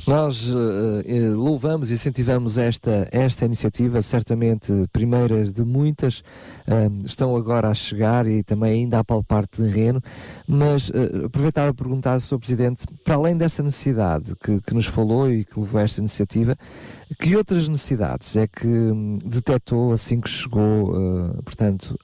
Nós 0.05 0.49
uh, 0.49 1.37
louvamos 1.37 1.91
e 1.91 1.95
incentivamos 1.95 2.59
esta, 2.59 3.09
esta 3.13 3.45
iniciativa, 3.45 4.03
certamente 4.03 4.73
primeiras 4.93 5.53
de 5.53 5.63
muitas, 5.63 6.25
uh, 6.67 7.07
estão 7.07 7.37
agora 7.37 7.69
a 7.69 7.75
chegar 7.75 8.27
e 8.27 8.43
também 8.43 8.73
ainda 8.73 8.99
a 8.99 9.05
palpar 9.05 9.47
terreno, 9.47 10.03
mas 10.47 10.89
uh, 10.89 11.27
aproveitava 11.27 11.71
a 11.71 11.75
perguntar, 11.75 12.21
Sr. 12.21 12.39
Presidente, 12.39 12.85
para 13.05 13.15
além 13.15 13.37
dessa 13.37 13.63
necessidade 13.63 14.35
que, 14.45 14.61
que 14.61 14.75
nos 14.75 14.87
falou 14.87 15.31
e 15.31 15.45
que 15.45 15.61
levou 15.61 15.81
a 15.81 15.85
esta 15.85 16.01
iniciativa, 16.01 16.57
que 17.21 17.37
outras 17.37 17.69
necessidades 17.69 18.35
é 18.35 18.49
que 18.49 18.67
um, 18.67 19.19
detectou 19.25 19.93
assim 19.93 20.21
que 20.21 20.29
chegou, 20.29 20.93
portanto, 21.45 21.97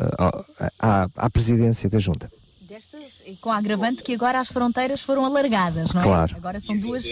à, 0.78 1.08
à 1.16 1.30
presidência 1.30 1.90
da 1.90 1.98
Junta? 1.98 2.30
Destas, 2.68 3.24
com 3.40 3.50
a 3.50 3.56
agravante 3.56 4.02
que 4.02 4.14
agora 4.14 4.38
as 4.38 4.48
fronteiras 4.48 5.00
foram 5.00 5.24
alargadas, 5.24 5.92
não 5.92 6.00
é? 6.00 6.04
Claro. 6.04 6.36
Agora 6.36 6.60
são 6.60 6.78
duas 6.78 7.04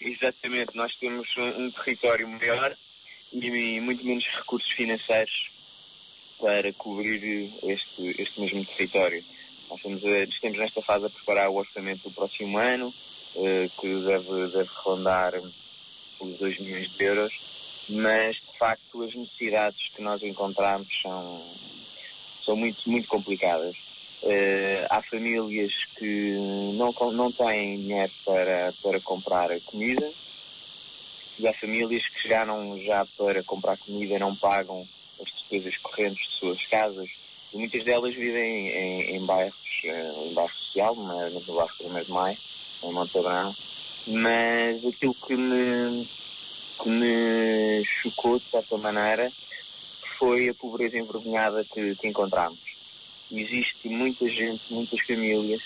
Exatamente, 0.00 0.74
nós 0.74 0.94
temos 0.96 1.28
um, 1.36 1.66
um 1.66 1.70
território 1.70 2.26
maior 2.26 2.74
e 3.32 3.80
muito 3.80 4.04
menos 4.04 4.26
recursos 4.26 4.70
financeiros 4.72 5.50
para 6.40 6.72
cobrir 6.72 7.52
este, 7.62 8.20
este 8.20 8.40
mesmo 8.40 8.64
território. 8.64 9.22
Nós 9.68 9.78
estamos, 9.78 10.04
a, 10.04 10.24
estamos 10.24 10.58
nesta 10.58 10.82
fase 10.82 11.04
a 11.04 11.10
preparar 11.10 11.50
o 11.50 11.56
orçamento 11.56 12.08
do 12.08 12.14
próximo 12.14 12.58
ano, 12.58 12.94
uh, 13.36 13.80
que 13.80 14.02
deve, 14.04 14.48
deve 14.48 14.70
rondar 14.82 15.34
os 16.18 16.38
2 16.38 16.58
milhões 16.60 16.90
de 16.92 17.04
euros, 17.04 17.32
mas 17.90 18.36
de 18.36 18.58
facto 18.58 19.02
as 19.02 19.14
necessidades 19.14 19.88
que 19.94 20.00
nós 20.00 20.22
encontramos 20.22 20.88
são, 21.02 21.44
são 22.44 22.56
muito, 22.56 22.88
muito 22.88 23.06
complicadas. 23.06 23.76
Uh, 24.22 24.84
há 24.90 25.02
famílias 25.02 25.72
que 25.96 26.36
não, 26.74 26.92
não 27.12 27.32
têm 27.32 27.80
dinheiro 27.80 28.12
para, 28.24 28.74
para 28.82 29.00
comprar 29.00 29.48
comida. 29.62 30.12
E 31.38 31.48
há 31.48 31.54
famílias 31.54 32.06
que 32.06 32.20
chegaram 32.20 32.78
já 32.82 33.06
para 33.16 33.42
comprar 33.42 33.78
comida 33.78 34.18
não 34.18 34.36
pagam 34.36 34.86
as 35.20 35.26
despesas 35.32 35.76
correntes 35.78 36.22
de 36.28 36.38
suas 36.38 36.66
casas. 36.66 37.08
E 37.52 37.56
muitas 37.56 37.82
delas 37.82 38.14
vivem 38.14 38.68
em, 38.68 39.16
em 39.16 39.24
bairros, 39.24 39.54
uh, 39.84 40.28
em 40.28 40.34
bairro 40.34 40.54
social, 40.54 40.94
mas 40.94 41.32
no 41.46 41.54
bairro 41.54 41.74
1 41.80 42.04
de 42.04 42.10
Maio, 42.10 42.38
em 42.82 42.92
Montabrão. 42.92 43.56
Mas 44.06 44.84
aquilo 44.84 45.14
que 45.14 45.34
me, 45.34 46.08
que 46.82 46.88
me 46.88 47.84
chocou 47.84 48.38
de 48.38 48.50
certa 48.50 48.76
maneira 48.76 49.32
foi 50.18 50.50
a 50.50 50.54
pobreza 50.54 50.98
envergonhada 50.98 51.64
que, 51.64 51.96
que 51.96 52.06
encontramos 52.06 52.69
existe 53.30 53.88
muita 53.88 54.28
gente, 54.28 54.62
muitas 54.70 55.00
famílias 55.02 55.62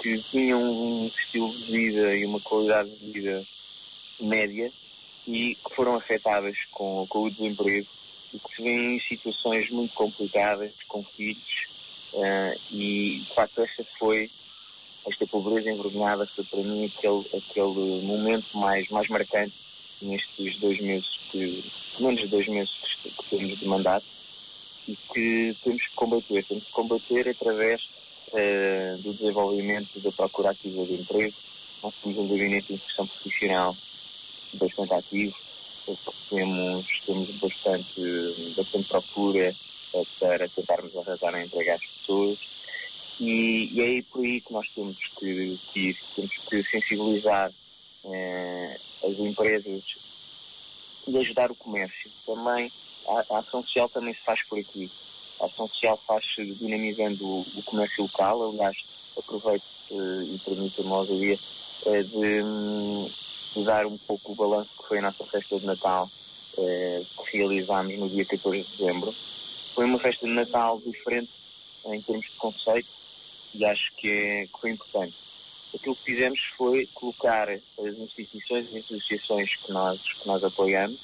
que 0.00 0.18
tinham 0.30 0.62
um 0.62 1.06
estilo 1.06 1.52
de 1.56 1.64
vida 1.64 2.16
e 2.16 2.24
uma 2.24 2.40
qualidade 2.40 2.90
de 2.90 3.12
vida 3.12 3.44
média 4.20 4.72
e 5.26 5.54
que 5.54 5.74
foram 5.74 5.94
afetadas 5.94 6.56
com, 6.70 7.06
com 7.08 7.24
o 7.24 7.30
desemprego 7.30 7.86
e 8.32 8.38
que 8.38 8.56
se 8.56 8.62
vêem 8.62 8.96
em 8.96 9.00
situações 9.00 9.70
muito 9.70 9.94
complicadas, 9.94 10.72
com 10.88 11.04
filhos, 11.04 11.66
uh, 12.14 12.58
e 12.70 13.20
de 13.20 13.34
facto 13.34 13.60
esta 13.60 13.84
foi, 13.98 14.30
esta 15.06 15.26
pobreza 15.26 15.70
envergonhada 15.70 16.26
foi 16.34 16.44
para 16.44 16.62
mim 16.62 16.86
aquele, 16.86 17.26
aquele 17.36 18.02
momento 18.02 18.56
mais, 18.56 18.88
mais 18.88 19.08
marcante 19.08 19.54
nestes 20.00 20.58
dois 20.58 20.80
meses, 20.80 21.08
que, 21.30 21.64
menos 22.00 22.20
de 22.20 22.28
dois 22.28 22.48
meses 22.48 22.72
que, 23.02 23.10
que 23.10 23.24
temos 23.30 23.58
de 23.58 23.66
mandato, 23.66 24.06
e 24.88 24.96
que 24.96 25.56
temos 25.62 25.86
que 25.86 25.94
combater. 25.94 26.44
Temos 26.44 26.64
que 26.64 26.72
combater 26.72 27.28
através 27.28 27.82
uh, 28.28 28.98
do 28.98 29.14
desenvolvimento 29.14 30.00
da 30.00 30.12
procura 30.12 30.50
ativa 30.50 30.84
de 30.84 30.94
emprego. 30.94 31.34
Nós 31.82 31.94
temos 32.02 32.18
um 32.18 32.28
gabinete 32.28 32.68
de 32.68 32.74
inserção 32.74 33.06
profissional 33.06 33.76
bastante 34.54 34.94
ativo, 34.94 35.34
temos, 36.28 36.86
temos 37.06 37.30
bastante, 37.38 38.54
bastante 38.56 38.88
procura 38.88 39.54
uh, 39.94 40.06
para 40.18 40.48
tentarmos 40.48 40.96
arrasar 40.96 41.34
a 41.34 41.44
emprego 41.44 41.72
às 41.72 41.84
pessoas. 41.84 42.38
E, 43.20 43.70
e, 43.72 43.98
é 43.98 44.02
por 44.02 44.24
aí 44.24 44.40
que 44.40 44.52
nós 44.52 44.66
temos 44.74 44.96
que, 45.18 45.58
que 45.72 45.80
ir, 45.80 45.98
temos 46.16 46.36
que 46.48 46.62
sensibilizar 46.64 47.52
uh, 48.04 49.06
as 49.06 49.18
empresas 49.18 49.82
e 51.06 51.18
ajudar 51.18 51.50
o 51.50 51.54
comércio. 51.54 52.10
Também 52.24 52.70
a, 53.06 53.34
a 53.34 53.38
ação 53.40 53.62
social 53.62 53.88
também 53.88 54.14
se 54.14 54.20
faz 54.20 54.42
por 54.42 54.58
aqui. 54.58 54.90
A 55.40 55.46
ação 55.46 55.68
social 55.68 56.00
faz-se 56.06 56.44
dinamizando 56.54 57.24
o, 57.26 57.40
o, 57.56 57.62
comércio 57.64 58.02
local. 58.02 58.50
Aliás, 58.50 58.76
aproveito 59.16 59.64
uh, 59.90 60.22
e 60.22 60.38
permito-me 60.44 60.90
ousadia 60.90 61.38
uh, 61.86 62.04
de, 62.04 63.54
de, 63.54 63.64
dar 63.64 63.86
um 63.86 63.98
pouco 63.98 64.32
o 64.32 64.34
balanço 64.34 64.70
que 64.80 64.88
foi 64.88 64.98
a 64.98 65.02
nossa 65.02 65.24
festa 65.26 65.58
de 65.58 65.66
Natal 65.66 66.10
uh, 66.56 67.06
que 67.24 67.36
realizámos 67.36 67.98
no 67.98 68.08
dia 68.08 68.24
14 68.24 68.62
de 68.62 68.76
dezembro. 68.76 69.14
Foi 69.74 69.84
uma 69.84 69.98
festa 69.98 70.26
de 70.26 70.32
Natal 70.32 70.80
diferente 70.80 71.30
em 71.86 72.00
termos 72.00 72.26
de 72.26 72.36
conceito 72.36 72.88
e 73.54 73.64
acho 73.64 73.92
que, 73.96 74.08
é, 74.08 74.46
que 74.46 74.60
foi 74.60 74.70
importante. 74.70 75.16
aquilo 75.74 75.96
que 75.96 76.04
fizemos 76.04 76.40
foi 76.56 76.86
colocar 76.94 77.50
as 77.50 77.98
instituições 77.98 78.68
e 78.72 78.78
associações 78.78 79.56
que 79.56 79.72
nós, 79.72 80.00
que 80.00 80.26
nós 80.26 80.42
apoiamos 80.44 81.00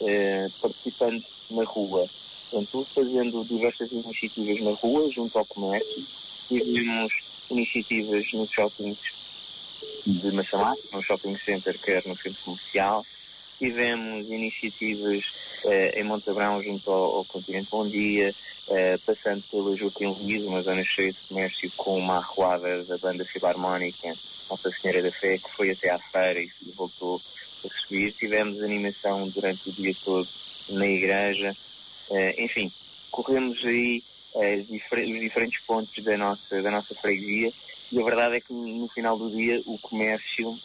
eh, 0.00 0.48
participando 0.60 1.24
na 1.50 1.64
rua. 1.64 2.08
Portanto, 2.50 2.86
fazendo 2.94 3.44
diversas 3.44 3.90
iniciativas 3.90 4.60
na 4.60 4.72
rua, 4.72 5.10
junto 5.10 5.38
ao 5.38 5.44
comércio. 5.44 6.06
Tivemos 6.48 7.12
iniciativas 7.50 8.32
nos 8.32 8.50
shoppings 8.50 8.98
de 10.06 10.30
Massamá, 10.32 10.74
no 10.92 11.02
shopping 11.02 11.36
center, 11.38 11.78
quer 11.78 12.06
no 12.06 12.16
centro 12.16 12.40
comercial. 12.44 13.04
Tivemos 13.58 14.28
iniciativas 14.28 15.24
eh, 15.64 16.00
em 16.00 16.04
Montabrão, 16.04 16.62
junto 16.62 16.90
ao, 16.90 17.16
ao 17.16 17.24
Continente 17.24 17.68
Bom 17.70 17.88
Dia, 17.88 18.34
eh, 18.68 18.98
passando 19.06 19.42
pela 19.50 19.76
Joaquim 19.76 20.06
Luís, 20.06 20.44
uma 20.44 20.62
zona 20.62 20.84
cheia 20.84 21.12
de 21.12 21.18
comércio, 21.28 21.72
com 21.76 21.98
uma 21.98 22.16
arruada 22.16 22.84
da 22.84 22.98
banda 22.98 23.24
filarmónica 23.24 24.14
Nossa 24.50 24.70
Senhora 24.70 25.02
da 25.02 25.12
Fé, 25.12 25.38
que 25.38 25.50
foi 25.56 25.70
até 25.70 25.90
à 25.90 25.98
feira 25.98 26.40
e 26.42 26.50
voltou 26.76 27.20
a 27.64 27.68
subir. 27.80 28.12
Tivemos 28.12 28.62
animação 28.62 29.28
durante 29.28 29.68
o 29.68 29.72
dia 29.72 29.94
todo 30.04 30.28
na 30.68 30.86
igreja. 30.86 31.56
Eh, 32.10 32.44
enfim, 32.44 32.72
corremos 33.10 33.64
aí 33.64 34.02
eh, 34.36 34.64
os 34.68 35.20
diferentes 35.20 35.60
pontos 35.66 36.02
da 36.04 36.16
nossa, 36.16 36.62
da 36.62 36.70
nossa 36.70 36.94
freguesia 36.94 37.52
e 37.92 38.00
a 38.00 38.04
verdade 38.04 38.36
é 38.36 38.40
que 38.40 38.52
no 38.52 38.88
final 38.88 39.16
do 39.16 39.30
dia 39.30 39.62
o 39.66 39.78
comércio 39.78 40.58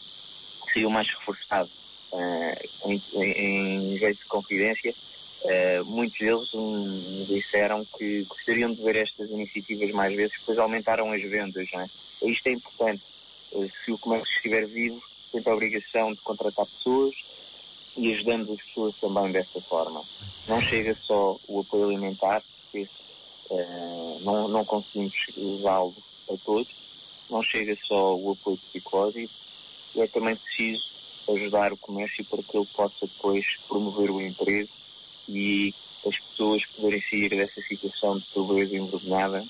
saiu 0.73 0.89
mais 0.89 1.07
reforçado. 1.07 1.69
Uh, 2.11 2.89
em, 2.89 3.03
em, 3.13 3.93
em, 3.93 3.97
vez 3.99 4.17
de 4.17 4.26
confidência, 4.26 4.95
uh, 5.43 5.85
muitos 5.85 6.17
deles 6.17 6.49
me 6.53 7.26
disseram 7.27 7.85
que 7.85 8.23
gostariam 8.23 8.73
de 8.73 8.81
ver 8.81 8.95
estas 8.95 9.30
iniciativas 9.30 9.91
mais 9.91 10.15
vezes, 10.15 10.35
pois 10.43 10.57
aumentaram 10.57 11.11
as 11.11 11.21
vendas. 11.21 11.67
Não 11.71 11.81
é? 11.81 11.89
Isto 12.23 12.47
é 12.47 12.51
importante. 12.51 13.03
Uh, 13.51 13.69
se 13.85 13.91
o 13.91 13.97
comércio 13.99 14.34
estiver 14.34 14.65
vivo, 14.65 14.99
tem 15.31 15.43
a 15.45 15.53
obrigação 15.53 16.13
de 16.13 16.21
contratar 16.21 16.65
pessoas 16.65 17.13
e 17.97 18.13
ajudamos 18.13 18.49
as 18.49 18.61
pessoas 18.63 18.95
também 18.97 19.31
desta 19.31 19.61
forma. 19.61 20.03
Não 20.47 20.61
chega 20.61 20.95
só 21.03 21.37
o 21.47 21.61
apoio 21.61 21.85
alimentar, 21.85 22.43
porque 22.63 22.87
não, 24.21 24.47
não 24.47 24.65
conseguimos 24.65 25.13
usá-lo 25.35 25.95
a 26.29 26.37
todos, 26.37 26.67
não 27.29 27.43
chega 27.43 27.77
só 27.87 28.15
o 28.15 28.31
apoio 28.31 28.57
psicológico, 28.57 29.33
é 29.95 30.07
também 30.07 30.35
preciso 30.35 30.83
ajudar 31.29 31.73
o 31.73 31.77
comércio 31.77 32.25
para 32.25 32.41
que 32.41 32.57
ele 32.57 32.67
possa 32.67 32.95
depois 33.01 33.45
promover 33.67 34.09
o 34.09 34.21
emprego 34.21 34.69
e 35.27 35.73
as 36.05 36.17
pessoas 36.17 36.65
poderem 36.75 37.03
sair 37.09 37.29
dessa 37.29 37.61
situação 37.61 38.17
de 38.17 38.25
pobreza 38.27 38.75
envergonhada 38.75 39.45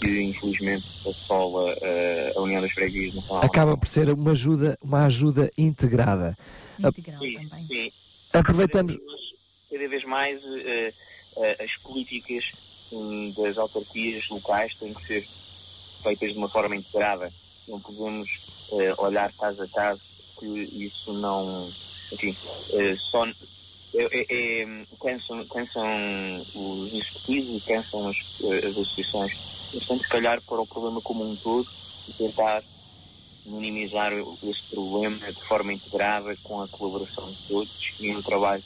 que 0.00 0.22
infelizmente 0.22 0.86
assola 1.08 1.74
uh, 1.74 2.38
a 2.38 2.42
União 2.42 2.60
das 2.60 2.72
Freguesias 2.72 3.14
Nacional. 3.14 3.44
Acaba 3.44 3.76
por 3.76 3.86
ser 3.86 4.10
uma 4.10 4.32
ajuda, 4.32 4.78
uma 4.82 5.04
ajuda 5.06 5.50
integrada. 5.56 6.36
Integral 6.78 7.20
sim, 7.20 7.32
também. 7.34 7.66
Sim. 7.66 7.92
Aproveitamos. 8.32 8.94
Cada 8.94 9.06
vez, 9.06 9.32
cada 9.70 9.88
vez 9.88 10.04
mais 10.04 10.42
uh, 10.42 10.88
uh, 11.36 11.64
as 11.64 11.76
políticas 11.82 12.44
um, 12.90 13.32
das 13.32 13.56
autarquias 13.58 14.28
locais 14.28 14.74
têm 14.76 14.92
que 14.94 15.06
ser 15.06 15.28
feitas 16.02 16.32
de 16.32 16.38
uma 16.38 16.48
forma 16.48 16.76
integrada. 16.76 17.32
Não 17.68 17.80
podemos 17.80 18.28
uh, 18.70 19.02
olhar 19.02 19.32
caso 19.34 19.62
a 19.62 19.68
caso 19.68 20.00
que 20.38 20.46
isso 20.46 21.12
não. 21.12 21.70
Enfim, 22.12 22.36
uh, 22.70 22.96
só. 23.10 23.26
É, 23.94 24.04
é, 24.04 24.62
é, 24.62 24.86
cansam, 24.98 25.44
cansam 25.48 26.46
os 26.54 26.94
executivos 26.94 27.56
e 27.58 27.66
cansam 27.66 28.08
as, 28.08 28.16
as 28.64 28.70
associações. 28.70 29.32
Temos 29.80 30.06
que 30.06 30.16
olhar 30.16 30.40
para 30.42 30.60
o 30.60 30.66
problema 30.66 31.00
como 31.00 31.24
um 31.28 31.36
todo 31.36 31.68
e 32.08 32.12
tentar 32.12 32.62
minimizar 33.44 34.12
este 34.12 34.70
problema 34.70 35.32
de 35.32 35.42
forma 35.48 35.72
integrada 35.72 36.36
com 36.42 36.62
a 36.62 36.68
colaboração 36.68 37.30
de 37.30 37.38
todos 37.48 37.92
e 37.98 38.10
um 38.10 38.22
trabalho 38.22 38.62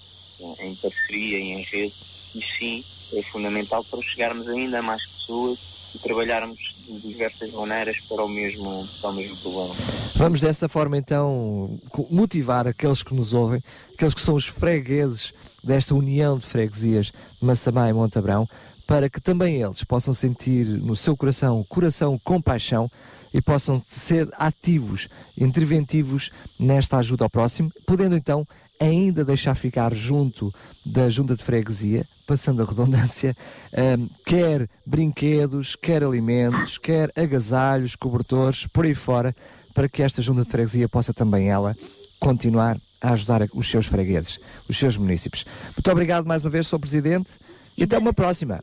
em 0.61 0.75
parceria 0.77 1.39
e 1.39 1.53
em 1.53 1.63
rede. 1.63 1.95
E 2.35 2.43
sim, 2.59 2.85
é 3.13 3.23
fundamental 3.25 3.85
para 3.85 4.03
chegarmos 4.03 4.49
ainda 4.49 4.81
a 4.81 4.83
mais 4.83 5.05
pessoas 5.07 5.59
e 5.95 5.99
trabalharmos 5.99 6.59
de 6.87 7.01
diversas 7.01 7.51
maneiras 7.53 7.99
para 8.09 8.23
o 8.23 8.29
mesmo, 8.29 8.87
para 9.01 9.11
o 9.11 9.15
mesmo 9.15 9.37
problema. 9.39 9.75
Vamos 10.15 10.41
dessa 10.41 10.69
forma 10.69 10.99
então 10.99 11.81
motivar 12.11 12.67
aqueles 12.67 13.03
que 13.03 13.15
nos 13.15 13.33
ouvem, 13.33 13.63
aqueles 13.95 14.15
que 14.15 14.21
são 14.21 14.35
os 14.35 14.47
fregueses 14.47 15.33
desta 15.65 15.95
união 15.95 16.39
de 16.39 16.47
freguesias 16.47 17.07
de 17.07 17.47
Massamá 17.47 17.89
e 17.89 17.93
Montabrão, 17.93 18.47
para 18.87 19.11
que 19.11 19.21
também 19.21 19.63
eles 19.63 19.83
possam 19.83 20.15
sentir 20.15 20.65
no 20.65 20.95
seu 20.95 21.17
coração, 21.17 21.65
coração 21.69 22.19
compaixão 22.23 22.91
e 23.35 23.43
possam 23.43 23.83
ser 23.85 24.29
ativos, 24.39 25.09
interventivos 25.37 26.31
nesta 26.59 26.99
ajuda 26.99 27.25
ao 27.25 27.31
próximo, 27.31 27.73
podendo 27.87 28.17
então 28.17 28.47
ainda 28.81 29.25
deixar 29.25 29.55
ficar 29.55 29.95
junto 29.95 30.53
da 30.85 31.09
junta 31.09 31.35
de 31.35 31.43
freguesia, 31.43 32.07
passando 32.27 32.63
a 32.63 32.67
redundância, 32.67 33.37
um, 33.99 34.09
quer 34.25 34.69
brinquedos, 34.85 35.75
quer 35.77 36.05
alimentos, 36.05 36.79
quer 36.79 37.11
agasalhos, 37.17 37.97
cobertores, 37.97 38.67
por 38.67 38.85
aí 38.85 38.95
fora, 38.95 39.35
para 39.75 39.89
que 39.89 40.03
esta 40.03 40.23
junta 40.23 40.45
de 40.45 40.51
freguesia 40.51 40.89
possa 40.89 41.13
também 41.13 41.49
ela 41.49 41.77
continuar 42.21 42.81
a 43.01 43.13
ajudar 43.13 43.47
os 43.55 43.69
seus 43.69 43.87
fregueses, 43.87 44.39
os 44.69 44.77
seus 44.77 44.97
municípios. 44.97 45.45
Muito 45.77 45.91
obrigado 45.91 46.27
mais 46.27 46.43
uma 46.43 46.51
vez, 46.51 46.67
Sr. 46.67 46.79
Presidente, 46.79 47.39
e 47.77 47.85
até 47.85 47.99
uma 47.99 48.13
próxima. 48.13 48.63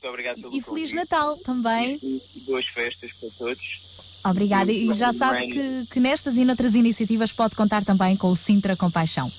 Muito 0.00 0.08
obrigado 0.08 0.40
pelo 0.40 0.56
E 0.56 0.62
Feliz 0.62 0.94
Natal 0.94 1.36
também. 1.38 1.98
E 2.02 2.40
boas 2.46 2.66
festas 2.68 3.12
para 3.20 3.28
todos. 3.36 3.62
Obrigada. 4.24 4.72
E 4.72 4.90
já 4.94 5.12
sabe 5.12 5.48
que, 5.48 5.86
que 5.90 6.00
nestas 6.00 6.38
e 6.38 6.44
noutras 6.44 6.74
iniciativas 6.74 7.32
pode 7.32 7.54
contar 7.54 7.84
também 7.84 8.16
com 8.16 8.28
o 8.28 8.36
Sintra 8.36 8.74
Compaixão. 8.74 9.30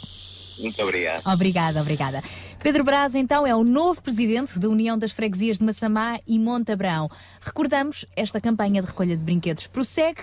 Muito 0.60 0.80
obrigado. 0.84 1.22
Obrigada, 1.26 1.82
obrigada. 1.82 2.24
Pedro 2.62 2.84
Braz, 2.84 3.16
então, 3.16 3.48
é 3.48 3.56
o 3.56 3.64
novo 3.64 4.00
presidente 4.04 4.60
da 4.60 4.70
União 4.70 4.98
das 4.98 5.12
Freguesias 5.12 5.58
de 5.58 5.66
Massamá 5.66 6.20
e 6.28 6.38
Montabrão. 6.38 7.10
Recordamos, 7.42 8.06
esta 8.16 8.40
campanha 8.40 8.82
de 8.82 8.88
recolha 8.88 9.18
de 9.18 9.24
brinquedos 9.24 9.66
prossegue, 9.66 10.22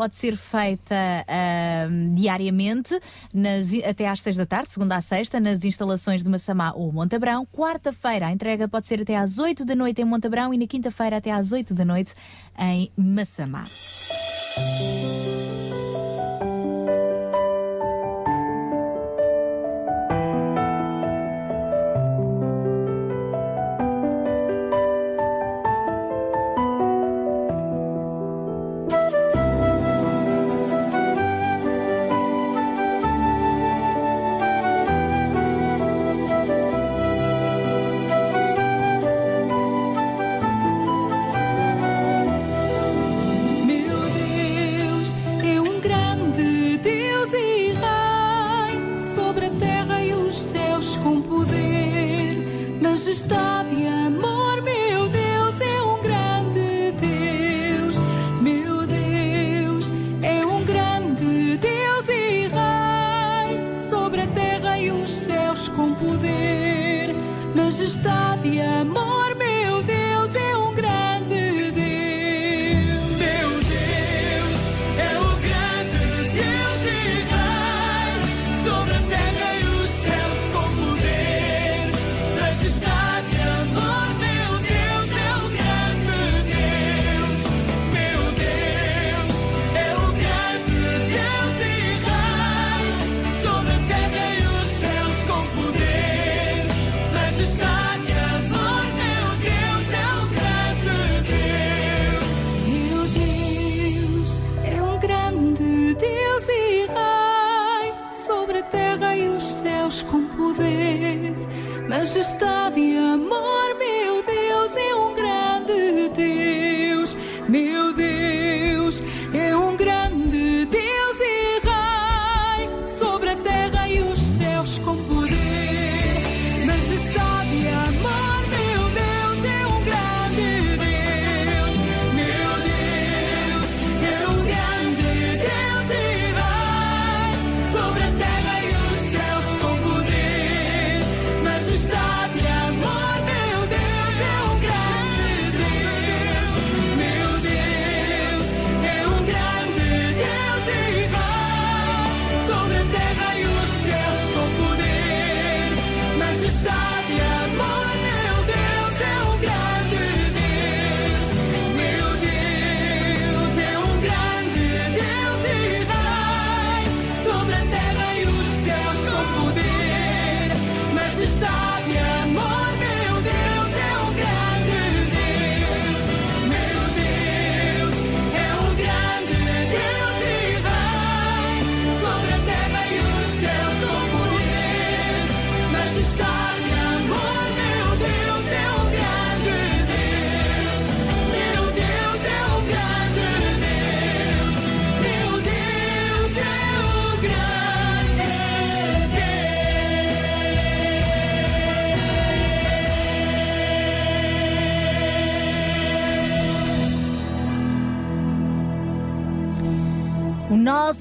pode 0.00 0.16
ser 0.16 0.34
feita 0.34 0.94
uh, 0.94 2.14
diariamente, 2.14 2.98
nas, 3.34 3.68
até 3.84 4.08
às 4.08 4.22
seis 4.22 4.34
da 4.34 4.46
tarde, 4.46 4.72
segunda 4.72 4.96
à 4.96 5.02
sexta, 5.02 5.38
nas 5.38 5.62
instalações 5.62 6.24
de 6.24 6.30
Massamá 6.30 6.72
ou 6.74 6.90
Montabrão. 6.90 7.44
Quarta-feira, 7.44 8.28
a 8.28 8.32
entrega 8.32 8.66
pode 8.66 8.86
ser 8.86 9.02
até 9.02 9.14
às 9.14 9.38
oito 9.38 9.62
da 9.62 9.74
noite 9.74 10.00
em 10.00 10.06
Montabrão 10.06 10.54
e 10.54 10.56
na 10.56 10.66
quinta-feira 10.66 11.18
até 11.18 11.30
às 11.30 11.52
oito 11.52 11.74
da 11.74 11.84
noite 11.84 12.14
em 12.58 12.90
Massamá. 12.96 13.66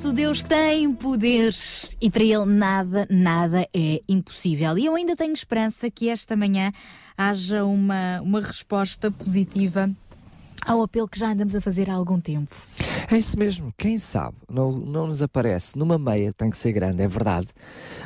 Nosso 0.10 0.14
Deus 0.14 0.42
tem 0.42 0.92
poder 0.94 1.54
e 2.02 2.10
para 2.10 2.24
Ele 2.24 2.46
nada, 2.46 3.08
nada 3.12 3.68
é 3.74 4.02
impossível. 4.08 4.78
E 4.78 4.86
eu 4.86 4.96
ainda 4.96 5.16
tenho 5.16 5.34
esperança 5.34 5.90
que 5.92 6.10
esta 6.10 6.36
manhã 6.36 6.72
haja 7.18 7.64
uma, 7.64 8.20
uma 8.22 8.42
resposta 8.42 9.12
positiva 9.12 9.90
ao 10.66 10.82
apelo 10.82 11.08
que 11.08 11.20
já 11.20 11.32
andamos 11.32 11.56
a 11.56 11.62
fazer 11.62 11.90
há 11.90 11.94
algum 11.94 12.20
tempo. 12.20 12.56
É 13.12 13.18
isso 13.18 13.38
mesmo, 13.38 13.74
quem 13.78 14.00
sabe 14.00 14.38
não, 14.50 14.72
não 14.72 15.08
nos 15.08 15.22
aparece 15.22 15.78
numa 15.78 16.00
meia, 16.00 16.34
tem 16.34 16.50
que 16.50 16.58
ser 16.58 16.72
grande, 16.72 17.04
é 17.04 17.08
verdade, 17.08 17.48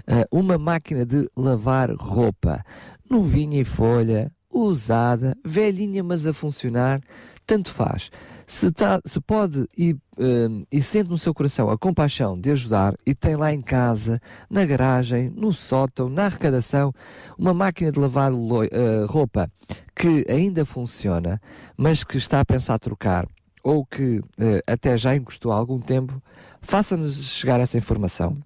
ah, 0.07 0.25
uma 0.31 0.57
máquina 0.57 1.05
de 1.05 1.29
lavar 1.37 1.89
roupa, 1.91 2.65
novinha 3.09 3.61
em 3.61 3.63
folha, 3.63 4.31
usada, 4.51 5.37
velhinha 5.45 6.03
mas 6.03 6.27
a 6.27 6.33
funcionar, 6.33 6.99
tanto 7.45 7.71
faz. 7.71 8.09
Se, 8.45 8.71
tá, 8.71 8.99
se 9.05 9.19
pode 9.21 9.67
e, 9.77 9.95
ah, 10.17 10.65
e 10.71 10.81
sente 10.81 11.09
no 11.09 11.17
seu 11.17 11.33
coração 11.33 11.69
a 11.69 11.77
compaixão 11.77 12.39
de 12.39 12.51
ajudar 12.51 12.93
e 13.05 13.15
tem 13.15 13.35
lá 13.35 13.53
em 13.53 13.61
casa, 13.61 14.19
na 14.49 14.65
garagem, 14.65 15.29
no 15.29 15.53
sótão, 15.53 16.09
na 16.09 16.25
arrecadação, 16.25 16.93
uma 17.37 17.53
máquina 17.53 17.91
de 17.91 17.99
lavar 17.99 18.31
ah, 18.31 19.05
roupa 19.07 19.49
que 19.95 20.25
ainda 20.29 20.65
funciona, 20.65 21.41
mas 21.77 22.03
que 22.03 22.17
está 22.17 22.39
a 22.39 22.45
pensar 22.45 22.79
trocar 22.79 23.27
ou 23.63 23.85
que 23.85 24.21
eh, 24.37 24.61
até 24.67 24.97
já 24.97 25.15
encostou 25.15 25.51
há 25.51 25.55
algum 25.55 25.79
tempo, 25.79 26.21
faça-nos 26.61 27.23
chegar 27.23 27.61
essa 27.61 27.77
informação. 27.77 28.37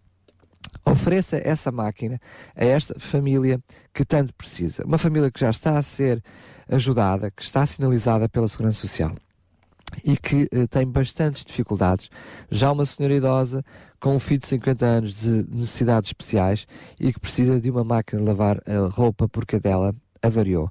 Ofereça 0.86 1.42
essa 1.44 1.72
máquina 1.72 2.22
a 2.56 2.64
esta 2.64 2.98
família 3.00 3.60
que 3.94 4.06
tanto 4.06 4.34
precisa. 4.36 4.86
Uma 4.86 4.98
família 4.98 5.32
que 5.32 5.40
já 5.40 5.50
está 5.50 5.78
a 5.78 5.82
ser 5.82 6.24
ajudada, 6.70 7.32
que 7.32 7.42
está 7.42 7.66
sinalizada 7.66 8.30
pela 8.30 8.48
Segurança 8.48 8.80
Social 8.80 9.12
e 10.04 10.18
que 10.18 10.48
eh, 10.52 10.68
tem 10.68 10.86
bastantes 10.86 11.44
dificuldades. 11.44 12.10
Já 12.50 12.72
uma 12.72 12.86
senhora 12.86 13.16
idosa 13.16 13.64
com 14.00 14.16
um 14.16 14.20
filho 14.20 14.40
de 14.40 14.48
50 14.48 14.86
anos 14.86 15.22
de 15.22 15.46
necessidades 15.50 16.10
especiais 16.10 16.68
e 17.00 17.12
que 17.12 17.20
precisa 17.20 17.60
de 17.60 17.70
uma 17.70 17.84
máquina 17.84 18.22
de 18.22 18.28
lavar 18.28 18.62
a 18.68 18.88
roupa 18.90 19.28
porque 19.28 19.58
a 19.58 19.60
dela 19.60 19.96
avariou. 20.22 20.70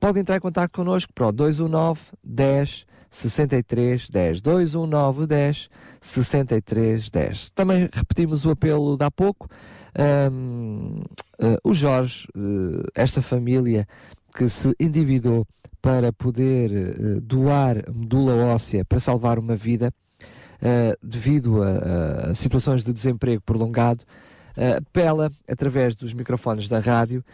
Pode 0.00 0.18
entrar 0.18 0.36
em 0.36 0.40
contato 0.40 0.72
connosco 0.72 1.12
para 1.12 1.28
o 1.28 1.32
219 1.32 2.00
10 2.24 2.86
63 3.10 4.08
10 4.08 4.40
219 4.40 5.26
10 5.26 5.68
63 6.00 7.10
10. 7.10 7.50
Também 7.50 7.88
repetimos 7.92 8.44
o 8.46 8.50
apelo 8.50 8.96
de 8.96 9.04
há 9.04 9.10
pouco. 9.10 9.48
Ahm, 9.94 11.02
ah, 11.38 11.58
o 11.62 11.74
Jorge, 11.74 12.26
eh, 12.34 12.82
esta 12.94 13.20
família 13.20 13.86
que 14.34 14.48
se 14.48 14.74
endividou 14.78 15.46
para 15.80 16.12
poder 16.12 16.70
eh, 16.72 17.20
doar 17.20 17.76
medula 17.92 18.36
óssea 18.36 18.84
para 18.84 19.00
salvar 19.00 19.38
uma 19.38 19.56
vida, 19.56 19.92
eh, 20.60 20.96
devido 21.02 21.62
a, 21.62 22.30
a 22.30 22.34
situações 22.34 22.84
de 22.84 22.92
desemprego 22.92 23.42
prolongado, 23.42 24.04
eh, 24.56 24.76
apela 24.76 25.30
através 25.48 25.96
dos 25.96 26.12
microfones 26.12 26.68
da 26.68 26.78
rádio 26.78 27.24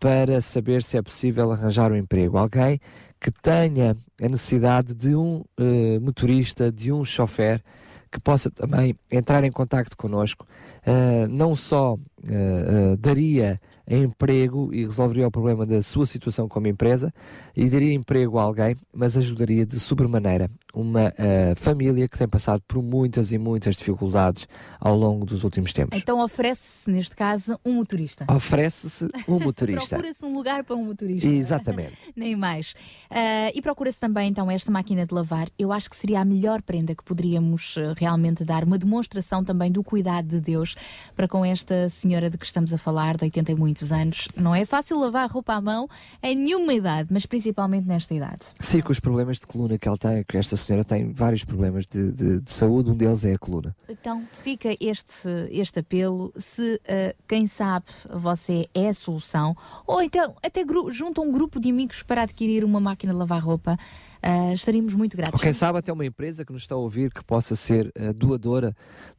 para 0.00 0.40
saber 0.40 0.82
se 0.82 0.96
é 0.96 1.02
possível 1.02 1.50
arranjar 1.52 1.92
um 1.92 1.96
emprego. 1.96 2.38
Alguém 2.38 2.80
que 3.20 3.30
tenha 3.30 3.96
a 4.22 4.28
necessidade 4.28 4.94
de 4.94 5.14
um 5.14 5.44
eh, 5.58 5.98
motorista, 6.00 6.70
de 6.70 6.92
um 6.92 7.04
chofer, 7.04 7.62
que 8.10 8.20
possa 8.20 8.50
também 8.50 8.96
entrar 9.10 9.44
em 9.44 9.50
contacto 9.50 9.96
connosco, 9.96 10.46
eh, 10.86 11.26
não 11.28 11.54
só 11.54 11.98
eh, 12.26 12.96
daria 12.98 13.60
emprego 13.88 14.72
e 14.72 14.84
resolveria 14.84 15.26
o 15.26 15.30
problema 15.30 15.64
da 15.64 15.82
sua 15.82 16.06
situação 16.06 16.48
como 16.48 16.66
empresa 16.66 17.12
e 17.56 17.68
daria 17.70 17.94
emprego 17.94 18.38
a 18.38 18.42
alguém, 18.42 18.76
mas 18.92 19.16
ajudaria 19.16 19.64
de 19.64 19.80
sobremaneira 19.80 20.50
uma 20.74 21.12
eh, 21.16 21.54
família 21.56 22.06
que 22.06 22.16
tem 22.16 22.28
passado 22.28 22.62
por 22.68 22.82
muitas 22.82 23.32
e 23.32 23.38
muitas 23.38 23.76
dificuldades 23.76 24.46
ao 24.78 24.96
longo 24.96 25.24
dos 25.24 25.42
últimos 25.42 25.72
tempos. 25.72 25.98
Então 25.98 26.20
oferece-se, 26.20 26.90
neste 26.90 27.16
caso, 27.16 27.58
um 27.64 27.74
motorista. 27.74 28.26
Oferece-se 28.32 29.08
um 29.26 29.40
motorista. 29.42 29.96
Procura-se 29.96 30.24
um 30.24 30.34
lugar 30.34 30.62
para 30.64 30.76
um 30.76 30.84
motorista. 30.84 31.28
Exatamente. 31.28 31.96
Nem 32.14 32.36
mais. 32.36 32.74
Ah, 33.10 33.50
e 33.54 33.62
procura-se 33.62 33.98
também 33.98 34.28
então 34.28 34.50
esta 34.50 34.70
máquina 34.70 35.06
de 35.06 35.14
lavar. 35.14 35.48
Eu 35.58 35.72
acho 35.72 35.88
que 35.88 35.96
seria 35.96 36.20
a 36.20 36.24
melhor 36.24 36.62
prenda 36.62 36.94
que 36.94 37.02
poderíamos 37.02 37.76
eh, 37.76 37.94
realmente 37.96 38.44
dar, 38.44 38.64
uma 38.64 38.78
demonstração 38.78 39.42
também 39.42 39.72
do 39.72 39.82
cuidado 39.82 40.28
de 40.28 40.40
Deus 40.40 40.76
para 41.16 41.26
com 41.26 41.44
esta 41.44 41.88
senhora 41.88 42.30
de 42.30 42.36
que 42.36 42.46
estamos 42.46 42.72
a 42.72 42.78
falar, 42.78 43.16
de 43.16 43.24
80 43.24 43.52
e 43.52 43.54
muitos 43.78 43.92
anos. 43.92 44.28
Não 44.36 44.54
é 44.54 44.64
fácil 44.64 44.98
lavar 44.98 45.30
roupa 45.30 45.54
à 45.54 45.60
mão 45.60 45.88
em 46.22 46.34
nenhuma 46.34 46.72
idade, 46.74 47.08
mas 47.12 47.24
principalmente 47.26 47.86
nesta 47.86 48.12
idade. 48.14 48.40
Sim, 48.60 48.80
com 48.80 48.90
os 48.92 48.98
problemas 49.00 49.38
de 49.38 49.46
coluna 49.46 49.78
que 49.78 49.86
ela 49.86 49.96
tem, 49.96 50.24
que 50.24 50.36
esta 50.36 50.56
senhora 50.56 50.84
tem 50.84 51.12
vários 51.12 51.44
problemas 51.44 51.86
de, 51.86 52.10
de- 52.12 52.40
de 52.40 52.50
saúde, 52.50 52.90
um 52.90 52.96
deles 52.96 53.24
é 53.24 53.34
a 53.34 53.38
coluna. 53.38 53.74
Então 53.88 54.24
fica 54.42 54.76
este, 54.80 55.28
este 55.50 55.80
apelo. 55.80 56.32
Se 56.36 56.80
ah, 56.88 57.14
quem 57.28 57.46
sabe 57.46 57.86
você 58.12 58.68
é 58.74 58.88
a 58.88 58.94
solução, 58.94 59.56
ou 59.86 60.02
então 60.02 60.34
até 60.42 60.64
junta 60.90 61.20
um 61.20 61.30
grupo 61.30 61.60
de 61.60 61.70
amigos 61.70 62.02
para 62.02 62.22
adquirir 62.22 62.64
uma 62.64 62.80
máquina 62.80 63.12
de 63.12 63.18
lavar 63.18 63.42
roupa, 63.42 63.78
ah, 64.22 64.52
estaríamos 64.52 64.94
muito 64.94 65.16
gratos. 65.16 65.34
Ou 65.34 65.40
quem 65.40 65.52
sabe 65.52 65.78
até 65.78 65.92
uma 65.92 66.04
empresa 66.04 66.44
que 66.44 66.52
nos 66.52 66.62
está 66.62 66.74
a 66.74 66.78
ouvir 66.78 67.12
que 67.12 67.22
possa 67.24 67.54
ser 67.54 67.92
a 67.98 68.12
doadora 68.12 68.74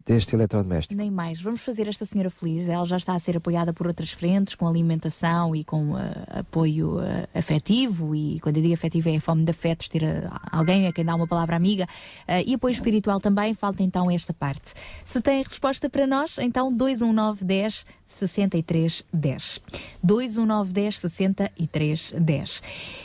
deste 0.05 0.35
eletrodoméstico. 0.35 0.95
Nem 0.95 1.11
mais. 1.11 1.39
Vamos 1.41 1.61
fazer 1.61 1.87
esta 1.87 2.05
senhora 2.05 2.29
feliz. 2.29 2.67
Ela 2.67 2.85
já 2.85 2.97
está 2.97 3.13
a 3.13 3.19
ser 3.19 3.37
apoiada 3.37 3.71
por 3.71 3.87
outras 3.87 4.11
frentes, 4.11 4.55
com 4.55 4.67
alimentação 4.67 5.55
e 5.55 5.63
com 5.63 5.95
ah, 5.95 6.39
apoio 6.39 6.99
ah, 6.99 7.27
afetivo. 7.33 8.15
E 8.15 8.39
quando 8.39 8.57
eu 8.57 8.63
digo 8.63 8.73
afetivo 8.73 9.09
é 9.09 9.15
a 9.17 9.21
fome 9.21 9.43
de 9.43 9.51
afetos, 9.51 9.87
ter 9.87 10.03
ah, 10.03 10.49
alguém 10.51 10.87
a 10.87 10.93
quem 10.93 11.05
dá 11.05 11.15
uma 11.15 11.27
palavra 11.27 11.55
amiga. 11.55 11.87
Ah, 12.27 12.41
e 12.41 12.53
apoio 12.55 12.71
espiritual 12.71 13.19
também. 13.19 13.53
Falta 13.53 13.83
então 13.83 14.09
esta 14.09 14.33
parte. 14.33 14.73
Se 15.05 15.21
tem 15.21 15.43
resposta 15.43 15.89
para 15.89 16.07
nós, 16.07 16.37
então 16.39 16.73
219 16.73 17.45
10 17.45 17.85
63 18.09 19.05
10. 19.13 19.61
219 20.03 20.73
10 20.73 20.99
63 20.99 22.13
10. 22.19 22.63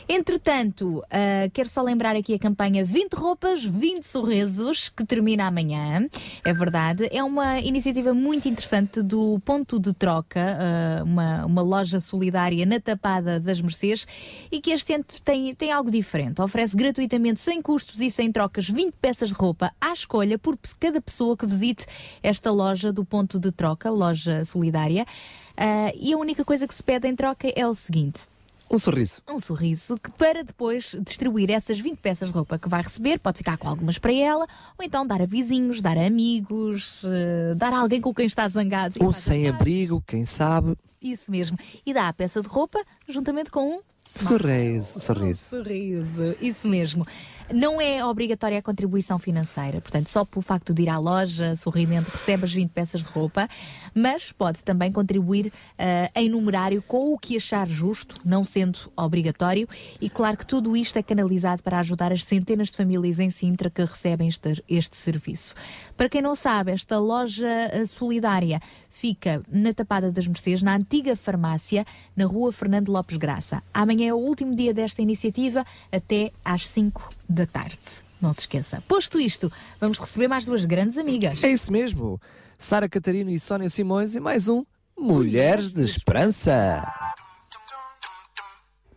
Entretanto, 0.08 0.98
uh, 0.98 1.50
quero 1.52 1.68
só 1.68 1.82
lembrar 1.82 2.16
aqui 2.16 2.34
a 2.34 2.38
campanha 2.38 2.84
20 2.84 3.12
roupas, 3.14 3.64
20 3.64 4.04
sorrisos, 4.04 4.88
que 4.88 5.04
termina 5.04 5.46
amanhã. 5.46 6.08
É 6.44 6.52
verdade. 6.52 7.08
É 7.12 7.22
uma 7.22 7.60
iniciativa 7.60 8.14
muito 8.14 8.48
interessante 8.48 9.02
do 9.02 9.40
Ponto 9.44 9.78
de 9.78 9.92
Troca, 9.92 10.40
uh, 10.40 11.04
uma, 11.04 11.44
uma 11.44 11.62
loja 11.62 12.00
solidária 12.00 12.64
na 12.64 12.80
Tapada 12.80 13.38
das 13.38 13.60
Mercês 13.60 14.06
e 14.50 14.60
que 14.60 14.70
este 14.70 14.94
ano 14.94 15.04
tem, 15.24 15.54
tem 15.54 15.70
algo 15.70 15.90
diferente. 15.90 16.40
Oferece 16.40 16.76
gratuitamente, 16.76 17.40
sem 17.40 17.60
custos 17.60 18.00
e 18.00 18.10
sem 18.10 18.30
trocas, 18.30 18.68
20 18.68 18.94
peças 19.00 19.28
de 19.30 19.34
roupa 19.34 19.72
à 19.80 19.92
escolha 19.92 20.38
por 20.38 20.58
cada 20.78 21.00
pessoa 21.00 21.36
que 21.36 21.46
visite 21.46 21.86
esta 22.22 22.50
loja 22.50 22.92
do 22.92 23.04
Ponto 23.04 23.38
de 23.38 23.50
Troca, 23.52 23.90
loja 23.90 24.44
solidária. 24.44 24.93
Uh, 25.02 25.92
e 26.00 26.12
a 26.12 26.16
única 26.16 26.44
coisa 26.44 26.66
que 26.66 26.74
se 26.74 26.82
pede 26.82 27.08
em 27.08 27.14
troca 27.14 27.52
é 27.54 27.66
o 27.66 27.74
seguinte: 27.74 28.22
um 28.70 28.78
sorriso. 28.78 29.22
Um 29.28 29.38
sorriso 29.38 29.96
que 29.98 30.10
para 30.10 30.42
depois 30.42 30.96
distribuir 31.06 31.50
essas 31.50 31.78
20 31.78 31.98
peças 31.98 32.30
de 32.30 32.34
roupa 32.34 32.58
que 32.58 32.68
vai 32.68 32.82
receber, 32.82 33.18
pode 33.18 33.38
ficar 33.38 33.56
com 33.56 33.68
algumas 33.68 33.98
para 33.98 34.12
ela, 34.12 34.46
ou 34.78 34.84
então 34.84 35.06
dar 35.06 35.20
a 35.20 35.26
vizinhos, 35.26 35.82
dar 35.82 35.98
a 35.98 36.06
amigos, 36.06 37.04
uh, 37.04 37.54
dar 37.56 37.72
a 37.72 37.78
alguém 37.78 38.00
com 38.00 38.12
quem 38.14 38.26
está 38.26 38.48
zangado. 38.48 38.94
Ou 39.00 39.12
sem 39.12 39.48
abrigo, 39.48 40.02
quem 40.06 40.24
sabe. 40.24 40.76
Isso 41.00 41.30
mesmo. 41.30 41.58
E 41.84 41.92
dá 41.92 42.08
a 42.08 42.12
peça 42.12 42.40
de 42.40 42.48
roupa 42.48 42.82
juntamente 43.06 43.50
com 43.50 43.76
um 43.76 43.80
Sorriso, 44.04 45.00
sorriso. 45.00 45.44
Sorriso, 45.48 46.36
isso 46.40 46.68
mesmo. 46.68 47.06
Não 47.52 47.78
é 47.80 48.02
obrigatória 48.04 48.58
a 48.58 48.62
contribuição 48.62 49.18
financeira, 49.18 49.80
portanto, 49.80 50.08
só 50.08 50.24
pelo 50.24 50.40
facto 50.40 50.72
de 50.72 50.82
ir 50.82 50.88
à 50.88 50.98
loja 50.98 51.54
sorridente 51.56 52.10
recebe 52.10 52.44
as 52.44 52.52
20 52.52 52.70
peças 52.70 53.02
de 53.02 53.08
roupa, 53.08 53.48
mas 53.94 54.32
pode 54.32 54.64
também 54.64 54.90
contribuir 54.90 55.48
uh, 55.48 56.10
em 56.14 56.28
numerário 56.28 56.80
com 56.80 57.12
o 57.12 57.18
que 57.18 57.36
achar 57.36 57.66
justo, 57.66 58.16
não 58.24 58.44
sendo 58.44 58.90
obrigatório, 58.96 59.68
e 60.00 60.08
claro 60.08 60.38
que 60.38 60.46
tudo 60.46 60.74
isto 60.74 60.98
é 60.98 61.02
canalizado 61.02 61.62
para 61.62 61.78
ajudar 61.80 62.12
as 62.12 62.24
centenas 62.24 62.68
de 62.68 62.78
famílias 62.78 63.18
em 63.18 63.28
Sintra 63.28 63.68
que 63.68 63.82
recebem 63.82 64.28
este, 64.28 64.64
este 64.66 64.96
serviço. 64.96 65.54
Para 65.96 66.08
quem 66.08 66.22
não 66.22 66.34
sabe, 66.34 66.72
esta 66.72 66.98
loja 66.98 67.46
uh, 67.46 67.86
solidária 67.86 68.60
fica 68.94 69.42
na 69.50 69.74
Tapada 69.74 70.10
das 70.10 70.26
Mercês, 70.26 70.62
na 70.62 70.76
antiga 70.76 71.16
farmácia, 71.16 71.84
na 72.16 72.24
rua 72.24 72.52
Fernando 72.52 72.90
Lopes 72.90 73.16
Graça. 73.16 73.62
Amanhã 73.74 74.08
é 74.08 74.14
o 74.14 74.18
último 74.18 74.54
dia 74.54 74.72
desta 74.72 75.02
iniciativa, 75.02 75.66
até 75.92 76.30
às 76.44 76.66
5 76.68 77.10
da 77.28 77.44
tarde. 77.44 77.78
Não 78.20 78.32
se 78.32 78.40
esqueça. 78.40 78.82
Posto 78.88 79.20
isto, 79.20 79.52
vamos 79.80 79.98
receber 79.98 80.28
mais 80.28 80.46
duas 80.46 80.64
grandes 80.64 80.96
amigas. 80.96 81.42
É 81.42 81.50
isso 81.50 81.70
mesmo. 81.70 82.20
Sara 82.56 82.88
Catarina 82.88 83.30
e 83.30 83.38
Sónia 83.38 83.68
Simões 83.68 84.14
e 84.14 84.20
mais 84.20 84.48
um 84.48 84.64
Mulheres 84.96 85.70
de 85.70 85.82
Esperança. 85.82 86.86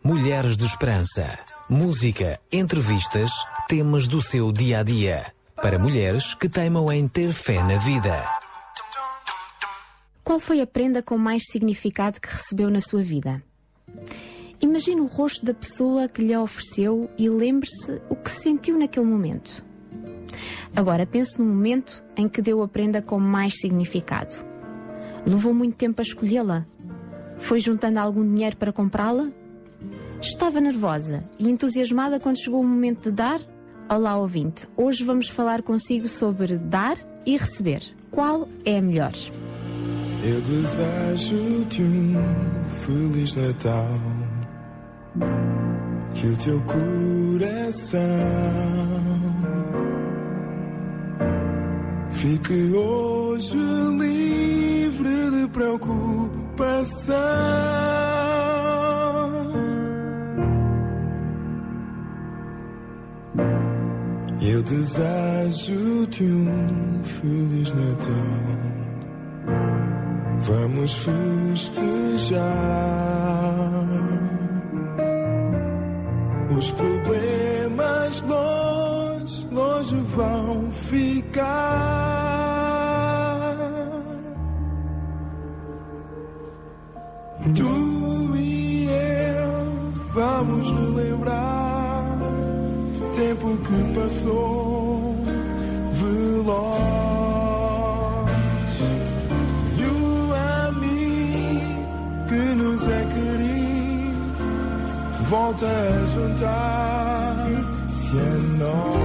Mulheres 0.02 0.56
de 0.56 0.64
Esperança. 0.64 1.38
Música, 1.68 2.40
entrevistas, 2.50 3.30
temas 3.68 4.06
do 4.06 4.22
seu 4.22 4.52
dia 4.52 4.78
a 4.78 4.82
dia. 4.82 5.34
Para 5.56 5.78
mulheres 5.78 6.34
que 6.34 6.48
teimam 6.48 6.90
em 6.90 7.08
ter 7.08 7.32
fé 7.32 7.62
na 7.62 7.76
vida. 7.78 8.47
Qual 10.28 10.38
foi 10.38 10.60
a 10.60 10.66
prenda 10.66 11.02
com 11.02 11.16
mais 11.16 11.42
significado 11.50 12.20
que 12.20 12.28
recebeu 12.28 12.68
na 12.68 12.82
sua 12.82 13.00
vida? 13.00 13.42
Imagine 14.60 15.00
o 15.00 15.06
rosto 15.06 15.42
da 15.42 15.54
pessoa 15.54 16.06
que 16.06 16.20
lhe 16.20 16.36
ofereceu 16.36 17.08
e 17.16 17.30
lembre-se 17.30 17.98
o 18.10 18.14
que 18.14 18.30
sentiu 18.30 18.78
naquele 18.78 19.06
momento. 19.06 19.64
Agora 20.76 21.06
pense 21.06 21.38
no 21.38 21.46
momento 21.46 22.04
em 22.14 22.28
que 22.28 22.42
deu 22.42 22.62
a 22.62 22.68
prenda 22.68 23.00
com 23.00 23.18
mais 23.18 23.58
significado. 23.58 24.36
Levou 25.26 25.54
muito 25.54 25.76
tempo 25.76 26.02
a 26.02 26.04
escolhê-la? 26.04 26.66
Foi 27.38 27.58
juntando 27.58 27.98
algum 27.98 28.22
dinheiro 28.22 28.58
para 28.58 28.70
comprá-la? 28.70 29.32
Estava 30.20 30.60
nervosa 30.60 31.24
e 31.38 31.48
entusiasmada 31.48 32.20
quando 32.20 32.38
chegou 32.38 32.60
o 32.60 32.68
momento 32.68 33.04
de 33.04 33.12
dar? 33.12 33.40
Olá, 33.88 34.18
ouvinte. 34.18 34.68
Hoje 34.76 35.04
vamos 35.04 35.30
falar 35.30 35.62
consigo 35.62 36.06
sobre 36.06 36.58
dar 36.58 36.98
e 37.24 37.34
receber. 37.34 37.82
Qual 38.10 38.46
é 38.66 38.76
a 38.76 38.82
melhor? 38.82 39.14
Eu 40.28 40.42
desejo-te 40.42 41.82
um 41.82 42.14
Feliz 42.84 43.34
Natal. 43.34 43.98
Que 46.12 46.26
o 46.26 46.36
teu 46.36 46.60
coração 46.64 47.98
fique 52.10 52.72
hoje 52.74 53.56
livre 53.56 55.30
de 55.30 55.48
preocupação. 55.48 57.16
Eu 64.42 64.62
desejo-te 64.62 66.22
um 66.24 67.02
Feliz 67.04 67.72
Natal. 67.72 68.77
Vamos 70.42 70.92
festejar. 70.98 72.38
Os 76.56 76.70
problemas 76.72 78.22
longe, 78.22 79.48
longe 79.52 79.96
vão 80.16 80.70
ficar. 80.72 81.98
Tu 87.54 88.36
e 88.36 88.86
eu 88.86 89.92
vamos 90.12 90.68
relembrar 90.70 92.18
tempo 93.16 93.56
que 93.58 93.94
passou 93.94 94.87
volta 105.28 105.66
a 105.66 106.06
juntar-se 106.06 108.18
a 108.18 108.38
nós. 108.58 108.98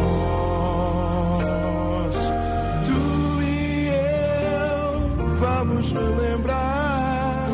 Tu 2.87 3.43
e 3.43 3.89
eu 3.89 5.09
vamos 5.39 5.91
relembrar 5.91 7.49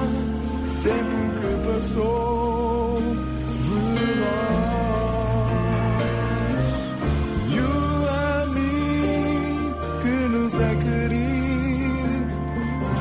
tempo 0.83 1.17
que 1.39 1.51
passou 1.67 3.01
veloz. 3.99 5.09
E 7.49 7.59
o 7.59 8.07
amigo 8.43 9.79
que 10.03 10.15
nos 10.29 10.53
é 10.53 10.75
querido 10.75 12.33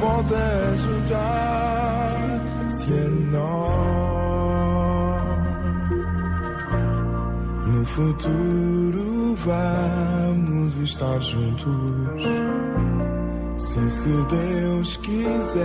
volta 0.01 0.37
a 0.37 0.68
futuro 7.99 9.35
vamos 9.45 10.79
estar 10.79 11.21
juntos. 11.21 12.23
Se, 13.57 13.91
se 13.91 14.09
Deus 14.09 14.97
quiser, 14.99 15.65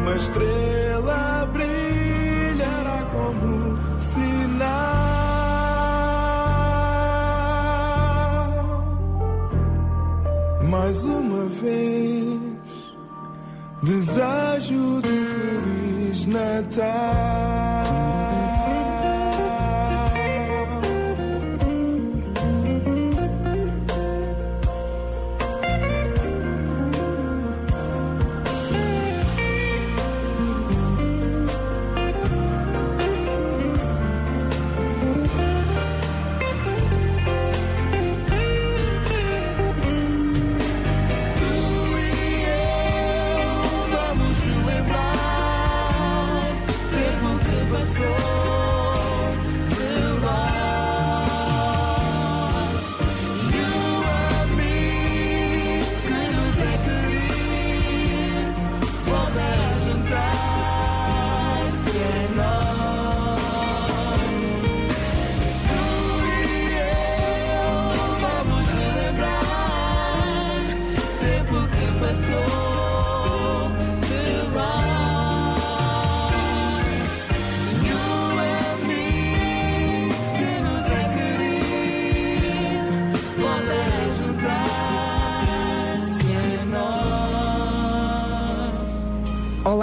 uma 0.00 0.16
estrela 0.16 1.46
brilhará 1.52 3.02
como 3.12 3.78
sinal. 4.00 4.80
Mais 10.70 11.04
uma 11.04 11.44
vez, 11.62 12.40
desejo 13.82 15.02
de 15.02 15.26
Feliz 15.26 16.26
Natal. 16.26 17.89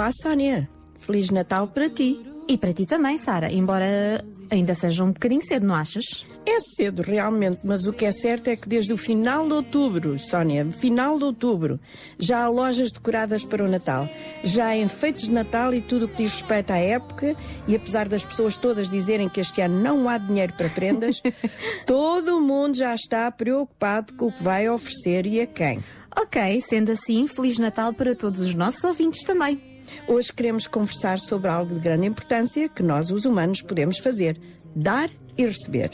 Olá, 0.08 0.14
Sónia. 0.22 0.66
Feliz 1.00 1.28
Natal 1.28 1.68
para 1.68 1.86
ti. 1.90 2.18
E 2.48 2.56
para 2.56 2.72
ti 2.72 2.86
também, 2.86 3.18
Sara, 3.18 3.52
embora 3.52 4.24
ainda 4.50 4.74
seja 4.74 5.04
um 5.04 5.12
bocadinho 5.12 5.44
cedo, 5.44 5.66
não 5.66 5.74
achas? 5.74 6.26
É 6.46 6.58
cedo, 6.60 7.02
realmente, 7.02 7.58
mas 7.62 7.84
o 7.84 7.92
que 7.92 8.06
é 8.06 8.10
certo 8.10 8.48
é 8.48 8.56
que 8.56 8.66
desde 8.66 8.90
o 8.90 8.96
final 8.96 9.46
de 9.46 9.52
outubro, 9.52 10.18
Sónia, 10.18 10.64
final 10.72 11.18
de 11.18 11.24
outubro, 11.24 11.78
já 12.18 12.44
há 12.44 12.48
lojas 12.48 12.90
decoradas 12.90 13.44
para 13.44 13.62
o 13.62 13.68
Natal. 13.68 14.08
Já 14.42 14.68
há 14.68 14.78
enfeites 14.78 15.26
de 15.26 15.30
Natal 15.30 15.74
e 15.74 15.82
tudo 15.82 16.06
o 16.06 16.08
que 16.08 16.22
diz 16.22 16.32
respeito 16.32 16.70
à 16.70 16.78
época, 16.78 17.36
e 17.66 17.76
apesar 17.76 18.08
das 18.08 18.24
pessoas 18.24 18.56
todas 18.56 18.88
dizerem 18.88 19.28
que 19.28 19.40
este 19.40 19.60
ano 19.60 19.78
não 19.78 20.08
há 20.08 20.16
dinheiro 20.16 20.54
para 20.54 20.70
prendas, 20.70 21.20
todo 21.84 22.38
o 22.38 22.40
mundo 22.40 22.78
já 22.78 22.94
está 22.94 23.30
preocupado 23.30 24.14
com 24.14 24.28
o 24.28 24.32
que 24.32 24.42
vai 24.42 24.70
oferecer 24.70 25.26
e 25.26 25.42
a 25.42 25.46
quem. 25.46 25.80
Ok, 26.16 26.62
sendo 26.62 26.92
assim, 26.92 27.26
Feliz 27.26 27.58
Natal 27.58 27.92
para 27.92 28.14
todos 28.14 28.40
os 28.40 28.54
nossos 28.54 28.82
ouvintes 28.84 29.22
também. 29.22 29.67
Hoje 30.06 30.32
queremos 30.32 30.66
conversar 30.66 31.18
sobre 31.18 31.50
algo 31.50 31.74
de 31.74 31.80
grande 31.80 32.06
importância 32.06 32.68
que 32.68 32.82
nós, 32.82 33.10
os 33.10 33.24
humanos, 33.24 33.62
podemos 33.62 33.98
fazer: 33.98 34.40
dar 34.74 35.10
e 35.36 35.46
receber. 35.46 35.90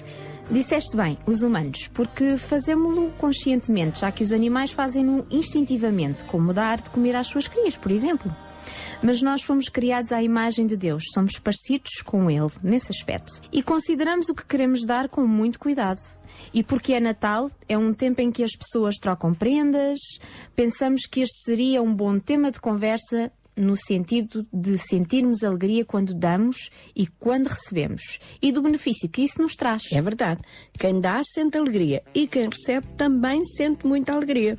Disseste 0.50 0.94
bem, 0.94 1.18
os 1.26 1.42
humanos, 1.42 1.88
porque 1.94 2.36
fazemos-lo 2.36 3.10
conscientemente, 3.12 4.00
já 4.00 4.12
que 4.12 4.22
os 4.22 4.30
animais 4.30 4.72
fazem-no 4.72 5.26
instintivamente, 5.30 6.24
como 6.24 6.52
dar 6.52 6.82
de 6.82 6.90
comer 6.90 7.16
às 7.16 7.28
suas 7.28 7.48
crias, 7.48 7.78
por 7.78 7.90
exemplo. 7.90 8.34
Mas 9.02 9.22
nós 9.22 9.42
fomos 9.42 9.68
criados 9.68 10.12
à 10.12 10.22
imagem 10.22 10.66
de 10.66 10.76
Deus, 10.76 11.04
somos 11.12 11.38
parecidos 11.38 12.02
com 12.04 12.30
Ele 12.30 12.50
nesse 12.62 12.92
aspecto. 12.92 13.40
E 13.50 13.62
consideramos 13.62 14.28
o 14.28 14.34
que 14.34 14.44
queremos 14.44 14.84
dar 14.84 15.08
com 15.08 15.26
muito 15.26 15.58
cuidado. 15.58 16.00
E 16.52 16.62
porque 16.62 16.92
é 16.92 17.00
Natal, 17.00 17.50
é 17.68 17.78
um 17.78 17.94
tempo 17.94 18.20
em 18.20 18.30
que 18.30 18.42
as 18.42 18.52
pessoas 18.52 18.96
trocam 18.96 19.32
prendas, 19.32 19.98
pensamos 20.54 21.06
que 21.06 21.20
este 21.20 21.42
seria 21.44 21.82
um 21.82 21.94
bom 21.94 22.18
tema 22.18 22.50
de 22.50 22.60
conversa 22.60 23.32
no 23.56 23.76
sentido 23.76 24.47
de 24.52 24.76
sentirmos 24.78 25.44
alegria 25.44 25.85
quando 25.85 26.14
damos 26.14 26.70
e 26.94 27.06
quando 27.06 27.47
recebemos 27.47 28.18
e 28.43 28.51
do 28.51 28.62
benefício 28.62 29.09
que 29.09 29.22
isso 29.22 29.40
nos 29.40 29.55
traz. 29.55 29.82
É 29.93 30.01
verdade. 30.01 30.40
Quem 30.78 31.01
dá 31.01 31.22
sente 31.24 31.56
alegria 31.56 32.02
e 32.14 32.26
quem 32.26 32.48
recebe 32.48 32.86
também 32.97 33.44
sente 33.44 33.86
muita 33.86 34.12
alegria. 34.12 34.59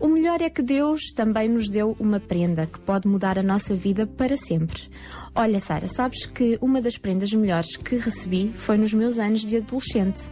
O 0.00 0.06
melhor 0.06 0.40
é 0.40 0.48
que 0.48 0.62
Deus 0.62 1.12
também 1.12 1.48
nos 1.48 1.68
deu 1.68 1.96
uma 1.98 2.20
prenda 2.20 2.66
que 2.66 2.78
pode 2.78 3.08
mudar 3.08 3.36
a 3.36 3.42
nossa 3.42 3.74
vida 3.74 4.06
para 4.06 4.36
sempre. 4.36 4.88
Olha, 5.34 5.58
Sara, 5.58 5.88
sabes 5.88 6.24
que 6.24 6.56
uma 6.60 6.80
das 6.80 6.96
prendas 6.96 7.32
melhores 7.32 7.76
que 7.76 7.96
recebi 7.96 8.52
foi 8.56 8.76
nos 8.76 8.94
meus 8.94 9.18
anos 9.18 9.40
de 9.40 9.56
adolescente. 9.56 10.30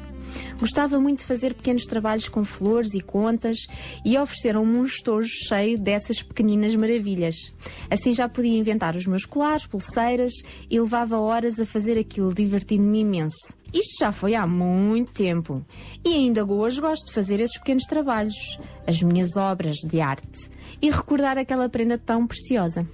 Gostava 0.58 0.98
muito 0.98 1.20
de 1.20 1.24
fazer 1.24 1.54
pequenos 1.54 1.84
trabalhos 1.84 2.28
com 2.28 2.44
flores 2.44 2.94
e 2.94 3.00
contas 3.00 3.58
e 4.04 4.16
ofereceram-me 4.16 4.78
um 4.78 4.84
estojo 4.84 5.28
cheio 5.28 5.78
dessas 5.78 6.22
pequeninas 6.22 6.74
maravilhas. 6.74 7.52
Assim 7.90 8.12
já 8.12 8.28
podia 8.28 8.58
inventar 8.58 8.96
os 8.96 9.06
meus 9.06 9.24
colares, 9.24 9.66
pulseiras 9.66 10.32
e 10.70 10.80
levava 10.80 11.18
horas 11.18 11.60
a 11.60 11.66
fazer 11.66 11.98
aquilo, 11.98 12.34
divertindo-me 12.34 13.00
imenso. 13.00 13.54
Isto 13.72 13.98
já 13.98 14.12
foi 14.12 14.34
há 14.34 14.46
muito 14.46 15.12
tempo 15.12 15.64
e 16.04 16.14
ainda 16.14 16.44
hoje 16.44 16.80
gosto 16.80 17.06
de 17.06 17.12
fazer 17.12 17.40
esses 17.40 17.58
pequenos 17.58 17.84
trabalhos, 17.84 18.58
as 18.86 19.02
minhas 19.02 19.36
obras 19.36 19.76
de 19.78 20.00
arte 20.00 20.50
e 20.80 20.90
recordar 20.90 21.36
aquela 21.36 21.68
prenda 21.68 21.98
tão 21.98 22.26
preciosa. 22.26 22.86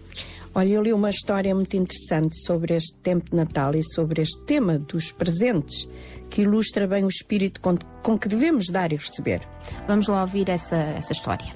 Olha, 0.55 0.69
eu 0.69 0.83
li 0.83 0.93
uma 0.93 1.09
história 1.09 1.55
muito 1.55 1.75
interessante 1.79 2.37
sobre 2.45 2.77
este 2.77 2.95
tempo 2.97 3.31
de 3.31 3.37
Natal 3.37 3.75
e 3.75 3.83
sobre 3.83 4.21
este 4.21 4.39
tema 4.45 4.79
dos 4.79 5.11
presentes, 5.11 5.89
que 6.29 6.43
ilustra 6.43 6.87
bem 6.87 7.05
o 7.05 7.09
espírito 7.09 7.59
com, 7.59 7.75
com 8.03 8.19
que 8.19 8.29
devemos 8.29 8.67
dar 8.67 8.93
e 8.93 8.97
receber. 8.97 9.41
Vamos 9.87 10.09
lá 10.09 10.21
ouvir 10.21 10.51
essa, 10.51 10.77
essa 10.77 11.13
história. 11.13 11.47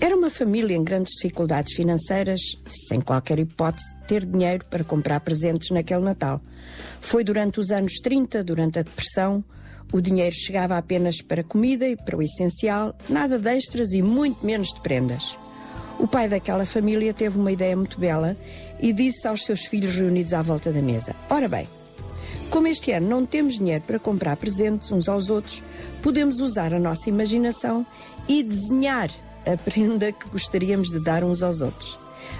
Era 0.00 0.16
uma 0.16 0.30
família 0.30 0.76
em 0.76 0.84
grandes 0.84 1.14
dificuldades 1.16 1.74
financeiras, 1.74 2.40
sem 2.88 3.00
qualquer 3.00 3.40
hipótese 3.40 3.84
de 3.96 4.06
ter 4.06 4.24
dinheiro 4.24 4.64
para 4.64 4.84
comprar 4.84 5.18
presentes 5.20 5.70
naquele 5.70 6.02
Natal. 6.02 6.40
Foi 7.00 7.24
durante 7.24 7.58
os 7.58 7.72
anos 7.72 7.94
30, 8.00 8.44
durante 8.44 8.78
a 8.78 8.82
Depressão, 8.82 9.44
o 9.92 10.00
dinheiro 10.00 10.34
chegava 10.34 10.78
apenas 10.78 11.20
para 11.20 11.42
comida 11.42 11.86
e 11.88 11.96
para 11.96 12.16
o 12.16 12.22
essencial, 12.22 12.96
nada 13.08 13.40
de 13.40 13.56
extras 13.56 13.90
e 13.92 14.00
muito 14.00 14.46
menos 14.46 14.68
de 14.68 14.80
prendas. 14.80 15.36
O 16.00 16.08
pai 16.08 16.30
daquela 16.30 16.64
família 16.64 17.12
teve 17.12 17.38
uma 17.38 17.52
ideia 17.52 17.76
muito 17.76 18.00
bela 18.00 18.34
e 18.80 18.90
disse 18.90 19.28
aos 19.28 19.44
seus 19.44 19.66
filhos 19.66 19.94
reunidos 19.94 20.32
à 20.32 20.40
volta 20.40 20.72
da 20.72 20.80
mesa: 20.80 21.14
Ora 21.28 21.46
bem, 21.46 21.68
como 22.48 22.66
este 22.66 22.90
ano 22.90 23.06
não 23.06 23.26
temos 23.26 23.58
dinheiro 23.58 23.84
para 23.86 23.98
comprar 23.98 24.34
presentes 24.36 24.90
uns 24.90 25.10
aos 25.10 25.28
outros, 25.28 25.62
podemos 26.00 26.40
usar 26.40 26.72
a 26.72 26.80
nossa 26.80 27.10
imaginação 27.10 27.86
e 28.26 28.42
desenhar 28.42 29.10
a 29.44 29.54
prenda 29.58 30.10
que 30.10 30.26
gostaríamos 30.30 30.88
de 30.88 31.04
dar 31.04 31.22
uns 31.22 31.42
aos 31.42 31.60
outros. 31.60 31.98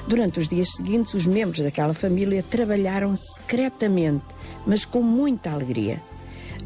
Durante 0.09 0.39
os 0.39 0.49
dias 0.49 0.69
seguintes, 0.75 1.13
os 1.13 1.27
membros 1.27 1.63
daquela 1.63 1.93
família 1.93 2.43
trabalharam 2.43 3.15
secretamente, 3.15 4.25
mas 4.67 4.87
com 4.87 5.03
muita 5.03 5.51
alegria. 5.51 6.03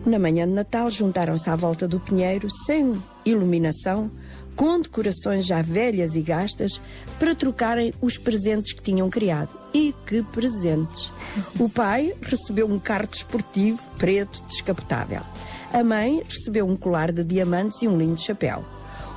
Na 0.06 0.18
manhã 0.18 0.46
de 0.46 0.52
Natal, 0.52 0.88
juntaram-se 0.92 1.50
à 1.50 1.56
volta 1.56 1.88
do 1.88 1.98
pinheiro, 1.98 2.48
sem 2.66 2.94
iluminação, 3.24 4.12
com 4.56 4.80
decorações 4.80 5.46
já 5.46 5.62
velhas 5.62 6.14
e 6.14 6.22
gastas, 6.22 6.80
para 7.18 7.34
trocarem 7.34 7.92
os 8.00 8.16
presentes 8.16 8.72
que 8.72 8.82
tinham 8.82 9.10
criado. 9.10 9.50
E 9.72 9.94
que 10.06 10.22
presentes! 10.22 11.12
O 11.58 11.68
pai 11.68 12.14
recebeu 12.22 12.66
um 12.66 12.78
carro 12.78 13.08
desportivo 13.08 13.80
preto 13.98 14.42
descapotável. 14.44 15.22
A 15.72 15.82
mãe 15.82 16.22
recebeu 16.28 16.68
um 16.68 16.76
colar 16.76 17.10
de 17.10 17.24
diamantes 17.24 17.82
e 17.82 17.88
um 17.88 17.98
lindo 17.98 18.20
chapéu. 18.20 18.64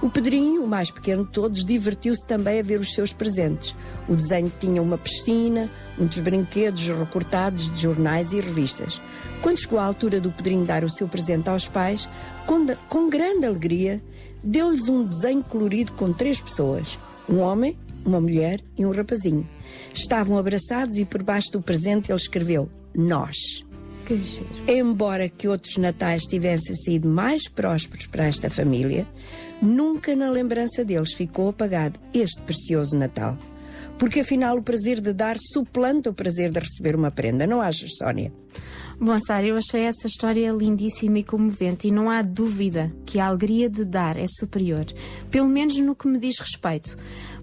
O 0.01 0.11
Pedrinho, 0.11 0.63
o 0.63 0.67
mais 0.67 0.91
pequeno 0.91 1.25
de 1.25 1.31
todos, 1.31 1.65
divertiu-se 1.65 2.25
também 2.27 2.59
a 2.59 2.63
ver 2.63 2.79
os 2.79 2.93
seus 2.93 3.13
presentes. 3.13 3.75
O 4.07 4.15
desenho 4.15 4.51
tinha 4.59 4.79
uma 4.79 4.97
piscina, 4.97 5.69
muitos 5.97 6.19
brinquedos 6.19 6.87
recortados 6.87 7.73
de 7.73 7.81
jornais 7.81 8.31
e 8.31 8.39
revistas. 8.39 9.01
Quando 9.41 9.59
chegou 9.59 9.79
a 9.79 9.85
altura 9.85 10.19
do 10.19 10.31
Pedrinho 10.31 10.65
dar 10.65 10.83
o 10.83 10.89
seu 10.89 11.07
presente 11.07 11.49
aos 11.49 11.67
pais, 11.67 12.07
com, 12.45 12.67
com 12.87 13.09
grande 13.09 13.47
alegria, 13.47 14.01
deu-lhes 14.47 14.87
um 14.87 15.03
desenho 15.03 15.43
colorido 15.43 15.91
com 15.93 16.13
três 16.13 16.39
pessoas: 16.39 16.97
um 17.29 17.39
homem, 17.39 17.77
uma 18.05 18.21
mulher 18.21 18.61
e 18.77 18.85
um 18.85 18.91
rapazinho. 18.91 19.47
Estavam 19.93 20.37
abraçados 20.37 20.97
e 20.97 21.05
por 21.05 21.21
baixo 21.21 21.51
do 21.51 21.61
presente 21.61 22.11
ele 22.11 22.17
escreveu: 22.17 22.69
Nós. 22.95 23.35
Que 24.05 24.17
Embora 24.71 25.27
que 25.27 25.49
outros 25.49 25.75
natais 25.75 26.23
tivessem 26.23 26.73
sido 26.75 27.09
mais 27.09 27.49
prósperos 27.49 28.07
para 28.07 28.25
esta 28.25 28.49
família, 28.49 29.05
nunca 29.61 30.15
na 30.15 30.29
lembrança 30.29 30.85
deles 30.85 31.13
ficou 31.13 31.49
apagado 31.49 31.99
este 32.13 32.41
precioso 32.41 32.97
Natal. 32.97 33.37
Porque 33.99 34.21
afinal 34.21 34.57
o 34.57 34.63
prazer 34.63 35.01
de 35.01 35.11
dar 35.11 35.35
suplanta 35.37 36.09
o 36.09 36.13
prazer 36.13 36.51
de 36.51 36.59
receber 36.59 36.95
uma 36.95 37.11
prenda, 37.11 37.45
não 37.45 37.59
achas, 37.59 37.97
Sónia? 37.97 38.31
Bom, 38.99 39.15
Sara, 39.19 39.45
eu 39.45 39.55
achei 39.55 39.81
essa 39.81 40.07
história 40.07 40.51
lindíssima 40.51 41.19
e 41.19 41.23
comovente 41.23 41.87
e 41.87 41.91
não 41.91 42.09
há 42.09 42.23
dúvida 42.23 42.91
que 43.05 43.19
a 43.19 43.27
alegria 43.27 43.69
de 43.69 43.85
dar 43.85 44.17
é 44.17 44.25
superior, 44.27 44.85
pelo 45.29 45.47
menos 45.47 45.77
no 45.79 45.95
que 45.95 46.07
me 46.07 46.17
diz 46.17 46.39
respeito. 46.39 46.97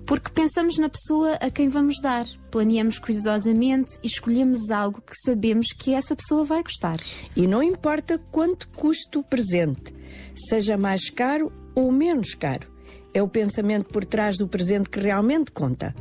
Porque 0.05 0.33
pensamos 0.33 0.77
na 0.79 0.89
pessoa 0.89 1.35
a 1.35 1.49
quem 1.53 1.69
vamos 1.69 2.01
dar, 2.03 2.27
planeamos 2.51 2.99
cuidadosamente 2.99 3.97
e 4.03 4.09
escolhemos 4.09 4.69
algo 4.69 5.01
que 5.01 5.15
sabemos 5.25 5.69
que 5.69 5.95
essa 5.95 6.17
pessoa 6.17 6.45
vai 6.45 6.61
gostar. 6.61 6.99
E 7.37 7.47
não 7.47 7.63
importa 7.63 8.19
quanto 8.33 8.69
custa 8.71 9.21
o 9.21 9.23
presente, 9.23 9.95
seja 10.35 10.77
mais 10.77 11.09
caro 11.09 11.53
ou 11.73 11.93
menos 11.93 12.35
caro, 12.35 12.67
é 13.15 13.23
o 13.23 13.29
pensamento 13.29 13.87
por 13.87 14.05
trás 14.05 14.37
do 14.37 14.49
presente 14.49 14.91
que 14.91 14.99
realmente 14.99 15.53
conta. 15.53 15.95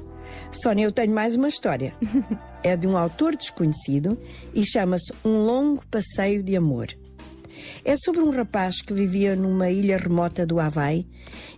Sónia, 0.51 0.85
eu 0.85 0.91
tenho 0.91 1.14
mais 1.14 1.35
uma 1.35 1.47
história. 1.47 1.93
É 2.65 2.77
de 2.77 2.88
um 2.88 2.97
autor 2.97 3.35
desconhecido 3.35 4.18
e 4.53 4.64
chama-se 4.65 5.11
Um 5.26 5.45
Longo 5.45 5.85
Passeio 5.88 6.41
de 6.41 6.55
Amor. 6.55 6.95
É 7.84 7.95
sobre 7.97 8.22
um 8.22 8.30
rapaz 8.30 8.81
que 8.81 8.93
vivia 8.93 9.35
numa 9.35 9.69
ilha 9.69 9.97
remota 9.97 10.45
do 10.45 10.61
Havaí 10.61 11.05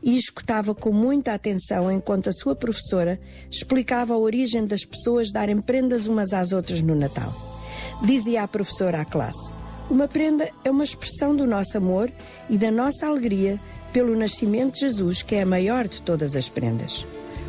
e 0.01 0.17
escutava 0.17 0.73
com 0.73 0.91
muita 0.91 1.33
atenção 1.33 1.91
enquanto 1.91 2.29
a 2.29 2.33
sua 2.33 2.55
professora 2.55 3.19
explicava 3.51 4.15
a 4.15 4.17
origem 4.17 4.65
das 4.65 4.83
pessoas 4.83 5.31
darem 5.31 5.61
prendas 5.61 6.07
umas 6.07 6.33
às 6.33 6.51
outras 6.51 6.81
no 6.81 6.95
Natal. 6.95 7.33
Dizia 8.03 8.43
a 8.43 8.47
professora 8.47 9.01
à 9.01 9.05
classe: 9.05 9.53
Uma 9.89 10.07
prenda 10.07 10.49
é 10.63 10.71
uma 10.71 10.83
expressão 10.83 11.35
do 11.35 11.45
nosso 11.45 11.77
amor 11.77 12.11
e 12.49 12.57
da 12.57 12.71
nossa 12.71 13.05
alegria 13.05 13.59
pelo 13.93 14.15
nascimento 14.15 14.73
de 14.73 14.79
Jesus, 14.81 15.21
que 15.21 15.35
é 15.35 15.43
a 15.43 15.45
maior 15.45 15.87
de 15.87 16.01
todas 16.01 16.35
as 16.35 16.49
prendas. 16.49 17.05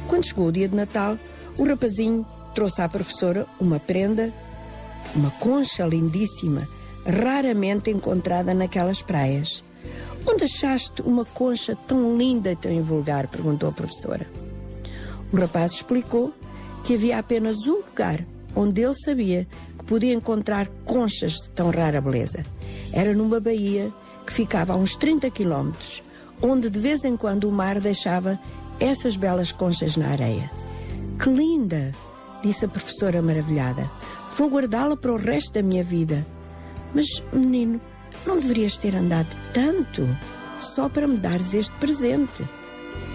Quando 0.09 0.27
chegou 0.27 0.49
o 0.49 0.53
dia 0.53 0.69
de 0.69 0.77
Natal, 0.77 1.19
o 1.59 1.65
rapazinho 1.65 2.25
trouxe 2.55 2.81
à 2.81 2.89
professora 2.89 3.47
uma 3.61 3.81
prenda, 3.81 4.33
uma 5.15 5.31
concha 5.33 5.87
lindíssima, 5.87 6.69
raramente 7.05 7.91
encontrada 7.91 8.55
naquelas 8.55 9.03
praias. 9.03 9.63
Onde 10.27 10.45
achaste 10.45 11.03
uma 11.03 11.25
concha 11.25 11.77
tão 11.87 12.17
linda 12.17 12.53
e 12.53 12.57
tão 12.57 12.73
invulgar? 12.73 13.29
perguntou 13.29 13.69
a 13.69 13.73
professora. 13.73 14.27
O 15.33 15.37
rapaz 15.37 15.73
explicou 15.73 16.33
que 16.85 16.95
havia 16.95 17.19
apenas 17.19 17.67
um 17.67 17.77
lugar 17.77 18.25
onde 18.55 18.83
ele 18.83 18.95
sabia 18.95 19.47
que 19.79 19.85
podia 19.85 20.15
encontrar 20.15 20.67
conchas 20.85 21.35
de 21.35 21.49
tão 21.51 21.71
rara 21.71 22.01
beleza. 22.01 22.45
Era 22.93 23.13
numa 23.13 23.39
baía 23.39 23.93
que 24.27 24.33
ficava 24.33 24.73
a 24.73 24.77
uns 24.77 24.97
30 24.97 25.31
quilómetros, 25.31 26.03
onde 26.41 26.71
de 26.71 26.81
vez 26.81 27.05
em 27.05 27.17
quando 27.17 27.49
o 27.49 27.53
mar 27.53 27.81
deixava 27.81 28.41
essas 28.81 29.17
belas 29.17 29.53
conchas 29.53 29.97
na 29.97 30.09
areia. 30.09 30.51
Que 31.19 31.31
linda! 31.31 31.93
disse 32.43 32.65
a 32.65 32.69
professora 32.69 33.21
maravilhada. 33.21 33.91
Vou 34.37 34.49
guardá-la 34.49 34.97
para 34.97 35.13
o 35.13 35.17
resto 35.17 35.55
da 35.55 35.63
minha 35.63 35.83
vida. 35.83 36.25
Mas, 36.95 37.07
menino, 37.33 37.81
não 38.27 38.39
deverias 38.39 38.77
ter 38.77 38.95
andado 38.95 39.29
tanto 39.53 40.07
só 40.61 40.89
para 40.89 41.07
me 41.07 41.17
dares 41.17 41.55
este 41.55 41.73
presente. 41.79 42.45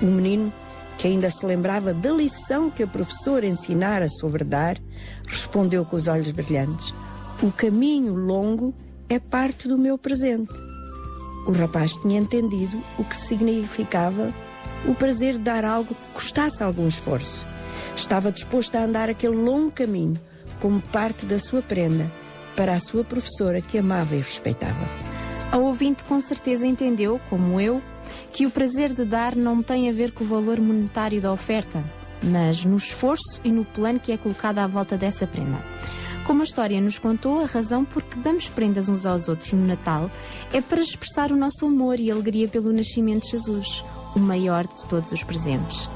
O 0.02 0.06
menino, 0.06 0.52
que 0.98 1.08
ainda 1.08 1.30
se 1.30 1.46
lembrava 1.46 1.94
da 1.94 2.12
lição 2.12 2.70
que 2.70 2.84
a 2.84 2.88
professora 2.88 3.46
ensinara 3.46 4.10
sobre 4.10 4.44
dar, 4.44 4.78
respondeu 5.28 5.86
com 5.86 5.96
os 5.96 6.08
olhos 6.08 6.32
brilhantes: 6.32 6.94
O 7.42 7.52
caminho 7.52 8.14
longo 8.14 8.74
é 9.08 9.20
parte 9.20 9.68
do 9.68 9.78
meu 9.78 9.98
presente. 9.98 10.54
O 11.48 11.52
rapaz 11.52 11.94
tinha 11.98 12.20
entendido 12.20 12.78
o 13.00 13.04
que 13.04 13.16
significava 13.16 14.32
o 14.88 14.96
prazer 14.96 15.34
de 15.34 15.40
dar 15.40 15.64
algo 15.64 15.94
que 15.94 16.14
custasse 16.14 16.64
algum 16.64 16.88
esforço. 16.88 17.46
Estava 17.96 18.32
disposto 18.32 18.76
a 18.76 18.84
andar 18.84 19.10
aquele 19.10 19.36
longo 19.36 19.72
caminho 19.72 20.20
como 20.60 20.82
parte 20.82 21.26
da 21.26 21.40
sua 21.40 21.62
prenda 21.62 22.12
para 22.56 22.74
a 22.74 22.80
sua 22.80 23.04
professora 23.04 23.62
que 23.62 23.78
amava 23.78 24.16
e 24.16 24.20
respeitava. 24.20 24.88
A 25.52 25.58
ouvinte 25.58 26.04
com 26.06 26.20
certeza 26.22 26.66
entendeu, 26.66 27.20
como 27.30 27.60
eu, 27.60 27.82
que 28.34 28.46
o 28.46 28.52
prazer 28.52 28.94
de 28.94 29.04
dar 29.04 29.36
não 29.36 29.62
tem 29.62 29.90
a 29.90 29.94
ver 29.94 30.12
com 30.12 30.24
o 30.24 30.28
valor 30.28 30.60
monetário 30.60 31.22
da 31.22 31.32
oferta, 31.32 31.84
mas 32.24 32.64
no 32.64 32.78
esforço 32.78 33.42
e 33.44 33.52
no 33.52 33.66
plano 33.66 34.00
que 34.00 34.12
é 34.12 34.18
colocado 34.18 34.60
à 34.60 34.68
volta 34.68 34.98
dessa 34.98 35.28
prenda. 35.28 35.58
Como 36.26 36.42
a 36.42 36.46
história 36.46 36.80
nos 36.80 37.00
contou, 37.00 37.42
a 37.42 37.46
razão 37.46 37.84
por 37.84 38.04
que 38.04 38.20
damos 38.20 38.48
prendas 38.48 38.88
uns 38.88 39.06
aos 39.06 39.28
outros 39.28 39.52
no 39.54 39.66
Natal 39.66 40.10
é 40.54 40.62
para 40.62 40.80
expressar 40.80 41.32
o 41.32 41.36
nosso 41.36 41.66
amor 41.66 42.00
e 42.00 42.12
alegria 42.12 42.48
pelo 42.48 42.72
nascimento 42.72 43.24
de 43.24 43.32
Jesus, 43.32 43.84
o 44.16 44.20
maior 44.20 44.66
de 44.68 44.86
todos 44.86 45.12
os 45.12 45.24
presentes. 45.24 45.90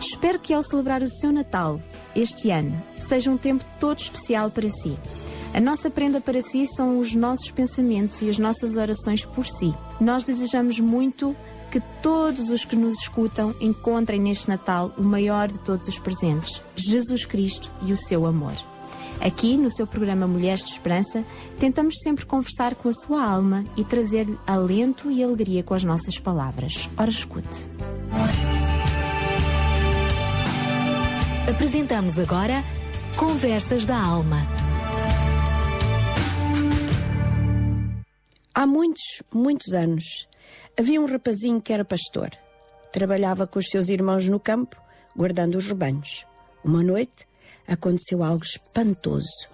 Espero 0.00 0.38
que 0.38 0.52
ao 0.52 0.62
celebrar 0.62 1.02
o 1.02 1.08
seu 1.08 1.32
Natal, 1.32 1.80
este 2.14 2.50
ano, 2.50 2.80
seja 2.98 3.30
um 3.30 3.36
tempo 3.36 3.64
todo 3.78 3.98
especial 3.98 4.50
para 4.50 4.68
si. 4.68 4.98
A 5.54 5.60
nossa 5.60 5.90
prenda 5.90 6.20
para 6.20 6.40
si 6.40 6.66
são 6.66 6.98
os 6.98 7.14
nossos 7.14 7.50
pensamentos 7.50 8.22
e 8.22 8.30
as 8.30 8.38
nossas 8.38 8.76
orações 8.76 9.24
por 9.24 9.46
si. 9.46 9.74
Nós 10.00 10.22
desejamos 10.22 10.80
muito 10.80 11.36
que 11.70 11.80
todos 12.02 12.50
os 12.50 12.64
que 12.64 12.76
nos 12.76 13.00
escutam 13.00 13.54
encontrem 13.60 14.20
neste 14.20 14.48
Natal 14.48 14.92
o 14.96 15.02
maior 15.02 15.48
de 15.48 15.58
todos 15.58 15.88
os 15.88 15.98
presentes, 15.98 16.62
Jesus 16.74 17.24
Cristo 17.24 17.70
e 17.82 17.92
o 17.92 17.96
seu 17.96 18.26
amor. 18.26 18.71
Aqui, 19.22 19.56
no 19.56 19.70
seu 19.70 19.86
programa 19.86 20.26
Mulheres 20.26 20.64
de 20.64 20.72
Esperança, 20.72 21.24
tentamos 21.56 21.94
sempre 22.02 22.26
conversar 22.26 22.74
com 22.74 22.88
a 22.88 22.92
sua 22.92 23.24
alma 23.24 23.64
e 23.76 23.84
trazer-lhe 23.84 24.36
alento 24.44 25.12
e 25.12 25.22
alegria 25.22 25.62
com 25.62 25.74
as 25.74 25.84
nossas 25.84 26.18
palavras. 26.18 26.88
Ora, 26.96 27.08
escute. 27.08 27.70
Apresentamos 31.48 32.18
agora 32.18 32.64
Conversas 33.16 33.86
da 33.86 33.96
Alma. 33.96 34.38
Há 38.52 38.66
muitos, 38.66 39.22
muitos 39.32 39.72
anos, 39.72 40.26
havia 40.76 41.00
um 41.00 41.06
rapazinho 41.06 41.62
que 41.62 41.72
era 41.72 41.84
pastor. 41.84 42.30
Trabalhava 42.92 43.46
com 43.46 43.60
os 43.60 43.68
seus 43.68 43.88
irmãos 43.88 44.28
no 44.28 44.40
campo, 44.40 44.76
guardando 45.16 45.56
os 45.56 45.66
rebanhos. 45.68 46.26
Uma 46.64 46.82
noite, 46.82 47.26
aconteceu 47.72 48.22
algo 48.22 48.44
espantoso. 48.44 49.48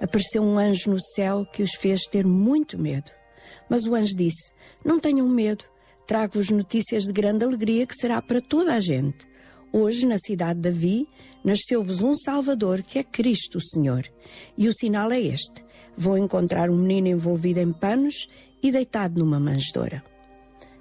Apareceu 0.00 0.42
um 0.42 0.58
anjo 0.58 0.90
no 0.90 1.00
céu 1.00 1.46
que 1.46 1.62
os 1.62 1.72
fez 1.74 2.02
ter 2.02 2.26
muito 2.26 2.78
medo. 2.78 3.10
Mas 3.68 3.84
o 3.84 3.94
anjo 3.94 4.16
disse: 4.16 4.52
Não 4.84 5.00
tenham 5.00 5.28
medo, 5.28 5.64
trago-vos 6.06 6.50
notícias 6.50 7.04
de 7.04 7.12
grande 7.12 7.44
alegria 7.44 7.86
que 7.86 7.94
será 7.94 8.20
para 8.20 8.40
toda 8.40 8.74
a 8.74 8.80
gente. 8.80 9.26
Hoje, 9.72 10.06
na 10.06 10.18
cidade 10.18 10.60
de 10.60 10.70
Davi, 10.70 11.08
nasceu-vos 11.42 12.00
um 12.00 12.14
Salvador 12.14 12.82
que 12.82 12.98
é 12.98 13.02
Cristo 13.02 13.58
o 13.58 13.62
Senhor. 13.62 14.04
E 14.56 14.68
o 14.68 14.72
sinal 14.72 15.10
é 15.10 15.20
este: 15.20 15.64
vão 15.96 16.18
encontrar 16.18 16.70
um 16.70 16.76
menino 16.76 17.08
envolvido 17.08 17.60
em 17.60 17.72
panos 17.72 18.26
e 18.62 18.70
deitado 18.70 19.18
numa 19.18 19.40
manjedoura. 19.40 20.04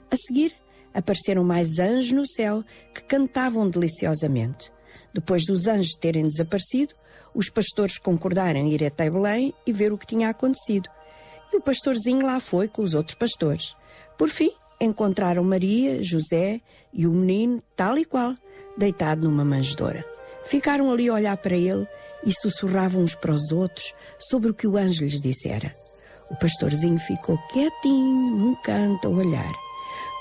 A 0.09 0.15
seguir, 0.15 0.53
apareceram 0.93 1.43
mais 1.43 1.79
anjos 1.79 2.11
no 2.11 2.27
céu 2.27 2.63
que 2.93 3.03
cantavam 3.03 3.69
deliciosamente. 3.69 4.71
Depois 5.13 5.45
dos 5.45 5.67
anjos 5.67 5.95
terem 5.99 6.27
desaparecido, 6.27 6.95
os 7.33 7.49
pastores 7.49 7.97
concordaram 7.97 8.59
em 8.59 8.73
ir 8.73 8.83
até 8.83 9.09
Belém 9.09 9.53
e 9.65 9.71
ver 9.71 9.91
o 9.91 9.97
que 9.97 10.07
tinha 10.07 10.29
acontecido. 10.29 10.89
E 11.51 11.57
o 11.57 11.61
pastorzinho 11.61 12.25
lá 12.25 12.39
foi 12.39 12.67
com 12.67 12.81
os 12.81 12.93
outros 12.93 13.15
pastores. 13.15 13.75
Por 14.17 14.29
fim, 14.29 14.51
encontraram 14.79 15.43
Maria, 15.43 16.01
José 16.01 16.61
e 16.91 17.05
o 17.07 17.11
menino, 17.11 17.61
tal 17.75 17.97
e 17.97 18.05
qual, 18.05 18.35
deitado 18.77 19.27
numa 19.27 19.45
manjedoura. 19.45 20.03
Ficaram 20.45 20.91
ali 20.91 21.09
a 21.09 21.13
olhar 21.13 21.37
para 21.37 21.55
ele 21.55 21.87
e 22.25 22.33
sussurravam 22.33 23.03
uns 23.03 23.15
para 23.15 23.33
os 23.33 23.51
outros 23.51 23.93
sobre 24.19 24.49
o 24.49 24.53
que 24.53 24.67
o 24.67 24.77
anjo 24.77 25.03
lhes 25.03 25.21
dissera. 25.21 25.73
O 26.29 26.35
pastorzinho 26.35 26.99
ficou 26.99 27.37
quietinho 27.51 28.37
num 28.37 28.55
canto 28.55 29.07
a 29.07 29.11
olhar. 29.11 29.53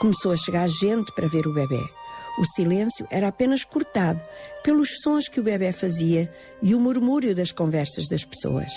Começou 0.00 0.32
a 0.32 0.36
chegar 0.36 0.68
gente 0.68 1.12
para 1.14 1.28
ver 1.28 1.46
o 1.46 1.54
bebê. 1.54 2.01
O 2.38 2.44
silêncio 2.54 3.06
era 3.10 3.28
apenas 3.28 3.62
cortado 3.62 4.20
pelos 4.62 5.00
sons 5.02 5.28
que 5.28 5.38
o 5.38 5.42
bebê 5.42 5.70
fazia 5.72 6.32
e 6.62 6.74
o 6.74 6.80
murmúrio 6.80 7.34
das 7.34 7.52
conversas 7.52 8.08
das 8.08 8.24
pessoas. 8.24 8.72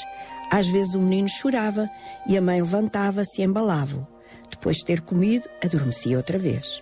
Às 0.51 0.67
vezes 0.67 0.93
o 0.93 0.99
menino 0.99 1.29
chorava 1.29 1.89
e 2.27 2.37
a 2.37 2.41
mãe 2.41 2.61
levantava-se 2.61 3.41
e 3.41 3.45
embalava-o. 3.45 4.05
Depois 4.49 4.77
de 4.77 4.85
ter 4.85 5.01
comido, 5.01 5.49
adormecia 5.63 6.17
outra 6.17 6.37
vez. 6.37 6.81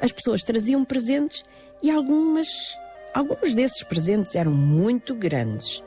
As 0.00 0.12
pessoas 0.12 0.42
traziam 0.42 0.84
presentes 0.84 1.44
e 1.82 1.90
algumas, 1.90 2.48
alguns 3.14 3.54
desses 3.54 3.82
presentes 3.82 4.34
eram 4.34 4.52
muito 4.52 5.14
grandes. 5.14 5.82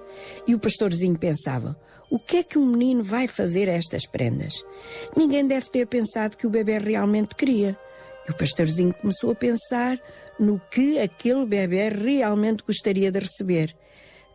E 0.48 0.56
o 0.56 0.60
pastorzinho 0.60 1.18
pensava: 1.18 1.78
o 2.10 2.20
que 2.20 2.38
é 2.38 2.44
que 2.44 2.58
um 2.58 2.66
menino 2.66 3.04
vai 3.04 3.28
fazer 3.28 3.70
a 3.70 3.74
estas 3.74 4.06
prendas? 4.06 4.54
Ninguém 5.16 5.46
deve 5.46 5.70
ter 5.70 5.88
pensado 5.88 6.38
que 6.38 6.48
o 6.48 6.50
bebê 6.50 6.78
realmente 6.78 7.36
queria. 7.36 7.78
E 8.28 8.32
o 8.32 8.36
pastorzinho 8.36 8.94
começou 8.94 9.32
a 9.32 9.36
pensar 9.36 10.00
no 10.40 10.60
que 10.72 11.00
aquele 11.00 11.46
bebê 11.46 11.90
realmente 11.90 12.64
gostaria 12.64 13.12
de 13.12 13.20
receber. 13.20 13.76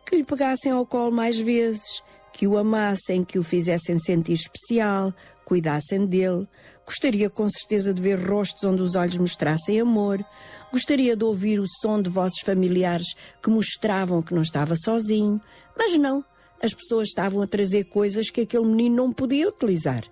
Que 0.05 0.15
lhe 0.15 0.23
pegassem 0.23 0.71
ao 0.71 0.85
colo 0.85 1.11
mais 1.11 1.39
vezes, 1.39 2.03
que 2.33 2.47
o 2.47 2.57
amassem, 2.57 3.23
que 3.23 3.37
o 3.37 3.43
fizessem 3.43 3.99
sentir 3.99 4.33
especial, 4.33 5.13
cuidassem 5.45 6.05
dele. 6.05 6.47
Gostaria 6.85 7.29
com 7.29 7.47
certeza 7.49 7.93
de 7.93 8.01
ver 8.01 8.19
rostos 8.19 8.63
onde 8.63 8.81
os 8.81 8.95
olhos 8.95 9.17
mostrassem 9.17 9.79
amor. 9.79 10.23
Gostaria 10.71 11.15
de 11.15 11.23
ouvir 11.23 11.59
o 11.59 11.67
som 11.81 12.01
de 12.01 12.09
vozes 12.09 12.41
familiares 12.41 13.07
que 13.41 13.49
mostravam 13.49 14.21
que 14.21 14.33
não 14.33 14.41
estava 14.41 14.75
sozinho. 14.75 15.41
Mas 15.77 15.97
não, 15.97 16.23
as 16.61 16.73
pessoas 16.73 17.07
estavam 17.07 17.41
a 17.41 17.47
trazer 17.47 17.85
coisas 17.85 18.29
que 18.29 18.41
aquele 18.41 18.65
menino 18.65 18.95
não 18.95 19.13
podia 19.13 19.49
utilizar. 19.49 20.03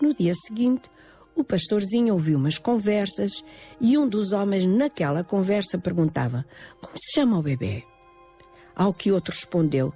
No 0.00 0.14
dia 0.14 0.34
seguinte, 0.34 0.88
o 1.40 1.44
pastorzinho 1.44 2.14
ouviu 2.14 2.38
umas 2.38 2.58
conversas 2.58 3.44
e 3.80 3.96
um 3.96 4.08
dos 4.08 4.32
homens 4.32 4.66
naquela 4.66 5.24
conversa 5.24 5.78
perguntava: 5.78 6.44
Como 6.80 6.96
se 6.96 7.14
chama 7.14 7.38
o 7.38 7.42
bebê? 7.42 7.84
Ao 8.74 8.94
que 8.94 9.10
outro 9.10 9.34
respondeu: 9.34 9.92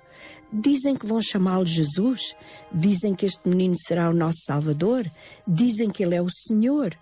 Dizem 0.52 0.96
que 0.96 1.06
vão 1.06 1.20
chamá-lo 1.20 1.66
Jesus, 1.66 2.34
dizem 2.72 3.14
que 3.14 3.26
este 3.26 3.48
menino 3.48 3.74
será 3.76 4.08
o 4.08 4.14
nosso 4.14 4.38
Salvador, 4.46 5.04
dizem 5.46 5.90
que 5.90 6.02
ele 6.02 6.14
é 6.14 6.22
o 6.22 6.30
Senhor. 6.30 6.96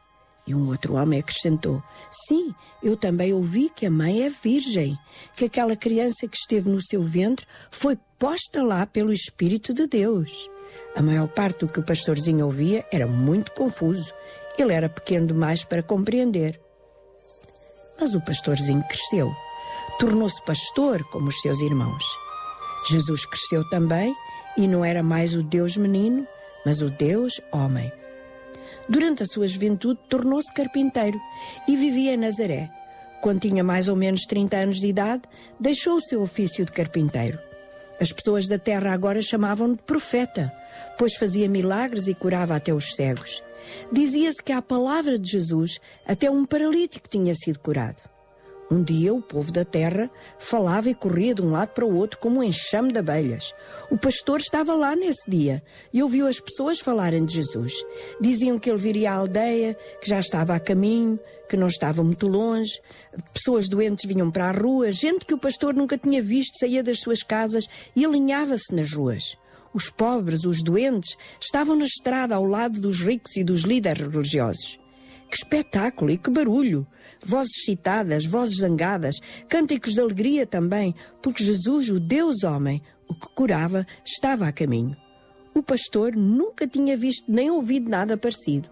E 0.47 0.55
um 0.55 0.69
outro 0.69 0.95
homem 0.95 1.21
acrescentou: 1.21 1.83
Sim, 2.27 2.55
eu 2.83 2.97
também 2.97 3.33
ouvi 3.33 3.71
que 3.75 3.87
a 3.87 3.91
mãe 3.91 4.23
é 4.23 4.29
virgem, 4.29 4.99
que 5.37 5.45
aquela 5.45 5.77
criança 5.77 6.27
que 6.27 6.37
esteve 6.37 6.69
no 6.69 6.83
seu 6.83 7.03
ventre 7.03 7.47
foi 7.71 7.97
posta 8.19 8.63
lá 8.63 8.87
pelo 8.87 9.13
Espírito 9.13 9.73
de 9.73 9.87
Deus. 9.87 10.51
A 10.95 11.03
maior 11.03 11.29
parte 11.29 11.61
do 11.61 11.69
que 11.69 11.81
o 11.81 11.85
pastorzinho 11.85 12.45
ouvia 12.45 12.85
era 12.93 13.07
muito 13.07 13.53
confuso 13.53 14.13
ele 14.59 14.73
era 14.73 14.89
pequeno 14.89 15.27
demais 15.27 15.65
para 15.65 15.83
compreender. 15.83 16.61
Mas 18.01 18.15
o 18.15 18.21
pastorzinho 18.21 18.83
cresceu. 18.89 19.33
Tornou-se 19.99 20.43
pastor 20.45 21.05
como 21.11 21.29
os 21.29 21.41
seus 21.41 21.61
irmãos. 21.61 22.05
Jesus 22.91 23.25
cresceu 23.25 23.69
também 23.71 24.15
e 24.57 24.67
não 24.67 24.85
era 24.85 25.03
mais 25.03 25.35
o 25.35 25.43
Deus 25.43 25.77
menino, 25.77 26.27
mas 26.65 26.83
o 26.83 26.91
Deus 26.91 27.41
homem. 27.53 27.93
Durante 28.89 29.23
a 29.23 29.27
sua 29.27 29.47
juventude, 29.47 30.01
tornou-se 30.09 30.53
carpinteiro 30.53 31.21
e 31.69 31.77
vivia 31.77 32.15
em 32.15 32.17
Nazaré. 32.17 32.69
Quando 33.21 33.41
tinha 33.41 33.63
mais 33.63 33.87
ou 33.87 33.95
menos 33.95 34.23
30 34.23 34.57
anos 34.57 34.81
de 34.81 34.89
idade, 34.89 35.23
deixou 35.59 35.97
o 35.97 36.01
seu 36.01 36.21
ofício 36.21 36.65
de 36.65 36.73
carpinteiro. 36.73 37.39
As 38.01 38.11
pessoas 38.11 38.49
da 38.49 38.59
terra 38.59 38.93
agora 38.93 39.23
chamavam-no 39.23 39.77
de 39.77 39.83
profeta, 39.83 40.53
pois 40.99 41.15
fazia 41.15 41.49
milagres 41.49 42.09
e 42.09 42.15
curava 42.15 42.57
até 42.57 42.75
os 42.75 42.97
cegos. 42.97 43.41
Dizia-se 43.91 44.43
que 44.43 44.53
à 44.53 44.63
palavra 44.63 45.19
de 45.19 45.31
Jesus 45.31 45.79
até 46.07 46.31
um 46.31 46.45
paralítico 46.45 47.09
tinha 47.09 47.35
sido 47.35 47.59
curado. 47.59 48.13
Um 48.73 48.83
dia 48.83 49.13
o 49.13 49.21
povo 49.21 49.53
da 49.53 49.67
terra 49.67 50.11
falava 50.39 50.89
e 50.89 50.95
corria 50.95 51.35
de 51.35 51.43
um 51.43 51.51
lado 51.51 51.75
para 51.75 51.85
o 51.85 51.95
outro 51.95 52.19
como 52.19 52.39
um 52.41 52.43
enxame 52.43 52.91
de 52.91 52.99
abelhas. 52.99 53.53
O 53.91 53.99
pastor 53.99 54.41
estava 54.41 54.75
lá 54.75 54.97
nesse 54.97 55.31
dia 55.31 55.63
e 55.93 56.03
ouviu 56.03 56.27
as 56.27 56.41
pessoas 56.41 56.81
falarem 56.81 57.23
de 57.23 57.35
Jesus. 57.35 57.75
Diziam 58.19 58.59
que 58.59 58.71
ele 58.71 58.79
viria 58.79 59.13
à 59.13 59.17
aldeia, 59.17 59.77
que 60.01 60.09
já 60.09 60.19
estava 60.19 60.55
a 60.55 60.59
caminho, 60.59 61.21
que 61.51 61.57
não 61.57 61.67
estava 61.67 62.03
muito 62.03 62.27
longe. 62.27 62.81
Pessoas 63.35 63.69
doentes 63.69 64.09
vinham 64.09 64.31
para 64.31 64.49
a 64.49 64.53
rua, 64.53 64.91
gente 64.91 65.27
que 65.27 65.35
o 65.35 65.39
pastor 65.39 65.75
nunca 65.75 65.99
tinha 65.99 66.23
visto 66.23 66.59
saía 66.59 66.83
das 66.83 67.01
suas 67.01 67.23
casas 67.23 67.67
e 67.95 68.07
alinhava-se 68.07 68.75
nas 68.75 68.91
ruas. 68.95 69.37
Os 69.75 69.89
pobres, 69.89 70.45
os 70.45 70.63
doentes, 70.63 71.17
estavam 71.41 71.77
na 71.77 71.85
estrada 71.85 72.35
ao 72.35 72.45
lado 72.45 72.81
dos 72.81 73.01
ricos 73.01 73.37
e 73.37 73.45
dos 73.45 73.63
líderes 73.63 74.07
religiosos. 74.07 74.79
Que 75.31 75.37
espetáculo 75.37 76.11
e 76.11 76.19
que 76.19 76.31
barulho! 76.31 76.87
Vozes 77.25 77.57
excitadas, 77.59 78.27
vozes 78.27 78.59
zangadas, 78.59 79.17
cânticos 79.49 79.95
de 79.95 80.01
alegria 80.01 80.47
também, 80.47 80.95
porque 81.23 81.45
Jesus, 81.45 81.89
o 81.89 82.01
Deus 82.01 82.43
homem, 82.43 82.83
o 83.09 83.15
que 83.15 83.33
curava, 83.35 83.87
estava 84.05 84.47
a 84.49 84.53
caminho. 84.53 84.97
O 85.55 85.63
pastor 85.63 86.17
nunca 86.17 86.67
tinha 86.67 86.97
visto 86.97 87.31
nem 87.31 87.51
ouvido 87.51 87.89
nada 87.89 88.17
parecido. 88.17 88.69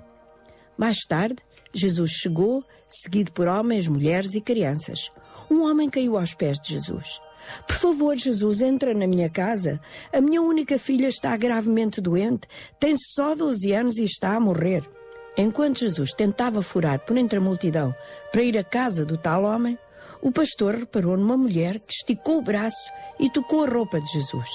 Mais 0.76 0.98
tarde, 1.06 1.36
Jesus 1.72 2.10
chegou, 2.10 2.64
seguido 2.88 3.32
por 3.32 3.46
homens, 3.46 3.86
mulheres 3.86 4.34
e 4.34 4.40
crianças. 4.40 5.10
Um 5.50 5.62
homem 5.62 5.88
caiu 5.88 6.16
aos 6.16 6.34
pés 6.34 6.58
de 6.58 6.72
Jesus. 6.72 7.20
Por 7.66 7.76
favor, 7.76 8.16
Jesus, 8.16 8.60
entra 8.60 8.94
na 8.94 9.06
minha 9.06 9.28
casa. 9.28 9.80
A 10.12 10.20
minha 10.20 10.42
única 10.42 10.78
filha 10.78 11.08
está 11.08 11.36
gravemente 11.36 12.00
doente, 12.00 12.48
tem 12.78 12.94
só 12.96 13.34
12 13.34 13.72
anos 13.72 13.96
e 13.96 14.04
está 14.04 14.34
a 14.34 14.40
morrer. 14.40 14.88
Enquanto 15.36 15.80
Jesus 15.80 16.12
tentava 16.12 16.60
furar 16.60 16.98
por 17.00 17.16
entre 17.16 17.38
a 17.38 17.40
multidão 17.40 17.94
para 18.32 18.42
ir 18.42 18.58
à 18.58 18.64
casa 18.64 19.04
do 19.04 19.16
tal 19.16 19.44
homem, 19.44 19.78
o 20.20 20.30
pastor 20.30 20.74
reparou 20.74 21.16
numa 21.16 21.36
mulher 21.36 21.78
que 21.80 21.92
esticou 21.92 22.38
o 22.38 22.42
braço 22.42 22.90
e 23.18 23.30
tocou 23.30 23.64
a 23.64 23.68
roupa 23.68 24.00
de 24.00 24.12
Jesus. 24.12 24.50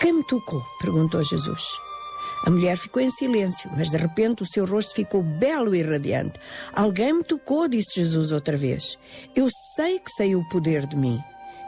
Quem 0.00 0.12
me 0.12 0.24
tocou? 0.24 0.62
perguntou 0.80 1.22
Jesus. 1.22 1.62
A 2.44 2.50
mulher 2.50 2.76
ficou 2.76 3.02
em 3.02 3.10
silêncio, 3.10 3.70
mas 3.76 3.90
de 3.90 3.96
repente 3.96 4.42
o 4.42 4.46
seu 4.46 4.64
rosto 4.64 4.94
ficou 4.94 5.22
belo 5.22 5.74
e 5.74 5.82
radiante. 5.82 6.38
Alguém 6.72 7.14
me 7.14 7.24
tocou, 7.24 7.66
disse 7.66 7.96
Jesus 7.96 8.30
outra 8.30 8.56
vez. 8.56 8.96
Eu 9.34 9.48
sei 9.74 9.98
que 9.98 10.10
sei 10.10 10.36
o 10.36 10.48
poder 10.48 10.86
de 10.86 10.96
mim. 10.96 11.20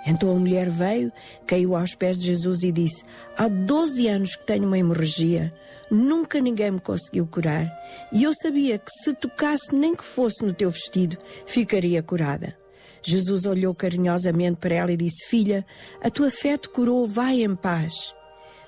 Então 0.06 0.30
a 0.30 0.34
mulher 0.34 0.70
veio, 0.70 1.12
caiu 1.46 1.76
aos 1.76 1.94
pés 1.94 2.16
de 2.16 2.26
Jesus 2.26 2.62
e 2.62 2.72
disse: 2.72 3.04
Há 3.36 3.48
12 3.48 4.08
anos 4.08 4.36
que 4.36 4.46
tenho 4.46 4.66
uma 4.66 4.78
hemorragia. 4.78 5.52
Nunca 5.90 6.40
ninguém 6.40 6.70
me 6.70 6.80
conseguiu 6.80 7.26
curar. 7.26 7.68
E 8.12 8.22
eu 8.22 8.32
sabia 8.32 8.78
que 8.78 8.90
se 9.02 9.12
tocasse 9.12 9.74
nem 9.74 9.94
que 9.94 10.04
fosse 10.04 10.44
no 10.44 10.54
teu 10.54 10.70
vestido, 10.70 11.18
ficaria 11.46 12.02
curada. 12.02 12.56
Jesus 13.02 13.44
olhou 13.44 13.74
carinhosamente 13.74 14.58
para 14.58 14.74
ela 14.74 14.92
e 14.92 14.96
disse: 14.96 15.26
Filha, 15.26 15.66
a 16.00 16.10
tua 16.10 16.30
fé 16.30 16.56
te 16.56 16.68
curou, 16.68 17.06
vai 17.06 17.42
em 17.42 17.54
paz. 17.56 18.14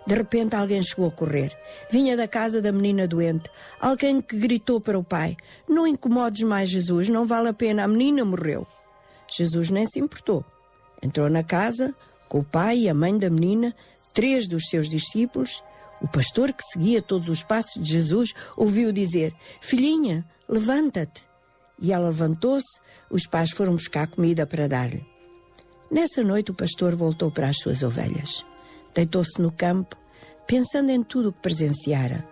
De 0.06 0.14
repente 0.14 0.56
alguém 0.56 0.82
chegou 0.82 1.06
a 1.06 1.12
correr. 1.12 1.56
Vinha 1.90 2.16
da 2.16 2.26
casa 2.26 2.60
da 2.60 2.72
menina 2.72 3.06
doente. 3.06 3.48
Alguém 3.80 4.20
que 4.20 4.36
gritou 4.36 4.80
para 4.80 4.98
o 4.98 5.04
pai: 5.04 5.36
Não 5.68 5.86
incomodes 5.86 6.42
mais 6.42 6.68
Jesus, 6.68 7.08
não 7.08 7.26
vale 7.26 7.48
a 7.48 7.54
pena, 7.54 7.84
a 7.84 7.88
menina 7.88 8.24
morreu. 8.24 8.66
Jesus 9.28 9.70
nem 9.70 9.86
se 9.86 10.00
importou. 10.00 10.44
Entrou 11.02 11.28
na 11.28 11.42
casa 11.42 11.94
com 12.28 12.38
o 12.38 12.44
pai 12.44 12.78
e 12.78 12.88
a 12.88 12.94
mãe 12.94 13.18
da 13.18 13.28
menina, 13.28 13.74
três 14.14 14.46
dos 14.46 14.68
seus 14.70 14.88
discípulos. 14.88 15.62
O 16.00 16.08
pastor 16.08 16.52
que 16.52 16.62
seguia 16.62 17.02
todos 17.02 17.28
os 17.28 17.42
passos 17.42 17.82
de 17.82 17.90
Jesus 17.90 18.32
ouviu 18.56 18.92
dizer: 18.92 19.34
Filhinha, 19.60 20.24
levanta-te. 20.48 21.26
E 21.80 21.92
ela 21.92 22.08
levantou-se, 22.08 22.80
os 23.10 23.26
pais 23.26 23.50
foram 23.50 23.72
buscar 23.72 24.06
comida 24.06 24.46
para 24.46 24.68
dar-lhe. 24.68 25.04
Nessa 25.90 26.22
noite 26.22 26.50
o 26.50 26.54
pastor 26.54 26.94
voltou 26.94 27.30
para 27.30 27.48
as 27.48 27.58
suas 27.58 27.82
ovelhas. 27.82 28.44
Deitou-se 28.94 29.42
no 29.42 29.50
campo, 29.50 29.96
pensando 30.46 30.90
em 30.90 31.02
tudo 31.02 31.28
o 31.28 31.32
que 31.32 31.40
presenciara. 31.40 32.26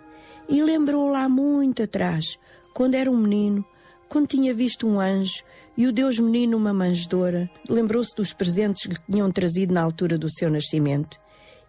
E 0.49 0.63
lembrou 0.63 1.11
lá 1.11 1.29
muito 1.29 1.83
atrás, 1.83 2.39
quando 2.73 2.95
era 2.95 3.11
um 3.11 3.17
menino, 3.17 3.65
quando 4.09 4.29
tinha 4.29 4.55
visto 4.55 4.87
um 4.87 4.99
anjo 4.99 5.45
e 5.77 5.87
o 5.87 5.93
Deus 5.93 6.19
menino 6.19 6.57
uma 6.57 6.75
manjedoura. 6.75 7.51
Lembrou-se 7.69 8.15
dos 8.15 8.33
presentes 8.33 8.87
que 8.87 9.13
tinham 9.13 9.31
trazido 9.31 9.73
na 9.73 9.83
altura 9.83 10.19
do 10.19 10.31
seu 10.31 10.51
nascimento. 10.51 11.19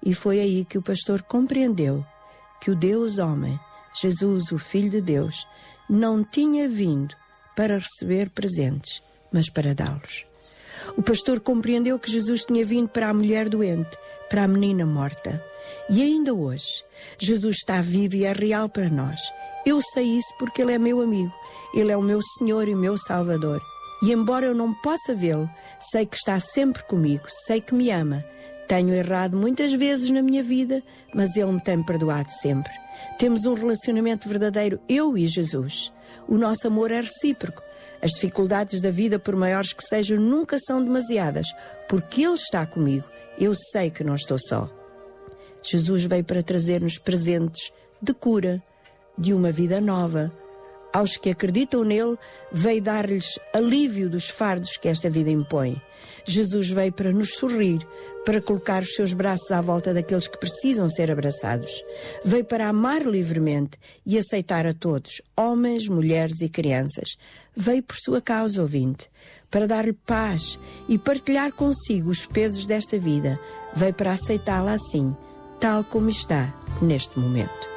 E 0.03 0.13
foi 0.13 0.39
aí 0.39 0.65
que 0.65 0.77
o 0.77 0.81
pastor 0.81 1.21
compreendeu 1.21 2.03
que 2.59 2.71
o 2.71 2.75
Deus 2.75 3.17
homem, 3.19 3.59
Jesus, 3.99 4.51
o 4.51 4.57
Filho 4.57 4.89
de 4.89 5.01
Deus, 5.01 5.45
não 5.89 6.23
tinha 6.23 6.67
vindo 6.69 7.15
para 7.55 7.77
receber 7.77 8.29
presentes, 8.29 9.01
mas 9.31 9.49
para 9.49 9.73
dá-los. 9.73 10.25
O 10.97 11.01
pastor 11.01 11.39
compreendeu 11.39 11.99
que 11.99 12.11
Jesus 12.11 12.45
tinha 12.45 12.65
vindo 12.65 12.87
para 12.87 13.09
a 13.09 13.13
mulher 13.13 13.49
doente, 13.49 13.97
para 14.29 14.43
a 14.43 14.47
menina 14.47 14.85
morta. 14.85 15.43
E 15.89 16.01
ainda 16.01 16.33
hoje, 16.33 16.83
Jesus 17.17 17.57
está 17.57 17.81
vivo 17.81 18.15
e 18.15 18.25
é 18.25 18.33
real 18.33 18.69
para 18.69 18.89
nós. 18.89 19.19
Eu 19.65 19.81
sei 19.81 20.05
isso 20.17 20.33
porque 20.39 20.61
Ele 20.61 20.73
é 20.73 20.77
meu 20.77 21.01
amigo, 21.01 21.33
Ele 21.73 21.91
é 21.91 21.97
o 21.97 22.01
meu 22.01 22.21
Senhor 22.37 22.67
e 22.67 22.75
meu 22.75 22.97
Salvador. 22.97 23.61
E 24.01 24.11
embora 24.11 24.47
eu 24.47 24.55
não 24.55 24.73
possa 24.73 25.13
vê-lo, 25.13 25.49
sei 25.79 26.05
que 26.05 26.15
está 26.15 26.39
sempre 26.39 26.83
comigo, 26.83 27.25
sei 27.45 27.61
que 27.61 27.75
me 27.75 27.91
ama. 27.91 28.25
Tenho 28.67 28.93
errado 28.93 29.37
muitas 29.37 29.73
vezes 29.73 30.09
na 30.09 30.21
minha 30.21 30.41
vida, 30.41 30.81
mas 31.13 31.35
Ele 31.35 31.51
me 31.51 31.61
tem 31.61 31.83
perdoado 31.83 32.31
sempre. 32.31 32.71
Temos 33.19 33.45
um 33.45 33.53
relacionamento 33.53 34.27
verdadeiro, 34.27 34.79
eu 34.87 35.17
e 35.17 35.27
Jesus. 35.27 35.91
O 36.27 36.37
nosso 36.37 36.67
amor 36.67 36.91
é 36.91 37.01
recíproco. 37.01 37.61
As 38.01 38.11
dificuldades 38.11 38.81
da 38.81 38.89
vida, 38.89 39.19
por 39.19 39.35
maiores 39.35 39.73
que 39.73 39.83
sejam, 39.83 40.19
nunca 40.19 40.57
são 40.57 40.83
demasiadas, 40.83 41.47
porque 41.87 42.23
Ele 42.23 42.35
está 42.35 42.65
comigo. 42.65 43.07
Eu 43.37 43.53
sei 43.53 43.91
que 43.91 44.03
não 44.03 44.15
estou 44.15 44.39
só. 44.39 44.69
Jesus 45.61 46.05
veio 46.05 46.23
para 46.23 46.41
trazer-nos 46.41 46.97
presentes 46.97 47.71
de 48.01 48.13
cura, 48.13 48.63
de 49.17 49.33
uma 49.33 49.51
vida 49.51 49.79
nova. 49.79 50.31
Aos 50.93 51.15
que 51.15 51.29
acreditam 51.29 51.83
nele, 51.83 52.17
veio 52.51 52.81
dar-lhes 52.81 53.39
alívio 53.53 54.09
dos 54.09 54.29
fardos 54.29 54.75
que 54.77 54.89
esta 54.89 55.09
vida 55.09 55.29
impõe. 55.29 55.81
Jesus 56.25 56.69
veio 56.69 56.91
para 56.91 57.11
nos 57.11 57.33
sorrir, 57.35 57.85
para 58.25 58.41
colocar 58.41 58.83
os 58.83 58.93
seus 58.93 59.13
braços 59.13 59.51
à 59.51 59.61
volta 59.61 59.93
daqueles 59.93 60.27
que 60.27 60.37
precisam 60.37 60.89
ser 60.89 61.09
abraçados. 61.09 61.71
Veio 62.23 62.45
para 62.45 62.67
amar 62.67 63.05
livremente 63.05 63.77
e 64.05 64.17
aceitar 64.17 64.67
a 64.67 64.73
todos, 64.73 65.21
homens, 65.35 65.87
mulheres 65.87 66.41
e 66.41 66.49
crianças. 66.49 67.17
Veio 67.55 67.83
por 67.83 67.95
sua 67.95 68.21
causa, 68.21 68.61
ouvinte, 68.61 69.09
para 69.49 69.67
dar-lhe 69.67 69.93
paz 69.93 70.59
e 70.87 70.97
partilhar 70.97 71.51
consigo 71.53 72.09
os 72.09 72.25
pesos 72.25 72.65
desta 72.65 72.97
vida. 72.97 73.39
Veio 73.75 73.93
para 73.93 74.13
aceitá-la 74.13 74.73
assim, 74.73 75.15
tal 75.59 75.83
como 75.83 76.09
está 76.09 76.53
neste 76.81 77.17
momento. 77.17 77.71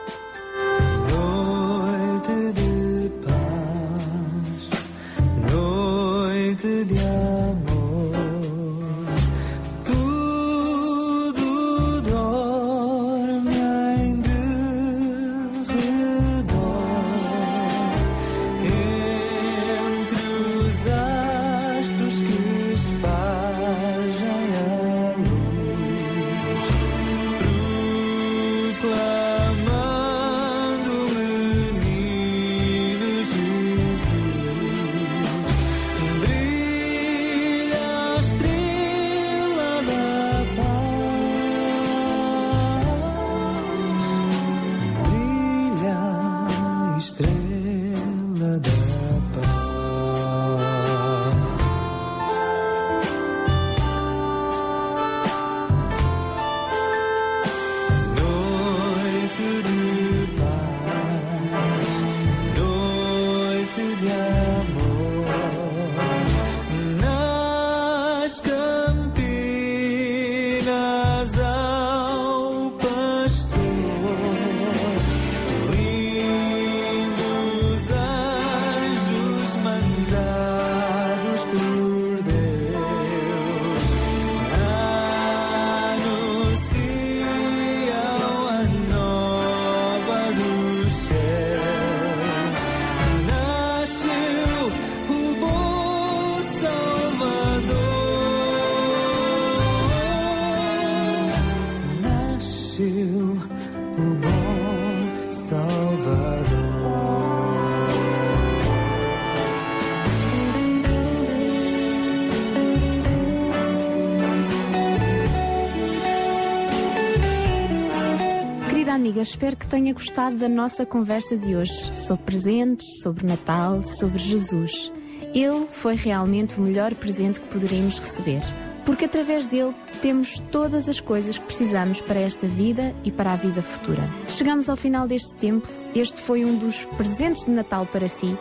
Espero 119.35 119.57
que 119.57 119.67
tenha 119.67 119.93
gostado 119.93 120.37
da 120.37 120.49
nossa 120.49 120.87
conversa 120.87 121.37
de 121.37 121.57
hoje 121.57 121.91
sobre 121.99 122.23
presentes, 122.23 123.01
sobre 123.03 123.27
Natal, 123.27 123.83
sobre 123.83 124.17
Jesus. 124.17 124.93
Ele 125.35 125.67
foi 125.67 125.97
realmente 125.97 126.57
o 126.57 126.63
melhor 126.63 126.95
presente 126.95 127.41
que 127.41 127.49
poderíamos 127.49 127.99
receber, 127.99 128.41
porque 128.87 129.07
através 129.07 129.49
dele 129.49 129.75
temos 130.01 130.39
todas 130.53 130.89
as 130.89 131.01
coisas 131.01 131.37
que 131.37 131.47
precisamos 131.47 132.01
para 132.01 132.21
esta 132.21 132.47
vida 132.47 132.95
e 133.03 133.11
para 133.11 133.33
a 133.33 133.37
vida 133.37 133.61
futura. 133.61 134.09
Chegamos 134.29 134.69
ao 134.69 134.77
final 134.77 135.09
deste 135.09 135.35
tempo, 135.35 135.67
este 135.97 136.21
foi 136.21 136.45
um 136.45 136.57
dos 136.57 136.85
presentes 136.97 137.45
de 137.45 137.51
Natal 137.51 137.87
para 137.87 138.07
si, 138.07 138.39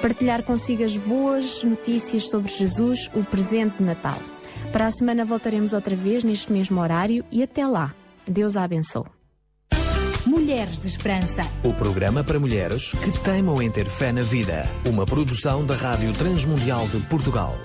partilhar 0.00 0.42
consigo 0.42 0.82
as 0.82 0.96
boas 0.96 1.62
notícias 1.62 2.28
sobre 2.28 2.50
Jesus, 2.50 3.08
o 3.14 3.22
presente 3.22 3.76
de 3.78 3.84
Natal. 3.84 4.18
Para 4.72 4.88
a 4.88 4.90
semana 4.90 5.24
voltaremos 5.24 5.72
outra 5.72 5.94
vez 5.94 6.24
neste 6.24 6.52
mesmo 6.52 6.80
horário 6.80 7.24
e 7.30 7.44
até 7.44 7.64
lá. 7.64 7.94
Deus 8.26 8.56
a 8.56 8.64
abençoe. 8.64 9.21
Mulheres 10.26 10.78
de 10.78 10.86
Esperança. 10.86 11.42
O 11.64 11.72
programa 11.72 12.22
para 12.22 12.38
mulheres 12.38 12.92
que 12.92 13.10
teimam 13.24 13.60
em 13.60 13.70
ter 13.70 13.86
fé 13.86 14.12
na 14.12 14.22
vida. 14.22 14.68
Uma 14.86 15.04
produção 15.04 15.66
da 15.66 15.74
Rádio 15.74 16.12
Transmundial 16.12 16.86
de 16.88 16.98
Portugal. 17.00 17.56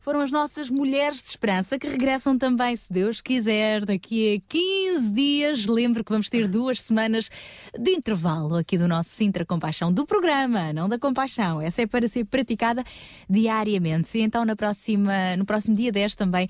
Foram 0.00 0.20
as 0.20 0.30
nossas 0.30 0.70
mulheres 0.70 1.22
de 1.22 1.28
esperança 1.28 1.78
que 1.78 1.86
regressam 1.86 2.38
também, 2.38 2.76
se 2.76 2.92
Deus 2.92 3.20
quiser, 3.20 3.84
daqui 3.84 4.36
a 4.36 4.52
15 4.52 5.10
dias. 5.10 5.66
Lembro 5.66 6.04
que 6.04 6.10
vamos 6.10 6.28
ter 6.28 6.48
duas 6.48 6.80
semanas 6.80 7.30
de 7.78 7.90
intervalo 7.90 8.56
aqui 8.56 8.78
do 8.78 8.88
nosso 8.88 9.10
Sintra 9.10 9.44
Compaixão, 9.44 9.92
do 9.92 10.06
programa, 10.06 10.72
não 10.72 10.88
da 10.88 10.98
Compaixão. 10.98 11.60
Essa 11.60 11.82
é 11.82 11.86
para 11.86 12.08
ser 12.08 12.24
praticada 12.24 12.84
diariamente. 13.28 14.16
E 14.18 14.22
então, 14.22 14.44
na 14.44 14.56
próxima, 14.56 15.36
no 15.36 15.44
próximo 15.44 15.76
dia 15.76 15.92
10 15.92 16.14
também, 16.14 16.48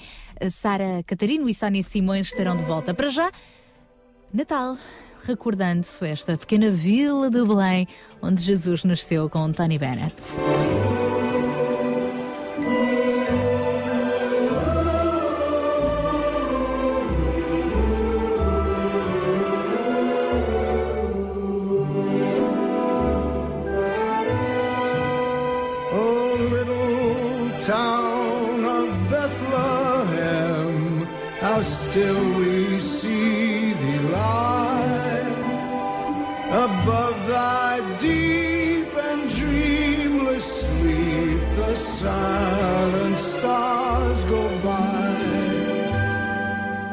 Sara 0.50 1.02
Catarino 1.06 1.48
e 1.48 1.54
Sónia 1.54 1.82
Simões 1.82 2.26
estarão 2.28 2.56
de 2.56 2.64
volta. 2.64 2.94
Para 2.94 3.08
já, 3.08 3.30
Natal 4.32 4.76
recordando 5.24 5.86
esta 6.02 6.38
pequena 6.38 6.70
vila 6.70 7.28
de 7.28 7.44
Belém, 7.44 7.86
onde 8.22 8.42
Jesus 8.42 8.82
nasceu 8.84 9.28
com 9.28 9.52
Tony 9.52 9.78
Bennett. 9.78 10.16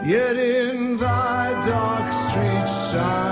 Yet 0.06 0.38
in 0.38 0.98
thy 0.98 1.52
dark 1.66 2.14
street 2.14 2.70
shineth 2.70 3.25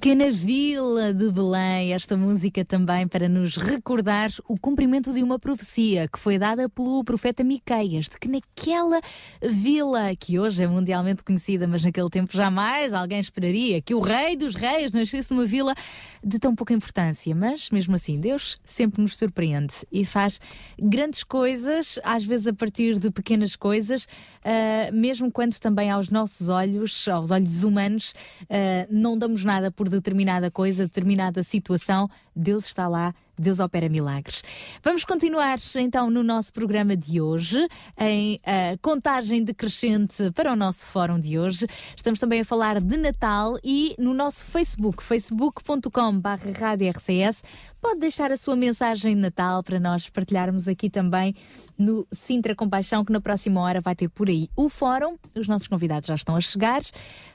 Pequena 0.00 0.32
Vila 0.32 0.79
de 1.00 1.32
Belém, 1.32 1.94
esta 1.94 2.14
música 2.14 2.62
também 2.62 3.08
para 3.08 3.26
nos 3.26 3.56
recordar 3.56 4.30
o 4.46 4.58
cumprimento 4.58 5.12
de 5.12 5.22
uma 5.22 5.38
profecia 5.38 6.06
que 6.06 6.18
foi 6.18 6.38
dada 6.38 6.68
pelo 6.68 7.02
profeta 7.02 7.42
Miqueias, 7.42 8.04
de 8.04 8.18
que 8.18 8.28
naquela 8.28 9.00
vila, 9.42 10.14
que 10.14 10.38
hoje 10.38 10.62
é 10.62 10.66
mundialmente 10.66 11.24
conhecida, 11.24 11.66
mas 11.66 11.82
naquele 11.82 12.10
tempo 12.10 12.36
jamais 12.36 12.92
alguém 12.92 13.18
esperaria 13.18 13.80
que 13.80 13.94
o 13.94 14.00
rei 14.00 14.36
dos 14.36 14.54
reis 14.54 14.92
nascesse 14.92 15.32
numa 15.32 15.46
vila 15.46 15.74
de 16.22 16.38
tão 16.38 16.54
pouca 16.54 16.74
importância. 16.74 17.34
Mas 17.34 17.70
mesmo 17.70 17.94
assim, 17.94 18.20
Deus 18.20 18.60
sempre 18.62 19.00
nos 19.00 19.16
surpreende 19.16 19.74
e 19.90 20.04
faz 20.04 20.38
grandes 20.78 21.24
coisas, 21.24 21.98
às 22.04 22.24
vezes 22.24 22.46
a 22.46 22.52
partir 22.52 22.98
de 22.98 23.10
pequenas 23.10 23.56
coisas, 23.56 24.04
uh, 24.04 24.94
mesmo 24.94 25.32
quando 25.32 25.58
também 25.58 25.90
aos 25.90 26.10
nossos 26.10 26.50
olhos, 26.50 27.08
aos 27.08 27.30
olhos 27.30 27.64
humanos, 27.64 28.12
uh, 28.42 28.86
não 28.90 29.16
damos 29.16 29.42
nada 29.44 29.70
por 29.70 29.88
determinada 29.88 30.50
coisa, 30.50 30.89
determinada 30.90 31.42
situação, 31.42 32.10
Deus 32.40 32.64
está 32.64 32.88
lá 32.88 33.14
Deus 33.40 33.58
opera 33.58 33.88
milagres. 33.88 34.44
Vamos 34.84 35.02
continuar 35.02 35.58
então 35.76 36.10
no 36.10 36.22
nosso 36.22 36.52
programa 36.52 36.94
de 36.94 37.22
hoje, 37.22 37.66
em 37.98 38.34
uh, 38.36 38.78
contagem 38.82 39.42
decrescente 39.42 40.30
para 40.32 40.52
o 40.52 40.56
nosso 40.56 40.84
fórum 40.84 41.18
de 41.18 41.38
hoje. 41.38 41.66
Estamos 41.96 42.20
também 42.20 42.42
a 42.42 42.44
falar 42.44 42.78
de 42.80 42.98
Natal 42.98 43.58
e 43.64 43.94
no 43.98 44.12
nosso 44.12 44.44
Facebook, 44.44 45.02
facebook.com/rcs, 45.02 47.42
pode 47.80 48.00
deixar 48.00 48.30
a 48.30 48.36
sua 48.36 48.54
mensagem 48.54 49.14
de 49.14 49.20
Natal 49.22 49.62
para 49.62 49.80
nós 49.80 50.10
partilharmos 50.10 50.68
aqui 50.68 50.90
também 50.90 51.34
no 51.78 52.06
Sintra 52.12 52.54
Compaixão, 52.54 53.06
que 53.06 53.12
na 53.12 53.22
próxima 53.22 53.58
hora 53.62 53.80
vai 53.80 53.94
ter 53.94 54.10
por 54.10 54.28
aí 54.28 54.50
o 54.54 54.68
fórum. 54.68 55.16
Os 55.34 55.48
nossos 55.48 55.66
convidados 55.66 56.08
já 56.08 56.14
estão 56.14 56.36
a 56.36 56.42
chegar. 56.42 56.82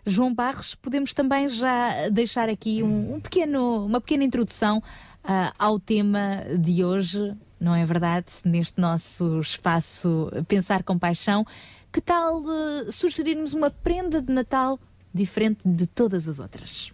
João 0.06 0.32
Barros, 0.32 0.76
podemos 0.76 1.16
também 1.16 1.50
já 1.50 2.10
deixar 2.10 2.48
aqui 2.48 2.84
um, 2.84 3.16
um 3.16 3.20
pequeno, 3.20 3.88
uma 3.88 4.00
pequena 4.00 4.24
introdução 4.24 4.84
uh, 5.26 5.54
ao 5.58 5.80
tema 5.80 6.44
de 6.58 6.84
hoje, 6.84 7.36
não 7.60 7.76
é 7.76 7.86
verdade? 7.86 8.28
Neste 8.44 8.80
nosso 8.80 9.40
espaço 9.42 10.32
Pensar 10.48 10.84
com 10.84 10.98
Paixão. 10.98 11.46
Que 11.92 12.02
tal 12.02 12.42
uh, 12.42 12.92
sugerirmos 12.92 13.54
uma 13.54 13.70
prenda 13.70 14.22
de 14.22 14.32
Natal 14.32 14.80
diferente 15.14 15.60
de 15.66 15.88
todas 15.88 16.28
as 16.28 16.40
outras? 16.40 16.92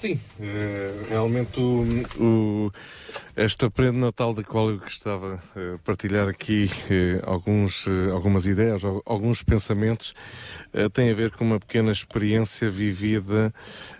Sim, 0.00 0.18
uh, 0.38 1.10
realmente 1.10 1.60
o, 1.60 1.84
o, 2.18 2.72
esta 3.36 3.70
prenda 3.70 3.98
Natal 3.98 4.32
da 4.32 4.42
qual 4.42 4.70
eu 4.70 4.78
gostava 4.78 5.38
de 5.54 5.60
uh, 5.60 5.78
partilhar 5.80 6.26
aqui 6.26 6.70
uh, 6.86 7.30
alguns, 7.30 7.86
algumas 8.10 8.46
ideias, 8.46 8.80
alguns 9.04 9.42
pensamentos, 9.42 10.14
tem 10.94 11.10
a 11.10 11.14
ver 11.14 11.32
com 11.32 11.44
uma 11.44 11.60
pequena 11.60 11.92
experiência 11.92 12.70
vivida 12.70 13.52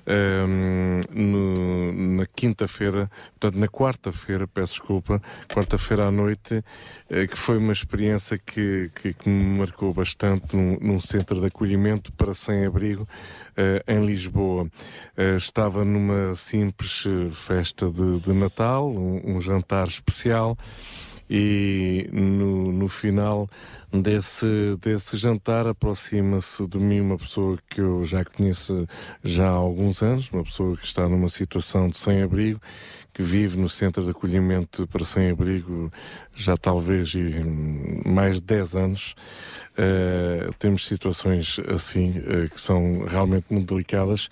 um, 0.06 1.00
no, 1.10 1.92
na 2.16 2.26
quinta-feira, 2.26 3.10
portanto 3.38 3.58
na 3.58 3.68
quarta-feira, 3.68 4.46
peço 4.46 4.74
desculpa, 4.74 5.20
quarta-feira 5.52 6.06
à 6.06 6.10
noite, 6.12 6.62
que 7.08 7.36
foi 7.36 7.58
uma 7.58 7.72
experiência 7.72 8.38
que, 8.38 8.88
que, 8.94 9.12
que 9.12 9.28
me 9.28 9.58
marcou 9.58 9.92
bastante 9.92 10.54
num, 10.54 10.78
num 10.80 11.00
centro 11.00 11.40
de 11.40 11.46
acolhimento 11.46 12.12
para 12.12 12.32
sem-abrigo 12.32 13.06
em 13.86 14.06
Lisboa. 14.06 14.70
estava 15.36 15.84
numa 15.90 16.34
simples 16.34 17.04
festa 17.32 17.90
de, 17.90 18.20
de 18.20 18.32
Natal, 18.32 18.90
um, 18.90 19.36
um, 19.36 19.40
jantar 19.40 19.88
especial, 19.88 20.56
e 21.28 22.08
no, 22.12 22.72
no 22.72 22.88
final 22.88 23.48
desse, 23.92 24.76
desse 24.80 25.16
jantar 25.16 25.66
aproxima-se 25.66 26.66
de 26.66 26.78
mim 26.78 27.00
uma 27.00 27.16
pessoa 27.16 27.56
que 27.68 27.80
eu 27.80 28.04
já 28.04 28.24
conheço 28.24 28.86
já 29.22 29.46
há 29.46 29.52
alguns 29.52 30.02
anos, 30.02 30.28
uma 30.32 30.42
pessoa 30.42 30.76
que 30.76 30.84
está 30.84 31.08
numa 31.08 31.28
situação 31.28 31.88
de 31.88 31.96
sem-abrigo, 31.96 32.60
que 33.20 33.22
vive 33.22 33.58
no 33.58 33.68
centro 33.68 34.02
de 34.02 34.12
acolhimento 34.12 34.86
para 34.86 35.04
sem-abrigo 35.04 35.92
já 36.34 36.56
talvez 36.56 37.12
mais 38.06 38.36
de 38.36 38.46
10 38.46 38.76
anos. 38.76 39.14
Uh, 39.72 40.52
temos 40.58 40.86
situações 40.86 41.60
assim 41.68 42.14
uh, 42.18 42.48
que 42.48 42.58
são 42.58 43.04
realmente 43.06 43.44
muito 43.50 43.74
delicadas. 43.74 44.30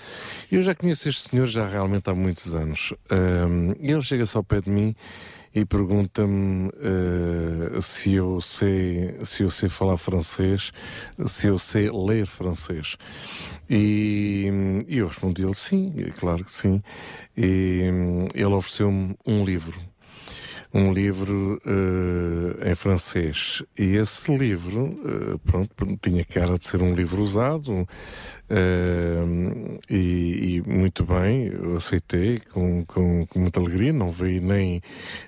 Eu 0.50 0.62
já 0.62 0.74
conheço 0.74 1.06
este 1.06 1.28
senhor 1.28 1.46
já 1.46 1.66
realmente 1.66 2.08
há 2.08 2.14
muitos 2.14 2.54
anos. 2.54 2.92
Uh, 3.10 3.76
ele 3.78 4.00
chega-se 4.00 4.34
ao 4.38 4.42
pé 4.42 4.62
de 4.62 4.70
mim 4.70 4.96
e 5.54 5.64
pergunta-me 5.64 6.68
uh, 6.68 7.80
se 7.82 8.14
eu 8.14 8.40
sei 8.40 9.16
se 9.24 9.42
eu 9.42 9.50
sei 9.50 9.68
falar 9.68 9.96
francês, 9.96 10.72
se 11.26 11.46
eu 11.46 11.58
sei 11.58 11.90
ler 11.90 12.26
francês. 12.26 12.96
E, 13.68 14.50
e 14.86 14.98
eu 14.98 15.08
respondi-lhe 15.08 15.54
sim, 15.54 15.92
claro 16.18 16.44
que 16.44 16.52
sim. 16.52 16.82
E 17.36 17.82
ele 18.34 18.54
ofereceu-me 18.54 19.16
um 19.26 19.44
livro 19.44 19.78
um 20.72 20.92
livro 20.92 21.60
uh, 21.64 22.68
em 22.68 22.74
francês. 22.74 23.62
E 23.78 23.96
esse 23.96 24.34
livro, 24.36 24.86
uh, 24.86 25.38
pronto, 25.38 25.74
tinha 26.00 26.24
cara 26.24 26.58
de 26.58 26.64
ser 26.64 26.82
um 26.82 26.94
livro 26.94 27.22
usado, 27.22 27.72
uh, 27.72 27.86
e, 29.88 30.56
e, 30.56 30.62
muito 30.66 31.04
bem, 31.04 31.46
eu 31.46 31.76
aceitei 31.76 32.38
com, 32.52 32.84
com, 32.84 33.26
com, 33.26 33.38
muita 33.38 33.60
alegria, 33.60 33.92
não 33.92 34.10
veio 34.10 34.42
nem, 34.42 34.82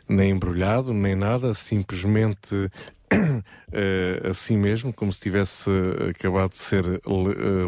nem 0.08 0.32
embrulhado, 0.32 0.92
nem 0.92 1.14
nada, 1.14 1.54
simplesmente. 1.54 2.70
assim 4.30 4.56
mesmo, 4.56 4.92
como 4.92 5.12
se 5.12 5.18
tivesse 5.18 5.68
acabado 6.08 6.50
de 6.50 6.58
ser 6.58 6.84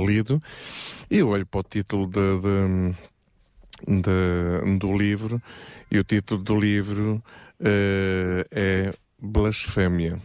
lido, 0.06 0.40
e 1.10 1.18
eu 1.18 1.30
olho 1.30 1.44
para 1.44 1.58
o 1.58 1.64
título 1.64 2.06
de, 2.06 2.20
de, 2.40 2.94
de, 3.86 4.78
do 4.78 4.96
livro, 4.96 5.40
e 5.90 5.98
o 5.98 6.04
título 6.04 6.42
do 6.42 6.59
livro 6.59 7.22
uh, 7.60 8.46
é 8.50 8.92
blasfémia. 9.18 10.18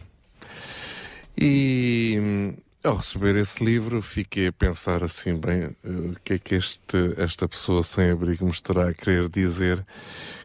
E 1.36 2.54
ao 2.82 2.96
receber 2.96 3.36
esse 3.36 3.62
livro, 3.64 4.00
fiquei 4.00 4.48
a 4.48 4.52
pensar 4.52 5.04
assim, 5.04 5.36
bem, 5.36 5.76
eh, 5.84 5.88
o 5.88 6.16
que 6.24 6.34
é 6.34 6.38
que 6.38 6.54
este, 6.54 7.14
esta 7.16 7.46
pessoa 7.46 7.82
sem 7.82 8.10
abrigo 8.10 8.44
me 8.44 8.50
estará 8.50 8.88
a 8.88 8.94
querer 8.94 9.28
dizer 9.28 9.84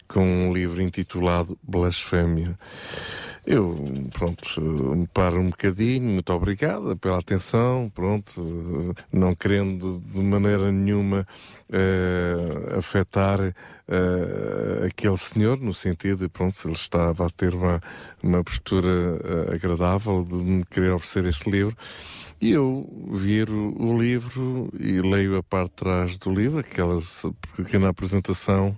com 0.08 0.26
um 0.26 0.54
livro 0.54 0.82
intitulado 0.82 1.58
Blasfémia. 1.64 2.58
Eu, 3.46 3.76
pronto, 4.14 4.62
me 4.62 5.06
paro 5.08 5.42
um 5.42 5.50
bocadinho, 5.50 6.04
muito 6.04 6.32
obrigada 6.32 6.96
pela 6.96 7.20
atenção, 7.20 7.92
pronto, 7.94 8.96
não 9.12 9.36
querendo 9.36 10.02
de 10.14 10.22
maneira 10.22 10.72
nenhuma 10.72 11.28
uh, 11.70 12.78
afetar 12.78 13.42
uh, 13.42 14.86
aquele 14.88 15.18
senhor, 15.18 15.60
no 15.60 15.74
sentido 15.74 16.20
de, 16.20 16.30
pronto, 16.30 16.56
se 16.56 16.66
ele 16.68 16.76
estava 16.76 17.26
a 17.26 17.30
ter 17.30 17.54
uma, 17.54 17.82
uma 18.24 18.42
postura 18.42 18.88
uh, 18.88 19.54
agradável 19.54 20.24
de 20.24 20.42
me 20.42 20.64
querer 20.64 20.94
oferecer 20.94 21.26
este 21.26 21.50
livro. 21.52 21.76
E 22.40 22.52
eu 22.52 22.90
viro 23.12 23.76
o 23.78 24.02
livro 24.02 24.70
e 24.80 25.02
leio 25.02 25.38
a 25.38 25.44
parte 25.44 25.72
de 25.72 25.76
trás 25.76 26.18
do 26.18 26.34
livro, 26.34 26.60
aquela 26.60 26.98
pequena 27.58 27.90
apresentação 27.90 28.78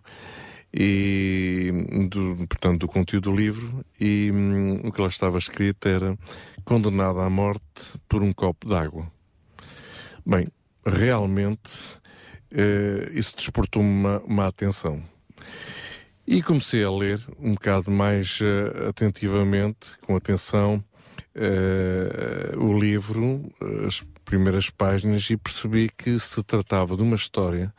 e 0.77 1.71
do, 2.11 2.45
portanto 2.49 2.81
do 2.81 2.87
conteúdo 2.87 3.31
do 3.31 3.35
livro 3.35 3.85
e 3.97 4.29
hum, 4.29 4.81
o 4.83 4.91
que 4.91 4.99
lá 4.99 5.07
estava 5.07 5.37
escrito 5.37 5.87
era 5.87 6.17
condenado 6.65 7.21
à 7.21 7.29
morte 7.29 7.97
por 8.09 8.21
um 8.21 8.33
copo 8.33 8.67
d'água. 8.67 9.09
Bem, 10.25 10.49
realmente 10.85 11.71
eh, 12.51 13.09
isso 13.13 13.37
desportou-me 13.37 13.89
uma, 13.89 14.19
uma, 14.19 14.47
atenção. 14.47 15.01
E 16.27 16.41
comecei 16.41 16.83
a 16.83 16.91
ler 16.91 17.21
um 17.39 17.53
bocado 17.53 17.91
mais 17.91 18.39
uh, 18.41 18.89
atentivamente, 18.89 19.97
com 20.01 20.15
atenção, 20.15 20.83
uh, 21.35 22.59
o 22.59 22.79
livro, 22.79 23.53
as 23.85 24.03
primeiras 24.23 24.71
páginas, 24.71 25.29
e 25.29 25.37
percebi 25.37 25.91
que 25.95 26.19
se 26.19 26.41
tratava 26.41 26.97
de 26.97 27.03
uma 27.03 27.15
história 27.15 27.71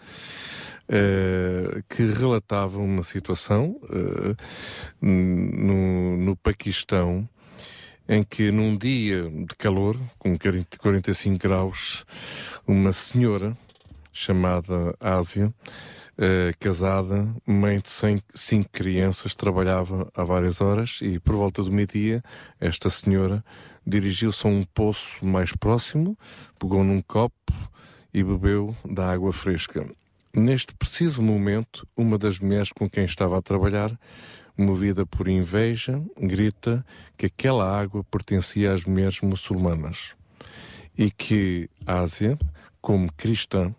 uh, 0.89 1.83
que 1.89 2.03
relatava 2.05 2.79
uma 2.79 3.03
situação 3.03 3.81
uh, 3.83 4.37
no, 5.01 6.17
no 6.17 6.37
Paquistão 6.37 7.29
em 8.09 8.23
que 8.23 8.51
num 8.53 8.77
dia 8.77 9.29
de 9.29 9.55
calor, 9.57 9.99
com 10.19 10.37
45 10.39 11.39
graus, 11.39 12.05
uma 12.67 12.93
senhora 12.93 13.57
chamada 14.13 14.95
Ásia, 15.01 15.53
uh, 16.17 16.57
casada, 16.59 17.29
mãe 17.45 17.79
de 17.79 17.91
cinco 18.35 18.69
crianças, 18.71 19.35
trabalhava 19.35 20.11
há 20.15 20.25
várias 20.25 20.61
horas 20.61 21.01
e 21.03 21.19
por 21.19 21.35
volta 21.35 21.63
do 21.63 21.73
meio-dia 21.73 22.23
esta 22.61 22.89
senhora 22.89 23.45
dirigiu-se 23.87 24.47
a 24.47 24.51
um 24.51 24.65
poço 24.65 25.25
mais 25.25 25.53
próximo, 25.53 26.17
pegou 26.59 26.83
num 26.83 27.03
copo 27.03 27.53
e 28.13 28.23
bebeu 28.23 28.75
da 28.85 29.11
água 29.13 29.33
fresca. 29.33 29.87
Neste 30.39 30.75
preciso 30.75 31.23
momento, 31.23 31.89
uma 31.97 32.19
das 32.19 32.39
mulheres 32.39 32.71
com 32.71 32.91
quem 32.91 33.07
estava 33.07 33.39
a 33.39 33.41
trabalhar, 33.41 33.99
movida 34.55 35.07
por 35.07 35.29
inveja, 35.29 35.99
grita 36.15 36.85
que 37.17 37.25
aquela 37.25 37.67
água 37.67 38.05
pertencia 38.05 38.71
às 38.71 38.85
mulheres 38.85 39.23
muçulmanas 39.23 40.15
e 40.97 41.11
que 41.11 41.71
Ásia, 41.87 42.39
como 42.83 43.11
cristã, 43.15 43.75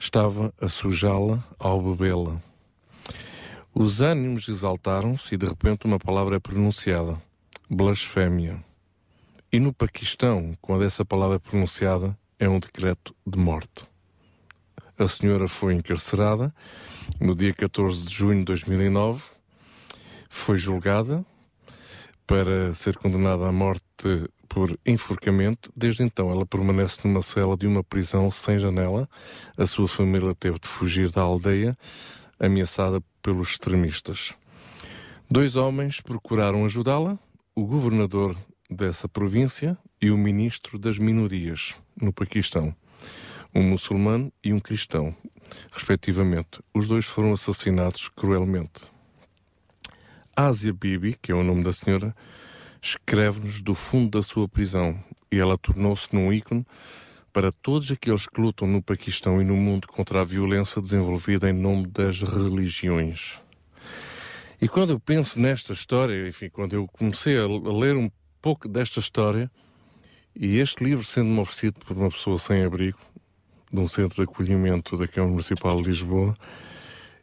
estava 0.00 0.54
a 0.58 0.70
sujá-la 0.70 1.44
ao 1.58 1.82
bebê-la. 1.82 2.40
Os 3.74 4.00
ânimos 4.00 4.48
exaltaram-se 4.48 5.34
e 5.34 5.36
de 5.36 5.44
repente 5.44 5.84
uma 5.84 5.98
palavra 5.98 6.36
é 6.36 6.40
pronunciada: 6.40 7.20
blasfémia. 7.68 8.58
E 9.52 9.60
no 9.60 9.70
Paquistão, 9.70 10.56
quando 10.62 10.82
essa 10.82 11.04
palavra 11.04 11.36
é 11.36 11.38
pronunciada, 11.38 12.16
é 12.38 12.48
um 12.48 12.58
decreto 12.58 13.14
de 13.26 13.38
morte. 13.38 13.84
A 14.96 15.08
senhora 15.08 15.48
foi 15.48 15.74
encarcerada 15.74 16.54
no 17.20 17.34
dia 17.34 17.52
14 17.52 18.06
de 18.06 18.14
junho 18.14 18.38
de 18.38 18.44
2009, 18.44 19.24
foi 20.30 20.56
julgada 20.56 21.24
para 22.24 22.72
ser 22.74 22.96
condenada 22.96 23.46
à 23.46 23.52
morte 23.52 23.84
por 24.48 24.78
enforcamento. 24.86 25.72
Desde 25.76 26.04
então, 26.04 26.30
ela 26.30 26.46
permanece 26.46 27.00
numa 27.02 27.22
cela 27.22 27.56
de 27.56 27.66
uma 27.66 27.82
prisão 27.82 28.30
sem 28.30 28.56
janela. 28.56 29.08
A 29.56 29.66
sua 29.66 29.88
família 29.88 30.32
teve 30.32 30.60
de 30.60 30.68
fugir 30.68 31.10
da 31.10 31.22
aldeia, 31.22 31.76
ameaçada 32.38 33.02
pelos 33.20 33.50
extremistas. 33.50 34.32
Dois 35.28 35.56
homens 35.56 36.00
procuraram 36.00 36.64
ajudá-la, 36.64 37.18
o 37.52 37.64
governador 37.64 38.36
dessa 38.70 39.08
província 39.08 39.76
e 40.00 40.10
o 40.10 40.16
ministro 40.16 40.78
das 40.78 40.98
minorias 40.98 41.74
no 42.00 42.12
Paquistão, 42.12 42.74
um 43.54 43.62
muçulmano 43.62 44.32
e 44.42 44.52
um 44.52 44.58
cristão, 44.58 45.14
respectivamente. 45.70 46.60
Os 46.74 46.88
dois 46.88 47.04
foram 47.04 47.32
assassinados 47.32 48.08
cruelmente. 48.08 48.82
Ásia 50.36 50.72
Bibi, 50.72 51.16
que 51.20 51.30
é 51.30 51.34
o 51.34 51.44
nome 51.44 51.62
da 51.62 51.72
senhora, 51.72 52.14
escreve-nos 52.82 53.60
do 53.62 53.74
fundo 53.74 54.18
da 54.18 54.22
sua 54.22 54.48
prisão 54.48 54.98
e 55.30 55.38
ela 55.38 55.56
tornou-se 55.56 56.08
num 56.12 56.32
ícone 56.32 56.66
para 57.32 57.50
todos 57.50 57.90
aqueles 57.90 58.26
que 58.26 58.40
lutam 58.40 58.68
no 58.68 58.82
Paquistão 58.82 59.40
e 59.40 59.44
no 59.44 59.56
mundo 59.56 59.88
contra 59.88 60.20
a 60.20 60.24
violência 60.24 60.80
desenvolvida 60.80 61.48
em 61.48 61.52
nome 61.52 61.86
das 61.86 62.22
religiões. 62.22 63.40
E 64.60 64.68
quando 64.68 64.90
eu 64.90 65.00
penso 65.00 65.40
nesta 65.40 65.72
história, 65.72 66.28
enfim, 66.28 66.48
quando 66.48 66.74
eu 66.74 66.86
comecei 66.86 67.36
a 67.38 67.46
ler 67.46 67.96
um 67.96 68.10
pouco 68.40 68.68
desta 68.68 69.00
história, 69.00 69.50
e 70.36 70.58
este 70.58 70.84
livro 70.84 71.04
sendo-me 71.04 71.40
oferecido 71.40 71.74
por 71.80 71.96
uma 71.96 72.10
pessoa 72.10 72.38
sem 72.38 72.64
abrigo, 72.64 72.98
de 73.74 73.80
um 73.80 73.88
centro 73.88 74.16
de 74.16 74.22
acolhimento 74.22 74.96
da 74.96 75.08
Câmara 75.08 75.32
Municipal 75.32 75.76
de 75.76 75.88
Lisboa, 75.88 76.36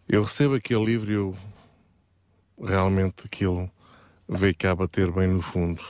eu 0.07 0.23
recebo 0.23 0.55
aquele 0.55 0.83
livro 0.83 1.11
e 1.11 1.15
eu 1.15 1.37
realmente 2.61 3.25
aquilo 3.25 3.71
veio 4.27 4.55
cá 4.55 4.75
bater 4.75 5.09
bem 5.11 5.27
no 5.27 5.41
fundo 5.41 5.81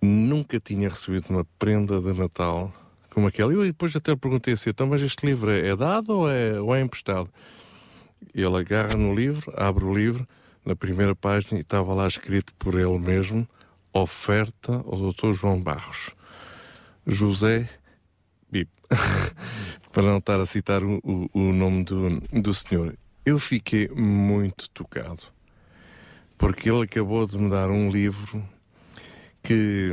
nunca 0.00 0.60
tinha 0.60 0.88
recebido 0.88 1.26
uma 1.30 1.44
prenda 1.58 2.00
de 2.00 2.12
Natal 2.18 2.72
como 3.10 3.26
aquela. 3.26 3.52
Eu 3.52 3.64
depois 3.64 3.94
até 3.96 4.14
perguntei 4.14 4.54
assim, 4.54 4.70
então, 4.70 4.86
mas 4.86 5.02
este 5.02 5.26
livro 5.26 5.50
é 5.50 5.74
dado 5.74 6.10
ou 6.10 6.30
é, 6.30 6.60
ou 6.60 6.74
é 6.74 6.80
emprestado? 6.80 7.30
Ele 8.34 8.56
agarra 8.56 8.94
no 8.94 9.14
livro, 9.14 9.52
abre 9.56 9.84
o 9.84 9.94
livro, 9.94 10.26
na 10.64 10.76
primeira 10.76 11.14
página, 11.14 11.58
e 11.58 11.62
estava 11.62 11.94
lá 11.94 12.06
escrito 12.06 12.52
por 12.58 12.78
ele 12.78 12.98
mesmo, 12.98 13.48
oferta 13.92 14.84
ao 14.86 15.12
Dr. 15.12 15.32
João 15.32 15.60
Barros. 15.60 16.10
José 17.06 17.68
Bip. 18.50 18.70
Para 19.92 20.02
não 20.02 20.18
estar 20.18 20.40
a 20.40 20.46
citar 20.46 20.82
o, 20.82 21.00
o, 21.02 21.28
o 21.32 21.52
nome 21.52 21.84
do, 21.84 22.20
do 22.20 22.54
senhor. 22.54 22.96
Eu 23.24 23.38
fiquei 23.38 23.88
muito 23.88 24.68
tocado. 24.70 25.22
Porque 26.36 26.70
ele 26.70 26.84
acabou 26.84 27.26
de 27.26 27.36
me 27.36 27.50
dar 27.50 27.68
um 27.68 27.90
livro 27.90 28.42
que 29.42 29.92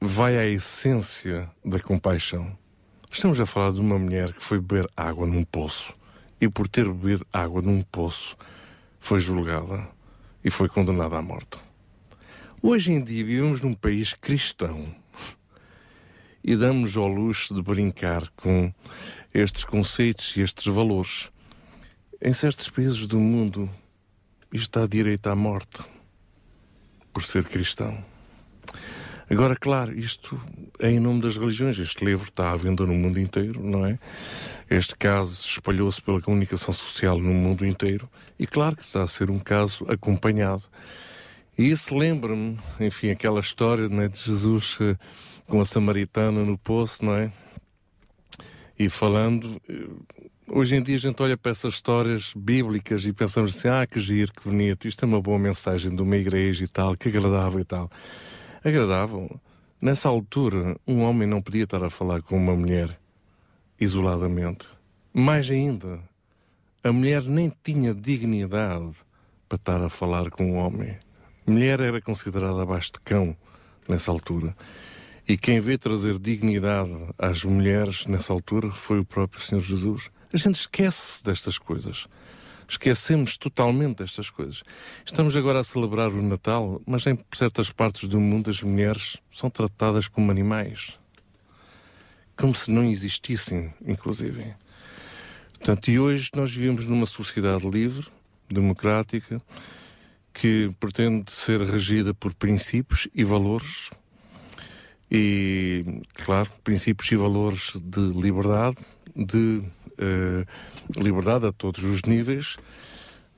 vai 0.00 0.38
à 0.38 0.46
essência 0.46 1.50
da 1.64 1.78
compaixão. 1.78 2.56
Estamos 3.10 3.40
a 3.40 3.46
falar 3.46 3.72
de 3.72 3.80
uma 3.80 3.98
mulher 3.98 4.32
que 4.32 4.42
foi 4.42 4.60
beber 4.60 4.88
água 4.96 5.26
num 5.26 5.44
poço 5.44 5.94
e, 6.40 6.48
por 6.48 6.68
ter 6.68 6.84
bebido 6.84 7.26
água 7.32 7.60
num 7.60 7.82
poço, 7.82 8.36
foi 9.00 9.18
julgada 9.18 9.88
e 10.44 10.50
foi 10.50 10.68
condenada 10.68 11.16
à 11.16 11.22
morte. 11.22 11.58
Hoje 12.62 12.92
em 12.92 13.02
dia 13.02 13.24
vivemos 13.24 13.60
num 13.60 13.74
país 13.74 14.14
cristão 14.14 14.86
e 16.42 16.56
damos 16.56 16.96
ao 16.96 17.06
luxo 17.08 17.54
de 17.54 17.62
brincar 17.62 18.28
com 18.36 18.72
estes 19.32 19.64
conceitos 19.64 20.36
e 20.36 20.40
estes 20.40 20.66
valores. 20.66 21.30
Em 22.20 22.32
certos 22.32 22.68
países 22.68 23.06
do 23.06 23.18
mundo, 23.18 23.70
isto 24.52 24.78
dá 24.78 24.86
direito 24.86 25.26
à 25.28 25.36
morte 25.36 25.82
por 27.12 27.22
ser 27.22 27.44
cristão. 27.44 28.02
Agora, 29.30 29.54
claro, 29.54 29.96
isto 29.98 30.40
é 30.80 30.90
em 30.90 30.98
nome 30.98 31.20
das 31.20 31.36
religiões. 31.36 31.78
Este 31.78 32.02
livro 32.02 32.28
está 32.28 32.50
à 32.50 32.56
venda 32.56 32.86
no 32.86 32.94
mundo 32.94 33.20
inteiro, 33.20 33.62
não 33.62 33.84
é? 33.84 33.98
Este 34.70 34.96
caso 34.96 35.44
espalhou-se 35.44 36.00
pela 36.00 36.20
comunicação 36.20 36.72
social 36.72 37.18
no 37.18 37.34
mundo 37.34 37.66
inteiro 37.66 38.08
e, 38.38 38.46
claro, 38.46 38.76
que 38.76 38.84
está 38.84 39.02
a 39.02 39.08
ser 39.08 39.30
um 39.30 39.38
caso 39.38 39.84
acompanhado. 39.86 40.64
E 41.58 41.70
isso 41.70 41.94
lembra-me, 41.94 42.58
enfim, 42.80 43.10
aquela 43.10 43.40
história 43.40 43.84
é, 43.84 44.08
de 44.08 44.18
Jesus 44.18 44.78
eh, 44.80 44.96
com 45.48 45.60
a 45.60 45.64
samaritana 45.64 46.44
no 46.44 46.56
poço, 46.56 47.04
não 47.04 47.14
é? 47.14 47.32
E 48.78 48.88
falando, 48.88 49.60
hoje 50.46 50.76
em 50.76 50.82
dia 50.82 50.96
a 50.96 51.00
gente 51.00 51.20
olha 51.20 51.36
para 51.36 51.50
essas 51.50 51.74
histórias 51.74 52.32
bíblicas 52.36 53.04
e 53.04 53.12
pensamos 53.12 53.56
assim: 53.56 53.68
ah, 53.68 53.86
que 53.86 53.98
giro, 53.98 54.32
que 54.32 54.48
bonito, 54.48 54.86
isto 54.86 55.04
é 55.04 55.08
uma 55.08 55.20
boa 55.20 55.38
mensagem 55.38 55.94
de 55.94 56.00
uma 56.00 56.16
igreja 56.16 56.62
e 56.62 56.68
tal, 56.68 56.96
que 56.96 57.08
agradável 57.08 57.60
e 57.60 57.64
tal 57.64 57.90
agradável. 58.64 59.40
Nessa 59.80 60.08
altura, 60.08 60.76
um 60.86 61.02
homem 61.02 61.28
não 61.28 61.40
podia 61.40 61.64
estar 61.64 61.82
a 61.82 61.90
falar 61.90 62.22
com 62.22 62.36
uma 62.36 62.54
mulher 62.54 62.98
isoladamente. 63.80 64.68
Mais 65.12 65.50
ainda, 65.50 66.00
a 66.82 66.92
mulher 66.92 67.22
nem 67.24 67.52
tinha 67.62 67.94
dignidade 67.94 68.94
para 69.48 69.56
estar 69.56 69.82
a 69.82 69.88
falar 69.88 70.30
com 70.30 70.52
um 70.52 70.56
homem. 70.56 70.96
Mulher 71.46 71.80
era 71.80 72.00
considerada 72.00 72.62
abaixo 72.62 72.92
de 72.92 73.00
cão 73.00 73.36
nessa 73.88 74.10
altura. 74.10 74.54
E 75.28 75.36
quem 75.36 75.60
veio 75.60 75.78
trazer 75.78 76.18
dignidade 76.18 76.90
às 77.18 77.44
mulheres 77.44 78.06
nessa 78.06 78.32
altura 78.32 78.70
foi 78.70 78.98
o 78.98 79.04
próprio 79.04 79.42
Senhor 79.42 79.60
Jesus. 79.60 80.10
A 80.32 80.36
gente 80.38 80.54
esquece 80.54 81.22
destas 81.22 81.58
coisas. 81.58 82.06
Esquecemos 82.66 83.36
totalmente 83.36 83.98
destas 83.98 84.30
coisas. 84.30 84.62
Estamos 85.04 85.36
agora 85.36 85.60
a 85.60 85.64
celebrar 85.64 86.08
o 86.08 86.22
Natal, 86.22 86.80
mas 86.86 87.06
em 87.06 87.18
certas 87.36 87.70
partes 87.70 88.08
do 88.08 88.18
mundo 88.18 88.48
as 88.48 88.62
mulheres 88.62 89.18
são 89.30 89.50
tratadas 89.50 90.08
como 90.08 90.30
animais. 90.30 90.98
Como 92.34 92.54
se 92.54 92.70
não 92.70 92.84
existissem, 92.84 93.74
inclusive. 93.86 94.54
Portanto, 95.58 95.90
e 95.90 95.98
hoje 95.98 96.30
nós 96.34 96.50
vivemos 96.50 96.86
numa 96.86 97.04
sociedade 97.04 97.68
livre, 97.68 98.06
democrática, 98.50 99.42
que 100.32 100.74
pretende 100.80 101.30
ser 101.30 101.60
regida 101.60 102.14
por 102.14 102.32
princípios 102.32 103.08
e 103.14 103.24
valores, 103.24 103.90
e, 105.10 106.02
claro, 106.14 106.50
princípios 106.62 107.10
e 107.10 107.16
valores 107.16 107.72
de 107.82 108.00
liberdade, 108.00 108.76
de 109.16 109.62
uh, 109.98 110.46
liberdade 111.00 111.46
a 111.46 111.52
todos 111.52 111.82
os 111.82 112.02
níveis, 112.02 112.56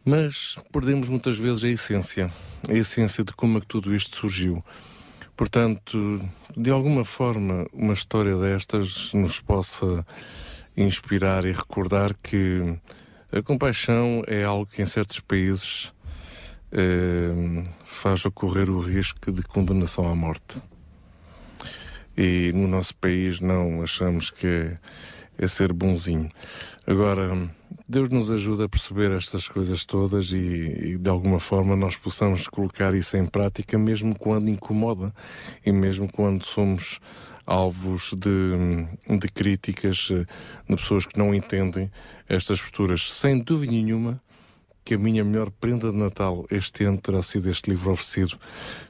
mas 0.05 0.57
perdemos 0.73 1.09
muitas 1.09 1.37
vezes 1.37 1.63
a 1.63 1.69
essência, 1.69 2.33
a 2.69 2.73
essência 2.73 3.23
de 3.23 3.33
como 3.33 3.59
é 3.59 3.61
que 3.61 3.67
tudo 3.67 3.95
isto 3.95 4.17
surgiu. 4.17 4.65
Portanto, 5.37 6.21
de 6.57 6.71
alguma 6.71 7.05
forma, 7.05 7.67
uma 7.73 7.93
história 7.93 8.37
destas 8.37 9.13
nos 9.15 9.41
possa 9.41 10.05
inspirar 10.77 11.45
e 11.45 11.53
recordar 11.53 12.15
que 12.23 12.77
a 13.33 13.43
compaixão 13.43 14.23
é 14.27 14.45
algo 14.45 14.67
que 14.67 14.83
em 14.83 14.87
certos 14.87 15.21
países 15.21 15.93
eh, 16.73 17.65
faz 17.85 18.25
ocorrer 18.25 18.69
o 18.69 18.79
risco 18.79 19.33
de 19.33 19.43
condenação 19.43 20.09
à 20.09 20.15
morte. 20.15 20.61
E 22.17 22.53
no 22.55 22.67
nosso 22.67 22.95
país 22.97 23.41
não 23.41 23.83
achamos 23.83 24.31
que 24.31 24.47
é 24.47 24.79
é 25.41 25.47
ser 25.47 25.73
bonzinho. 25.73 26.31
Agora, 26.87 27.51
Deus 27.89 28.11
nos 28.11 28.31
ajuda 28.31 28.67
a 28.67 28.69
perceber 28.69 29.11
estas 29.11 29.49
coisas 29.49 29.87
todas 29.87 30.31
e, 30.33 30.37
e, 30.37 30.99
de 30.99 31.11
alguma 31.11 31.41
forma 31.41 31.75
nós 31.75 31.97
possamos 31.97 32.47
colocar 32.47 32.95
isso 32.95 33.17
em 33.17 33.25
prática, 33.25 33.79
mesmo 33.79 34.15
quando 34.15 34.51
incomoda 34.51 35.13
e 35.65 35.73
mesmo 35.73 36.13
quando 36.13 36.45
somos 36.45 37.01
alvos 37.47 38.13
de, 38.15 39.17
de 39.19 39.29
críticas 39.29 40.11
eh, 40.13 40.27
de 40.69 40.77
pessoas 40.77 41.07
que 41.07 41.19
não 41.19 41.35
entendem 41.35 41.91
estas 42.29 42.61
posturas. 42.61 43.11
Sem 43.11 43.39
dúvida 43.39 43.73
nenhuma 43.73 44.23
que 44.85 44.95
a 44.95 44.99
minha 44.99 45.25
melhor 45.25 45.51
prenda 45.51 45.91
de 45.91 45.97
Natal 45.97 46.45
este 46.51 46.85
ano 46.85 46.99
terá 46.99 47.23
sido 47.23 47.49
este 47.49 47.71
livro 47.71 47.93
oferecido 47.93 48.39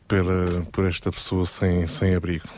pela, 0.09 0.66
por 0.72 0.84
esta 0.84 1.12
pessoa 1.12 1.47
sem, 1.47 1.86
sem 1.86 2.14
abrigo. 2.14 2.48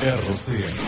RCS. 0.00 0.87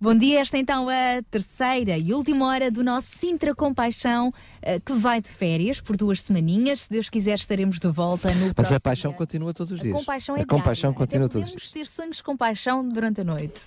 Bom 0.00 0.14
dia, 0.14 0.38
esta 0.38 0.56
então 0.56 0.88
a 0.88 1.20
terceira 1.28 1.98
e 1.98 2.14
última 2.14 2.46
hora 2.46 2.70
do 2.70 2.84
nosso 2.84 3.08
Sintra 3.18 3.52
Compaixão, 3.52 4.32
eh, 4.62 4.78
que 4.78 4.92
vai 4.92 5.20
de 5.20 5.28
férias 5.28 5.80
por 5.80 5.96
duas 5.96 6.20
semaninhas. 6.20 6.82
Se 6.82 6.90
Deus 6.90 7.10
quiser, 7.10 7.34
estaremos 7.34 7.80
de 7.80 7.88
volta 7.88 8.32
no 8.32 8.52
Mas 8.56 8.70
a 8.70 8.78
paixão 8.78 9.10
dia. 9.10 9.18
continua 9.18 9.52
todos 9.52 9.72
os 9.72 9.80
A 9.80 9.82
dias. 9.82 9.96
compaixão 9.96 10.36
é 10.36 10.42
a 10.42 10.46
compaixão 10.46 10.90
diária. 10.92 10.98
continua 10.98 11.26
Até 11.26 11.32
todos 11.32 11.48
os 11.48 11.52
podemos 11.52 11.72
dias. 11.72 11.88
ter 11.88 11.92
sonhos 11.92 12.18
de 12.18 12.22
compaixão 12.22 12.88
durante 12.88 13.22
a 13.22 13.24
noite. 13.24 13.60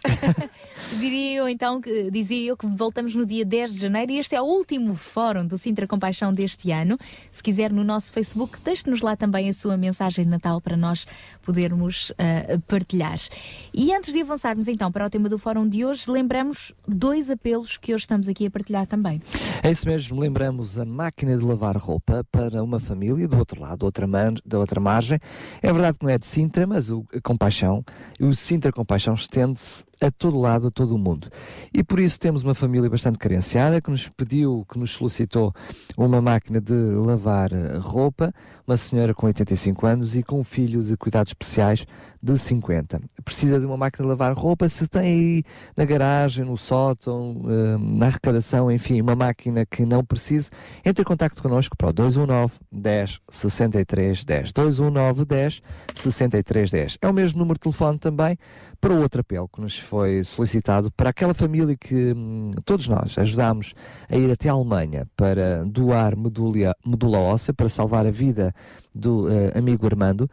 Diria 1.02 1.40
eu 1.40 1.50
então 1.50 1.82
que 1.82 2.10
dizia 2.10 2.48
eu 2.52 2.56
que 2.56 2.66
voltamos 2.66 3.14
no 3.14 3.26
dia 3.26 3.44
10 3.44 3.74
de 3.74 3.80
janeiro 3.80 4.14
e 4.14 4.18
este 4.18 4.34
é 4.34 4.42
o 4.42 4.46
último 4.46 4.96
fórum 4.96 5.46
do 5.46 5.58
Sintra 5.58 5.86
Compaixão 5.86 6.34
deste 6.34 6.72
ano. 6.72 6.98
Se 7.30 7.44
quiser 7.44 7.74
no 7.74 7.84
nosso 7.84 8.14
Facebook, 8.14 8.58
deixe-nos 8.64 9.02
lá 9.02 9.18
também 9.18 9.50
a 9.50 9.54
sua 9.54 9.76
mensagem 9.76 10.24
de 10.24 10.32
Natal 10.32 10.62
para 10.62 10.78
nós 10.78 11.06
podermos 11.42 12.14
ah, 12.18 12.58
partilhar. 12.70 13.20
E 13.74 13.94
antes 13.94 14.14
de 14.14 14.22
avançarmos 14.22 14.70
então 14.70 14.90
para 14.94 15.06
o 15.06 15.10
tema 15.10 15.28
do 15.28 15.38
fórum 15.38 15.68
de 15.68 15.84
hoje, 15.84 16.10
lembramos 16.22 16.72
dois 16.88 17.32
apelos 17.32 17.78
que 17.78 17.96
hoje 17.96 18.04
estamos 18.04 18.30
aqui 18.30 18.46
a 18.46 18.52
partilhar 18.52 18.86
também. 18.86 19.20
É 19.64 19.72
isso 19.72 19.88
mesmo, 19.88 20.20
lembramos 20.20 20.78
a 20.78 20.86
máquina 20.86 21.36
de 21.36 21.44
lavar 21.44 21.76
roupa 21.76 22.24
para 22.32 22.64
uma 22.64 22.80
família 22.80 23.28
do 23.28 23.38
outro 23.38 23.60
lado, 23.60 23.84
outra 23.84 24.06
man, 24.06 24.36
da 24.46 24.60
outra 24.60 24.80
margem. 24.80 25.20
É 25.64 25.74
verdade 25.74 25.98
que 25.98 26.06
não 26.06 26.12
é 26.12 26.20
de 26.20 26.28
Sintra, 26.28 26.68
mas 26.68 26.92
o 26.92 27.04
Compaixão, 27.24 27.84
o 28.20 28.36
Sintra 28.36 28.72
Compaixão 28.72 29.16
estende-se 29.16 29.84
a 30.02 30.10
todo 30.10 30.40
lado, 30.40 30.68
a 30.68 30.72
todo 30.72 30.96
o 30.96 30.98
mundo. 30.98 31.30
E 31.74 31.84
por 31.84 32.00
isso 32.00 32.20
temos 32.20 32.44
uma 32.44 32.56
família 32.56 32.90
bastante 32.90 33.20
carenciada 33.20 33.80
que 33.80 33.92
nos 33.92 34.10
pediu, 34.10 34.66
que 34.70 34.80
nos 34.80 34.92
solicitou 34.92 35.54
uma 35.96 36.20
máquina 36.20 36.60
de 36.60 36.74
lavar 36.74 37.52
roupa, 37.80 38.34
uma 38.66 38.78
senhora 38.78 39.14
com 39.14 39.28
85 39.28 39.86
anos 39.86 40.16
e 40.16 40.24
com 40.24 40.40
um 40.40 40.44
filho 40.44 40.84
de 40.84 40.98
cuidados 40.98 41.32
especiais 41.32 41.86
de 42.22 42.38
50. 42.38 43.02
Precisa 43.24 43.60
de 43.60 43.66
uma 43.66 43.78
máquina 43.78 44.04
de 44.04 44.10
lavar 44.10 44.34
roupa, 44.34 44.70
se 44.70 44.88
tem 44.88 45.02
aí 45.02 45.44
na 45.76 45.86
garagem, 45.86 46.46
no 46.46 46.56
sótão, 46.56 47.42
eh, 47.48 47.78
na 47.80 48.08
arrecadação, 48.08 48.72
enfim, 48.72 49.02
uma 49.02 49.16
máquina 49.16 49.66
que 49.66 49.86
não 49.86 50.04
precise, 50.04 50.50
entre 50.86 51.02
em 51.02 51.06
contato 51.06 51.42
connosco 51.42 51.76
para 51.76 51.90
o 51.90 51.94
219 51.94 52.54
10 52.72 53.20
63 53.30 54.24
10. 54.24 54.54
219 54.54 55.26
10 55.26 55.62
63 55.94 56.72
10. 56.72 56.98
É 57.02 57.08
o 57.08 57.14
mesmo 57.14 57.40
número 57.40 57.56
de 57.56 57.62
telefone 57.62 57.98
também 57.98 58.38
para 58.82 58.96
outro 58.96 59.22
apelo 59.22 59.48
que 59.48 59.62
nos 59.62 59.78
foi 59.78 60.24
solicitado 60.24 60.92
para 60.92 61.12
aquela 61.12 61.36
família 61.36 61.78
que 61.78 62.14
hum, 62.14 62.50
todos 62.66 62.88
nós 62.88 63.16
ajudámos 63.18 63.76
a 64.10 64.18
ir 64.18 64.30
até 64.32 64.50
a 64.50 64.54
Alemanha 64.54 65.08
para 65.16 65.64
doar 65.66 66.18
medula, 66.18 66.76
medula 66.84 67.20
óssea 67.20 67.54
para 67.54 67.70
salvar 67.70 68.08
a 68.08 68.12
vida 68.12 68.54
do 68.94 69.30
eh, 69.30 69.58
amigo 69.58 69.86
Armando 69.86 70.28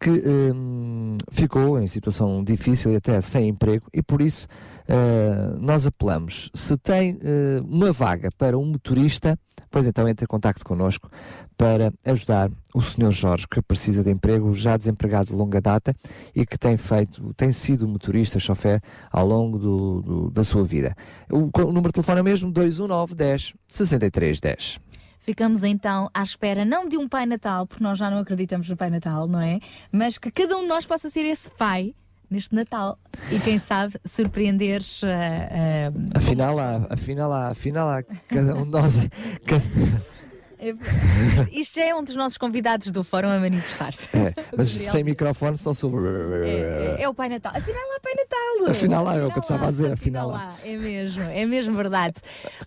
que 0.00 0.10
hum, 0.10 1.18
ficou 1.30 1.78
em 1.78 1.86
situação 1.86 2.42
difícil 2.42 2.90
e 2.90 2.96
até 2.96 3.20
sem 3.20 3.48
emprego 3.48 3.86
e 3.92 4.02
por 4.02 4.22
isso 4.22 4.48
eh, 4.88 5.56
nós 5.60 5.86
apelamos. 5.86 6.50
Se 6.54 6.76
tem 6.78 7.18
eh, 7.22 7.60
uma 7.62 7.92
vaga 7.92 8.30
para 8.38 8.56
um 8.56 8.64
motorista 8.64 9.38
pois 9.70 9.86
então 9.86 10.08
entre 10.08 10.24
em 10.24 10.26
contacto 10.28 10.64
connosco 10.64 11.08
para 11.56 11.92
ajudar 12.04 12.50
o 12.74 12.80
Sr. 12.80 13.10
Jorge, 13.10 13.46
que 13.48 13.60
precisa 13.62 14.02
de 14.02 14.10
emprego, 14.10 14.52
já 14.54 14.76
desempregado 14.76 15.26
de 15.26 15.34
longa 15.34 15.60
data 15.60 15.94
e 16.34 16.44
que 16.46 16.58
tem 16.58 16.76
feito, 16.76 17.34
tem 17.34 17.52
sido 17.52 17.86
motorista, 17.86 18.38
chofer 18.38 18.82
ao 19.10 19.26
longo 19.26 19.58
do, 19.58 20.02
do- 20.02 20.30
da 20.30 20.42
sua 20.42 20.64
vida. 20.64 20.96
O, 21.30 21.50
o 21.62 21.66
número 21.72 21.88
de 21.88 21.92
telefone 21.94 22.20
é 22.20 22.22
mesmo 22.22 22.50
219 22.50 23.14
10 23.14 23.54
63 23.68 24.40
10. 24.40 24.80
Ficamos 25.22 25.62
então 25.62 26.08
à 26.14 26.22
espera 26.22 26.64
não 26.64 26.88
de 26.88 26.96
um 26.96 27.06
Pai 27.06 27.26
Natal, 27.26 27.66
porque 27.66 27.84
nós 27.84 27.98
já 27.98 28.10
não 28.10 28.18
acreditamos 28.18 28.68
no 28.68 28.76
Pai 28.76 28.88
Natal, 28.88 29.28
não 29.28 29.40
é? 29.40 29.60
Mas 29.92 30.16
que 30.16 30.30
cada 30.30 30.56
um 30.56 30.62
de 30.62 30.68
nós 30.68 30.86
possa 30.86 31.10
ser 31.10 31.26
esse 31.26 31.50
pai 31.50 31.94
neste 32.30 32.54
Natal 32.54 32.98
e 33.30 33.38
quem 33.40 33.58
sabe 33.58 33.94
surpreender 34.04 34.82
ah, 35.02 35.88
ah, 36.14 36.18
Afinal 36.18 36.58
há, 36.58 36.86
afinal 36.90 37.32
há, 37.32 37.48
afinal 37.48 37.88
há, 37.88 38.02
cada 38.02 38.54
um 38.54 38.64
de 38.64 38.70
nós. 38.70 39.08
cada- 39.44 39.64
Isto, 40.60 41.48
isto 41.52 41.74
já 41.76 41.84
é 41.86 41.94
um 41.94 42.04
dos 42.04 42.14
nossos 42.16 42.36
convidados 42.38 42.90
do 42.90 43.02
fórum 43.02 43.28
a 43.28 43.38
manifestar-se. 43.38 44.08
É, 44.16 44.34
mas 44.56 44.70
O 44.70 44.72
Gabriel. 44.74 44.92
sem 44.92 45.04
microfone 45.04 45.56
só 45.56 45.72
sobre. 45.74 46.00
É, 46.46 46.96
é- 46.98 47.02
é 47.02 47.08
o 47.08 47.14
Pai 47.14 47.28
Natal. 47.28 47.52
Afinal, 47.54 47.82
há 47.96 48.00
Pai 48.00 48.12
Natal. 48.14 48.70
Afinal 48.70 49.04
lá, 49.04 49.16
é 49.16 49.24
o 49.24 49.30
que 49.30 49.38
eu 49.38 49.42
estava 49.42 49.66
a 49.68 49.70
dizer, 49.70 49.92
afinal 49.92 50.28
lá. 50.28 50.34
lá. 50.34 50.56
É 50.64 50.76
mesmo, 50.76 51.22
é 51.22 51.46
mesmo 51.46 51.74
verdade. 51.76 52.16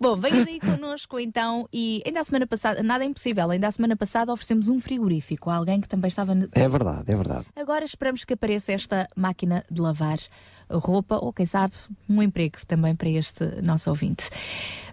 Bom, 0.02 0.16
venha 0.16 0.44
daí 0.44 0.60
connosco 0.60 1.20
então. 1.20 1.68
E 1.72 2.02
ainda 2.06 2.20
a 2.22 2.24
semana 2.24 2.48
passada, 2.48 2.82
nada 2.82 3.04
é 3.04 3.08
impossível, 3.08 3.50
ainda 3.52 3.68
a 3.68 3.72
semana 3.72 3.96
passada 3.96 4.32
oferecemos 4.34 4.68
um 4.68 4.80
frigorífico 4.80 5.50
a 5.50 5.56
alguém 5.56 5.80
que 5.80 5.88
também 5.88 6.08
estava. 6.08 6.34
É 6.54 6.68
verdade, 6.68 7.12
é 7.12 7.16
verdade. 7.16 7.46
Agora 7.56 7.86
esperamos 7.86 8.24
que 8.26 8.34
apareça 8.34 8.72
esta 8.72 9.08
máquina 9.16 9.64
de 9.70 9.80
lavar 9.82 10.18
roupa 10.70 11.18
ou, 11.18 11.32
quem 11.32 11.46
sabe, 11.46 11.74
um 12.10 12.22
emprego 12.24 12.58
também 12.66 12.96
para 12.96 13.10
este 13.10 13.44
nosso 13.62 13.90
ouvinte. 13.90 14.30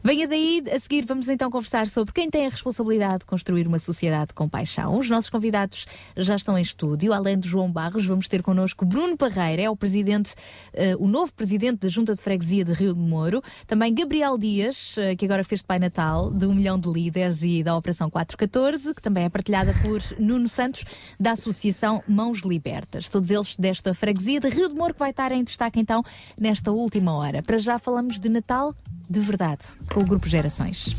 Venha 0.03 0.27
daí, 0.29 0.63
a 0.71 0.79
seguir 0.81 1.07
vamos 1.07 1.29
então 1.29 1.51
conversar 1.51 1.89
sobre 1.89 2.13
quem 2.13 2.29
tem 2.29 2.47
a 2.47 2.51
responsabilidade 2.51 2.90
de 2.99 3.25
construir 3.25 3.67
uma 3.67 3.79
sociedade 3.79 4.35
com 4.35 4.49
paixão. 4.49 4.99
Os 4.99 5.09
nossos 5.09 5.31
convidados 5.31 5.87
já 6.17 6.35
estão 6.35 6.59
em 6.59 6.63
estúdio, 6.63 7.13
além 7.13 7.39
de 7.39 7.49
João 7.49 7.71
Barros, 7.71 8.05
vamos 8.05 8.27
ter 8.27 8.43
connosco 8.43 8.85
Bruno 8.85 9.17
Parreira, 9.17 9.63
é 9.63 9.71
o 9.71 9.77
presidente, 9.77 10.35
eh, 10.73 10.97
o 10.99 11.07
novo 11.07 11.33
presidente 11.33 11.81
da 11.81 11.89
Junta 11.89 12.15
de 12.15 12.21
Freguesia 12.21 12.65
de 12.65 12.73
Rio 12.73 12.93
de 12.95 13.01
Moro, 13.01 13.43
também 13.67 13.95
Gabriel 13.95 14.37
Dias, 14.37 14.97
eh, 14.99 15.15
que 15.15 15.25
agora 15.25 15.45
fez 15.45 15.61
de 15.61 15.67
Pai 15.67 15.79
Natal, 15.79 16.31
de 16.31 16.47
um 16.47 16.55
milhão 16.55 16.79
de 16.79 16.91
líderes 16.91 17.43
e 17.43 17.63
da 17.63 17.77
Operação 17.77 18.11
414, 18.11 18.95
que 18.95 19.03
também 19.03 19.25
é 19.25 19.29
partilhada 19.29 19.73
por 19.83 20.03
Nuno 20.19 20.49
Santos, 20.49 20.85
da 21.19 21.33
Associação 21.33 22.03
Mãos 22.09 22.41
Libertas. 22.41 23.09
Todos 23.09 23.31
eles 23.31 23.57
desta 23.57 23.95
freguesia 23.95 24.41
de 24.41 24.49
Rio 24.49 24.69
de 24.69 24.75
Moro, 24.75 24.95
que 24.95 25.01
vai 25.01 25.11
estar 25.11 25.31
em 25.33 25.45
destaque 25.45 25.79
então 25.79 26.03
nesta 26.37 26.73
última 26.73 27.15
hora. 27.15 27.43
Para 27.43 27.59
já 27.59 27.79
falamos 27.79 28.19
de 28.19 28.29
Natal 28.29 28.75
de 29.11 29.19
verdade, 29.19 29.65
com 29.93 30.01
o 30.01 30.05
Grupo 30.05 30.29
Gerações. 30.29 30.95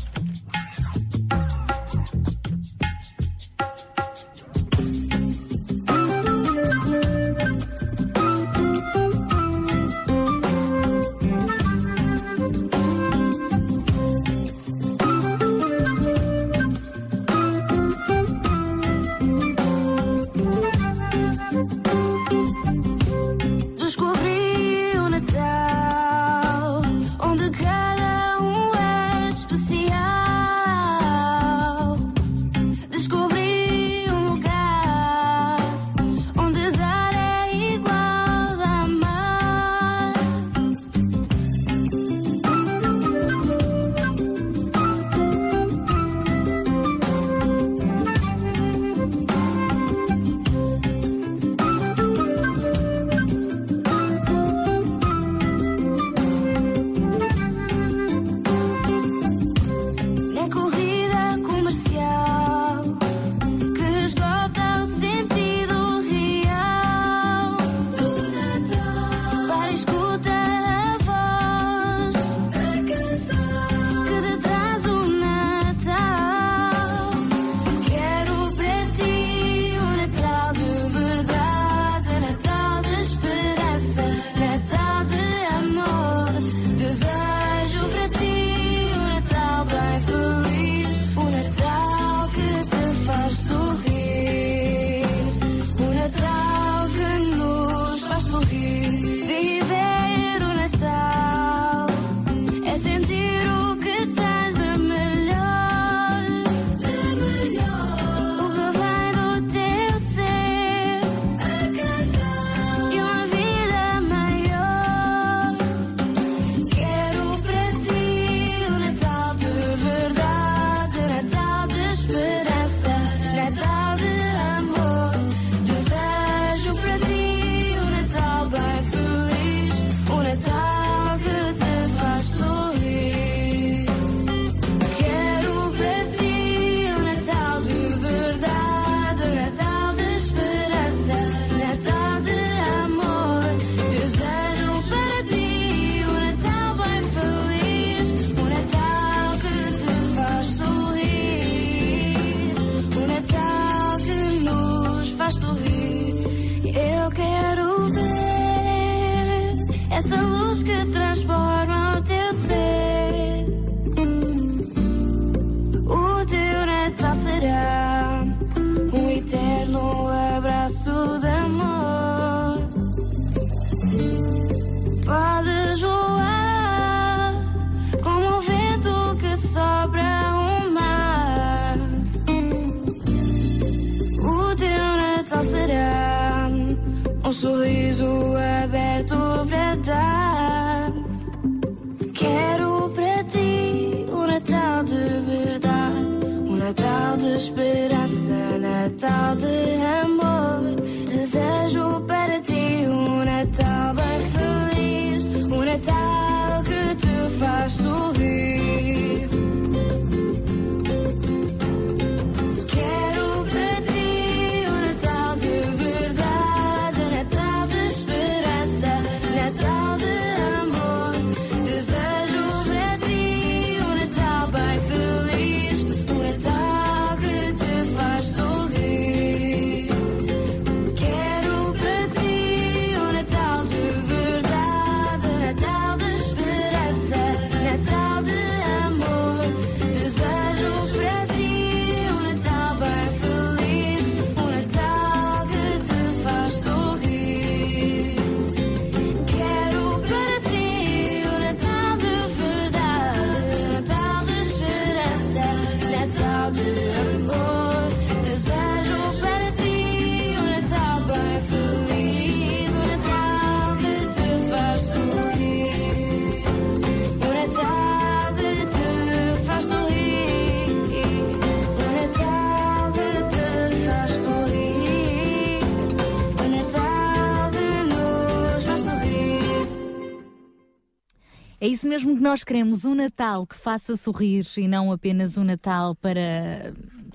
Isso 281.82 281.88
mesmo 281.88 282.14
que 282.14 282.22
nós 282.22 282.44
queremos, 282.44 282.84
um 282.84 282.94
Natal 282.94 283.44
que 283.44 283.56
faça 283.56 283.96
sorrir 283.96 284.46
e 284.56 284.68
não 284.68 284.92
apenas 284.92 285.36
um 285.36 285.42
Natal 285.42 285.96
para 285.96 286.72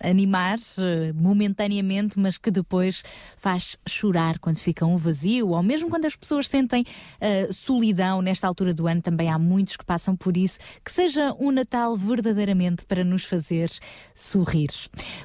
animar 0.09 0.57
eh, 0.77 1.11
momentaneamente, 1.13 2.19
mas 2.19 2.37
que 2.37 2.49
depois 2.49 3.03
faz 3.35 3.77
chorar 3.87 4.39
quando 4.39 4.57
fica 4.57 4.85
um 4.85 4.97
vazio, 4.97 5.49
ou 5.49 5.63
mesmo 5.63 5.89
quando 5.89 6.05
as 6.05 6.15
pessoas 6.15 6.47
sentem 6.47 6.85
eh, 7.19 7.49
solidão 7.51 8.21
nesta 8.21 8.47
altura 8.47 8.73
do 8.73 8.87
ano, 8.87 9.01
também 9.01 9.29
há 9.29 9.37
muitos 9.37 9.75
que 9.75 9.85
passam 9.85 10.15
por 10.15 10.37
isso, 10.37 10.59
que 10.83 10.91
seja 10.91 11.35
um 11.39 11.51
Natal 11.51 11.95
verdadeiramente 11.95 12.85
para 12.85 13.03
nos 13.03 13.25
fazer 13.25 13.69
sorrir. 14.13 14.69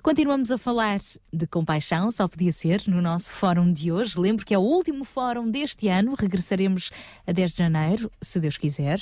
Continuamos 0.03 0.51
a 0.51 0.59
falar 0.59 1.01
de 1.33 1.47
compaixão, 1.47 2.11
só 2.11 2.27
podia 2.27 2.53
ser, 2.53 2.83
no 2.87 3.01
nosso 3.01 3.33
fórum 3.33 3.73
de 3.73 3.93
hoje. 3.93 4.19
Lembro 4.19 4.45
que 4.45 4.55
é 4.55 4.59
o 4.59 4.63
último 4.63 5.05
fórum 5.05 5.51
deste 5.51 5.89
ano, 5.89 6.15
regressaremos 6.19 6.91
a 7.27 7.33
10 7.33 7.53
de 7.53 7.59
janeiro, 7.59 8.11
se 8.21 8.41
Deus 8.41 8.57
quiser. 8.57 9.01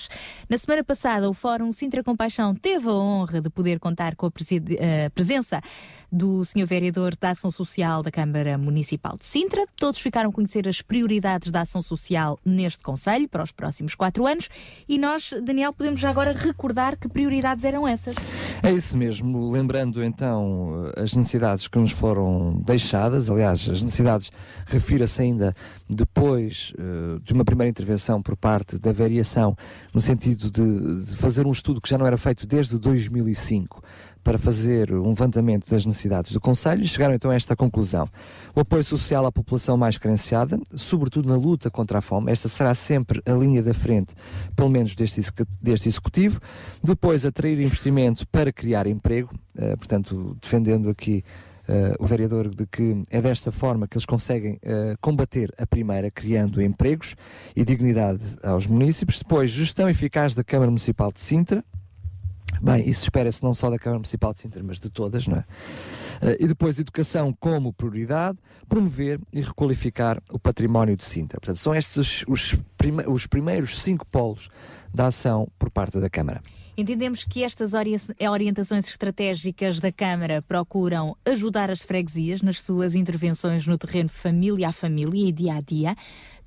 Na 0.49 0.59
semana 0.59 0.85
passada, 0.85 1.29
o 1.29 1.35
Fórum 1.35 1.73
Sintra 1.73 2.03
Compaixão 2.03 2.55
teve 2.55 2.89
a 2.89 2.93
honra 2.93 3.41
de 3.41 3.49
poder 3.51 3.79
contar 3.79 4.17
com 4.17 4.27
a 4.27 4.31
eh, 4.79 5.09
presença 5.11 5.61
do 6.13 6.45
Sr. 6.45 6.67
Vereador 6.67 7.17
da 7.17 7.31
Ação 7.31 7.51
Social 7.51 8.03
da 8.03 8.11
Câmara 8.11 8.59
Municipal 8.59 9.17
de 9.17 9.25
Sintra. 9.25 9.65
Todos 9.77 10.01
ficaram 10.01 10.31
a 10.31 10.33
conhecer 10.33 10.67
as 10.69 10.83
prioridades 10.83 11.53
da 11.53 11.61
ação 11.61 11.83
social 11.83 12.39
neste 12.45 12.83
Conselho 12.83 13.29
para 13.29 13.45
os 13.45 13.53
próximos 13.53 13.95
quatro 13.95 14.27
anos 14.27 14.49
e 14.89 14.99
nós, 14.99 15.33
Daniel, 15.45 15.73
podemos 15.73 16.01
já 16.01 16.11
agora 16.11 16.33
recordar 16.33 16.97
que 16.97 17.09
prioridades 17.09 17.65
eram 17.65 17.87
essas. 17.87 18.15
É 18.63 18.73
isso 18.73 18.97
mesmo, 18.97 19.51
lembrando 19.51 20.03
então 20.03 20.91
as 20.97 21.15
necessidades 21.15 21.69
que 21.69 21.79
nos 21.79 21.93
foram 21.93 22.61
deixadas, 22.65 23.31
aliás, 23.31 23.69
as 23.69 23.83
necessidades 23.83 24.33
refira-se 24.67 25.23
ainda 25.23 25.55
depois 25.89 26.73
eh, 26.79 27.21
de 27.23 27.33
uma 27.33 27.45
primeira 27.45 27.71
intervenção 27.71 28.21
por 28.21 28.37
parte 28.37 28.79
da 28.79 28.93
variação, 28.93 29.57
no 29.95 30.01
sentido 30.01 30.51
de, 30.51 31.05
de 31.05 31.17
fazer 31.17 31.47
um 31.47 31.51
estudo 31.53 31.81
que 31.81 31.89
já 31.89 31.97
não 31.97 32.07
era 32.07 32.17
feito 32.17 32.47
desde 32.47 32.79
2005 32.79 33.81
para 34.23 34.39
fazer 34.39 34.93
um 34.93 35.09
levantamento 35.09 35.69
das 35.69 35.87
necessidades 35.87 36.33
do 36.33 36.41
Conselho 36.41 36.83
e 36.83 36.89
chegaram 36.89 37.15
então 37.15 37.31
a 37.31 37.35
esta 37.35 37.57
conclusão. 37.57 38.09
O 38.55 38.61
apoio 38.61 38.85
social 38.85 39.27
à 39.27 39.33
população 39.33 39.77
mais 39.77 39.99
carenciada, 39.99 40.59
sobretudo 40.75 41.29
na 41.29 41.37
luta 41.37 41.71
contra 41.71 41.99
a 41.99 42.01
fome, 42.01 42.31
esta 42.31 42.49
será 42.49 42.75
sempre 42.75 43.23
a 43.27 43.33
linha 43.33 43.63
da 43.63 43.75
frente, 43.75 44.15
pelo 44.55 44.69
menos 44.69 44.95
deste, 44.95 45.21
deste 45.61 45.89
Executivo. 45.89 46.41
Depois, 46.83 47.25
atrair 47.27 47.61
investimento 47.61 48.27
para 48.29 48.53
criar 48.53 48.87
emprego, 48.87 49.31
eh, 49.57 49.77
portanto, 49.77 50.37
defendendo 50.41 50.89
aqui 50.89 51.25
eh, 51.73 51.95
o 52.01 52.07
vereador 52.07 52.49
de 52.49 52.67
que 52.67 53.05
é 53.11 53.21
desta 53.21 53.53
forma 53.53 53.87
que 53.87 53.97
eles 53.97 54.05
conseguem 54.05 54.59
eh, 54.61 54.97
combater 55.01 55.55
a 55.57 55.65
primeira, 55.65 56.11
criando 56.11 56.61
empregos 56.61 57.15
e 57.55 57.65
dignidade 57.65 58.37
aos 58.43 58.67
municípios. 58.67 59.21
Depois, 59.21 59.51
gestão 59.51 59.89
eficaz 59.89 60.35
da 60.35 60.43
Câmara 60.43 60.69
Municipal 60.69 61.13
de 61.13 61.21
Sintra, 61.21 61.65
Bem, 62.63 62.89
isso 62.89 63.05
espera-se 63.05 63.43
não 63.43 63.55
só 63.55 63.71
da 63.71 63.79
Câmara 63.79 63.99
Municipal 63.99 64.33
de 64.33 64.41
Sintra, 64.41 64.63
mas 64.63 64.79
de 64.79 64.91
todas, 64.91 65.27
não 65.27 65.37
é? 65.39 65.45
Eh, 66.23 66.37
E 66.41 66.47
depois, 66.47 66.79
educação 66.79 67.35
como 67.39 67.73
prioridade, 67.73 68.39
promover 68.69 69.21
e 69.33 69.41
requalificar 69.41 70.23
o 70.31 70.39
património 70.39 70.97
de 70.97 71.05
Sintra. 71.05 71.41
Portanto, 71.41 71.57
são 71.59 71.75
estes 71.75 71.97
os, 71.97 72.25
os 72.29 72.59
prime- 72.77 73.07
os 73.07 73.27
primeiros 73.27 73.81
cinco 73.81 74.07
polos 74.07 74.49
da 74.93 75.07
ação 75.07 75.49
por 75.59 75.71
parte 75.73 75.99
da 75.99 76.11
Câmara. 76.11 76.41
Entendemos 76.77 77.25
que 77.25 77.43
estas 77.45 77.75
ori- 77.75 77.97
orientações 78.31 78.87
estratégicas 78.89 79.81
da 79.81 79.93
Câmara 79.93 80.41
procuram 80.41 81.17
ajudar 81.27 81.71
as 81.71 81.81
freguesias 81.83 82.41
nas 82.43 82.63
suas 82.63 82.95
intervenções 82.95 83.67
no 83.67 83.77
terreno 83.77 84.09
família 84.09 84.69
a 84.69 84.73
família 84.73 85.29
e 85.29 85.33
dia 85.33 85.55
a 85.55 85.61
dia. 85.61 85.95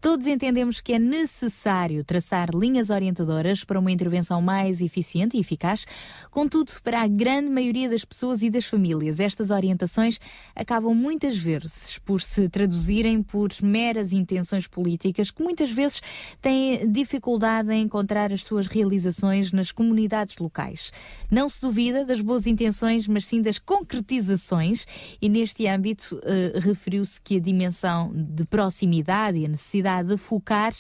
Todos 0.04 0.28
entendemos 0.28 0.82
que 0.82 0.92
é 0.92 1.00
necessário 1.00 2.04
traçar 2.04 2.50
linhas 2.54 2.90
orientadoras 2.90 3.64
para 3.64 3.80
uma 3.80 3.90
intervenção 3.90 4.42
mais 4.42 4.82
eficiente 4.82 5.38
e 5.38 5.40
eficaz. 5.40 5.86
Contudo, 6.30 6.74
para 6.84 7.04
a 7.04 7.08
grande 7.08 7.50
maioria 7.50 7.90
das 7.90 8.04
pessoas 8.04 8.44
e 8.44 8.50
das 8.50 8.66
famílias, 8.66 9.22
estas 9.22 9.50
orientações 9.50 10.20
acabam 10.54 10.94
muitas 10.94 11.38
vezes 11.38 11.98
por 12.00 12.22
se 12.22 12.50
traduzirem 12.50 13.24
por 13.24 13.50
meras 13.62 14.12
intenções 14.12 14.68
políticas 14.68 15.32
que 15.32 15.42
muitas 15.42 15.72
vezes 15.72 16.02
têm 16.42 16.92
dificuldade 16.92 17.72
em 17.72 17.84
encontrar 17.84 18.34
as 18.34 18.44
suas 18.44 18.68
realizações 18.68 19.54
nas 19.54 19.72
comunidades 19.72 20.38
locais. 20.38 20.92
Não 21.32 21.48
se 21.48 21.62
duvida 21.62 22.04
das 22.04 22.20
boas 22.20 22.46
intenções, 22.46 23.08
mas 23.08 23.26
sim 23.26 23.42
das 23.42 23.58
concretizações, 23.58 24.86
e 25.22 25.30
neste 25.30 25.66
âmbito 25.66 26.20
eh, 26.26 26.60
referiu-se 26.60 27.22
que 27.22 27.38
a 27.38 27.40
dimensão 27.40 28.12
de 28.14 28.44
proximidade 28.44 29.38
e 29.38 29.46
a 29.46 29.48
necessidade 29.48 29.93
de 30.02 30.18
focar 30.18 30.74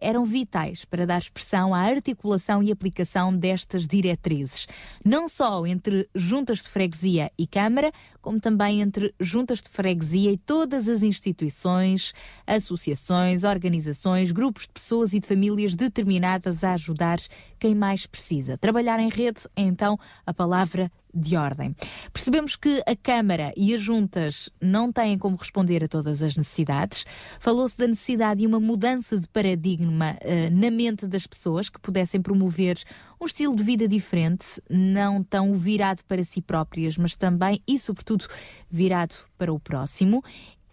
eram 0.00 0.24
vitais 0.24 0.84
para 0.84 1.06
dar 1.06 1.18
expressão 1.18 1.74
à 1.74 1.80
articulação 1.80 2.62
e 2.62 2.70
aplicação 2.70 3.34
destas 3.34 3.86
diretrizes, 3.86 4.66
não 5.04 5.28
só 5.28 5.66
entre 5.66 6.08
juntas 6.14 6.58
de 6.58 6.68
freguesia 6.68 7.30
e 7.36 7.46
Câmara, 7.46 7.90
como 8.20 8.40
também 8.40 8.80
entre 8.80 9.14
juntas 9.18 9.60
de 9.60 9.68
freguesia 9.68 10.30
e 10.30 10.36
todas 10.36 10.88
as 10.88 11.02
instituições, 11.02 12.12
associações, 12.46 13.44
organizações, 13.44 14.30
grupos 14.30 14.62
de 14.62 14.72
pessoas 14.72 15.12
e 15.12 15.20
de 15.20 15.26
famílias 15.26 15.74
determinadas 15.74 16.62
a 16.62 16.74
ajudar 16.74 17.18
quem 17.58 17.74
mais 17.74 18.06
precisa. 18.06 18.56
Trabalhar 18.58 19.00
em 19.00 19.08
rede 19.08 19.40
é 19.56 19.62
então 19.62 19.98
a 20.24 20.32
palavra 20.32 20.90
de 21.14 21.36
ordem. 21.36 21.74
Percebemos 22.12 22.56
que 22.56 22.82
a 22.86 22.96
Câmara 22.96 23.52
e 23.56 23.74
as 23.74 23.80
juntas 23.80 24.50
não 24.60 24.92
têm 24.92 25.18
como 25.18 25.36
responder 25.36 25.82
a 25.84 25.88
todas 25.88 26.22
as 26.22 26.36
necessidades. 26.36 27.04
Falou-se 27.40 27.76
da 27.76 27.86
necessidade 27.86 28.40
de 28.40 28.46
uma 28.46 28.60
mudança 28.60 29.18
de 29.18 29.26
paradigma 29.28 30.16
eh, 30.20 30.50
na 30.50 30.70
mente 30.70 31.06
das 31.06 31.26
pessoas 31.26 31.68
que 31.68 31.80
pudessem 31.80 32.20
promover 32.20 32.78
um 33.20 33.26
estilo 33.26 33.54
de 33.54 33.62
vida 33.62 33.88
diferente, 33.88 34.62
não 34.68 35.22
tão 35.22 35.54
virado 35.54 36.02
para 36.04 36.22
si 36.22 36.40
próprias, 36.40 36.96
mas 36.96 37.16
também 37.16 37.60
e, 37.66 37.78
sobretudo, 37.78 38.26
virado 38.70 39.14
para 39.36 39.52
o 39.52 39.58
próximo. 39.58 40.22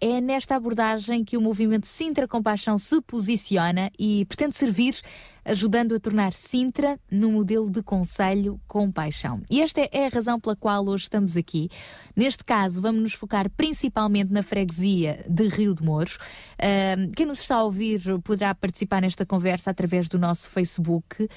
É 0.00 0.20
nesta 0.20 0.54
abordagem 0.54 1.24
que 1.24 1.36
o 1.36 1.40
movimento 1.40 1.86
Sintra 1.86 2.28
Compaixão 2.28 2.76
se 2.76 3.00
posiciona 3.00 3.90
e 3.98 4.26
pretende 4.26 4.54
servir 4.54 5.00
ajudando 5.46 5.94
a 5.94 6.00
tornar 6.00 6.32
Sintra 6.32 6.98
num 7.10 7.32
modelo 7.32 7.70
de 7.70 7.82
conselho 7.82 8.60
com 8.66 8.90
paixão. 8.90 9.40
E 9.50 9.62
esta 9.62 9.88
é 9.92 10.06
a 10.06 10.08
razão 10.08 10.40
pela 10.40 10.56
qual 10.56 10.86
hoje 10.86 11.04
estamos 11.04 11.36
aqui. 11.36 11.68
Neste 12.14 12.44
caso, 12.44 12.82
vamos 12.82 13.02
nos 13.02 13.12
focar 13.12 13.48
principalmente 13.50 14.32
na 14.32 14.42
freguesia 14.42 15.24
de 15.28 15.46
Rio 15.48 15.74
de 15.74 15.82
Mouros. 15.82 16.16
Uh, 16.16 17.12
quem 17.14 17.26
nos 17.26 17.40
está 17.40 17.56
a 17.56 17.64
ouvir 17.64 18.00
poderá 18.24 18.54
participar 18.54 19.02
nesta 19.02 19.24
conversa 19.24 19.70
através 19.70 20.08
do 20.08 20.18
nosso 20.18 20.48
Facebook, 20.48 21.22
uh, 21.22 21.28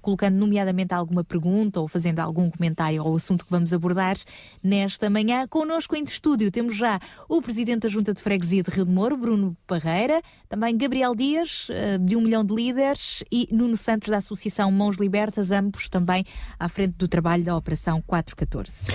colocando 0.00 0.36
nomeadamente 0.36 0.94
alguma 0.94 1.22
pergunta 1.22 1.80
ou 1.80 1.88
fazendo 1.88 2.20
algum 2.20 2.50
comentário 2.50 3.02
ao 3.02 3.14
assunto 3.14 3.44
que 3.44 3.50
vamos 3.50 3.72
abordar 3.72 4.16
nesta 4.62 5.10
manhã. 5.10 5.46
Connosco 5.48 5.96
em 5.96 6.04
estúdio 6.04 6.50
temos 6.50 6.76
já 6.76 6.98
o 7.28 7.42
Presidente 7.42 7.82
da 7.82 7.88
Junta 7.88 8.14
de 8.14 8.22
Freguesia 8.22 8.62
de 8.62 8.70
Rio 8.70 8.86
de 8.86 8.92
Moro, 8.92 9.16
Bruno 9.16 9.56
Parreira, 9.66 10.22
também 10.48 10.76
Gabriel 10.76 11.14
Dias, 11.14 11.68
uh, 11.68 11.98
de 11.98 12.16
Um 12.16 12.22
Milhão 12.22 12.44
de 12.44 12.54
Líderes, 12.54 13.24
e 13.30 13.48
Nuno 13.50 13.76
Santos, 13.76 14.08
da 14.08 14.18
Associação 14.18 14.70
Mãos 14.70 14.96
Libertas, 14.96 15.50
ambos 15.50 15.88
também 15.88 16.24
à 16.58 16.68
frente 16.68 16.92
do 16.92 17.08
trabalho 17.08 17.44
da 17.44 17.56
Operação 17.56 18.02
414. 18.06 18.90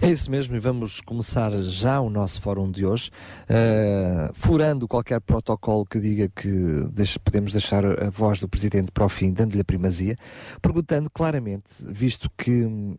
É 0.00 0.08
isso 0.08 0.30
mesmo, 0.30 0.54
e 0.54 0.60
vamos 0.60 1.00
começar 1.00 1.50
já 1.62 2.00
o 2.00 2.08
nosso 2.08 2.40
fórum 2.40 2.70
de 2.70 2.86
hoje, 2.86 3.10
uh, 3.44 4.32
furando 4.32 4.86
qualquer 4.86 5.20
protocolo 5.20 5.84
que 5.84 5.98
diga 5.98 6.28
que 6.28 6.48
deixe, 6.92 7.18
podemos 7.18 7.50
deixar 7.50 7.84
a 7.84 8.08
voz 8.08 8.38
do 8.38 8.48
Presidente 8.48 8.92
para 8.92 9.04
o 9.04 9.08
fim, 9.08 9.32
dando-lhe 9.32 9.60
a 9.60 9.64
primazia, 9.64 10.14
perguntando 10.62 11.10
claramente, 11.10 11.84
visto 11.84 12.30
que 12.38 12.62
uh, 12.62 12.96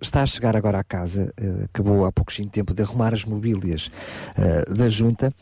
está 0.00 0.22
a 0.22 0.26
chegar 0.26 0.56
agora 0.56 0.78
à 0.78 0.84
casa, 0.84 1.32
uh, 1.38 1.64
acabou 1.64 2.06
há 2.06 2.12
pouquinho 2.12 2.48
tempo 2.48 2.72
de 2.72 2.82
arrumar 2.82 3.12
as 3.12 3.24
mobílias 3.24 3.90
da 4.68 4.88
Junta, 4.88 5.32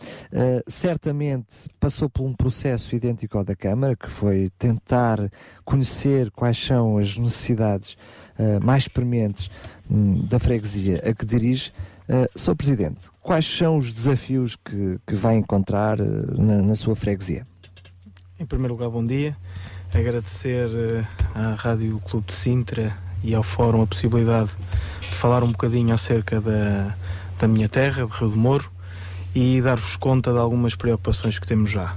certamente 0.66 1.68
passou 1.78 2.08
por 2.08 2.24
um 2.24 2.32
processo 2.32 2.94
idêntico 2.94 3.36
ao 3.36 3.44
da 3.44 3.54
Câmara, 3.54 3.94
que 3.94 4.10
foi 4.10 4.50
tentar 4.58 5.05
conhecer 5.64 6.30
quais 6.30 6.58
são 6.58 6.98
as 6.98 7.16
necessidades 7.16 7.96
mais 8.62 8.86
prementes 8.86 9.48
um, 9.90 10.20
da 10.26 10.38
freguesia 10.38 11.02
a 11.04 11.14
que 11.14 11.24
dirige. 11.24 11.72
Uh, 12.08 12.38
Sr. 12.38 12.54
Presidente, 12.54 13.10
quais 13.20 13.44
são 13.44 13.78
os 13.78 13.92
desafios 13.92 14.54
que, 14.54 15.00
que 15.04 15.14
vai 15.16 15.34
encontrar 15.34 16.00
uh, 16.00 16.40
na, 16.40 16.62
na, 16.62 16.76
sua 16.76 16.94
freguesia? 16.94 17.44
Em 18.38 18.46
primeiro 18.46 18.74
lugar, 18.74 18.88
bom 18.88 19.04
dia. 19.04 19.36
Agradecer 19.92 20.68
uh, 20.68 21.06
à 21.34 21.54
Rádio 21.54 22.00
Clube 22.08 22.28
de 22.28 22.34
Sintra 22.34 22.96
e 23.24 23.34
ao 23.34 23.42
Fórum 23.42 23.82
a 23.82 23.86
possibilidade 23.88 24.52
de 25.00 25.16
falar 25.16 25.42
um 25.42 25.50
bocadinho 25.50 25.92
acerca 25.92 26.40
da, 26.40 26.94
da 27.40 27.48
minha 27.48 27.68
terra, 27.68 28.06
de 28.06 28.12
Rio 28.12 28.28
de 28.28 28.36
Moro, 28.36 28.70
e 29.34 29.60
dar-vos 29.60 29.96
conta 29.96 30.32
de 30.32 30.38
algumas 30.38 30.76
preocupações 30.76 31.40
que 31.40 31.46
temos 31.46 31.72
já. 31.72 31.96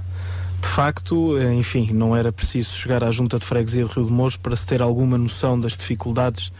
De 0.60 0.68
facto, 0.68 1.38
enfim, 1.40 1.90
não 1.92 2.14
era 2.14 2.30
preciso 2.30 2.70
chegar 2.72 3.02
à 3.02 3.10
Junta 3.10 3.38
de 3.38 3.44
Freguesia 3.44 3.84
de 3.84 3.92
Rio 3.92 4.04
de 4.04 4.10
Moro 4.10 4.38
para 4.38 4.54
se 4.54 4.66
ter 4.66 4.80
alguma 4.80 5.18
noção 5.18 5.58
das 5.58 5.76
dificuldades 5.76 6.52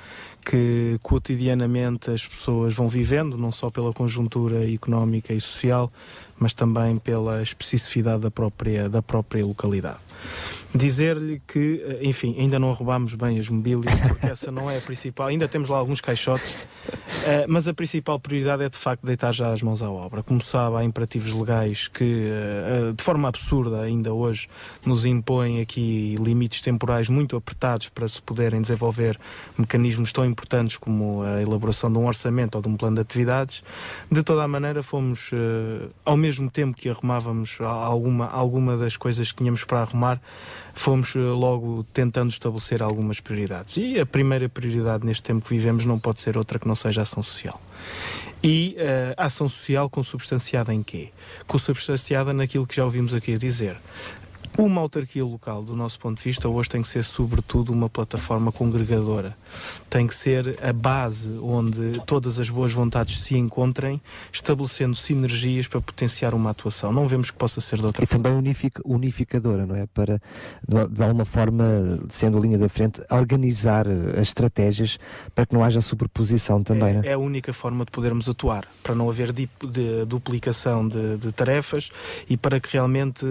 que 0.45 0.99
cotidianamente 1.03 2.11
as 2.11 2.27
pessoas 2.27 2.75
vão 2.75 2.89
vivendo, 2.89 3.37
não 3.37 3.53
só 3.53 3.71
pela 3.71 3.93
conjuntura 3.93 4.71
económica 4.71 5.33
e 5.33 5.41
social, 5.41 5.93
mas 6.41 6.55
também 6.55 6.97
pela 6.97 7.43
especificidade 7.43 8.23
da 8.23 8.31
própria, 8.31 8.89
da 8.89 9.03
própria 9.03 9.45
localidade. 9.47 10.01
Dizer-lhe 10.73 11.43
que, 11.49 11.83
eh, 11.85 11.99
enfim, 12.03 12.37
ainda 12.39 12.57
não 12.57 12.73
roubámos 12.73 13.17
bem 13.17 13.41
as 13.41 13.49
mobílias, 13.49 13.93
porque 14.07 14.27
essa 14.27 14.53
não 14.53 14.71
é 14.71 14.79
a 14.79 14.81
principal. 14.81 15.27
Ainda 15.27 15.49
temos 15.49 15.69
lá 15.69 15.77
alguns 15.77 16.01
caixotes, 16.01 16.53
uh, 16.53 17.45
mas 17.49 17.67
a 17.67 17.75
principal 17.75 18.21
prioridade 18.21 18.63
é 18.63 18.69
de 18.69 18.77
facto 18.77 19.05
deitar 19.05 19.33
já 19.33 19.53
as 19.53 19.63
mãos 19.63 19.83
à 19.83 19.91
obra. 19.91 20.23
Como 20.23 20.41
sabe, 20.41 20.77
há 20.77 20.85
imperativos 20.85 21.33
legais 21.33 21.89
que, 21.89 22.05
uh, 22.05 22.93
de 22.93 23.03
forma 23.03 23.27
absurda, 23.29 23.81
ainda 23.81 24.13
hoje, 24.13 24.49
nos 24.87 25.05
impõem 25.05 25.61
aqui 25.61 26.15
limites 26.21 26.63
temporais 26.63 27.09
muito 27.09 27.37
apertados 27.37 27.89
para 27.89 28.07
se 28.07 28.23
poderem 28.23 28.61
desenvolver 28.61 29.19
mecanismos 29.59 30.13
tão 30.13 30.25
importantes 30.25 30.77
como 30.77 31.23
a 31.23 31.43
elaboração 31.43 31.93
de 31.93 31.99
um 31.99 32.07
orçamento 32.07 32.55
ou 32.55 32.63
de 32.63 32.69
um 32.69 32.77
plano 32.77 32.95
de 32.95 33.03
atividades. 33.03 33.65
De 34.09 34.23
toda 34.23 34.45
a 34.45 34.49
maneira, 34.49 34.85
fomos, 34.85 35.33
ao 36.05 36.17
mesmo 36.17 36.30
tempo 36.51 36.77
que 36.77 36.89
arrumávamos 36.89 37.59
alguma, 37.61 38.27
alguma 38.29 38.77
das 38.77 38.97
coisas 38.97 39.33
que 39.33 39.39
tínhamos 39.39 39.65
para 39.65 39.81
arrumar, 39.81 40.21
fomos 40.75 41.15
eh, 41.17 41.19
logo 41.19 41.85
tentando 41.93 42.31
estabelecer 42.31 42.83
algumas 42.83 43.21
prioridades. 43.21 43.77
E 43.77 43.99
a 43.99 44.07
primeira 44.07 44.49
prioridade 44.49 45.05
neste 45.05 45.23
tempo 45.23 45.43
que 45.43 45.55
vivemos 45.55 45.85
não 45.85 45.99
pode 45.99 46.21
ser 46.21 46.37
outra 46.37 46.59
que 46.59 46.69
não 46.69 46.75
seja 46.75 47.01
a 47.01 47.03
ação 47.03 47.23
social. 47.23 47.61
E 48.43 48.75
uh, 48.79 49.15
ação 49.19 49.47
social 49.49 49.91
consubstanciada 49.91 50.73
em 50.73 50.83
quê? 50.83 51.11
Consubstanciada 51.47 52.33
naquilo 52.33 52.67
que 52.67 52.75
já 52.75 52.85
ouvimos 52.85 53.13
aqui 53.13 53.35
a 53.35 53.39
dizer. 53.39 53.77
Uma 54.59 54.81
autarquia 54.81 55.25
local, 55.25 55.63
do 55.63 55.75
nosso 55.75 55.99
ponto 55.99 56.19
de 56.19 56.25
vista, 56.25 56.49
hoje 56.49 56.69
tem 56.69 56.83
que 56.83 56.89
ser, 56.89 57.05
sobretudo, 57.05 57.73
uma 57.73 57.89
plataforma 57.89 58.51
congregadora. 58.51 59.37
Tem 59.89 60.07
que 60.07 60.15
ser 60.15 60.59
a 60.63 60.73
base 60.73 61.33
onde 61.41 62.01
todas 62.05 62.39
as 62.39 62.51
boas 62.51 62.73
vontades 62.73 63.23
se 63.23 63.39
encontrem, 63.39 64.01
estabelecendo 64.33 64.97
sinergias 64.97 65.67
para 65.67 65.81
potenciar 65.81 66.35
uma 66.35 66.51
atuação. 66.51 66.93
Não 66.93 67.07
vemos 67.07 67.31
que 67.31 67.37
possa 67.39 67.61
ser 67.61 67.79
de 67.79 67.87
outra 67.87 68.05
e 68.05 68.07
forma. 68.07 68.21
E 68.21 68.23
também 68.23 68.39
unific, 68.39 68.81
unificadora, 68.85 69.65
não 69.65 69.77
é? 69.77 69.87
Para, 69.87 70.21
de 70.67 71.03
alguma 71.03 71.25
forma, 71.25 71.65
sendo 72.09 72.37
a 72.37 72.41
linha 72.41 72.59
da 72.59 72.69
frente, 72.69 73.01
organizar 73.11 73.87
as 73.89 74.29
estratégias 74.29 74.99
para 75.35 75.47
que 75.47 75.55
não 75.55 75.65
haja 75.65 75.81
superposição 75.81 76.63
também, 76.63 76.91
é, 76.91 76.93
não 76.95 77.03
é? 77.03 77.07
é 77.07 77.13
a 77.13 77.19
única 77.19 77.53
forma 77.53 77.85
de 77.85 77.93
podermos 77.93 78.29
atuar, 78.29 78.67
para 78.83 78.95
não 78.95 79.09
haver 79.09 79.33
de, 79.33 79.49
de 79.65 80.05
duplicação 80.05 80.87
de, 80.87 81.17
de 81.19 81.33
tarefas 81.33 81.91
e 82.29 82.37
para 82.37 82.61
que 82.61 82.73
realmente 82.73 83.25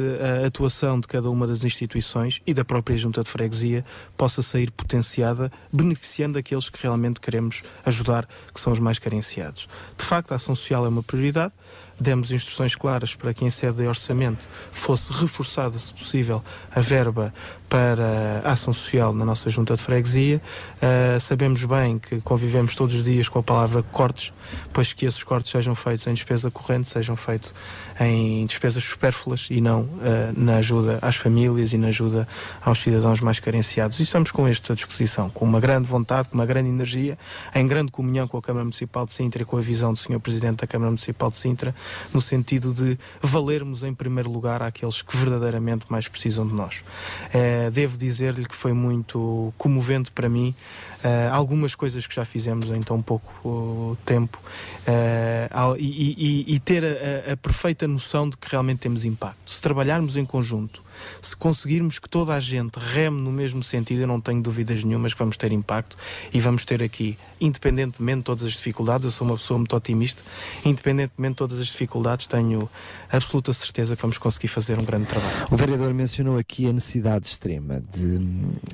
a 0.43 0.47
atuação 0.47 0.99
de 0.99 1.08
cada 1.09 1.29
uma 1.29 1.45
das 1.45 1.65
instituições 1.65 2.41
e 2.45 2.53
da 2.53 2.63
própria 2.63 2.95
Junta 2.95 3.23
de 3.23 3.29
Freguesia 3.29 3.83
possa 4.15 4.41
sair 4.41 4.71
potenciada, 4.71 5.51
beneficiando 5.73 6.37
aqueles 6.37 6.69
que 6.69 6.81
realmente 6.81 7.19
queremos 7.19 7.63
ajudar, 7.85 8.27
que 8.53 8.59
são 8.59 8.71
os 8.71 8.79
mais 8.79 8.99
carenciados. 8.99 9.67
De 9.97 10.05
facto, 10.05 10.31
a 10.31 10.35
ação 10.35 10.55
social 10.55 10.85
é 10.85 10.89
uma 10.89 11.03
prioridade 11.03 11.53
demos 11.99 12.31
instruções 12.31 12.75
claras 12.75 13.13
para 13.13 13.33
que 13.33 13.43
em 13.43 13.49
sede 13.49 13.77
de 13.77 13.87
orçamento 13.87 14.47
fosse 14.71 15.11
reforçada, 15.11 15.77
se 15.77 15.93
possível, 15.93 16.43
a 16.71 16.79
verba 16.79 17.33
para 17.69 18.41
a 18.43 18.51
ação 18.51 18.73
social 18.73 19.13
na 19.13 19.23
nossa 19.23 19.49
junta 19.49 19.75
de 19.75 19.83
freguesia. 19.83 20.41
Uh, 20.77 21.19
sabemos 21.19 21.63
bem 21.63 21.99
que 21.99 22.19
convivemos 22.21 22.73
todos 22.73 22.95
os 22.95 23.03
dias 23.03 23.29
com 23.29 23.37
a 23.37 23.43
palavra 23.43 23.83
cortes, 23.83 24.33
pois 24.73 24.91
que 24.91 25.05
esses 25.05 25.23
cortes 25.23 25.51
sejam 25.51 25.75
feitos 25.75 26.07
em 26.07 26.13
despesa 26.13 26.49
corrente, 26.49 26.89
sejam 26.89 27.15
feitos 27.15 27.53
em 27.99 28.45
despesas 28.47 28.83
supérfluas 28.83 29.47
e 29.51 29.61
não 29.61 29.81
uh, 29.81 30.33
na 30.35 30.57
ajuda 30.57 30.97
às 31.01 31.15
famílias 31.15 31.71
e 31.71 31.77
na 31.77 31.89
ajuda 31.89 32.27
aos 32.61 32.79
cidadãos 32.79 33.21
mais 33.21 33.39
carenciados. 33.39 33.99
E 33.99 34.03
estamos 34.03 34.31
com 34.31 34.47
este 34.47 34.71
à 34.71 34.75
disposição, 34.75 35.29
com 35.29 35.45
uma 35.45 35.59
grande 35.59 35.87
vontade, 35.87 36.29
com 36.29 36.35
uma 36.35 36.45
grande 36.47 36.69
energia, 36.69 37.17
em 37.53 37.67
grande 37.67 37.91
comunhão 37.91 38.27
com 38.27 38.37
a 38.37 38.41
Câmara 38.41 38.63
Municipal 38.63 39.05
de 39.05 39.13
Sintra 39.13 39.43
e 39.43 39.45
com 39.45 39.57
a 39.57 39.61
visão 39.61 39.93
do 39.93 39.99
Sr. 39.99 40.19
Presidente 40.19 40.57
da 40.57 40.67
Câmara 40.67 40.89
Municipal 40.89 41.29
de 41.29 41.37
Sintra, 41.37 41.75
no 42.11 42.19
sentido 42.19 42.73
de 42.73 42.97
valermos 43.21 43.83
em 43.83 43.93
primeiro 43.93 44.31
lugar 44.31 44.63
àqueles 44.63 45.03
que 45.03 45.15
verdadeiramente 45.15 45.85
mais 45.87 46.07
precisam 46.07 46.47
de 46.47 46.53
nós. 46.53 46.83
Uh, 47.27 47.58
devo 47.71 47.97
dizer-lhe 47.97 48.45
que 48.45 48.55
foi 48.55 48.73
muito 48.73 49.53
comovente 49.57 50.11
para 50.11 50.29
mim 50.29 50.53
uh, 51.03 51.33
algumas 51.33 51.75
coisas 51.75 52.05
que 52.05 52.15
já 52.15 52.25
fizemos 52.25 52.69
em 52.71 52.81
tão 52.81 53.01
pouco 53.01 53.47
uh, 53.47 53.97
tempo 54.05 54.39
e, 55.77 56.45
e, 56.47 56.55
e, 56.55 56.59
ter 56.59 56.83
a, 56.83 57.33
a 57.33 57.37
perfeita 57.37 57.87
noção 57.87 58.29
de 58.29 58.37
que 58.37 58.49
realmente 58.49 58.79
temos 58.79 59.05
impacto. 59.05 59.51
Se 59.51 59.61
trabalharmos 59.61 60.17
em 60.17 60.25
conjunto, 60.25 60.81
se 61.21 61.35
conseguirmos 61.35 61.99
que 61.99 62.09
toda 62.09 62.33
a 62.33 62.39
gente 62.39 62.77
reme 62.77 63.21
no 63.21 63.31
mesmo 63.31 63.63
sentido, 63.63 64.01
eu 64.01 64.07
não 64.07 64.19
tenho 64.19 64.41
dúvidas 64.41 64.83
nenhumas 64.83 65.13
que 65.13 65.19
vamos 65.19 65.37
ter 65.37 65.51
impacto 65.51 65.97
e 66.33 66.39
vamos 66.39 66.65
ter 66.65 66.81
aqui, 66.83 67.17
independentemente 67.39 68.19
de 68.19 68.23
todas 68.23 68.43
as 68.43 68.53
dificuldades, 68.53 69.05
eu 69.05 69.11
sou 69.11 69.27
uma 69.27 69.37
pessoa 69.37 69.57
muito 69.57 69.75
otimista, 69.75 70.23
independentemente 70.65 71.31
de 71.31 71.37
todas 71.37 71.59
as 71.59 71.67
dificuldades, 71.67 72.27
tenho 72.27 72.69
absoluta 73.11 73.53
certeza 73.53 73.95
que 73.95 74.01
vamos 74.01 74.17
conseguir 74.17 74.47
fazer 74.47 74.77
um 74.79 74.83
grande 74.83 75.05
trabalho. 75.07 75.47
O 75.51 75.57
vereador 75.57 75.93
mencionou 75.93 76.37
aqui 76.37 76.67
a 76.67 76.73
necessidade 76.73 77.27
extrema 77.27 77.81
de, 77.91 78.19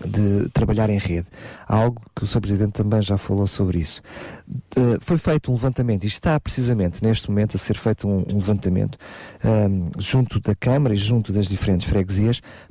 de 0.08 0.50
trabalhar 0.50 0.90
em 0.90 0.98
rede, 0.98 1.28
algo 1.68 2.02
que 2.16 2.24
o 2.24 2.28
Sr. 2.28 2.42
Presidente 2.42 2.72
também 2.74 3.02
já 3.02 3.18
falou 3.18 3.48
sobre 3.48 3.80
isso. 3.80 4.02
Uh, 4.78 4.98
foi 5.02 5.18
feito 5.18 5.52
um 5.52 5.56
levantamento, 5.56 6.04
e 6.04 6.08
está 6.08 6.40
precisamente 6.40 7.04
neste 7.04 7.30
momento 7.30 7.56
a 7.56 7.60
ser 7.60 7.78
feito 7.78 8.08
um, 8.08 8.24
um 8.32 8.38
levantamento 8.38 8.98
um, 9.44 9.86
junto 10.00 10.40
da 10.40 10.56
Câmara 10.56 10.94
e 10.94 10.98
junto 10.98 11.32
das 11.32 11.48
diferentes 11.48 11.88
freguesias 11.88 12.15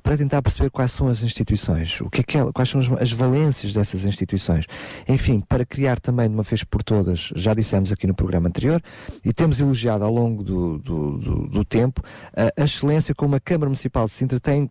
para 0.03 0.17
tentar 0.17 0.43
perceber 0.43 0.71
quais 0.71 0.93
são 0.93 1.09
as 1.09 1.23
instituições, 1.23 2.01
o 2.01 2.11
que 2.11 2.21
é 2.21 2.25
que 2.25 2.39
é, 2.39 2.53
quais 2.53 2.69
são 2.69 2.81
as, 2.81 2.91
as 3.01 3.13
valências 3.13 3.73
dessas 3.73 4.05
instituições. 4.05 4.67
Enfim, 5.09 5.41
para 5.41 5.65
criar 5.65 6.01
também 6.01 6.29
de 6.29 6.35
uma 6.35 6.43
vez 6.43 6.65
por 6.65 6.83
todas, 6.83 7.31
já 7.35 7.55
dissemos 7.55 7.93
aqui 7.93 8.07
no 8.07 8.15
programa 8.15 8.49
anterior, 8.49 8.83
e 9.25 9.33
temos 9.33 9.61
elogiado 9.61 10.05
ao 10.05 10.13
longo 10.13 10.25
longo 10.25 10.43
do, 10.43 10.79
do, 10.79 11.19
do, 11.19 11.49
do 11.49 11.65
tempo, 11.65 12.03
a 12.35 12.65
excelência 12.65 13.15
como 13.15 13.37
a 13.37 13.41
Câmara 13.41 13.69
Municipal 13.69 14.05
de 14.07 14.11
Sintra 14.11 14.41
tem 14.41 14.71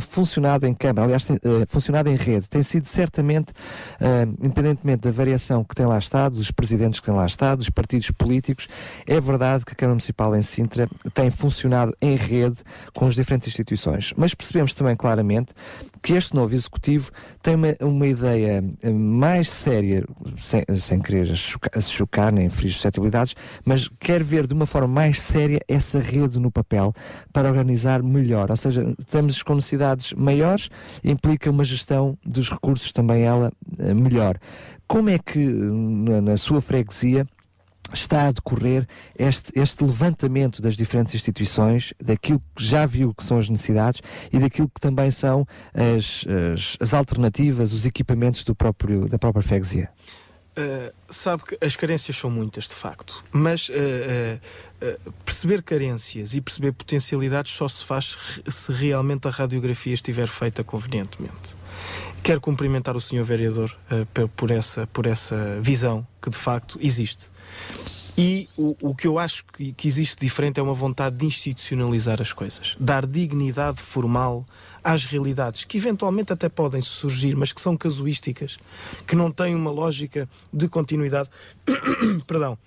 funcionado 0.00 0.66
em 0.66 0.74
Câmara, 0.74 1.04
aliás, 1.04 1.24
tem 1.24 1.36
uh, 1.36 1.66
funcionado 1.66 2.08
em 2.08 2.16
rede, 2.16 2.48
tem 2.48 2.62
sido 2.62 2.84
certamente, 2.84 3.52
uh, 4.00 4.30
independentemente 4.40 5.02
da 5.02 5.10
variação 5.10 5.64
que 5.64 5.74
tem 5.74 5.86
lá 5.86 5.98
estado, 5.98 6.36
dos 6.36 6.50
presidentes 6.50 7.00
que 7.00 7.06
têm 7.06 7.14
lá 7.14 7.26
estado, 7.26 7.58
dos 7.58 7.70
partidos 7.70 8.10
políticos, 8.10 8.68
é 9.06 9.20
verdade 9.20 9.64
que 9.64 9.72
a 9.72 9.74
Câmara 9.74 9.94
Municipal 9.94 10.36
em 10.36 10.42
Sintra 10.42 10.88
tem 11.14 11.30
funcionado 11.30 11.94
em 12.00 12.16
rede 12.16 12.58
com 12.94 13.06
as 13.06 13.14
diferentes 13.14 13.48
instituições. 13.48 14.01
Mas 14.16 14.34
percebemos 14.34 14.74
também 14.74 14.96
claramente 14.96 15.52
que 16.02 16.14
este 16.14 16.34
novo 16.34 16.54
Executivo 16.54 17.10
tem 17.42 17.54
uma, 17.54 17.76
uma 17.80 18.06
ideia 18.06 18.64
mais 18.92 19.48
séria, 19.48 20.04
sem, 20.38 20.64
sem 20.76 21.00
querer 21.00 21.36
chocar, 21.36 21.80
chocar 21.80 22.32
nem 22.32 22.48
ferir 22.48 22.72
suscetibilidades, 22.72 23.36
mas 23.64 23.88
quer 24.00 24.22
ver 24.24 24.46
de 24.46 24.54
uma 24.54 24.66
forma 24.66 24.88
mais 24.88 25.20
séria 25.20 25.60
essa 25.68 26.00
rede 26.00 26.38
no 26.38 26.50
papel 26.50 26.92
para 27.32 27.48
organizar 27.48 28.02
melhor. 28.02 28.50
Ou 28.50 28.56
seja, 28.56 28.94
estamos 28.98 29.42
com 29.42 29.54
necessidades 29.54 30.12
maiores, 30.14 30.68
implica 31.04 31.50
uma 31.50 31.64
gestão 31.64 32.18
dos 32.24 32.50
recursos 32.50 32.90
também 32.92 33.22
ela 33.22 33.52
eh, 33.78 33.94
melhor. 33.94 34.36
Como 34.86 35.08
é 35.08 35.18
que 35.18 35.38
na, 35.38 36.20
na 36.20 36.36
sua 36.36 36.60
freguesia 36.60 37.26
está 37.92 38.28
a 38.28 38.32
decorrer 38.32 38.86
este, 39.18 39.52
este 39.58 39.84
levantamento 39.84 40.60
das 40.62 40.76
diferentes 40.76 41.14
instituições, 41.14 41.92
daquilo 42.02 42.42
que 42.54 42.64
já 42.64 42.86
viu 42.86 43.14
que 43.14 43.24
são 43.24 43.38
as 43.38 43.48
necessidades 43.48 44.00
e 44.32 44.38
daquilo 44.38 44.68
que 44.68 44.80
também 44.80 45.10
são 45.10 45.46
as, 45.74 46.24
as, 46.54 46.76
as 46.80 46.94
alternativas, 46.94 47.72
os 47.72 47.86
equipamentos 47.86 48.44
do 48.44 48.54
próprio, 48.54 49.08
da 49.08 49.18
própria 49.18 49.42
freguesia? 49.42 49.90
Uh, 50.52 50.92
sabe 51.08 51.44
que 51.44 51.58
as 51.64 51.76
carências 51.76 52.14
são 52.14 52.30
muitas, 52.30 52.68
de 52.68 52.74
facto, 52.74 53.24
mas 53.32 53.70
uh, 53.70 53.72
uh, 53.72 55.12
perceber 55.24 55.62
carências 55.62 56.34
e 56.34 56.42
perceber 56.42 56.72
potencialidades 56.72 57.52
só 57.52 57.66
se 57.66 57.82
faz 57.82 58.42
se 58.46 58.70
realmente 58.70 59.26
a 59.26 59.30
radiografia 59.30 59.94
estiver 59.94 60.28
feita 60.28 60.62
convenientemente. 60.62 61.56
Quero 62.22 62.40
cumprimentar 62.40 62.96
o 62.96 63.00
Sr. 63.00 63.24
Vereador 63.24 63.76
por, 64.36 64.50
essa, 64.50 64.86
por 64.86 65.06
essa 65.06 65.58
visão 65.60 66.06
que 66.20 66.30
de 66.30 66.36
facto 66.36 66.78
existe. 66.80 67.28
E 68.16 68.48
o, 68.56 68.76
o 68.80 68.94
que 68.94 69.06
eu 69.06 69.18
acho 69.18 69.44
que, 69.46 69.72
que 69.72 69.88
existe 69.88 70.20
diferente 70.20 70.60
é 70.60 70.62
uma 70.62 70.74
vontade 70.74 71.16
de 71.16 71.24
institucionalizar 71.24 72.20
as 72.20 72.32
coisas, 72.32 72.76
dar 72.78 73.06
dignidade 73.06 73.80
formal 73.80 74.44
às 74.84 75.06
realidades 75.06 75.64
que 75.64 75.78
eventualmente 75.78 76.32
até 76.32 76.48
podem 76.48 76.80
surgir, 76.82 77.34
mas 77.34 77.52
que 77.52 77.60
são 77.60 77.76
casuísticas, 77.76 78.58
que 79.06 79.16
não 79.16 79.30
têm 79.30 79.54
uma 79.54 79.70
lógica 79.70 80.28
de 80.52 80.68
continuidade, 80.68 81.30
perdão, 82.26 82.58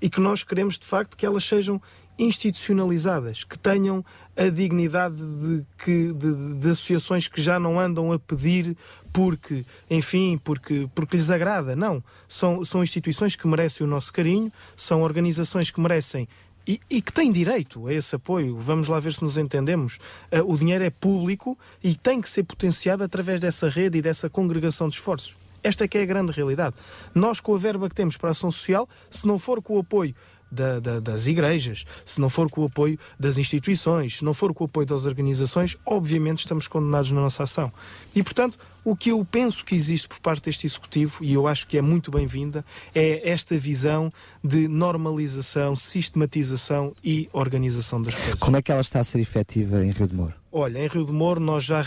e 0.00 0.08
que 0.08 0.20
nós 0.20 0.44
queremos 0.44 0.78
de 0.78 0.86
facto 0.86 1.16
que 1.16 1.26
elas 1.26 1.44
sejam 1.44 1.82
institucionalizadas, 2.18 3.42
que 3.42 3.58
tenham 3.58 4.04
a 4.36 4.48
dignidade 4.48 5.16
de, 5.16 5.64
que, 5.78 6.12
de, 6.12 6.54
de, 6.54 6.70
associações 6.70 7.28
que 7.28 7.40
já 7.40 7.58
não 7.58 7.78
andam 7.78 8.12
a 8.12 8.18
pedir 8.18 8.76
porque, 9.12 9.64
enfim, 9.90 10.38
porque, 10.42 10.88
porque 10.94 11.16
lhes 11.16 11.30
agrada. 11.30 11.76
Não. 11.76 12.02
São, 12.28 12.64
são 12.64 12.82
instituições 12.82 13.36
que 13.36 13.46
merecem 13.46 13.86
o 13.86 13.90
nosso 13.90 14.12
carinho, 14.12 14.50
são 14.76 15.02
organizações 15.02 15.70
que 15.70 15.80
merecem 15.80 16.26
e, 16.66 16.80
e, 16.88 17.02
que 17.02 17.12
têm 17.12 17.30
direito 17.30 17.86
a 17.86 17.92
esse 17.92 18.14
apoio. 18.14 18.56
Vamos 18.58 18.88
lá 18.88 18.98
ver 19.00 19.12
se 19.12 19.22
nos 19.22 19.36
entendemos. 19.36 19.98
Uh, 20.30 20.50
o 20.50 20.56
dinheiro 20.56 20.84
é 20.84 20.90
público 20.90 21.58
e 21.82 21.94
tem 21.94 22.20
que 22.20 22.28
ser 22.28 22.44
potenciado 22.44 23.02
através 23.02 23.40
dessa 23.40 23.68
rede 23.68 23.98
e 23.98 24.02
dessa 24.02 24.30
congregação 24.30 24.88
de 24.88 24.94
esforços. 24.94 25.36
Esta 25.62 25.84
é 25.84 25.88
que 25.88 25.98
é 25.98 26.02
a 26.02 26.06
grande 26.06 26.32
realidade. 26.32 26.74
Nós, 27.14 27.38
com 27.38 27.54
a 27.54 27.58
verba 27.58 27.88
que 27.88 27.94
temos 27.94 28.16
para 28.16 28.30
a 28.30 28.32
ação 28.32 28.50
social, 28.50 28.88
se 29.10 29.26
não 29.26 29.38
for 29.38 29.62
com 29.62 29.76
o 29.76 29.80
apoio 29.80 30.14
da, 30.52 30.78
da, 30.78 31.00
das 31.00 31.26
igrejas, 31.26 31.84
se 32.04 32.20
não 32.20 32.28
for 32.28 32.50
com 32.50 32.60
o 32.60 32.66
apoio 32.66 32.98
das 33.18 33.38
instituições, 33.38 34.18
se 34.18 34.24
não 34.24 34.34
for 34.34 34.52
com 34.52 34.64
o 34.64 34.66
apoio 34.66 34.86
das 34.86 35.06
organizações, 35.06 35.76
obviamente 35.86 36.40
estamos 36.40 36.68
condenados 36.68 37.10
na 37.10 37.22
nossa 37.22 37.44
ação. 37.44 37.72
E, 38.14 38.22
portanto, 38.22 38.58
o 38.84 38.94
que 38.94 39.10
eu 39.10 39.24
penso 39.24 39.64
que 39.64 39.74
existe 39.74 40.08
por 40.08 40.20
parte 40.20 40.44
deste 40.44 40.66
Executivo, 40.66 41.24
e 41.24 41.32
eu 41.32 41.46
acho 41.46 41.66
que 41.66 41.78
é 41.78 41.82
muito 41.82 42.10
bem-vinda, 42.10 42.64
é 42.94 43.28
esta 43.30 43.56
visão 43.56 44.12
de 44.44 44.68
normalização, 44.68 45.74
sistematização 45.74 46.94
e 47.02 47.28
organização 47.32 48.02
das 48.02 48.16
coisas. 48.16 48.40
Como 48.40 48.56
é 48.56 48.62
que 48.62 48.70
ela 48.70 48.80
está 48.80 49.00
a 49.00 49.04
ser 49.04 49.20
efetiva 49.20 49.84
em 49.84 49.90
Rio 49.90 50.08
de 50.08 50.14
Moro? 50.14 50.41
Olha, 50.54 50.84
em 50.84 50.86
Rio 50.86 51.06
de 51.06 51.12
Moro 51.12 51.40
nós 51.40 51.64
já 51.64 51.80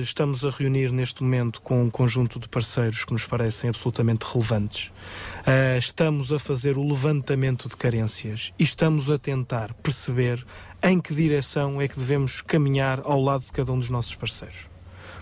estamos 0.00 0.44
a 0.44 0.50
reunir 0.50 0.92
neste 0.92 1.24
momento 1.24 1.60
com 1.60 1.82
um 1.82 1.90
conjunto 1.90 2.38
de 2.38 2.48
parceiros 2.48 3.04
que 3.04 3.12
nos 3.12 3.26
parecem 3.26 3.68
absolutamente 3.68 4.24
relevantes. 4.24 4.92
Uh, 5.40 5.76
estamos 5.76 6.32
a 6.32 6.38
fazer 6.38 6.78
o 6.78 6.88
levantamento 6.88 7.68
de 7.68 7.76
carências 7.76 8.52
e 8.56 8.62
estamos 8.62 9.10
a 9.10 9.18
tentar 9.18 9.74
perceber 9.74 10.46
em 10.80 11.00
que 11.00 11.12
direção 11.12 11.82
é 11.82 11.88
que 11.88 11.98
devemos 11.98 12.40
caminhar 12.42 13.00
ao 13.02 13.20
lado 13.20 13.44
de 13.44 13.50
cada 13.50 13.72
um 13.72 13.78
dos 13.80 13.90
nossos 13.90 14.14
parceiros. 14.14 14.68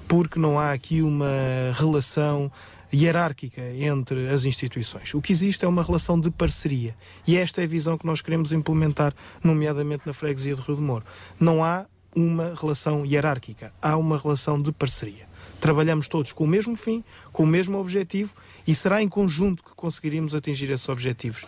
Porque 0.06 0.38
não 0.38 0.58
há 0.58 0.70
aqui 0.70 1.00
uma 1.00 1.72
relação 1.76 2.52
hierárquica 2.92 3.62
entre 3.76 4.28
as 4.28 4.44
instituições. 4.44 5.14
O 5.14 5.22
que 5.22 5.32
existe 5.32 5.64
é 5.64 5.68
uma 5.68 5.82
relação 5.82 6.20
de 6.20 6.30
parceria. 6.30 6.94
E 7.26 7.38
esta 7.38 7.62
é 7.62 7.64
a 7.64 7.66
visão 7.66 7.96
que 7.96 8.04
nós 8.04 8.20
queremos 8.20 8.52
implementar, 8.52 9.14
nomeadamente 9.42 10.02
na 10.06 10.12
freguesia 10.12 10.54
de 10.54 10.60
Rio 10.60 10.76
de 10.76 10.82
Moro. 10.82 11.04
Não 11.38 11.64
há 11.64 11.86
uma 12.14 12.54
relação 12.58 13.04
hierárquica, 13.06 13.72
há 13.80 13.96
uma 13.96 14.18
relação 14.18 14.60
de 14.60 14.72
parceria. 14.72 15.28
Trabalhamos 15.60 16.08
todos 16.08 16.32
com 16.32 16.44
o 16.44 16.46
mesmo 16.46 16.74
fim, 16.74 17.04
com 17.32 17.42
o 17.42 17.46
mesmo 17.46 17.78
objetivo 17.78 18.32
e 18.66 18.74
será 18.74 19.02
em 19.02 19.08
conjunto 19.08 19.62
que 19.62 19.74
conseguiremos 19.74 20.34
atingir 20.34 20.70
esses 20.70 20.88
objetivos. 20.88 21.44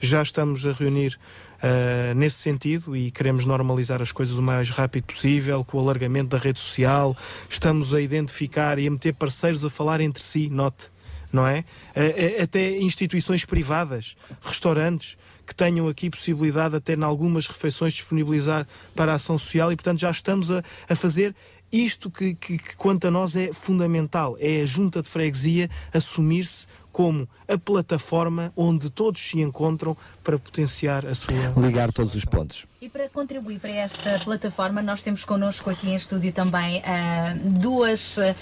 Já 0.00 0.20
estamos 0.20 0.66
a 0.66 0.72
reunir 0.72 1.16
uh, 1.62 2.14
nesse 2.16 2.38
sentido 2.38 2.96
e 2.96 3.12
queremos 3.12 3.46
normalizar 3.46 4.02
as 4.02 4.10
coisas 4.10 4.36
o 4.36 4.42
mais 4.42 4.68
rápido 4.68 5.04
possível, 5.04 5.64
com 5.64 5.78
o 5.78 5.80
alargamento 5.80 6.30
da 6.30 6.38
rede 6.38 6.58
social. 6.58 7.16
Estamos 7.48 7.94
a 7.94 8.00
identificar 8.00 8.80
e 8.80 8.88
a 8.88 8.90
meter 8.90 9.14
parceiros 9.14 9.64
a 9.64 9.70
falar 9.70 10.00
entre 10.00 10.20
si, 10.20 10.48
note, 10.50 10.90
não 11.32 11.46
é? 11.46 11.64
Uh, 11.96 12.42
até 12.42 12.76
instituições 12.78 13.44
privadas, 13.44 14.16
restaurantes 14.42 15.16
que 15.46 15.54
tenham 15.54 15.88
aqui 15.88 16.10
possibilidade 16.10 16.76
até 16.76 16.94
em 16.94 17.02
algumas 17.02 17.46
refeições 17.46 17.94
disponibilizar 17.94 18.66
para 18.94 19.12
a 19.12 19.14
ação 19.16 19.38
social 19.38 19.72
e, 19.72 19.76
portanto, 19.76 20.00
já 20.00 20.10
estamos 20.10 20.50
a, 20.50 20.62
a 20.88 20.96
fazer 20.96 21.34
isto 21.72 22.10
que, 22.10 22.34
que, 22.34 22.58
que, 22.58 22.76
quanto 22.76 23.06
a 23.06 23.10
nós, 23.10 23.34
é 23.34 23.52
fundamental. 23.52 24.36
É 24.38 24.62
a 24.62 24.66
junta 24.66 25.02
de 25.02 25.08
freguesia 25.08 25.70
assumir-se 25.92 26.66
como 26.92 27.26
a 27.48 27.56
plataforma 27.56 28.52
onde 28.54 28.90
todos 28.90 29.20
se 29.20 29.40
encontram 29.40 29.96
para 30.22 30.38
potenciar 30.38 31.06
a 31.06 31.14
sua. 31.14 31.52
Ligar 31.56 31.92
todos 31.92 32.14
os 32.14 32.24
pontos. 32.24 32.66
E 32.82 32.88
para 32.88 33.08
contribuir 33.08 33.60
para 33.60 33.70
esta 33.70 34.18
plataforma, 34.24 34.82
nós 34.82 35.04
temos 35.04 35.24
connosco 35.24 35.70
aqui 35.70 35.90
em 35.90 35.94
estúdio 35.94 36.32
também 36.32 36.80
uh, 36.80 37.38
duas, 37.60 38.16
uh, 38.16 38.34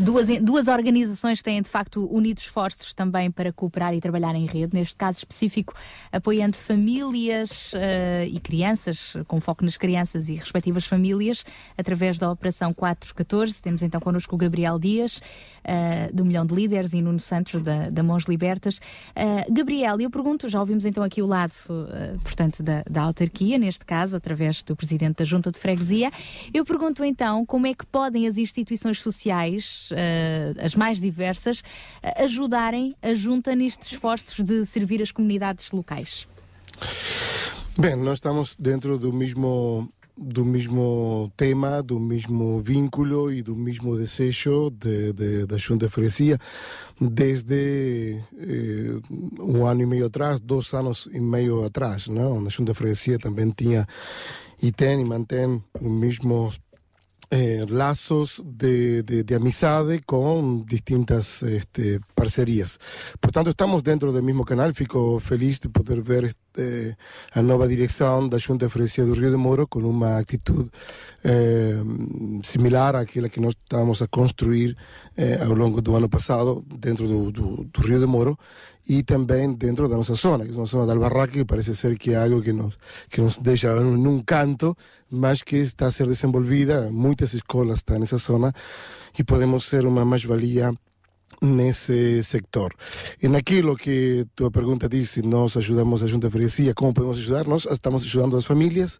duas, 0.00 0.28
duas 0.40 0.66
organizações 0.66 1.40
que 1.40 1.44
têm 1.44 1.60
de 1.60 1.68
facto 1.68 2.08
unido 2.10 2.38
esforços 2.38 2.94
também 2.94 3.30
para 3.30 3.52
cooperar 3.52 3.92
e 3.92 4.00
trabalhar 4.00 4.34
em 4.34 4.46
rede, 4.46 4.72
neste 4.72 4.96
caso 4.96 5.18
específico, 5.18 5.74
apoiando 6.10 6.56
famílias 6.56 7.74
uh, 7.74 8.24
e 8.26 8.40
crianças, 8.40 9.12
com 9.28 9.38
foco 9.42 9.62
nas 9.62 9.76
crianças 9.76 10.30
e 10.30 10.36
respectivas 10.36 10.86
famílias, 10.86 11.44
através 11.76 12.18
da 12.18 12.30
Operação 12.30 12.72
414. 12.72 13.60
Temos 13.60 13.82
então 13.82 14.00
connosco 14.00 14.34
o 14.34 14.38
Gabriel 14.38 14.78
Dias, 14.78 15.20
do 16.12 16.24
Milhão 16.24 16.44
de 16.44 16.54
Líderes, 16.54 16.92
e 16.92 17.00
Nuno 17.00 17.20
Santos, 17.20 17.60
da, 17.60 17.88
da 17.88 18.02
Mãos 18.02 18.24
Libertas. 18.24 18.80
Gabriel, 19.48 20.00
eu 20.00 20.10
pergunto, 20.10 20.48
já 20.48 20.58
ouvimos 20.58 20.84
então 20.84 21.04
aqui 21.04 21.21
o 21.22 21.26
lado, 21.26 21.54
portanto, 22.22 22.62
da, 22.62 22.82
da 22.88 23.02
autarquia, 23.02 23.58
neste 23.58 23.84
caso, 23.84 24.16
através 24.16 24.62
do 24.62 24.76
Presidente 24.76 25.16
da 25.16 25.24
Junta 25.24 25.50
de 25.50 25.58
Freguesia. 25.58 26.10
Eu 26.52 26.64
pergunto 26.64 27.04
então 27.04 27.44
como 27.46 27.66
é 27.66 27.74
que 27.74 27.86
podem 27.86 28.26
as 28.26 28.36
instituições 28.36 29.00
sociais, 29.00 29.90
uh, 29.92 30.64
as 30.64 30.74
mais 30.74 31.00
diversas, 31.00 31.60
uh, 31.60 32.24
ajudarem 32.24 32.94
a 33.02 33.14
Junta 33.14 33.54
nestes 33.54 33.92
esforços 33.92 34.44
de 34.44 34.64
servir 34.66 35.02
as 35.02 35.12
comunidades 35.12 35.70
locais? 35.70 36.26
Bem, 37.78 37.96
nós 37.96 38.14
estamos 38.14 38.54
dentro 38.54 38.98
do 38.98 39.12
mesmo 39.12 39.88
do 40.16 40.44
mesmo 40.44 41.32
tema, 41.36 41.82
do 41.82 41.98
mesmo 41.98 42.60
vínculo 42.60 43.32
e 43.32 43.42
do 43.42 43.56
mesmo 43.56 43.96
desejo 43.96 44.70
de, 44.70 45.12
de, 45.12 45.46
da 45.46 45.56
Junta 45.56 45.88
Freguesia 45.88 46.38
desde 47.00 48.20
eh, 48.38 49.00
um 49.40 49.66
ano 49.66 49.82
e 49.82 49.86
meio 49.86 50.06
atrás, 50.06 50.38
dois 50.38 50.72
anos 50.74 51.08
e 51.12 51.20
meio 51.20 51.64
atrás, 51.64 52.08
não? 52.08 52.46
a 52.46 52.48
Junta 52.50 52.74
Freguesia 52.74 53.18
também 53.18 53.50
tinha 53.50 53.86
e 54.62 54.70
tem 54.70 55.00
e 55.00 55.04
mantém 55.04 55.62
os 55.80 55.90
mesmos 55.90 56.60
eh, 57.32 57.64
laços 57.66 58.42
de, 58.44 59.02
de, 59.02 59.22
de, 59.22 59.34
amizade 59.34 60.02
com 60.04 60.62
distintas 60.68 61.42
este, 61.42 61.98
parcerias. 62.14 62.78
Portanto, 63.18 63.48
estamos 63.48 63.82
dentro 63.82 64.12
do 64.12 64.22
mesmo 64.22 64.44
canal. 64.44 64.74
Fico 64.74 65.18
feliz 65.18 65.58
de 65.58 65.70
poder 65.70 66.02
ver 66.02 66.36
eh, 66.58 66.94
a 67.34 67.40
nova 67.40 67.66
direção 67.66 68.28
da 68.28 68.36
Junta 68.36 68.66
de 68.66 68.72
Freguesia 68.72 69.06
do 69.06 69.14
Rio 69.14 69.30
de 69.30 69.38
Moro 69.38 69.66
com 69.66 69.80
uma 69.80 70.18
atitude 70.18 70.68
eh, 71.24 71.82
similar 72.42 72.96
àquela 72.96 73.30
que 73.30 73.40
nós 73.40 73.54
estávamos 73.54 74.02
a 74.02 74.06
construir 74.08 74.76
eh, 75.16 75.42
ao 75.42 75.54
longo 75.54 75.80
do 75.80 75.96
ano 75.96 76.10
passado 76.10 76.62
dentro 76.68 77.08
do, 77.08 77.32
do, 77.32 77.64
do 77.64 77.80
Rio 77.80 77.98
de 77.98 78.06
Moro 78.06 78.38
e 78.88 79.02
também 79.02 79.54
dentro 79.54 79.88
da 79.88 79.96
nossa 79.96 80.14
zona, 80.14 80.44
que 80.44 80.52
é 80.52 80.54
uma 80.54 80.66
zona 80.66 80.86
da 80.86 80.92
Albarraque, 80.92 81.38
que 81.38 81.44
parece 81.44 81.74
ser 81.74 81.96
que 81.96 82.12
é 82.12 82.16
algo 82.16 82.42
que 82.42 82.52
nos, 82.52 82.76
que 83.08 83.20
nos 83.20 83.38
deixa 83.38 83.74
num 83.80 84.20
canto, 84.22 84.76
mas 85.12 85.42
que 85.42 85.56
está 85.56 85.86
a 85.86 85.92
ser 85.92 86.06
desenvolvida, 86.06 86.90
muitas 86.90 87.34
escolas 87.34 87.78
estão 87.78 87.98
nessa 87.98 88.16
zona 88.16 88.52
e 89.18 89.22
podemos 89.22 89.64
ser 89.64 89.84
uma 89.84 90.04
mais-valia 90.06 90.72
nesse 91.40 92.22
sector. 92.22 92.72
E 93.20 93.28
naquilo 93.28 93.76
que 93.76 94.24
tua 94.34 94.50
pergunta 94.50 94.88
diz, 94.88 95.10
se 95.10 95.22
nós 95.22 95.56
ajudamos 95.56 96.02
a 96.02 96.06
Junta 96.06 96.28
de 96.28 96.32
Freguesia, 96.32 96.74
como 96.74 96.94
podemos 96.94 97.18
ajudar? 97.18 97.46
Nós 97.46 97.66
estamos 97.70 98.04
ajudando 98.04 98.36
as 98.36 98.44
famílias 98.44 98.98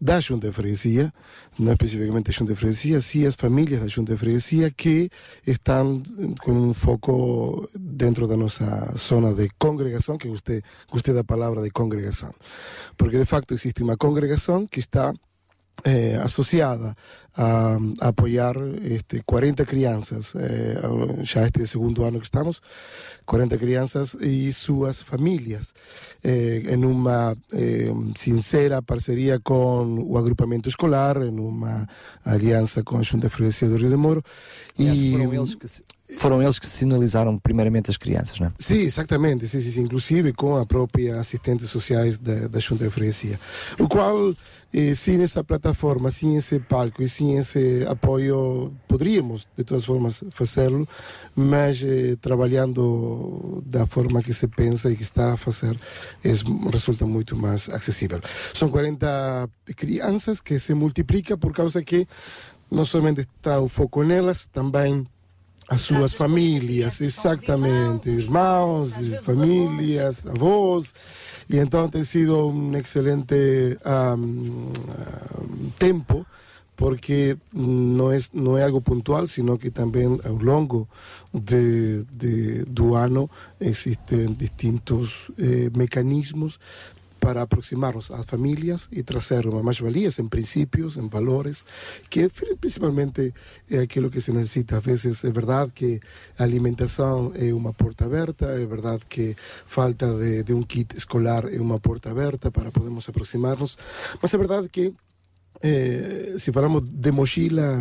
da 0.00 0.20
Junta 0.20 0.48
de 0.48 0.52
Freguesia, 0.52 1.12
não 1.58 1.72
especificamente 1.72 2.30
a 2.30 2.32
Junta 2.32 2.52
de 2.52 2.58
Freguesia, 2.58 3.00
sim 3.00 3.26
as 3.26 3.34
famílias 3.34 3.80
da 3.80 3.88
Junta 3.88 4.12
de 4.12 4.18
Freguesia 4.18 4.70
que 4.70 5.10
estão 5.46 6.02
com 6.42 6.52
um 6.52 6.74
foco 6.74 7.68
dentro 7.74 8.28
da 8.28 8.36
nossa 8.36 8.94
zona 8.96 9.32
de 9.32 9.48
congregação, 9.58 10.18
que 10.18 10.28
gostei, 10.28 10.62
gostei 10.90 11.14
da 11.14 11.24
palavra 11.24 11.62
de 11.62 11.70
congregação. 11.70 12.32
Porque 12.96 13.18
de 13.18 13.24
facto 13.24 13.54
existe 13.54 13.82
uma 13.82 13.96
congregação 13.96 14.66
que 14.66 14.78
está 14.78 15.12
eh, 15.84 16.20
associada 16.22 16.96
a, 17.36 17.78
a, 18.00 18.08
apoiar 18.08 18.56
este, 18.82 19.22
40 19.24 19.64
crianças, 19.64 20.34
eh, 20.34 20.76
já 21.22 21.44
este 21.46 21.66
segundo 21.66 22.04
ano 22.04 22.18
que 22.18 22.26
estamos, 22.26 22.60
40 23.24 23.56
crianças 23.58 24.14
e 24.20 24.52
suas 24.52 25.02
famílias, 25.02 25.72
eh, 26.24 26.62
em 26.68 26.84
uma 26.84 27.36
eh, 27.52 27.92
sincera 28.16 28.82
parceria 28.82 29.38
com 29.38 30.02
o 30.02 30.18
agrupamento 30.18 30.68
escolar, 30.68 31.16
em 31.22 31.38
uma 31.38 31.86
aliança 32.24 32.82
com 32.82 32.98
a 32.98 33.02
Junta 33.02 33.28
de 33.28 33.34
Freguesia 33.34 33.68
do 33.68 33.76
Rio 33.76 33.90
de 33.90 33.96
Moro. 33.96 34.22
e 34.76 35.12
foram 35.12 35.34
eles 35.34 35.54
que 35.54 35.68
se, 35.68 35.82
foram 36.16 36.42
eles 36.42 36.58
que 36.58 36.66
sinalizaram 36.66 37.38
primeiramente 37.38 37.90
as 37.90 37.96
crianças, 37.96 38.40
não 38.40 38.48
é? 38.48 38.52
Sim, 38.58 38.80
exatamente, 38.80 39.46
sim, 39.46 39.60
sim, 39.60 39.80
inclusive 39.82 40.32
com 40.32 40.56
a 40.56 40.64
própria 40.64 41.20
assistentes 41.20 41.68
sociais 41.68 42.18
da, 42.18 42.48
da 42.48 42.58
Junta 42.58 42.84
de 42.84 42.90
Freguesia. 42.90 43.38
O 43.78 43.86
qual, 43.88 44.34
eh, 44.72 44.94
sem 44.94 45.22
essa 45.22 45.44
plataforma, 45.44 46.10
sem 46.10 46.36
esse 46.36 46.58
palco 46.60 47.02
e 47.02 47.08
sem 47.08 47.36
esse 47.36 47.84
apoio, 47.86 48.72
poderíamos, 48.86 49.46
de 49.56 49.64
todas 49.64 49.84
formas, 49.84 50.24
fazê-lo, 50.30 50.88
mas 51.36 51.82
eh, 51.82 52.16
trabalhando 52.20 53.62
da 53.66 53.86
forma 53.86 54.22
que 54.22 54.32
se 54.32 54.48
pensa 54.48 54.90
e 54.90 54.96
que 54.96 55.02
está 55.02 55.34
a 55.34 55.36
fazer, 55.36 55.78
é, 56.24 56.32
resulta 56.72 57.06
muito 57.06 57.36
mais 57.36 57.68
acessível. 57.68 58.20
São 58.54 58.68
40 58.70 59.48
crianças 59.76 60.40
que 60.40 60.58
se 60.58 60.72
multiplicam 60.74 61.36
por 61.38 61.52
causa 61.52 61.82
que 61.82 62.06
não 62.70 62.84
somente 62.84 63.20
está 63.20 63.60
o 63.60 63.68
foco 63.68 64.02
nelas, 64.02 64.46
também 64.46 65.06
as 65.68 65.82
suas 65.82 66.14
famílias, 66.14 67.00
exatamente, 67.00 68.08
irmãos, 68.08 68.92
famílias, 69.22 70.26
avós, 70.26 70.94
e 71.48 71.58
então 71.58 71.88
tem 71.88 72.02
sido 72.02 72.48
um 72.48 72.74
excelente 72.76 73.78
um, 74.16 75.70
tempo 75.78 76.26
porque 76.74 77.36
não 77.52 78.56
é 78.56 78.62
algo 78.62 78.80
pontual, 78.80 79.26
sino 79.26 79.58
que 79.58 79.68
também 79.68 80.06
ao 80.24 80.36
longo 80.36 80.88
de, 81.34 82.04
de, 82.04 82.64
do 82.66 82.94
ano 82.94 83.28
existem 83.60 84.32
distintos 84.32 85.28
eh, 85.36 85.70
mecanismos 85.76 86.60
para 87.20 87.42
aproximarnos 87.42 88.10
às 88.10 88.24
famílias 88.24 88.88
e 88.92 89.02
trazer 89.02 89.46
uma 89.46 89.62
mais-valias 89.62 90.18
em 90.18 90.28
princípios, 90.28 90.96
em 90.96 91.08
valores, 91.08 91.64
que 92.08 92.28
principalmente 92.60 93.34
é 93.70 93.78
aquilo 93.78 94.10
que 94.10 94.20
se 94.20 94.32
necessita. 94.32 94.78
Às 94.78 94.84
vezes 94.84 95.24
é 95.24 95.30
verdade 95.30 95.72
que 95.74 96.00
a 96.38 96.44
alimentação 96.44 97.32
é 97.34 97.52
uma 97.52 97.72
porta 97.72 98.04
aberta, 98.04 98.46
é 98.46 98.66
verdade 98.66 99.04
que 99.08 99.36
falta 99.66 100.06
de, 100.14 100.42
de 100.42 100.54
um 100.54 100.62
kit 100.62 100.96
escolar 100.96 101.44
é 101.52 101.60
uma 101.60 101.78
porta 101.78 102.10
aberta 102.10 102.50
para 102.50 102.70
podermos 102.70 103.08
aproximar-nos, 103.08 103.76
mas 104.20 104.32
é 104.32 104.38
verdade 104.38 104.68
que 104.68 104.94
eh, 105.60 106.34
se 106.38 106.52
falamos 106.52 106.82
de 106.88 107.10
mochila 107.10 107.76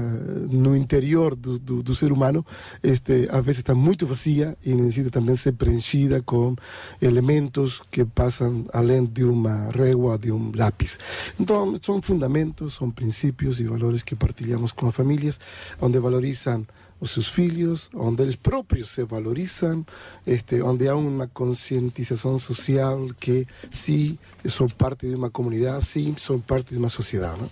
no 0.49 0.75
interior 0.75 1.35
do, 1.35 1.95
ser 1.95 2.11
humano, 2.11 2.45
este, 2.81 3.27
às 3.29 3.45
vezes 3.45 3.59
está 3.59 3.75
muito 3.75 4.07
vazia 4.07 4.57
e 4.65 4.73
necessita 4.73 5.11
também 5.11 5.35
ser 5.35 5.53
preenchida 5.53 6.21
com 6.21 6.55
elementos 7.01 7.81
que 7.91 8.03
passam 8.05 8.65
além 8.73 9.05
de 9.05 9.23
uma 9.23 9.69
régua, 9.69 10.17
de 10.17 10.31
um 10.31 10.51
lápis. 10.55 10.97
Então, 11.39 11.77
são 11.81 12.01
fundamentos, 12.01 12.75
são 12.75 12.89
princípios 12.89 13.59
e 13.59 13.65
valores 13.65 14.03
que 14.03 14.15
partilhamos 14.15 14.71
com 14.71 14.87
as 14.87 14.95
famílias, 14.95 15.39
onde 15.81 15.99
valorizam 15.99 16.65
os 16.99 17.11
seus 17.11 17.27
filhos, 17.27 17.89
onde 17.93 18.23
eles 18.23 18.35
próprios 18.35 18.89
se 18.89 19.03
valorizam, 19.03 19.85
este, 20.25 20.61
onde 20.61 20.87
há 20.87 20.95
uma 20.95 21.27
conscientização 21.27 22.39
social 22.39 23.07
que 23.19 23.47
sim, 23.69 24.17
sou 24.47 24.67
parte 24.69 25.07
de 25.07 25.15
uma 25.15 25.29
comunidade, 25.29 25.85
sim, 25.85 26.15
sou 26.17 26.39
parte 26.39 26.71
de 26.71 26.77
uma 26.77 26.89
sociedade. 26.89 27.39
Não? 27.39 27.49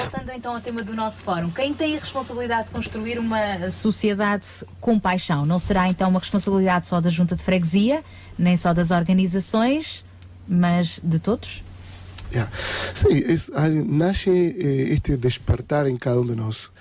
Voltando 0.00 0.32
então 0.32 0.54
ao 0.54 0.60
tema 0.60 0.82
do 0.82 0.94
nosso 0.94 1.22
fórum, 1.22 1.50
quem 1.50 1.74
tem 1.74 1.96
a 1.96 2.00
responsabilidade 2.00 2.68
de 2.68 2.72
construir 2.72 3.18
uma 3.18 3.70
sociedade 3.70 4.46
com 4.80 4.98
paixão? 4.98 5.44
Não 5.44 5.58
será 5.58 5.88
então 5.88 6.08
uma 6.08 6.20
responsabilidade 6.20 6.86
só 6.86 7.00
da 7.00 7.10
junta 7.10 7.36
de 7.36 7.42
freguesia, 7.42 8.04
nem 8.38 8.56
só 8.56 8.72
das 8.72 8.90
organizações, 8.90 10.04
mas 10.48 11.00
de 11.02 11.18
todos? 11.18 11.65
Yeah. 12.32 12.50
Sim, 12.94 13.22
es, 13.26 13.50
nasce 13.86 14.30
eh, 14.30 14.92
este 14.92 15.16
despertar 15.16 15.86
em 15.86 15.96
cada 15.96 16.20
um 16.20 16.26
de 16.26 16.34
nós, 16.34 16.72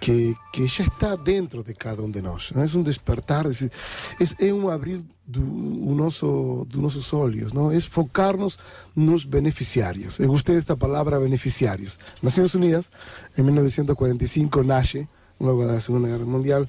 que, 0.00 0.36
que 0.52 0.66
já 0.66 0.84
está 0.84 1.16
dentro 1.16 1.62
de 1.62 1.74
cada 1.74 2.02
um 2.02 2.10
de 2.10 2.20
nós. 2.20 2.52
Não 2.54 2.62
é 2.62 2.66
um 2.76 2.82
despertar, 2.82 3.46
é, 3.46 4.46
é 4.46 4.52
um 4.52 4.68
abrir 4.68 5.02
do, 5.26 5.40
o 5.40 5.94
nosso, 5.94 6.66
dos 6.68 6.82
nossos 6.82 7.12
olhos, 7.12 7.52
não? 7.52 7.70
é 7.70 7.80
focar-nos 7.80 8.58
nos 8.94 9.24
beneficiários. 9.24 10.18
Eu 10.18 10.28
gostei 10.28 10.56
desta 10.56 10.76
palavra 10.76 11.18
beneficiários. 11.18 11.98
Nações 12.22 12.54
Unidas, 12.54 12.90
em 13.38 13.42
1945, 13.42 14.62
nasce, 14.62 15.08
logo 15.40 15.64
da 15.64 15.80
Segunda 15.80 16.08
Guerra 16.08 16.26
Mundial, 16.26 16.68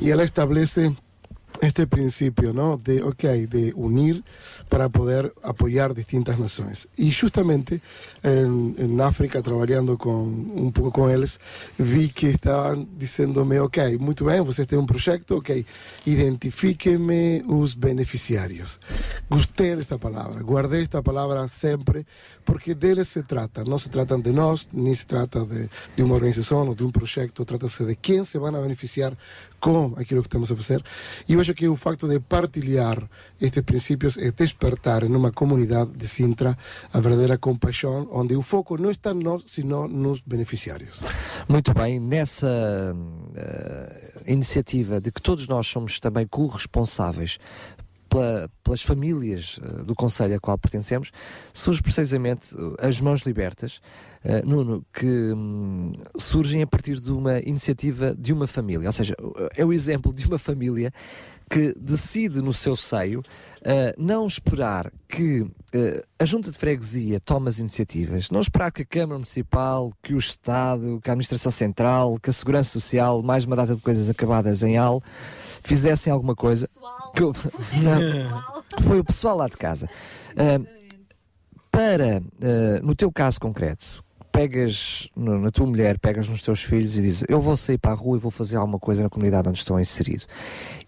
e 0.00 0.10
ela 0.10 0.24
estabelece 0.24 0.96
este 1.60 1.86
principio 1.86 2.52
¿no? 2.52 2.76
de, 2.76 3.02
okay, 3.02 3.46
de 3.46 3.72
unir 3.74 4.24
para 4.68 4.88
poder 4.88 5.34
apoyar 5.42 5.94
distintas 5.94 6.38
naciones. 6.38 6.88
Y 6.96 7.12
justamente 7.12 7.80
en, 8.22 8.74
en, 8.78 9.00
África, 9.00 9.42
trabajando 9.42 9.98
con, 9.98 10.16
un 10.50 10.72
poco 10.72 10.92
con 10.92 11.10
ellos, 11.10 11.40
vi 11.78 12.08
que 12.08 12.30
estaban 12.30 12.88
diciéndome, 12.98 13.60
ok, 13.60 13.78
muy 13.98 14.14
bien, 14.18 14.40
ustedes 14.40 14.68
tienen 14.68 14.80
un 14.82 14.86
proyecto, 14.86 15.36
ok, 15.36 15.50
identifíqueme 16.04 17.42
los 17.46 17.78
beneficiarios. 17.78 18.80
Gusté 19.28 19.76
de 19.76 19.82
esta 19.82 19.98
palabra, 19.98 20.40
guardé 20.42 20.82
esta 20.82 21.02
palabra 21.02 21.48
siempre, 21.48 22.06
porque 22.44 22.74
de 22.74 22.92
ellos 22.92 23.08
se 23.08 23.22
trata, 23.22 23.64
no 23.64 23.78
se 23.78 23.90
trata 23.90 24.16
de 24.16 24.32
nosotros, 24.32 24.68
ni 24.72 24.94
se 24.94 25.06
trata 25.06 25.44
de, 25.44 25.68
de 25.96 26.02
una 26.02 26.14
organización 26.14 26.68
o 26.68 26.74
de 26.74 26.84
un 26.84 26.92
proyecto, 26.92 27.44
trata-se 27.44 27.84
de 27.84 27.96
quién 27.96 28.24
se 28.24 28.38
van 28.38 28.54
a 28.54 28.60
beneficiar 28.60 29.16
com 29.66 29.94
aquilo 29.96 30.22
que 30.22 30.28
estamos 30.28 30.52
a 30.52 30.54
fazer. 30.54 30.80
E 31.28 31.32
eu 31.32 31.40
acho 31.40 31.52
que 31.52 31.66
o 31.66 31.74
facto 31.74 32.06
de 32.06 32.20
partilhar 32.20 33.02
estes 33.40 33.64
princípios 33.64 34.16
é 34.16 34.30
despertar 34.30 35.02
em 35.02 35.12
uma 35.12 35.32
comunidade 35.32 35.90
de 35.90 36.06
Sintra 36.06 36.56
a 36.92 37.00
verdadeira 37.00 37.36
compaixão, 37.36 38.08
onde 38.12 38.36
o 38.36 38.42
foco 38.42 38.78
não 38.78 38.92
está 38.92 39.12
nós, 39.12 39.42
sino 39.48 39.88
nos 39.88 40.20
beneficiários. 40.20 41.02
Muito 41.48 41.74
bem, 41.74 41.98
nessa 41.98 42.46
uh, 42.94 44.22
iniciativa 44.24 45.00
de 45.00 45.10
que 45.10 45.20
todos 45.20 45.48
nós 45.48 45.66
somos 45.66 45.98
também 45.98 46.28
corresponsáveis 46.28 47.40
pela, 48.08 48.48
pelas 48.62 48.82
famílias 48.82 49.58
uh, 49.58 49.84
do 49.84 49.96
Conselho 49.96 50.36
a 50.36 50.38
qual 50.38 50.56
pertencemos, 50.56 51.10
surge 51.52 51.82
precisamente 51.82 52.54
uh, 52.54 52.76
as 52.78 53.00
Mãos 53.00 53.22
Libertas, 53.22 53.80
uh, 54.26 54.46
Nuno, 54.46 54.84
que 54.92 55.32
um, 55.32 55.92
surgem 56.18 56.62
a 56.62 56.66
partir 56.66 56.98
de 56.98 57.12
uma 57.12 57.38
iniciativa 57.40 58.14
de 58.14 58.32
uma 58.32 58.46
família. 58.46 58.88
Ou 58.88 58.92
seja, 58.92 59.14
é 59.56 59.64
o 59.64 59.72
exemplo 59.72 60.12
de 60.14 60.26
uma 60.26 60.38
família 60.38 60.92
que 61.48 61.72
decide 61.78 62.42
no 62.42 62.52
seu 62.52 62.74
seio 62.74 63.20
uh, 63.20 63.94
não 63.96 64.26
esperar 64.26 64.90
que 65.08 65.42
uh, 65.42 65.52
a 66.18 66.24
Junta 66.24 66.50
de 66.50 66.58
Freguesia 66.58 67.20
tome 67.20 67.48
as 67.48 67.58
iniciativas, 67.58 68.30
não 68.30 68.40
esperar 68.40 68.72
que 68.72 68.82
a 68.82 68.86
Câmara 68.86 69.18
Municipal, 69.18 69.92
que 70.02 70.12
o 70.12 70.18
Estado, 70.18 71.00
que 71.02 71.08
a 71.08 71.12
Administração 71.12 71.52
Central, 71.52 72.18
que 72.20 72.30
a 72.30 72.32
Segurança 72.32 72.70
Social, 72.70 73.22
mais 73.22 73.44
uma 73.44 73.54
data 73.54 73.76
de 73.76 73.80
coisas 73.80 74.10
acabadas 74.10 74.62
em 74.64 74.76
AL, 74.76 75.00
fizessem 75.62 76.12
alguma 76.12 76.34
coisa. 76.34 76.68
Que, 77.14 77.22
não, 77.80 78.82
foi 78.82 78.98
o 78.98 79.04
pessoal 79.04 79.36
lá 79.36 79.48
de 79.48 79.56
casa. 79.56 79.88
Uh, 80.32 80.76
para, 81.70 82.22
no 82.82 82.94
teu 82.94 83.12
caso 83.12 83.38
concreto, 83.38 84.02
pegas 84.36 85.08
na 85.16 85.50
tua 85.50 85.64
mulher, 85.66 85.98
pegas 85.98 86.28
nos 86.28 86.42
teus 86.42 86.62
filhos 86.62 86.94
e 86.98 87.00
dizes 87.00 87.24
eu 87.26 87.40
vou 87.40 87.56
sair 87.56 87.78
para 87.78 87.92
a 87.92 87.94
rua 87.94 88.18
e 88.18 88.20
vou 88.20 88.30
fazer 88.30 88.58
alguma 88.58 88.78
coisa 88.78 89.02
na 89.02 89.08
comunidade 89.08 89.48
onde 89.48 89.56
estou 89.56 89.80
inserido. 89.80 90.26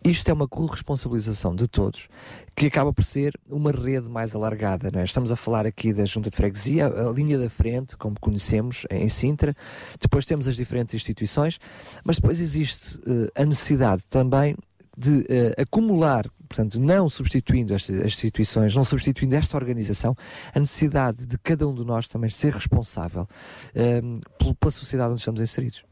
Isto 0.05 0.29
é 0.29 0.35
uma 0.35 0.47
corresponsabilização 0.47 1.57
de 1.57 1.67
todos 1.67 2.11
que 2.55 2.67
acaba 2.67 2.93
por 2.93 3.03
ser 3.03 3.33
uma 3.49 3.73
rede 3.73 4.11
mais 4.11 4.35
alargada. 4.35 4.91
É? 4.93 5.03
Estamos 5.03 5.33
a 5.33 5.37
falar 5.37 5.65
aqui 5.65 5.95
da 5.95 6.05
Junta 6.05 6.29
de 6.29 6.37
Freguesia, 6.37 6.89
a 6.89 7.11
linha 7.11 7.39
da 7.39 7.49
frente, 7.49 7.97
como 7.97 8.21
conhecemos 8.21 8.85
em 8.91 9.09
Sintra, 9.09 9.57
depois 9.99 10.27
temos 10.27 10.47
as 10.47 10.55
diferentes 10.55 10.93
instituições, 10.93 11.59
mas 12.05 12.17
depois 12.17 12.43
existe 12.43 13.01
eh, 13.07 13.43
a 13.43 13.47
necessidade 13.47 14.05
também 14.11 14.57
de 14.95 15.25
eh, 15.27 15.55
acumular, 15.57 16.27
portanto, 16.49 16.81
não 16.81 17.09
substituindo 17.09 17.75
estas 17.75 17.97
as 18.01 18.07
instituições, 18.07 18.75
não 18.75 18.85
substituindo 18.85 19.35
esta 19.37 19.57
organização, 19.57 20.17
a 20.55 20.59
necessidade 20.59 21.27
de 21.27 21.37
cada 21.39 21.69
um 21.69 21.75
de 21.75 21.85
nós 21.85 22.09
também 22.09 22.31
ser 22.31 22.53
responsável 22.53 23.27
eh, 23.75 24.01
pelo- 24.39 24.55
pela 24.55 24.71
sociedade 24.71 25.11
onde 25.13 25.21
estamos 25.21 25.41
inseridos. 25.41 25.85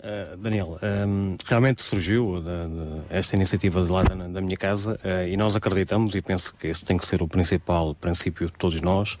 Uh, 0.00 0.36
Daniel, 0.36 0.78
um, 1.08 1.36
realmente 1.44 1.82
surgiu 1.82 2.40
da- 2.40 2.68
esta 3.10 3.34
iniciativa 3.34 3.84
de 3.84 3.90
lá 3.90 4.04
da, 4.04 4.14
da 4.14 4.40
minha 4.40 4.56
casa 4.56 4.92
uh, 5.04 5.26
e 5.26 5.36
nós 5.36 5.56
acreditamos, 5.56 6.14
e 6.14 6.22
penso 6.22 6.54
que 6.54 6.68
esse 6.68 6.84
tem 6.84 6.96
que 6.96 7.04
ser 7.04 7.20
o 7.20 7.26
principal 7.26 7.96
princípio 7.96 8.46
de 8.46 8.52
todos 8.52 8.80
nós, 8.80 9.18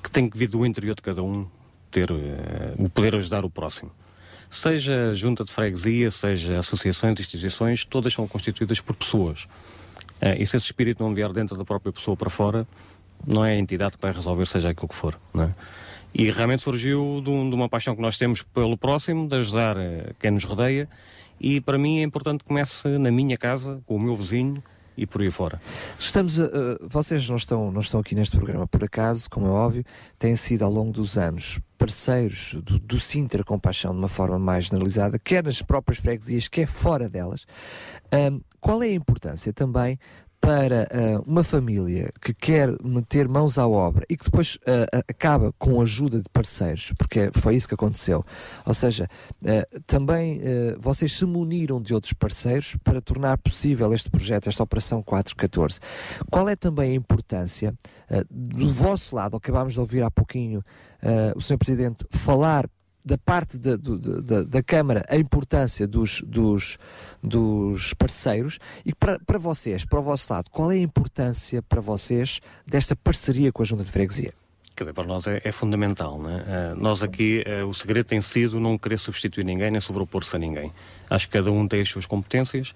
que 0.00 0.08
tem 0.12 0.30
que 0.30 0.38
vir 0.38 0.46
do 0.46 0.64
interior 0.64 0.94
de 0.94 1.02
cada 1.02 1.20
um 1.20 1.48
ter 1.90 2.12
uh, 2.12 2.16
o 2.78 2.88
poder 2.88 3.16
ajudar 3.16 3.44
o 3.44 3.50
próximo. 3.50 3.90
Seja 4.54 5.12
junta 5.14 5.42
de 5.42 5.50
freguesia, 5.52 6.10
seja 6.12 6.58
associações, 6.60 7.18
instituições, 7.18 7.84
todas 7.84 8.12
são 8.12 8.26
constituídas 8.28 8.78
por 8.80 8.94
pessoas. 8.94 9.42
Uh, 10.22 10.38
e 10.38 10.46
se 10.46 10.56
esse 10.56 10.66
espírito 10.66 11.02
não 11.02 11.12
vier 11.12 11.32
dentro 11.32 11.56
da 11.56 11.64
própria 11.64 11.92
pessoa 11.92 12.16
para 12.16 12.30
fora, 12.30 12.64
não 13.26 13.44
é 13.44 13.50
a 13.54 13.58
entidade 13.58 13.96
que 13.96 14.02
vai 14.02 14.12
resolver, 14.12 14.46
seja 14.46 14.68
aquilo 14.70 14.86
que 14.86 14.94
for. 14.94 15.18
Não 15.34 15.42
é? 15.44 15.54
E 16.14 16.30
realmente 16.30 16.62
surgiu 16.62 17.20
de, 17.22 17.30
um- 17.30 17.52
uma 17.52 17.68
paixão 17.68 17.96
que 17.96 18.00
nós 18.00 18.16
temos 18.16 18.42
pelo 18.42 18.78
próximo, 18.78 19.26
de 19.28 19.34
ajudar 19.36 19.76
eh, 19.76 20.12
quem 20.20 20.30
nos 20.30 20.44
rodeia. 20.44 20.88
E 21.40 21.60
para 21.60 21.76
mim 21.76 21.98
é 21.98 22.02
importante 22.04 22.38
que 22.42 22.44
comece 22.46 22.86
na 22.96 23.10
minha 23.10 23.36
casa, 23.36 23.82
com 23.86 23.96
o 23.96 24.00
meu 24.00 24.14
vizinho 24.14 24.62
e 24.96 25.06
por 25.06 25.20
aí 25.22 25.30
fora. 25.30 25.60
Estamos 25.98 26.40
a- 26.40 26.48
vocês 26.88 27.28
não 27.28 27.36
estão, 27.36 27.70
não 27.72 27.80
estão 27.80 28.00
aqui 28.00 28.14
neste 28.14 28.36
programa 28.36 28.66
por 28.66 28.82
acaso, 28.84 29.28
como 29.30 29.46
é 29.46 29.50
óbvio, 29.50 29.84
têm 30.18 30.36
sido 30.36 30.62
ao 30.64 30.70
longo 30.70 30.92
dos 30.92 31.18
anos 31.18 31.58
parceiros 31.76 32.54
do, 32.62 32.78
do 32.78 32.98
Sintra 33.00 33.42
Compaixão 33.44 33.92
de 33.92 33.98
uma 33.98 34.08
forma 34.08 34.38
mais 34.38 34.66
generalizada, 34.66 35.18
quer 35.18 35.44
nas 35.44 35.60
próprias 35.60 35.98
freguesias, 35.98 36.48
quer 36.48 36.66
fora 36.66 37.08
delas. 37.08 37.46
Ahm, 38.12 38.40
qual 38.60 38.82
é 38.82 38.86
a 38.86 38.92
importância 38.94 39.52
também 39.52 39.98
para 40.44 40.86
ah, 40.90 41.22
uma 41.26 41.42
família 41.42 42.10
que 42.20 42.34
quer 42.34 42.70
meter 42.82 43.26
mãos 43.26 43.56
à 43.56 43.66
obra 43.66 44.04
e 44.10 44.16
que 44.16 44.24
depois 44.24 44.58
ah, 44.66 45.02
acaba 45.08 45.50
com 45.58 45.80
a 45.80 45.82
ajuda 45.84 46.18
de 46.18 46.28
parceiros, 46.30 46.92
porque 46.98 47.30
foi 47.32 47.56
isso 47.56 47.66
que 47.66 47.74
aconteceu. 47.74 48.22
Ou 48.66 48.74
seja, 48.74 49.08
ah, 49.46 49.66
também 49.86 50.42
vocês 50.78 51.12
se 51.14 51.24
muniram 51.24 51.80
de 51.80 51.94
outros 51.94 52.12
parceiros 52.12 52.76
para 52.84 53.00
tornar 53.00 53.38
possível 53.38 53.92
este 53.94 54.10
projeto, 54.10 54.48
esta 54.48 54.62
Operação 54.62 55.02
414. 55.02 55.80
Qual 56.30 56.46
é 56.48 56.56
também 56.56 56.92
a 56.92 56.94
importância 56.94 57.74
do 58.30 58.68
vosso 58.68 59.16
lado? 59.16 59.36
Acabámos 59.36 59.72
de 59.72 59.80
ouvir 59.80 60.02
há 60.02 60.10
pouquinho 60.10 60.62
o 61.34 61.40
Sr. 61.40 61.58
Presidente 61.58 62.04
falar 62.10 62.68
da 63.04 63.18
parte 63.18 63.58
da, 63.58 63.76
do- 63.76 63.98
da- 64.22 64.42
da- 64.42 64.62
Câmara 64.62 65.04
a 65.08 65.16
importância 65.16 65.86
dos, 65.86 66.22
dos, 66.22 66.78
dos 67.22 67.92
parceiros 67.94 68.58
e 68.84 68.94
para, 68.94 69.18
para 69.20 69.38
vocês, 69.38 69.84
para 69.84 69.98
o 70.00 70.02
vosso 70.02 70.32
lado, 70.32 70.48
qual 70.50 70.72
é 70.72 70.76
a 70.76 70.78
importância 70.78 71.60
para 71.62 71.80
vocês 71.80 72.40
desta 72.66 72.96
parceria 72.96 73.52
com 73.52 73.62
a 73.62 73.66
Junta 73.66 73.84
de 73.84 73.90
Freguesia? 73.90 74.32
Quer 74.76 74.84
dizer, 74.84 74.94
para 74.94 75.06
nós 75.06 75.26
é, 75.28 75.38
é 75.44 75.52
fundamental. 75.52 76.18
Né? 76.20 76.44
Eh, 76.48 76.74
nós 76.76 77.02
aqui, 77.02 77.44
eh, 77.46 77.62
o 77.62 77.72
segredo 77.72 78.06
tem 78.06 78.20
sido 78.20 78.58
não 78.58 78.76
querer 78.76 78.98
substituir 78.98 79.44
ninguém 79.44 79.70
nem 79.70 79.80
sobrepor-se 79.80 80.34
a 80.34 80.38
ninguém. 80.38 80.72
Acho 81.08 81.28
que 81.28 81.34
cada 81.34 81.52
um 81.52 81.68
tem 81.68 81.80
as 81.82 81.88
suas 81.88 82.06
competências. 82.06 82.72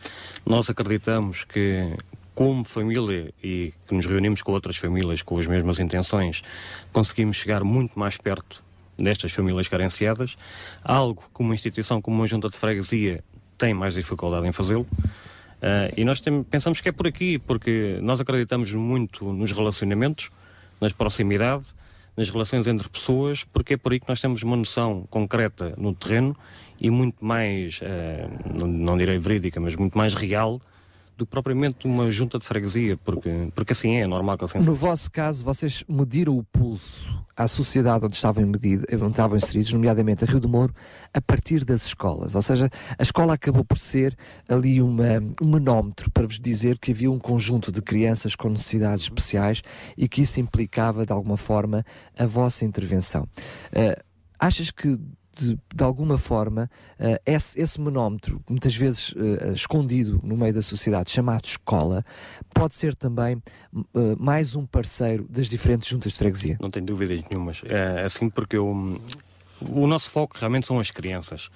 Nós 0.47 0.71
acreditamos 0.71 1.43
que, 1.43 1.93
como 2.37 2.63
família 2.63 3.35
e 3.43 3.73
que 3.87 3.95
nos 3.95 4.07
reunimos 4.07 4.43
com 4.43 4.53
outras 4.53 4.77
famílias 4.77 5.23
com 5.23 5.39
as 5.41 5.47
mesmas 5.49 5.81
intenções, 5.81 6.43
conseguimos 6.93 7.37
chegar 7.37 7.65
muito 7.65 7.99
mais 7.99 8.17
perto 8.17 8.63
destas 8.99 9.33
famílias 9.33 9.69
carenciadas. 9.69 10.37
Algo 10.83 11.23
que 11.35 11.41
uma 11.41 11.55
instituição 11.55 12.03
como 12.03 12.17
uma 12.19 12.27
junta 12.27 12.49
de 12.49 12.57
freguesia 12.57 13.23
tem 13.57 13.73
mais 13.73 13.95
dificuldade 13.95 14.47
em 14.47 14.53
fazê-lo. 14.53 14.87
Eh, 15.63 15.95
e 15.99 16.05
nós 16.05 16.21
tem- 16.21 16.43
pensamos 16.43 16.81
que 16.81 16.89
é 16.89 16.93
por 16.93 17.07
aqui, 17.07 17.39
porque 17.39 17.99
nós 18.03 18.21
acreditamos 18.21 18.73
muito 18.73 19.33
nos 19.33 19.53
relacionamentos, 19.53 20.31
nas 20.81 20.93
proximidade, 20.93 21.67
nas 22.17 22.31
relações 22.31 22.67
entre 22.67 22.89
pessoas, 22.89 23.45
porque 23.45 23.75
é 23.75 23.77
por 23.77 23.93
aí 23.93 24.01
que 24.01 24.09
nós 24.09 24.21
temos 24.21 24.43
uma 24.43 24.57
noção 24.57 25.07
concreta 25.11 25.75
no 25.77 25.95
terreno 25.95 26.37
e 26.81 26.91
muito 26.91 27.25
mais, 27.25 27.81
eh, 27.83 28.29
não, 28.59 28.67
não 28.67 28.99
direi 28.99 29.19
verídica, 29.19 29.61
mas 29.61 29.75
muito 29.77 29.97
mais 29.97 30.15
real 30.15 30.61
do 31.19 31.27
que 31.27 31.31
propriamente 31.31 31.85
uma 31.85 32.11
junta 32.13 32.39
de 32.39 32.47
freguesia, 32.47 32.97
porque, 32.99 33.51
porque 33.53 33.73
assim 33.73 33.97
é, 33.97 34.03
é 34.03 34.07
normal 34.07 34.39
que 34.39 34.45
assim 34.45 34.61
No 34.61 34.75
vosso 34.75 35.11
caso, 35.11 35.45
vocês 35.45 35.85
mediram 35.89 36.39
o 36.39 36.45
pulso 36.45 37.13
à 37.37 37.49
sociedade 37.49 38.07
onde 38.07 38.15
estavam, 38.15 38.47
medido, 38.47 38.87
onde 38.93 39.07
estavam 39.07 39.37
inseridos, 39.37 39.73
nomeadamente 39.73 40.23
a 40.23 40.27
Rio 40.29 40.39
do 40.39 40.49
Moro, 40.49 40.73
a 41.13 41.21
partir 41.21 41.65
das 41.65 41.87
escolas. 41.87 42.37
Ou 42.37 42.43
seja, 42.43 42.71
a 42.97 43.03
escola 43.03 43.35
acabou 43.35 43.65
por 43.65 43.79
ser 43.79 44.17
ali 44.49 44.81
uma, 44.81 45.19
um 45.43 45.47
manómetro 45.47 46.09
para 46.13 46.27
vos 46.27 46.39
dizer 46.39 46.79
que 46.79 46.93
havia 46.93 47.11
um 47.11 47.19
conjunto 47.19 47.73
de 47.73 47.83
crianças 47.83 48.37
com 48.37 48.49
necessidades 48.49 49.05
especiais 49.05 49.61
e 49.97 50.09
que 50.09 50.23
isso 50.23 50.39
implicava, 50.39 51.05
de 51.05 51.13
alguma 51.13 51.37
forma, 51.37 51.85
a 52.17 52.27
vossa 52.27 52.65
intervenção. 52.65 53.27
Ah, 53.75 54.01
achas 54.39 54.71
que 54.71 54.97
de, 55.39 55.59
de 55.75 55.85
alguma 55.85 56.19
forma, 56.19 56.69
eh, 56.99 57.21
esse, 57.25 57.61
esse 57.61 57.81
muitas 58.49 58.75
vezes 58.75 59.15
eh, 59.17 59.53
escondido 59.53 60.21
no 60.23 60.37
meio 60.37 60.53
da 60.53 60.63
sociedade, 60.63 61.11
chamado 61.11 61.45
escola, 61.45 62.05
pode 62.53 62.75
ser 62.75 62.95
também 62.95 63.41
eh, 63.95 64.17
mais 64.19 64.57
um 64.57 64.67
parceiro 64.67 65.27
das 65.31 65.49
diferentes 65.49 65.89
juntas 65.89 66.13
de 66.13 66.19
freguesia. 66.19 66.57
Não 66.61 66.71
tenho 66.71 66.87
dúvidas 66.87 67.21
nenhumas. 67.31 67.63
É 67.67 68.05
assim 68.05 68.29
porque 68.29 68.57
eu- 68.57 69.01
o 69.61 69.87
nosso 69.87 70.11
foco 70.11 70.37
realmente 70.39 70.67
são 70.67 70.79
as 70.79 70.91
crianças. 70.91 71.49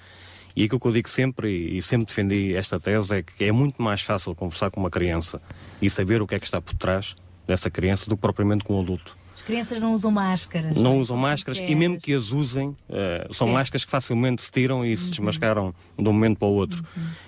E 0.55 0.65
aquilo 0.65 0.78
que 0.78 0.86
eu 0.86 0.93
digo 0.93 1.09
sempre, 1.09 1.77
e 1.77 1.81
sempre 1.81 2.07
defendi 2.07 2.55
esta 2.55 2.78
tese, 2.78 3.17
é 3.17 3.23
que 3.23 3.44
é 3.44 3.51
muito 3.52 3.81
mais 3.83 4.02
fácil 4.02 4.35
conversar 4.35 4.70
com 4.70 4.81
uma 4.81 4.91
criança 4.91 5.41
e 5.81 5.89
saber 5.89 6.20
o 6.20 6.27
que 6.27 6.35
é 6.35 6.39
que 6.39 6.44
está 6.47 6.61
por 6.61 6.75
trás 6.75 7.15
dessa 7.47 7.70
criança 7.70 8.09
do 8.09 8.17
que 8.17 8.20
propriamente 8.20 8.62
com 8.65 8.77
um 8.78 8.83
adulto. 8.83 9.17
As 9.43 9.47
crianças 9.47 9.81
não 9.81 9.93
usam 9.93 10.12
máscaras. 10.12 10.77
Não 10.77 10.95
é? 10.95 10.99
usam 10.99 11.17
máscaras 11.17 11.59
e 11.59 11.62
sinceras. 11.62 11.81
mesmo 11.81 12.01
que 12.01 12.12
as 12.15 12.31
usem, 12.31 12.77
eh, 12.89 13.27
são 13.33 13.49
Sim. 13.49 13.55
máscaras 13.55 13.85
que 13.85 13.91
facilmente 13.91 14.41
se 14.41 14.53
tiram 14.53 14.87
e 14.87 14.97
se 14.97 15.11
desmascaram 15.11 15.75
de 15.99 16.09
um 16.09 16.12
momento 16.12 16.39
para 16.39 16.47
o 16.47 16.53
outro. 16.53 16.85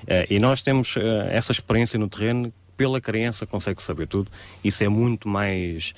Eh, 0.07 0.28
e 0.31 0.39
nós 0.39 0.62
temos 0.62 0.94
eh, 0.97 1.28
essa 1.33 1.51
experiência 1.51 1.99
no 1.99 2.09
terreno, 2.09 2.52
pela 2.76 3.01
criança 3.01 3.47
consegue 3.47 3.83
saber 3.83 4.07
tudo. 4.07 4.31
Isso 4.62 4.84
é 4.84 4.89
muito 4.89 5.28
mais, 5.28 5.93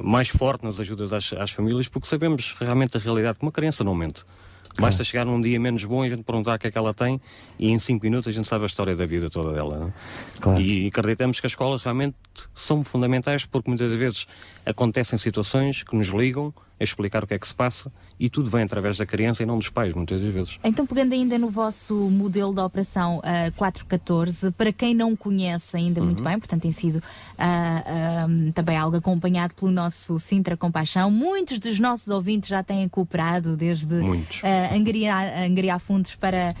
mais 0.00 0.28
forte 0.28 0.64
nas 0.64 0.78
ajudas 0.80 1.12
às, 1.12 1.32
às 1.32 1.50
famílias, 1.50 1.88
porque 1.88 2.06
sabemos 2.06 2.56
realmente 2.58 2.96
a 2.96 3.00
realidade 3.00 3.38
que 3.38 3.44
uma 3.44 3.52
criança 3.52 3.82
não 3.84 3.94
mente. 3.94 4.24
Basta 4.78 5.02
chegar 5.02 5.24
num 5.24 5.40
dia 5.40 5.58
menos 5.58 5.84
bom 5.84 6.04
e 6.04 6.08
a 6.08 6.10
gente 6.10 6.22
perguntar 6.22 6.56
o 6.56 6.58
que 6.58 6.66
é 6.66 6.70
que 6.70 6.78
ela 6.78 6.92
tem 6.92 7.20
e 7.58 7.70
em 7.70 7.78
5 7.78 8.04
minutos 8.04 8.28
a 8.28 8.30
gente 8.30 8.46
sabe 8.46 8.64
a 8.64 8.66
história 8.66 8.94
da 8.94 9.06
vida 9.06 9.30
toda 9.30 9.52
dela. 9.52 9.92
é? 10.54 10.60
E, 10.60 10.84
e 10.84 10.86
acreditamos 10.88 11.40
que 11.40 11.46
as 11.46 11.52
escolas 11.52 11.82
realmente 11.82 12.16
são 12.54 12.84
fundamentais 12.84 13.46
porque 13.46 13.70
muitas 13.70 13.90
vezes 13.92 14.26
acontecem 14.64 15.18
situações 15.18 15.82
que 15.82 15.96
nos 15.96 16.08
ligam 16.08 16.52
a 16.78 16.84
explicar 16.84 17.24
o 17.24 17.26
que 17.26 17.34
é 17.34 17.38
que 17.38 17.46
se 17.46 17.54
passa 17.54 17.90
e 18.18 18.28
tudo 18.30 18.48
vem 18.50 18.62
através 18.62 18.96
da 18.96 19.04
criança 19.06 19.42
e 19.42 19.46
não 19.46 19.58
dos 19.58 19.68
pais, 19.68 19.94
muitas 19.94 20.20
das 20.20 20.32
vezes. 20.32 20.58
Então, 20.64 20.86
pegando 20.86 21.12
ainda 21.12 21.38
no 21.38 21.48
vosso 21.50 21.94
modelo 22.10 22.52
da 22.54 22.64
Operação 22.64 23.20
ah, 23.22 23.50
414, 23.56 24.50
para 24.52 24.72
quem 24.72 24.94
não 24.94 25.14
conhece 25.14 25.76
ainda 25.76 26.00
muito 26.02 26.20
Uhum. 26.20 26.24
bem, 26.24 26.38
portanto 26.38 26.62
tem 26.62 26.72
sido 26.72 27.02
ah, 27.38 27.82
ah, 27.86 28.26
também 28.54 28.76
algo 28.76 28.96
acompanhado 28.96 29.54
pelo 29.54 29.70
nosso 29.70 30.18
Sintra 30.18 30.56
Compaixão, 30.56 31.10
muitos 31.10 31.58
dos 31.58 31.78
nossos 31.78 32.08
ouvintes 32.08 32.48
já 32.48 32.62
têm 32.62 32.88
cooperado 32.88 33.54
desde 33.56 33.94
ah, 34.42 34.74
angariar, 34.74 35.42
angariar 35.44 35.78
fundos 35.78 36.14
para 36.14 36.54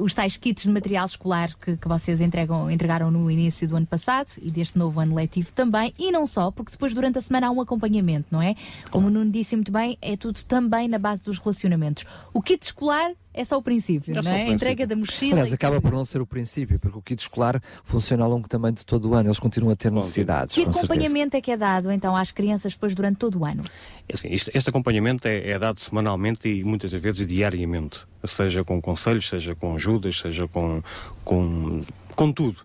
os 0.00 0.14
tais 0.14 0.36
kits 0.36 0.64
de 0.64 0.70
material 0.70 1.06
escolar 1.06 1.54
que, 1.60 1.76
que 1.76 1.86
vocês 1.88 2.20
entregam, 2.20 2.70
entregaram 2.70 3.10
no 3.10 3.30
início 3.30 3.68
do 3.68 3.76
ano 3.76 3.86
passado 3.86 4.32
e 4.42 4.50
deste 4.50 4.76
novo 4.78 4.98
ano 5.00 5.14
letivo 5.14 5.52
também, 5.52 5.92
e 5.98 6.10
não 6.10 6.26
só, 6.26 6.50
porque 6.50 6.72
depois 6.72 6.92
durante 6.94 7.18
a 7.18 7.20
semana 7.20 7.46
há 7.46 7.50
um 7.50 7.60
acompanhamento, 7.60 8.26
não 8.30 8.42
é? 8.42 8.56
Como 8.90 9.06
o 9.06 9.10
Nuno 9.10 9.30
disse 9.30 9.54
muito 9.54 9.70
bem, 9.70 9.96
é 10.02 10.16
tudo 10.16 10.42
também 10.44 10.71
na 10.88 10.98
base 10.98 11.24
dos 11.24 11.38
relacionamentos. 11.38 12.04
O 12.32 12.40
kit 12.42 12.64
escolar 12.64 13.12
é 13.34 13.44
só 13.44 13.56
o 13.56 13.62
princípio, 13.62 14.12
É 14.12 14.22
não 14.22 14.30
é? 14.30 14.34
A 14.34 14.36
princípio. 14.36 14.54
entrega 14.54 14.86
da 14.86 14.96
mochila. 14.96 15.32
Aliás, 15.32 15.52
acaba 15.52 15.80
por 15.80 15.92
não 15.92 16.04
ser 16.04 16.20
o 16.20 16.26
princípio, 16.26 16.78
porque 16.78 16.98
o 16.98 17.02
kit 17.02 17.20
escolar 17.20 17.62
funciona 17.84 18.24
ao 18.24 18.30
longo 18.30 18.48
também 18.48 18.72
de 18.72 18.84
todo 18.84 19.10
o 19.10 19.14
ano. 19.14 19.28
Eles 19.28 19.38
continuam 19.38 19.72
a 19.72 19.76
ter 19.76 19.90
necessidades. 19.90 20.54
Que 20.54 20.64
com 20.64 20.72
certeza. 20.72 20.92
acompanhamento 20.92 21.36
é 21.36 21.40
que 21.40 21.50
é 21.50 21.56
dado 21.56 21.90
então 21.90 22.16
às 22.16 22.30
crianças 22.30 22.72
depois 22.74 22.94
durante 22.94 23.16
todo 23.16 23.38
o 23.40 23.44
ano? 23.44 23.62
É 24.08 24.14
assim, 24.14 24.28
este, 24.28 24.50
este 24.54 24.68
acompanhamento 24.70 25.26
é, 25.28 25.50
é 25.50 25.58
dado 25.58 25.78
semanalmente 25.80 26.48
e 26.48 26.62
muitas 26.64 26.92
vezes 26.92 27.26
diariamente, 27.26 28.04
seja 28.24 28.64
com 28.64 28.80
conselhos, 28.80 29.28
seja 29.28 29.54
com 29.54 29.74
ajudas, 29.74 30.18
seja 30.18 30.46
com, 30.48 30.82
com, 31.24 31.80
com 32.14 32.32
tudo. 32.32 32.60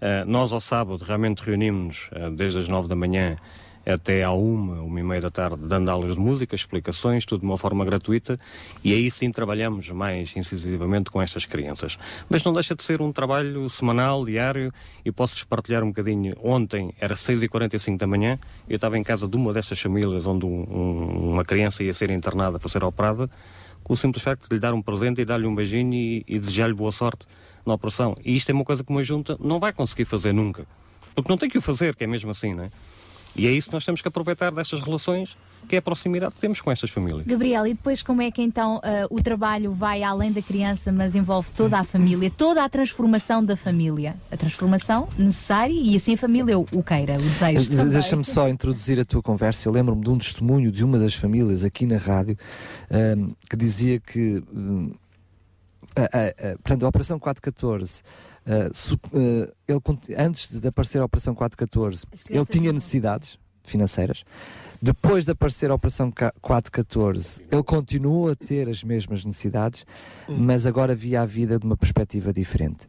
Eh, 0.00 0.24
nós 0.24 0.52
ao 0.52 0.60
sábado 0.60 1.04
realmente 1.04 1.40
reunimos-nos 1.44 2.08
eh, 2.12 2.30
desde 2.30 2.58
as 2.58 2.68
nove 2.68 2.88
da 2.88 2.96
manhã 2.96 3.36
até 3.84 4.22
à 4.22 4.32
uma, 4.32 4.80
uma 4.82 5.00
e 5.00 5.02
meia 5.02 5.20
da 5.20 5.30
tarde, 5.30 5.58
dando 5.66 5.88
aulas 5.90 6.14
de 6.14 6.20
música, 6.20 6.54
explicações, 6.54 7.24
tudo 7.24 7.40
de 7.40 7.46
uma 7.46 7.58
forma 7.58 7.84
gratuita, 7.84 8.38
e 8.82 8.92
aí 8.92 9.10
sim 9.10 9.30
trabalhamos 9.30 9.90
mais 9.90 10.34
incisivamente 10.36 11.10
com 11.10 11.20
estas 11.20 11.44
crianças. 11.44 11.98
Mas 12.28 12.44
não 12.44 12.52
deixa 12.52 12.74
de 12.74 12.82
ser 12.82 13.02
um 13.02 13.12
trabalho 13.12 13.68
semanal, 13.68 14.24
diário, 14.24 14.72
e 15.04 15.10
posso-vos 15.10 15.44
partilhar 15.44 15.82
um 15.82 15.88
bocadinho. 15.88 16.34
Ontem 16.42 16.94
era 17.00 17.14
6h45 17.14 17.96
da 17.96 18.06
manhã, 18.06 18.38
eu 18.68 18.76
estava 18.76 18.98
em 18.98 19.02
casa 19.02 19.26
de 19.26 19.36
uma 19.36 19.52
destas 19.52 19.80
famílias 19.80 20.26
onde 20.26 20.46
um, 20.46 20.66
um, 20.70 21.32
uma 21.32 21.44
criança 21.44 21.82
ia 21.82 21.92
ser 21.92 22.10
internada 22.10 22.58
para 22.58 22.68
ser 22.68 22.84
operada, 22.84 23.28
com 23.82 23.94
o 23.94 23.96
simples 23.96 24.22
facto 24.22 24.48
de 24.48 24.54
lhe 24.54 24.60
dar 24.60 24.72
um 24.72 24.80
presente 24.80 25.20
e 25.20 25.24
dar-lhe 25.24 25.46
um 25.46 25.54
beijinho 25.54 25.92
e, 25.92 26.24
e 26.26 26.38
desejar-lhe 26.38 26.74
boa 26.74 26.92
sorte 26.92 27.26
na 27.66 27.74
operação. 27.74 28.16
E 28.24 28.36
isto 28.36 28.50
é 28.50 28.54
uma 28.54 28.64
coisa 28.64 28.84
que 28.84 28.90
uma 28.90 29.02
junta 29.02 29.36
não 29.40 29.58
vai 29.58 29.72
conseguir 29.72 30.04
fazer 30.04 30.32
nunca. 30.32 30.66
Porque 31.14 31.28
não 31.28 31.36
tem 31.36 31.48
que 31.48 31.58
o 31.58 31.60
fazer, 31.60 31.94
que 31.94 32.04
é 32.04 32.06
mesmo 32.06 32.30
assim, 32.30 32.54
não 32.54 32.64
é? 32.64 32.70
E 33.34 33.46
é 33.46 33.50
isso 33.50 33.68
que 33.68 33.74
nós 33.74 33.84
temos 33.84 34.02
que 34.02 34.08
aproveitar 34.08 34.50
destas 34.52 34.80
relações, 34.80 35.36
que 35.68 35.76
é 35.76 35.78
a 35.78 35.82
proximidade 35.82 36.34
que 36.34 36.40
temos 36.40 36.60
com 36.60 36.70
estas 36.70 36.90
famílias. 36.90 37.24
Gabriel, 37.26 37.66
e 37.66 37.74
depois 37.74 38.02
como 38.02 38.20
é 38.20 38.30
que 38.30 38.42
então 38.42 38.76
uh, 38.76 38.80
o 39.10 39.22
trabalho 39.22 39.72
vai 39.72 40.02
além 40.02 40.32
da 40.32 40.42
criança, 40.42 40.92
mas 40.92 41.14
envolve 41.14 41.50
toda 41.52 41.78
a 41.78 41.84
família, 41.84 42.30
toda 42.30 42.64
a 42.64 42.68
transformação 42.68 43.44
da 43.44 43.56
família? 43.56 44.16
A 44.30 44.36
transformação 44.36 45.08
necessária 45.16 45.72
e 45.72 45.96
assim 45.96 46.14
a 46.14 46.16
família 46.16 46.58
o, 46.58 46.66
o 46.72 46.82
queira, 46.82 47.14
o 47.14 47.22
desejo. 47.22 47.90
Deixa-me 47.90 48.24
só 48.24 48.48
introduzir 48.48 49.00
a 49.00 49.04
tua 49.04 49.22
conversa. 49.22 49.68
Eu 49.68 49.72
lembro-me 49.72 50.02
de 50.02 50.10
um 50.10 50.18
testemunho 50.18 50.70
de 50.70 50.84
uma 50.84 50.98
das 50.98 51.14
famílias 51.14 51.64
aqui 51.64 51.86
na 51.86 51.96
rádio 51.96 52.36
um, 52.90 53.32
que 53.48 53.56
dizia 53.56 53.98
que. 54.00 54.42
Um, 54.52 54.92
a, 55.94 56.02
a, 56.02 56.52
a, 56.52 56.56
portanto, 56.56 56.84
a 56.84 56.88
Operação 56.88 57.18
414 57.18 58.02
Uh, 58.46 59.52
ele, 59.68 59.80
antes 60.18 60.60
de 60.60 60.68
aparecer 60.68 61.00
a 61.00 61.04
Operação 61.04 61.34
414, 61.34 62.04
ele 62.28 62.46
tinha 62.46 62.72
necessidades 62.72 63.38
financeiras. 63.64 64.24
Depois 64.84 65.24
de 65.24 65.30
aparecer 65.30 65.70
a 65.70 65.74
Operação 65.76 66.12
414, 66.40 67.40
ele 67.52 67.62
continua 67.62 68.32
a 68.32 68.36
ter 68.36 68.68
as 68.68 68.82
mesmas 68.82 69.24
necessidades, 69.24 69.86
mas 70.28 70.66
agora 70.66 70.92
via 70.92 71.22
a 71.22 71.24
vida 71.24 71.56
de 71.56 71.64
uma 71.64 71.76
perspectiva 71.76 72.32
diferente. 72.32 72.88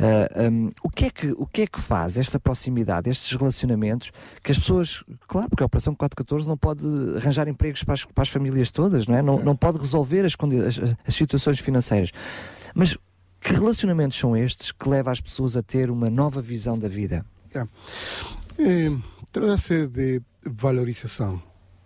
Uh, 0.00 0.50
um, 0.50 0.70
o, 0.82 0.88
que 0.88 1.04
é 1.04 1.10
que, 1.10 1.34
o 1.36 1.46
que 1.46 1.62
é 1.62 1.66
que 1.66 1.78
faz 1.78 2.16
esta 2.16 2.40
proximidade, 2.40 3.10
estes 3.10 3.36
relacionamentos, 3.36 4.10
que 4.42 4.52
as 4.52 4.58
pessoas, 4.58 5.04
claro, 5.28 5.50
porque 5.50 5.62
a 5.62 5.66
Operação 5.66 5.94
414 5.94 6.48
não 6.48 6.56
pode 6.56 6.86
arranjar 7.16 7.46
empregos 7.46 7.84
para 7.84 7.92
as, 7.92 8.06
para 8.06 8.22
as 8.22 8.30
famílias 8.30 8.70
todas, 8.70 9.06
não 9.06 9.14
é? 9.14 9.20
Não, 9.20 9.38
não 9.38 9.54
pode 9.54 9.76
resolver 9.76 10.24
as, 10.24 10.34
as, 10.66 10.96
as 11.06 11.14
situações 11.14 11.58
financeiras. 11.58 12.10
Mas 12.74 12.96
que 13.44 13.52
relacionamentos 13.52 14.18
são 14.18 14.34
estes 14.34 14.72
que 14.72 14.88
levam 14.88 15.12
as 15.12 15.20
pessoas 15.20 15.54
a 15.54 15.62
ter 15.62 15.90
uma 15.90 16.08
nova 16.08 16.40
visão 16.40 16.78
da 16.78 16.88
vida? 16.88 17.24
É, 18.58 18.90
Trata-se 19.30 19.86
de 19.88 20.22
valorização, 20.46 21.42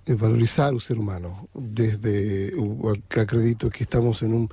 de 0.06 0.14
valorizar 0.14 0.72
o 0.72 0.80
ser 0.80 0.98
humano. 0.98 1.48
Desde, 1.58 2.52
eu 2.52 2.92
acredito 3.20 3.70
que 3.70 3.82
estamos 3.82 4.22
em 4.22 4.32
um 4.32 4.48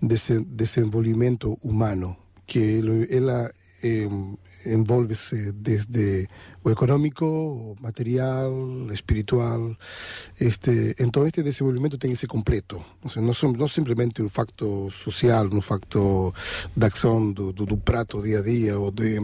desenvolvimento 0.00 1.58
humano, 1.62 2.16
que 2.46 2.80
ela 3.10 3.50
eh, 3.82 4.08
envolve-se 4.66 5.52
desde 5.52 6.28
o 6.64 6.70
económico, 6.70 7.24
o 7.24 7.76
material, 7.80 8.52
espiritual. 8.92 9.76
Este, 10.40 10.94
então, 10.98 11.26
este 11.26 11.42
desenvolvimento 11.42 11.98
tem 11.98 12.10
que 12.10 12.16
ser 12.16 12.26
completo. 12.26 12.84
Seja, 13.06 13.20
não, 13.20 13.32
somos, 13.32 13.58
não 13.58 13.68
simplesmente 13.68 14.22
o 14.22 14.28
facto 14.28 14.90
social, 14.90 15.48
no 15.48 15.60
facto 15.60 16.34
da 16.76 16.88
ação 16.88 17.32
do, 17.32 17.52
do, 17.52 17.66
do 17.66 17.78
prato 17.78 18.22
dia 18.22 18.40
a 18.40 18.42
dia 18.42 18.78
ou 18.78 18.90
de 18.90 19.20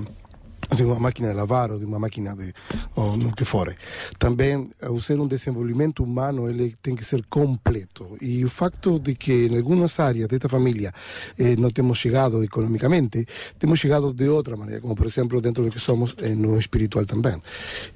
de 0.76 0.84
uma 0.84 0.98
máquina 0.98 1.28
de 1.28 1.34
lavar 1.34 1.70
ou 1.70 1.78
de 1.78 1.84
uma 1.84 1.98
máquina 1.98 2.34
de 2.34 2.54
ou 2.94 3.16
no 3.16 3.32
que 3.32 3.44
for. 3.44 3.74
Também, 4.18 4.70
ao 4.80 5.00
ser 5.00 5.18
um 5.18 5.26
desenvolvimento 5.26 6.02
humano, 6.02 6.48
ele 6.48 6.76
tem 6.82 6.94
que 6.94 7.04
ser 7.04 7.24
completo. 7.26 8.16
E 8.20 8.44
o 8.44 8.50
facto 8.50 8.98
de 8.98 9.14
que 9.14 9.46
em 9.46 9.56
algumas 9.56 9.98
áreas 9.98 10.28
desta 10.28 10.48
família 10.48 10.92
eh, 11.38 11.56
não 11.56 11.70
temos 11.70 11.98
chegado 11.98 12.42
economicamente, 12.42 13.26
temos 13.58 13.78
chegado 13.78 14.12
de 14.12 14.28
outra 14.28 14.56
maneira, 14.56 14.80
como 14.80 14.94
por 14.94 15.06
exemplo 15.06 15.40
dentro 15.40 15.64
do 15.64 15.70
que 15.70 15.78
somos 15.78 16.14
eh, 16.18 16.34
no 16.34 16.58
espiritual 16.58 17.04
também. 17.04 17.42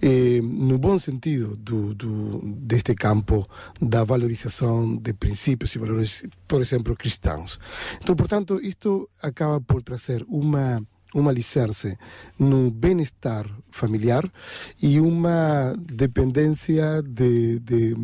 Eh, 0.02 0.40
no 0.42 0.78
bom 0.78 0.98
sentido 0.98 1.56
do, 1.56 1.94
do, 1.94 2.40
deste 2.58 2.94
campo 2.94 3.48
da 3.80 4.04
valorização 4.04 4.96
de 4.96 5.12
princípios 5.12 5.74
e 5.74 5.78
valores, 5.78 6.22
por 6.48 6.60
exemplo, 6.60 6.96
cristãos. 6.96 7.58
Então, 8.02 8.16
portanto, 8.16 8.60
isto 8.62 9.08
acaba 9.22 9.60
por 9.60 9.82
trazer 9.82 10.24
uma 10.28 10.82
um 11.16 11.28
alicerce 11.28 11.96
no 12.38 12.70
bem-estar 12.70 13.46
familiar 13.70 14.30
e 14.80 15.00
uma 15.00 15.74
dependência 15.78 17.02
de, 17.02 17.58
de, 17.60 17.94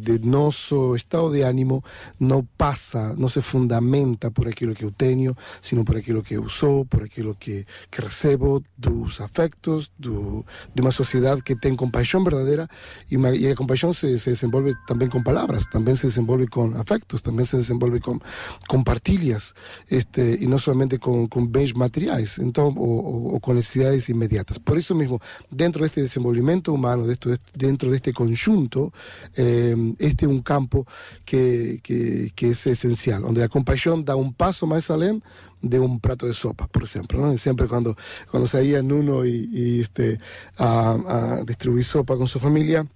de, 0.00 0.26
nosso 0.26 0.94
estado 0.94 1.32
de 1.32 1.42
ânimo 1.42 1.82
não 2.18 2.44
passa, 2.56 3.14
não 3.16 3.28
se 3.28 3.40
fundamenta 3.40 4.30
por 4.30 4.46
aquilo 4.46 4.74
que 4.74 4.84
eu 4.84 4.92
tenho, 4.92 5.36
sino 5.60 5.84
por 5.84 5.96
aquilo 5.96 6.22
que 6.22 6.34
eu 6.34 6.48
sou, 6.48 6.84
por 6.84 7.02
aquilo 7.02 7.34
que, 7.34 7.66
que 7.90 8.00
recebo 8.00 8.62
dos 8.78 9.20
afectos 9.20 9.90
do, 9.98 10.44
de 10.74 10.80
uma 10.80 10.92
sociedade 10.92 11.42
que 11.42 11.56
tem 11.56 11.74
compaixão 11.74 12.22
verdadeira 12.22 12.68
e, 13.10 13.16
uma, 13.16 13.30
e 13.30 13.50
a 13.50 13.56
compaixão 13.56 13.92
se, 13.92 14.18
se, 14.18 14.30
desenvolve 14.30 14.74
também 14.86 15.08
com 15.08 15.22
palavras, 15.22 15.66
também 15.66 15.96
se 15.96 16.06
desenvolve 16.06 16.46
com 16.46 16.72
afectos, 16.76 17.20
também 17.20 17.44
se 17.44 17.56
desenvolve 17.56 17.98
com, 18.00 18.18
com 18.68 18.82
partilhas 18.82 19.54
este, 19.90 20.38
e 20.40 20.46
não 20.46 20.58
somente 20.58 20.98
com, 20.98 21.28
com 21.28 21.44
bens 21.46 21.72
materiais 21.72 22.38
então, 22.44 22.72
ou, 22.76 23.32
ou, 23.34 23.40
com 23.40 23.54
necessidades 23.54 24.08
imediatas. 24.08 24.58
Por 24.58 24.78
isso 24.78 24.94
mesmo, 24.94 25.20
dentro 25.50 25.82
deste 25.82 26.00
desenvolvimento 26.00 26.72
humano, 26.72 27.04
dentro 27.54 27.90
deste 27.90 28.12
conjunto, 28.12 28.92
eh, 29.36 29.74
este 29.98 30.24
é 30.24 30.28
um 30.28 30.40
campo 30.40 30.86
que, 31.24 31.80
que, 31.82 32.32
que 32.34 32.46
é 32.46 32.48
essencial, 32.50 33.24
onde 33.24 33.42
a 33.42 33.48
compaixão 33.48 34.00
dá 34.00 34.16
um 34.16 34.30
passo 34.30 34.66
mais 34.66 34.90
além 34.90 35.20
de 35.62 35.78
um 35.78 35.98
prato 35.98 36.26
de 36.28 36.34
sopa, 36.34 36.68
por 36.68 36.82
exemplo. 36.82 37.20
¿no? 37.20 37.36
Sempre 37.38 37.66
quando, 37.66 37.96
quando 38.30 38.46
saía 38.46 38.82
Nuno 38.82 39.24
e, 39.24 39.48
e 39.52 39.80
este, 39.80 40.20
a, 40.58 41.38
a 41.40 41.44
distribuir 41.44 41.84
sopa 41.84 42.16
com 42.16 42.26
sua 42.26 42.40
família, 42.40 42.86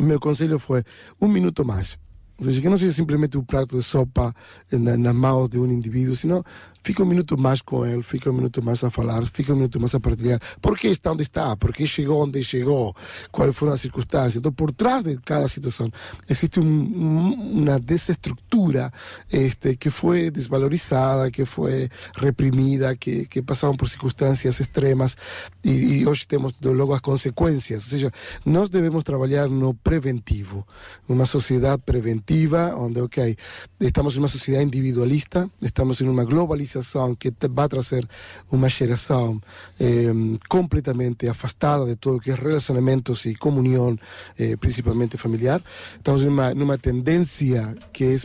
meu 0.00 0.18
conselho 0.18 0.58
foi 0.58 0.82
um 1.20 1.28
minuto 1.28 1.64
mais. 1.64 1.98
Ou 2.38 2.44
seja, 2.44 2.60
que 2.60 2.68
não 2.68 2.78
seja 2.78 2.92
simplesmente 2.92 3.36
um 3.36 3.42
prato 3.42 3.76
de 3.76 3.82
sopa 3.82 4.32
na, 4.70 4.96
nas 4.96 5.14
mãos 5.14 5.48
de 5.48 5.58
um 5.58 5.66
indivíduo, 5.66 6.14
senão 6.14 6.44
fica 6.88 7.02
um 7.02 7.06
minuto 7.06 7.36
mais 7.36 7.60
com 7.60 7.84
ele, 7.84 8.02
fica 8.02 8.30
um 8.30 8.32
minuto 8.32 8.62
mais 8.62 8.82
a 8.82 8.88
falar, 8.88 9.22
fica 9.26 9.52
um 9.52 9.56
minuto 9.56 9.78
mais 9.78 9.94
a 9.94 10.00
partilhar. 10.00 10.40
Por 10.58 10.78
que 10.78 10.88
está 10.88 11.12
onde 11.12 11.22
está? 11.22 11.54
Por 11.54 11.70
que 11.70 11.86
chegou 11.86 12.24
onde 12.24 12.42
chegou? 12.42 12.96
Quais 13.30 13.54
foram 13.54 13.74
as 13.74 13.82
circunstâncias? 13.82 14.36
Então, 14.36 14.50
por 14.50 14.72
trás 14.72 15.04
de 15.04 15.18
cada 15.18 15.46
situação, 15.48 15.92
existe 16.26 16.58
um, 16.58 16.62
uma 16.64 17.78
desestrutura 17.78 18.90
este, 19.30 19.76
que 19.76 19.90
foi 19.90 20.30
desvalorizada, 20.30 21.30
que 21.30 21.44
foi 21.44 21.90
reprimida, 22.16 22.96
que, 22.96 23.26
que 23.26 23.42
passaram 23.42 23.76
por 23.76 23.86
circunstâncias 23.86 24.58
extremas 24.58 25.14
e, 25.62 25.98
e 25.98 26.06
hoje 26.06 26.26
temos 26.26 26.58
logo 26.62 26.94
as 26.94 27.02
consequências. 27.02 27.82
Ou 27.82 27.90
seja, 27.90 28.10
nós 28.46 28.70
devemos 28.70 29.04
trabalhar 29.04 29.46
no 29.50 29.74
preventivo, 29.74 30.66
uma 31.06 31.26
sociedade 31.26 31.82
preventiva, 31.84 32.74
onde, 32.74 32.98
ok, 32.98 33.36
estamos 33.78 34.16
em 34.16 34.20
uma 34.20 34.28
sociedade 34.28 34.64
individualista, 34.64 35.50
estamos 35.60 36.00
em 36.00 36.08
uma 36.08 36.24
globalização 36.24 36.77
que 37.18 37.32
vai 37.48 37.68
trazer 37.68 38.08
uma 38.50 38.68
geração 38.68 39.40
eh, 39.78 40.12
completamente 40.48 41.28
afastada 41.28 41.86
de 41.86 41.96
todo 41.96 42.16
o 42.16 42.20
que 42.20 42.30
é 42.30 42.34
relacionamentos 42.34 43.24
e 43.26 43.34
comunhão, 43.34 43.98
eh, 44.38 44.56
principalmente 44.56 45.16
familiar. 45.16 45.62
Estamos 45.96 46.22
numa, 46.22 46.54
numa 46.54 46.78
tendência 46.78 47.74
que 47.92 48.04
é 48.04 48.16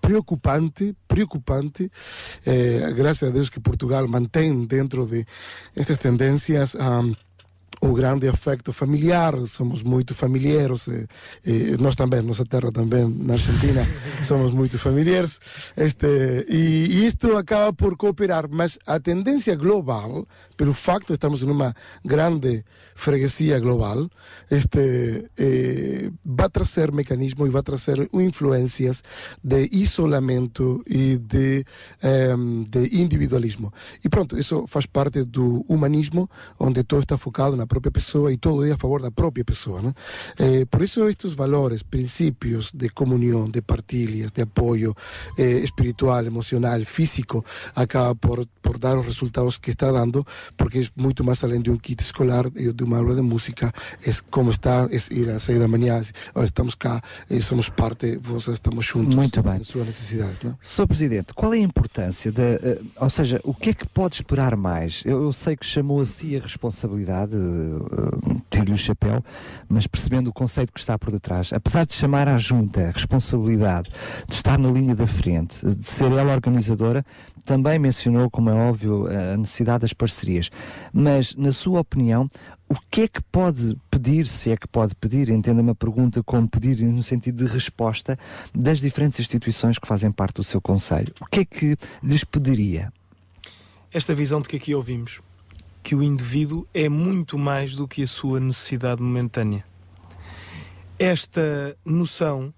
preocupante, 0.00 0.94
preocupante. 1.08 1.90
Eh, 2.44 2.92
graças 2.96 3.28
a 3.28 3.32
Deus 3.32 3.50
que 3.50 3.58
Portugal 3.60 4.06
mantém 4.06 4.64
dentro 4.64 5.04
de 5.04 5.26
estas 5.74 5.98
tendências. 5.98 6.76
Um, 6.76 7.12
o 7.80 7.92
grande 7.92 8.28
afecto 8.28 8.72
familiar, 8.72 9.34
somos 9.46 9.82
muito 9.82 10.14
familiares, 10.14 10.88
e, 10.88 11.06
e 11.44 11.76
nós 11.78 11.94
também, 11.94 12.22
nossa 12.22 12.44
terra 12.44 12.72
também, 12.72 13.06
na 13.08 13.34
Argentina, 13.34 13.86
somos 14.22 14.52
muito 14.52 14.78
familiares, 14.78 15.40
este, 15.76 16.06
e, 16.48 16.86
e, 16.90 17.06
isto 17.06 17.36
acaba 17.36 17.72
por 17.72 17.96
cooperar, 17.96 18.46
mas 18.50 18.78
a 18.86 18.98
tendência 18.98 19.54
global, 19.54 20.26
pelo 20.56 20.72
facto 20.72 21.08
de 21.08 21.14
estamos 21.14 21.42
numa 21.42 21.74
grande 22.04 22.64
freguesia 22.94 23.58
global, 23.58 24.08
este, 24.50 25.30
eh, 25.36 26.10
vai 26.24 26.48
trazer 26.48 26.92
mecanismos 26.92 27.48
e 27.48 27.50
vai 27.50 27.62
trazer 27.62 28.08
influências 28.12 29.02
de 29.42 29.68
isolamento 29.72 30.82
e 30.86 31.18
de, 31.18 31.64
eh, 32.02 32.34
de 32.68 33.00
individualismo. 33.00 33.72
E 34.04 34.08
pronto, 34.08 34.38
isso 34.38 34.66
faz 34.66 34.86
parte 34.86 35.24
do 35.24 35.64
humanismo, 35.68 36.28
onde 36.58 36.82
todo 36.84 37.02
está 37.02 37.18
focado 37.18 37.56
na 37.56 37.66
própria 37.66 37.92
pessoa 37.92 38.32
e 38.32 38.36
todo 38.36 38.64
é 38.64 38.72
a 38.72 38.78
favor 38.78 39.02
da 39.02 39.10
própria 39.10 39.44
pessoa. 39.44 39.82
Né? 39.82 39.94
Eh, 40.38 40.64
por 40.64 40.82
isso, 40.82 41.08
estes 41.08 41.32
valores, 41.32 41.82
princípios 41.82 42.72
de 42.72 42.88
comunhão, 42.88 43.50
de 43.50 43.60
partilhas, 43.60 44.30
de 44.32 44.42
apoio 44.42 44.94
eh, 45.36 45.58
espiritual, 45.58 46.24
emocional, 46.24 46.80
físico, 46.84 47.44
acaba 47.74 48.14
por, 48.14 48.46
por 48.62 48.78
dar 48.78 48.98
os 48.98 49.06
resultados 49.06 49.58
que 49.58 49.70
está 49.70 49.90
dando, 49.92 50.26
porque 50.56 50.78
é 50.78 50.86
muito 50.96 51.24
mais 51.24 51.42
além 51.42 51.60
de 51.60 51.70
um 51.70 51.76
kit 51.76 52.02
escolar, 52.02 52.46
e 52.56 52.72
de 52.72 52.84
uma 52.84 52.98
aula 52.98 53.14
de 53.14 53.22
música, 53.22 53.72
é 54.06 54.10
como 54.30 54.50
estar, 54.50 54.88
é 54.92 54.96
ir 55.10 55.30
às 55.30 55.42
seis 55.42 55.58
da 55.58 55.68
manhã, 55.68 56.00
olha, 56.34 56.44
estamos 56.44 56.74
cá, 56.74 57.00
eh, 57.30 57.40
somos 57.40 57.68
parte, 57.68 58.16
vocês 58.16 58.56
estamos 58.56 58.84
juntos 58.84 59.14
Muito 59.14 59.42
bem. 59.42 59.58
nas 59.58 59.66
suas 59.68 59.86
necessidades. 59.86 60.40
Não? 60.42 60.56
Sr. 60.60 60.86
Presidente, 60.86 61.34
qual 61.34 61.54
é 61.54 61.58
a 61.58 61.60
importância 61.60 62.30
da. 62.32 62.42
eh, 62.42 62.80
ou 63.00 63.10
seja, 63.10 63.40
o 63.44 63.54
que 63.54 63.70
é 63.70 63.74
que 63.74 63.86
pode 63.88 64.16
esperar 64.16 64.56
mais? 64.56 65.02
Eu, 65.04 65.22
eu 65.22 65.32
sei 65.32 65.56
que 65.56 65.64
chamou 65.66 66.00
a 66.00 66.06
si 66.06 66.36
a 66.36 66.40
responsabilidade, 66.40 67.34
uh, 67.36 68.42
tiro-lhe 68.50 68.72
o 68.72 68.76
chapéu, 68.76 69.24
mas 69.68 69.86
percebendo 69.86 70.28
o 70.28 70.32
conceito 70.32 70.72
que 70.72 70.80
está 70.80 70.98
por 70.98 71.10
detrás, 71.10 71.52
apesar 71.52 71.86
de 71.86 71.94
chamar 71.94 72.28
à 72.28 72.38
junta 72.38 72.88
a 72.88 72.90
responsabilidade 72.90 73.90
de 74.28 74.34
estar 74.34 74.58
na 74.58 74.70
linha 74.70 74.94
da 74.94 75.06
frente, 75.06 75.64
de 75.64 75.86
ser 75.86 76.10
ela 76.12 76.32
organizadora, 76.34 77.04
também 77.46 77.78
mencionou, 77.78 78.28
como 78.28 78.50
é 78.50 78.52
óbvio, 78.52 79.06
a 79.06 79.36
necessidade 79.36 79.82
das 79.82 79.92
parcerias. 79.92 80.50
Mas, 80.92 81.34
na 81.34 81.52
sua 81.52 81.80
opinião, 81.80 82.28
o 82.68 82.74
que 82.90 83.02
é 83.02 83.08
que 83.08 83.22
pode 83.22 83.76
pedir, 83.90 84.26
se 84.26 84.50
é 84.50 84.56
que 84.56 84.66
pode 84.66 84.94
pedir, 84.96 85.28
entenda-me 85.30 85.70
a 85.70 85.74
pergunta 85.74 86.22
como 86.22 86.48
pedir 86.48 86.82
no 86.82 87.02
sentido 87.02 87.44
de 87.46 87.50
resposta 87.50 88.18
das 88.52 88.80
diferentes 88.80 89.20
instituições 89.20 89.78
que 89.78 89.86
fazem 89.86 90.10
parte 90.10 90.34
do 90.34 90.44
seu 90.44 90.60
Conselho? 90.60 91.14
O 91.20 91.26
que 91.26 91.40
é 91.40 91.44
que 91.44 91.76
lhes 92.02 92.24
pediria? 92.24 92.92
Esta 93.92 94.14
visão 94.14 94.42
de 94.42 94.48
que 94.48 94.56
aqui 94.56 94.74
ouvimos, 94.74 95.22
que 95.82 95.94
o 95.94 96.02
indivíduo 96.02 96.66
é 96.74 96.88
muito 96.88 97.38
mais 97.38 97.76
do 97.76 97.86
que 97.86 98.02
a 98.02 98.06
sua 98.08 98.40
necessidade 98.40 99.00
momentânea. 99.00 99.64
Esta 100.98 101.76
noção 101.84 102.52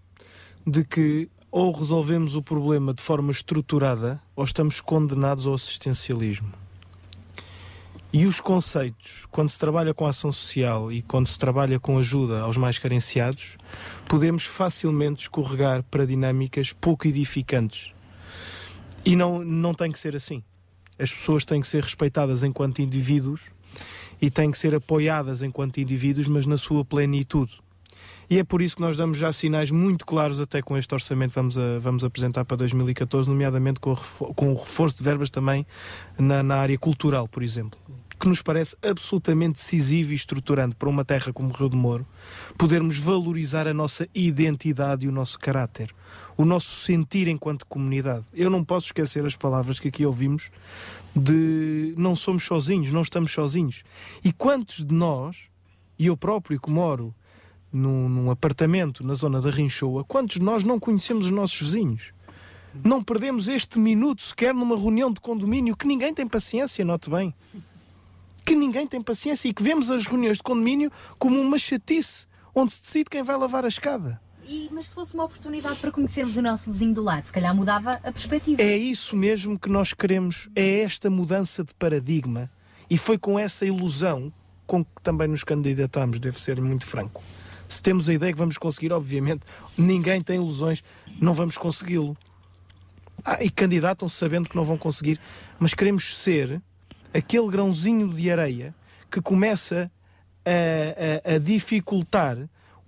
de 0.67 0.83
que 0.84 1.28
ou 1.51 1.73
resolvemos 1.73 2.35
o 2.35 2.43
problema 2.43 2.93
de 2.93 3.02
forma 3.02 3.31
estruturada 3.31 4.20
ou 4.36 4.44
estamos 4.44 4.81
condenados 4.81 5.47
ao 5.47 5.55
assistencialismo. 5.55 6.52
E 8.10 8.25
os 8.25 8.41
conceitos, 8.41 9.27
quando 9.31 9.51
se 9.51 9.59
trabalha 9.59 9.93
com 9.93 10.07
ação 10.07 10.33
social 10.33 10.91
e 10.91 11.02
quando 11.02 11.27
se 11.27 11.39
trabalha 11.39 11.78
com 11.78 11.99
ajuda 11.99 12.41
aos 12.41 12.57
mais 12.57 12.78
carenciados, 12.78 13.57
podemos 14.07 14.44
facilmente 14.44 15.23
escorregar 15.23 15.83
para 15.83 16.07
dinâmicas 16.07 16.73
pouco 16.73 17.07
edificantes. 17.07 17.93
E 19.05 19.15
não, 19.15 19.44
não 19.44 19.75
tem 19.75 19.93
que 19.93 19.99
ser 19.99 20.17
assim. 20.17 20.43
As 20.99 21.12
pessoas 21.12 21.44
têm 21.44 21.60
que 21.60 21.67
ser 21.67 21.83
respeitadas 21.83 22.43
enquanto 22.43 22.81
indivíduos 22.81 23.43
e 24.20 24.31
têm 24.31 24.51
que 24.51 24.59
ser 24.59 24.75
apoiadas 24.75 25.43
enquanto 25.43 25.78
indivíduos, 25.78 26.27
mas 26.28 26.47
na 26.47 26.57
sua 26.57 26.85
plenitude. 26.85 27.60
E 28.31 28.39
é 28.39 28.45
por 28.45 28.61
isso 28.61 28.77
que 28.77 28.83
nós 28.83 28.97
damos 28.97 29.17
já 29.19 29.33
sinais 29.33 29.71
muito 29.71 30.05
claros, 30.05 30.39
até 30.39 30.61
com 30.61 30.77
este 30.77 30.93
orçamento 30.95 31.31
que 31.31 31.37
vamos, 31.37 31.57
a- 31.57 31.79
vamos 31.81 32.05
apresentar 32.05 32.45
para 32.45 32.59
2014, 32.59 33.29
nomeadamente 33.29 33.81
com 33.81 33.95
refo- 33.95 34.35
com 34.35 34.53
o 34.53 34.55
reforço 34.55 34.99
de 34.99 35.03
verbas 35.03 35.31
também 35.31 35.67
na, 36.19 36.43
na 36.43 36.57
área 36.57 36.77
cultural, 36.79 37.27
por 37.27 37.43
exemplo. 37.43 37.79
Que 38.21 38.29
nos 38.29 38.43
parece 38.43 38.77
absolutamente 38.83 39.55
decisivo 39.59 40.13
e 40.13 40.15
estruturante 40.17 40.75
para 40.75 40.89
uma 40.89 41.05
terra 41.05 41.33
como 41.33 41.53
Rio 41.53 41.71
de 41.71 41.77
Moro, 41.77 42.05
podermos 42.59 42.99
valorizar 42.99 43.67
a 43.69 43.73
nossa 43.73 44.07
identidade 44.15 45.07
e 45.07 45.09
o 45.09 45.13
nosso 45.13 45.39
caráter, 45.39 45.95
o 46.37 46.45
nosso 46.45 46.85
sentir 46.85 47.29
enquanto 47.29 47.65
comunidade. 47.65 48.27
Eu 48.35 48.51
não 48.51 48.63
posso 48.65 48.87
esquecer 48.87 49.25
as 49.25 49.37
palavras 49.37 49.79
que 49.79 49.89
aqui 49.89 50.05
ouvimos 50.05 50.51
de 51.17 51.95
não 51.97 52.15
somos 52.15 52.45
sozinhos, 52.45 52.93
não 52.93 53.03
estamos 53.03 53.33
sozinhos. 53.33 53.83
E 54.25 54.33
quantos 54.33 54.85
de 54.85 54.95
nós, 54.95 55.37
e 55.99 56.07
eu 56.07 56.17
próprio 56.17 56.61
que 56.61 56.71
moro 56.71 57.15
num, 57.73 58.09
num 58.09 58.31
apartamento 58.31 59.05
na 59.05 59.15
zona 59.15 59.41
da 59.41 59.51
Rinchoa, 59.51 60.05
quantos 60.05 60.37
de 60.37 60.43
nós 60.43 60.65
não 60.65 60.79
conhecemos 60.79 61.27
os 61.27 61.33
nossos 61.33 61.61
vizinhos? 61.61 62.13
Não 62.85 63.03
perdemos 63.03 63.49
este 63.49 63.79
minuto 63.79 64.23
sequer 64.23 64.55
numa 64.55 64.77
reunião 64.77 65.13
de 65.13 65.21
condomínio 65.21 65.77
que 65.77 65.87
ninguém 65.87 66.13
tem 66.13 66.27
paciência, 66.27 66.85
note 66.85 67.11
bem. 67.11 67.35
Que 68.45 68.55
ninguém 68.55 68.87
tem 68.87 69.03
paciência 69.03 69.49
e 69.49 69.53
que 69.53 69.63
vemos 69.63 69.91
as 69.91 70.07
reuniões 70.07 70.37
de 70.37 70.43
condomínio 70.43 70.93
como 71.19 71.41
uma 71.41 71.59
chatice, 71.59 72.27
onde 72.55 72.73
se 72.73 72.83
decide 72.83 73.11
quem 73.11 73.23
vai 73.23 73.37
lavar 73.37 73.65
a 73.65 73.69
escada. 73.69 74.21
E, 74.47 74.69
mas 74.73 74.87
se 74.89 74.95
fosse 74.95 75.15
uma 75.15 75.25
oportunidade 75.25 75.79
para 75.79 75.91
conhecermos 75.91 76.39
o 76.39 76.43
nosso 76.43 76.73
vizinho 76.73 76.95
do 76.95 77.03
lado, 77.03 77.27
se 77.27 77.33
calhar 77.33 77.55
mudava 77.55 77.93
a 77.93 78.13
perspectiva. 78.13 78.63
É 78.63 78.77
isso 78.77 79.15
mesmo 79.15 79.59
que 79.59 79.69
nós 79.69 79.93
queremos, 79.93 80.49
é 80.55 80.81
esta 80.81 81.11
mudança 81.11 81.63
de 81.63 81.75
paradigma. 81.75 82.51
E 82.89 82.97
foi 82.97 83.19
com 83.19 83.39
essa 83.39 83.67
ilusão 83.67 84.33
com 84.67 84.83
que 84.85 85.03
também 85.03 85.29
nos 85.29 85.45
candidatamos, 85.45 86.19
devo 86.19 86.39
ser 86.39 86.61
muito 86.61 86.87
franco. 86.87 87.23
Se 87.69 87.83
temos 87.83 88.09
a 88.09 88.15
ideia 88.15 88.33
que 88.33 88.39
vamos 88.39 88.57
conseguir, 88.57 88.93
obviamente, 88.93 89.43
ninguém 89.77 90.23
tem 90.23 90.37
ilusões, 90.37 90.83
não 91.21 91.35
vamos 91.35 91.59
consegui-lo. 91.59 92.17
Ah, 93.25 93.43
e 93.45 93.51
candidatam-se 93.51 94.17
sabendo 94.17 94.49
que 94.49 94.57
não 94.57 94.65
vão 94.65 94.79
conseguir, 94.79 95.21
mas 95.59 95.75
queremos 95.75 96.17
ser 96.17 96.63
aquele 97.13 97.49
grãozinho 97.49 98.09
de 98.09 98.31
areia 98.31 98.75
que 99.11 99.21
começa 99.21 99.91
a, 100.47 101.31
a- 101.31 101.35
a 101.35 101.39
dificultar 101.39 102.39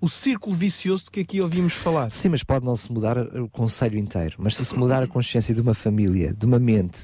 o 0.01 0.09
círculo 0.09 0.55
vicioso 0.57 1.05
de 1.05 1.11
que 1.11 1.21
aqui 1.21 1.41
ouvimos 1.41 1.75
falar. 1.75 2.11
Sim, 2.11 2.31
mas 2.31 2.43
pode 2.43 2.65
não 2.65 2.75
se 2.75 2.91
mudar 2.91 3.19
o 3.19 3.49
conselho 3.49 3.99
inteiro. 3.99 4.37
Mas 4.39 4.57
se 4.57 4.65
se 4.65 4.75
mudar 4.79 5.03
a 5.03 5.07
consciência 5.07 5.55
de 5.55 5.61
uma 5.61 5.75
família, 5.75 6.33
de 6.33 6.47
uma 6.47 6.59
mente, 6.59 7.01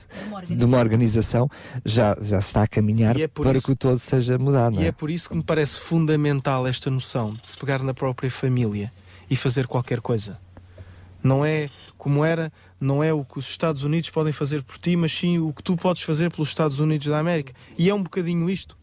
de 0.48 0.64
uma 0.64 0.78
organização, 0.78 1.48
já, 1.84 2.16
já 2.20 2.40
se 2.40 2.46
está 2.48 2.62
a 2.62 2.66
caminhar 2.66 3.18
é 3.20 3.26
para 3.28 3.52
isso- 3.52 3.62
que 3.66 3.72
o 3.72 3.76
todo 3.76 3.98
seja 3.98 4.38
mudado. 4.38 4.76
Não 4.76 4.82
E 4.82 4.86
é? 4.86 4.88
é 4.88 4.92
por 4.92 5.10
isso 5.10 5.28
que 5.28 5.36
me 5.36 5.42
parece 5.42 5.78
fundamental 5.78 6.66
esta 6.66 6.90
noção 6.90 7.34
de 7.34 7.48
se 7.50 7.56
pegar 7.56 7.82
na 7.82 7.92
própria 7.92 8.30
família 8.30 8.90
e 9.28 9.36
fazer 9.36 9.66
qualquer 9.66 10.00
coisa. 10.00 10.38
Não 11.22 11.44
é 11.44 11.68
como 11.98 12.24
era, 12.24 12.52
não 12.80 13.02
é 13.02 13.12
o 13.12 13.24
que 13.24 13.38
os 13.38 13.48
Estados 13.48 13.82
Unidos 13.84 14.08
podem 14.10 14.32
fazer 14.32 14.62
por 14.62 14.78
ti, 14.78 14.94
mas 14.96 15.12
sim 15.12 15.38
o 15.38 15.52
que 15.52 15.62
tu 15.62 15.76
podes 15.76 16.02
fazer 16.02 16.30
pelos 16.30 16.48
Estados 16.48 16.78
Unidos 16.78 17.08
da 17.08 17.18
América. 17.18 17.52
E 17.76 17.90
é 17.90 17.94
um 17.94 18.02
bocadinho 18.02 18.48
isto. 18.48 18.76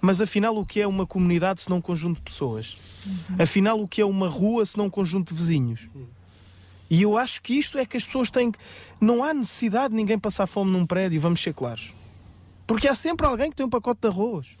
Mas 0.00 0.20
afinal, 0.20 0.56
o 0.56 0.64
que 0.64 0.80
é 0.80 0.86
uma 0.86 1.06
comunidade 1.06 1.60
se 1.60 1.68
não 1.68 1.76
um 1.76 1.80
conjunto 1.80 2.16
de 2.16 2.22
pessoas? 2.22 2.76
Afinal, 3.38 3.80
o 3.80 3.88
que 3.88 4.00
é 4.00 4.04
uma 4.04 4.28
rua 4.28 4.64
se 4.64 4.76
não 4.78 4.86
um 4.86 4.90
conjunto 4.90 5.34
de 5.34 5.40
vizinhos? 5.40 5.88
E 6.88 7.02
eu 7.02 7.16
acho 7.16 7.40
que 7.42 7.54
isto 7.54 7.78
é 7.78 7.86
que 7.86 7.96
as 7.96 8.04
pessoas 8.04 8.30
têm 8.30 8.50
que. 8.50 8.58
Não 9.00 9.22
há 9.22 9.32
necessidade 9.32 9.90
de 9.90 9.96
ninguém 9.96 10.18
passar 10.18 10.46
fome 10.46 10.72
num 10.72 10.84
prédio, 10.84 11.20
vamos 11.20 11.40
ser 11.40 11.54
claros. 11.54 11.92
Porque 12.66 12.88
há 12.88 12.94
sempre 12.94 13.26
alguém 13.26 13.50
que 13.50 13.56
tem 13.56 13.66
um 13.66 13.70
pacote 13.70 14.00
de 14.00 14.08
arroz. 14.08 14.56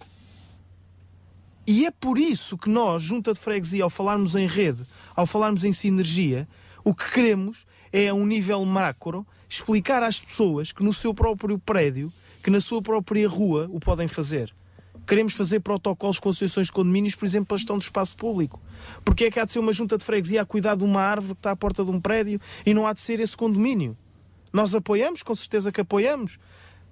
E 1.66 1.86
é 1.86 1.90
por 1.90 2.18
isso 2.18 2.56
que 2.56 2.68
nós, 2.68 3.02
junta 3.02 3.32
de 3.32 3.38
freguesia, 3.38 3.84
ao 3.84 3.90
falarmos 3.90 4.34
em 4.34 4.46
rede, 4.46 4.84
ao 5.14 5.26
falarmos 5.26 5.64
em 5.64 5.72
sinergia, 5.72 6.48
o 6.84 6.94
que 6.94 7.10
queremos 7.12 7.66
é, 7.92 8.08
a 8.08 8.14
um 8.14 8.26
nível 8.26 8.64
macro, 8.64 9.26
explicar 9.48 10.02
às 10.02 10.20
pessoas 10.20 10.72
que 10.72 10.82
no 10.82 10.92
seu 10.92 11.12
próprio 11.12 11.58
prédio, 11.58 12.12
que 12.42 12.50
na 12.50 12.60
sua 12.60 12.80
própria 12.80 13.28
rua, 13.28 13.68
o 13.70 13.78
podem 13.78 14.08
fazer. 14.08 14.54
Queremos 15.06 15.34
fazer 15.34 15.60
protocolos 15.60 16.18
com 16.18 16.28
associações 16.28 16.66
de 16.66 16.72
condomínios, 16.72 17.14
por 17.14 17.24
exemplo, 17.24 17.46
para 17.46 17.56
a 17.56 17.58
gestão 17.58 17.78
do 17.78 17.82
espaço 17.82 18.16
público. 18.16 18.60
Porque 19.04 19.24
é 19.24 19.30
que 19.30 19.40
há 19.40 19.44
de 19.44 19.52
ser 19.52 19.58
uma 19.58 19.72
junta 19.72 19.98
de 19.98 20.04
freguesia 20.04 20.42
a 20.42 20.44
cuidar 20.44 20.76
de 20.76 20.84
uma 20.84 21.00
árvore 21.00 21.34
que 21.34 21.40
está 21.40 21.50
à 21.50 21.56
porta 21.56 21.84
de 21.84 21.90
um 21.90 22.00
prédio 22.00 22.40
e 22.64 22.72
não 22.72 22.86
há 22.86 22.92
de 22.92 23.00
ser 23.00 23.18
esse 23.20 23.36
condomínio? 23.36 23.96
Nós 24.52 24.74
apoiamos, 24.74 25.22
com 25.22 25.34
certeza 25.34 25.70
que 25.70 25.80
apoiamos, 25.80 26.38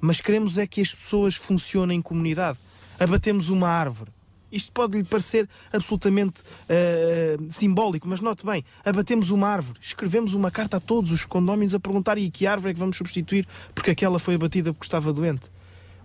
mas 0.00 0.20
queremos 0.20 0.58
é 0.58 0.66
que 0.66 0.80
as 0.80 0.94
pessoas 0.94 1.34
funcionem 1.34 1.98
em 1.98 2.02
comunidade. 2.02 2.58
Abatemos 2.98 3.48
uma 3.48 3.68
árvore. 3.68 4.12
Isto 4.50 4.72
pode 4.72 4.96
lhe 4.96 5.04
parecer 5.04 5.48
absolutamente 5.72 6.42
eh, 6.68 7.36
simbólico, 7.50 8.08
mas 8.08 8.20
note 8.20 8.46
bem: 8.46 8.64
abatemos 8.84 9.30
uma 9.30 9.46
árvore, 9.46 9.78
escrevemos 9.80 10.32
uma 10.32 10.50
carta 10.50 10.78
a 10.78 10.80
todos 10.80 11.10
os 11.10 11.24
condóminos 11.24 11.74
a 11.74 11.80
perguntar 11.80 12.16
e 12.16 12.30
que 12.30 12.46
árvore 12.46 12.70
é 12.70 12.74
que 12.74 12.80
vamos 12.80 12.96
substituir 12.96 13.46
porque 13.74 13.90
aquela 13.90 14.18
foi 14.18 14.36
abatida 14.36 14.72
porque 14.72 14.86
estava 14.86 15.12
doente. 15.12 15.50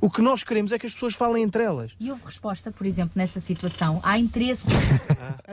O 0.05 0.09
que 0.09 0.21
nós 0.21 0.43
queremos 0.43 0.73
é 0.73 0.77
que 0.77 0.85
as 0.85 0.93
pessoas 0.93 1.13
falem 1.15 1.43
entre 1.43 1.63
elas. 1.63 1.93
E 1.97 2.11
houve 2.11 2.25
resposta, 2.25 2.69
por 2.71 2.85
exemplo, 2.85 3.13
nessa 3.15 3.39
situação? 3.39 4.01
Há 4.03 4.19
interesse? 4.19 4.65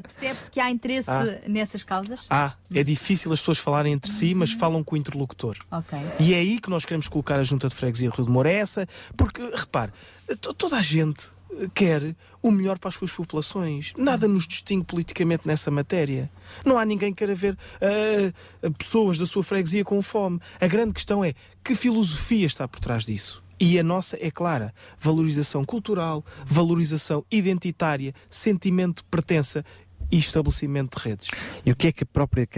Percebe-se 0.03 0.51
que 0.51 0.59
há 0.59 0.69
interesse 0.69 1.09
Ah. 1.09 1.25
nessas 1.47 1.85
causas? 1.85 2.27
Ah, 2.29 2.55
é 2.75 2.83
difícil 2.83 3.33
as 3.33 3.39
pessoas 3.39 3.59
falarem 3.59 3.93
entre 3.93 4.11
si, 4.11 4.35
mas 4.35 4.51
falam 4.53 4.83
com 4.83 4.97
o 4.97 4.99
interlocutor. 4.99 5.57
Ok. 5.71 5.97
E 6.19 6.35
é 6.35 6.39
aí 6.39 6.59
que 6.61 6.69
nós 6.69 6.85
queremos 6.85 7.07
colocar 7.07 7.39
a 7.39 7.45
Junta 7.45 7.69
de 7.69 7.77
Freguesia 7.77 8.11
de 8.11 8.17
Rio 8.17 8.25
de 8.25 8.31
Moura. 8.33 8.51
É 8.51 8.57
essa, 8.57 8.89
porque, 9.17 9.41
repare, 9.55 9.93
to- 10.41 10.53
toda 10.53 10.77
a 10.79 10.83
gente 10.83 11.31
quer 11.73 12.17
o 12.43 12.51
melhor 12.51 12.77
para 12.79 12.89
as 12.89 12.97
suas 12.97 13.13
populações. 13.13 13.93
Nada 13.97 14.27
nos 14.27 14.49
distingue 14.49 14.85
politicamente 14.85 15.47
nessa 15.47 15.71
matéria. 15.71 16.29
Não 16.65 16.77
há 16.77 16.85
ninguém 16.85 17.13
que 17.13 17.19
queira 17.19 17.37
ver 17.37 17.57
ah, 17.81 18.71
pessoas 18.77 19.17
da 19.17 19.27
sua 19.27 19.45
freguesia 19.45 19.85
com 19.85 20.03
fome. 20.03 20.41
A 20.61 20.67
grande 20.67 20.93
questão 20.95 21.25
é 21.25 21.35
que 21.63 21.75
filosofia 21.77 22.47
está 22.47 22.67
por 22.67 22.81
trás 22.81 23.05
disso. 23.07 23.41
E 23.61 23.79
a 23.79 23.83
nossa 23.83 24.17
é 24.21 24.31
clara: 24.31 24.75
valorização 24.99 25.65
cultural, 25.65 26.25
valorização 26.45 27.25
identitária, 27.31 28.15
sentimento 28.29 29.03
de 29.03 29.09
pertença 29.11 29.65
e 30.11 30.19
estabelecimento 30.19 30.99
de 30.99 31.09
redes. 31.09 31.29
E 31.65 31.71
o 31.71 31.77
que 31.77 31.87
é 31.89 31.93
que 31.93 32.03
a 32.03 32.07
própria 32.07 32.49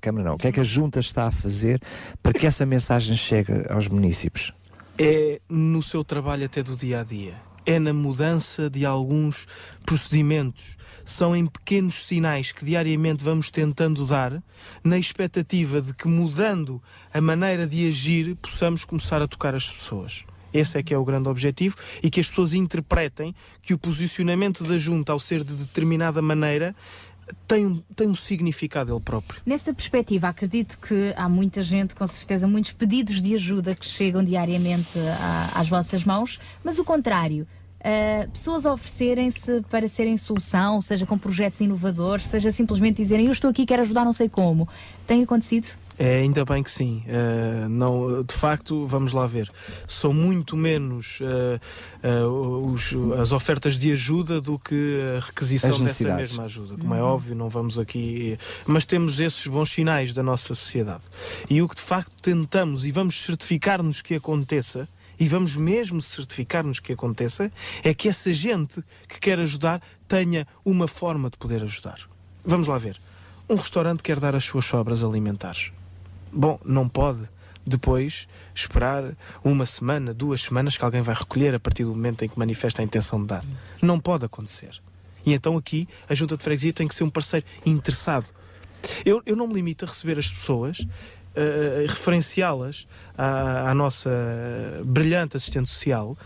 Câmara 0.00 0.24
não, 0.24 0.34
o 0.34 0.38
que 0.38 0.48
é 0.48 0.52
que 0.52 0.60
a 0.60 0.64
Junta 0.64 0.98
está 0.98 1.26
a 1.26 1.30
fazer 1.30 1.80
para 2.22 2.32
que 2.32 2.46
essa 2.46 2.66
mensagem 2.66 3.14
chegue 3.14 3.52
aos 3.70 3.86
municípios? 3.86 4.52
é 4.98 5.40
no 5.48 5.82
seu 5.82 6.02
trabalho 6.02 6.46
até 6.46 6.62
do 6.62 6.76
dia 6.76 7.00
a 7.00 7.04
dia. 7.04 7.45
É 7.66 7.78
na 7.80 7.92
mudança 7.92 8.70
de 8.70 8.86
alguns 8.86 9.46
procedimentos. 9.84 10.76
São 11.04 11.36
em 11.36 11.46
pequenos 11.46 12.06
sinais 12.06 12.52
que 12.52 12.64
diariamente 12.64 13.22
vamos 13.22 13.50
tentando 13.50 14.06
dar, 14.06 14.42
na 14.82 14.96
expectativa 14.96 15.82
de 15.82 15.92
que, 15.92 16.08
mudando 16.08 16.80
a 17.12 17.20
maneira 17.20 17.66
de 17.66 17.88
agir, 17.88 18.36
possamos 18.36 18.84
começar 18.84 19.20
a 19.20 19.28
tocar 19.28 19.54
as 19.54 19.68
pessoas. 19.68 20.24
Esse 20.54 20.78
é 20.78 20.82
que 20.82 20.94
é 20.94 20.98
o 20.98 21.04
grande 21.04 21.28
objetivo 21.28 21.76
e 22.02 22.08
que 22.08 22.20
as 22.20 22.28
pessoas 22.28 22.54
interpretem 22.54 23.34
que 23.60 23.74
o 23.74 23.78
posicionamento 23.78 24.64
da 24.64 24.78
junta, 24.78 25.12
ao 25.12 25.20
ser 25.20 25.44
de 25.44 25.52
determinada 25.52 26.22
maneira, 26.22 26.74
tem 27.46 27.66
um, 27.66 27.82
tem 27.94 28.08
um 28.08 28.14
significado 28.14 28.92
ele 28.92 29.00
próprio. 29.00 29.40
Nessa 29.44 29.72
perspectiva, 29.74 30.28
acredito 30.28 30.78
que 30.78 31.12
há 31.16 31.28
muita 31.28 31.62
gente, 31.62 31.94
com 31.94 32.06
certeza, 32.06 32.46
muitos 32.46 32.72
pedidos 32.72 33.20
de 33.22 33.34
ajuda 33.34 33.74
que 33.74 33.86
chegam 33.86 34.22
diariamente 34.24 34.98
a- 34.98 35.52
às 35.54 35.68
vossas 35.68 36.04
mãos, 36.04 36.38
mas 36.64 36.78
o 36.78 36.84
contrário. 36.84 37.46
uh, 37.78 38.28
pessoas 38.30 38.64
oferecerem-se 38.64 39.62
para 39.70 39.86
serem 39.86 40.16
solução, 40.16 40.80
seja 40.80 41.06
com 41.06 41.16
projetos 41.16 41.60
inovadores, 41.60 42.24
seja 42.26 42.50
simplesmente 42.50 42.96
dizerem 42.96 43.26
eu 43.26 43.32
estou 43.32 43.48
aqui, 43.50 43.64
quero 43.64 43.82
ajudar, 43.82 44.04
não 44.04 44.12
sei 44.12 44.28
como. 44.28 44.68
Tem 45.06 45.22
acontecido? 45.22 45.68
É, 45.98 46.16
ainda 46.18 46.44
bem 46.44 46.62
que 46.62 46.70
sim. 46.70 47.02
Uh, 47.06 47.68
não, 47.70 48.22
de 48.22 48.34
facto, 48.34 48.86
vamos 48.86 49.12
lá 49.12 49.26
ver. 49.26 49.50
São 49.88 50.12
muito 50.12 50.54
menos 50.56 51.20
uh, 51.20 52.26
uh, 52.26 52.72
os- 52.72 52.92
as 53.18 53.32
ofertas 53.32 53.78
de 53.78 53.90
ajuda 53.92 54.40
do 54.40 54.58
que 54.58 55.00
a 55.16 55.24
requisição 55.24 55.70
As 55.70 55.80
dessa 55.80 56.14
mesma 56.14 56.44
ajuda. 56.44 56.76
Como 56.76 56.94
é 56.94 57.02
Uhum. 57.02 57.08
óbvio, 57.08 57.34
não 57.34 57.48
vamos 57.48 57.78
aqui. 57.78 58.38
Mas 58.66 58.84
temos 58.84 59.18
esses 59.20 59.46
bons 59.46 59.70
sinais 59.70 60.12
da 60.12 60.22
nossa 60.22 60.54
sociedade. 60.54 61.04
E 61.48 61.62
o 61.62 61.68
que 61.68 61.76
de 61.76 61.80
facto 61.82 62.12
tentamos 62.20 62.84
e 62.84 62.90
vamos 62.90 63.18
certificar-nos 63.24 64.02
que 64.02 64.14
aconteça. 64.14 64.86
E 65.18 65.26
vamos 65.26 65.56
mesmo 65.56 66.02
certificar-nos 66.02 66.78
que 66.78 66.92
aconteça, 66.92 67.50
é 67.82 67.94
que 67.94 68.06
essa 68.06 68.30
gente 68.34 68.84
que 69.08 69.18
quer 69.18 69.40
ajudar 69.40 69.80
tenha 70.06 70.46
uma 70.62 70.86
forma 70.86 71.30
de 71.30 71.38
poder 71.38 71.62
ajudar. 71.62 71.98
Vamos 72.44 72.66
lá 72.66 72.76
ver. 72.76 73.00
Um 73.48 73.54
restaurante 73.54 74.02
quer 74.02 74.20
dar 74.20 74.36
as 74.36 74.44
suas 74.44 74.66
sobras 74.66 75.02
alimentares. 75.02 75.72
Bom, 76.32 76.58
não 76.64 76.88
pode 76.88 77.28
depois 77.66 78.28
esperar 78.54 79.04
uma 79.42 79.66
semana, 79.66 80.14
duas 80.14 80.42
semanas 80.42 80.76
que 80.76 80.84
alguém 80.84 81.02
vai 81.02 81.14
recolher 81.14 81.54
a 81.54 81.60
partir 81.60 81.84
do 81.84 81.90
momento 81.90 82.24
em 82.24 82.28
que 82.28 82.38
manifesta 82.38 82.80
a 82.80 82.84
intenção 82.84 83.20
de 83.20 83.26
dar. 83.26 83.44
Não 83.82 83.98
pode 83.98 84.24
acontecer. 84.24 84.80
E 85.24 85.32
então 85.32 85.56
aqui 85.56 85.88
a 86.08 86.14
Junta 86.14 86.36
de 86.36 86.44
Freguesia 86.44 86.72
tem 86.72 86.86
que 86.86 86.94
ser 86.94 87.02
um 87.02 87.10
parceiro 87.10 87.44
interessado. 87.64 88.30
Eu, 89.04 89.20
eu 89.26 89.34
não 89.34 89.48
me 89.48 89.54
limito 89.54 89.84
a 89.84 89.88
receber 89.88 90.16
as 90.16 90.30
pessoas, 90.30 90.86
eh, 91.34 91.86
referenciá-las 91.88 92.86
à, 93.18 93.70
à 93.70 93.74
nossa 93.74 94.10
brilhante 94.84 95.36
assistente 95.36 95.68
social. 95.68 96.16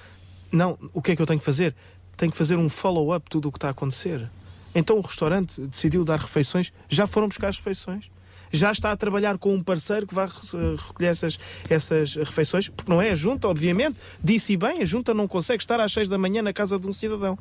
Não, 0.52 0.78
o 0.92 1.00
que 1.00 1.12
é 1.12 1.16
que 1.16 1.22
eu 1.22 1.26
tenho 1.26 1.38
que 1.38 1.44
fazer? 1.44 1.74
Tenho 2.18 2.30
que 2.30 2.36
fazer 2.36 2.56
um 2.56 2.68
follow-up 2.68 3.30
tudo 3.30 3.48
o 3.48 3.52
que 3.52 3.56
está 3.56 3.68
a 3.68 3.70
acontecer. 3.70 4.30
Então 4.74 4.98
o 4.98 5.00
restaurante 5.00 5.60
decidiu 5.62 6.04
dar 6.04 6.18
refeições, 6.18 6.70
já 6.88 7.06
foram 7.06 7.28
buscar 7.28 7.48
as 7.48 7.56
refeições. 7.56 8.10
Já 8.50 8.72
está 8.72 8.90
a 8.90 8.96
trabalhar 8.96 9.38
com 9.38 9.54
um 9.54 9.60
parceiro 9.60 10.06
que 10.06 10.14
vai 10.14 10.26
eh, 10.26 10.76
recolher 10.88 11.08
essas, 11.08 11.38
essas 11.68 12.16
refeições, 12.16 12.68
porque 12.68 12.90
não 12.90 13.00
é 13.00 13.10
a 13.10 13.14
junta, 13.14 13.48
obviamente. 13.48 13.96
Disse 14.22 14.56
bem, 14.56 14.82
a 14.82 14.84
junta 14.84 15.14
não 15.14 15.28
consegue 15.28 15.62
estar 15.62 15.80
às 15.80 15.92
seis 15.92 16.08
da 16.08 16.18
manhã 16.18 16.42
na 16.42 16.52
casa 16.52 16.78
de 16.78 16.86
um 16.86 16.92
cidadão. 16.92 17.38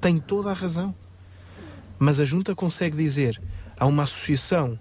Tem 0.00 0.18
toda 0.18 0.50
a 0.50 0.54
razão. 0.54 0.94
Mas 1.98 2.18
a 2.18 2.24
junta 2.24 2.54
consegue 2.54 2.96
dizer 2.96 3.40
há 3.78 3.86
uma 3.86 4.02
associação 4.04 4.78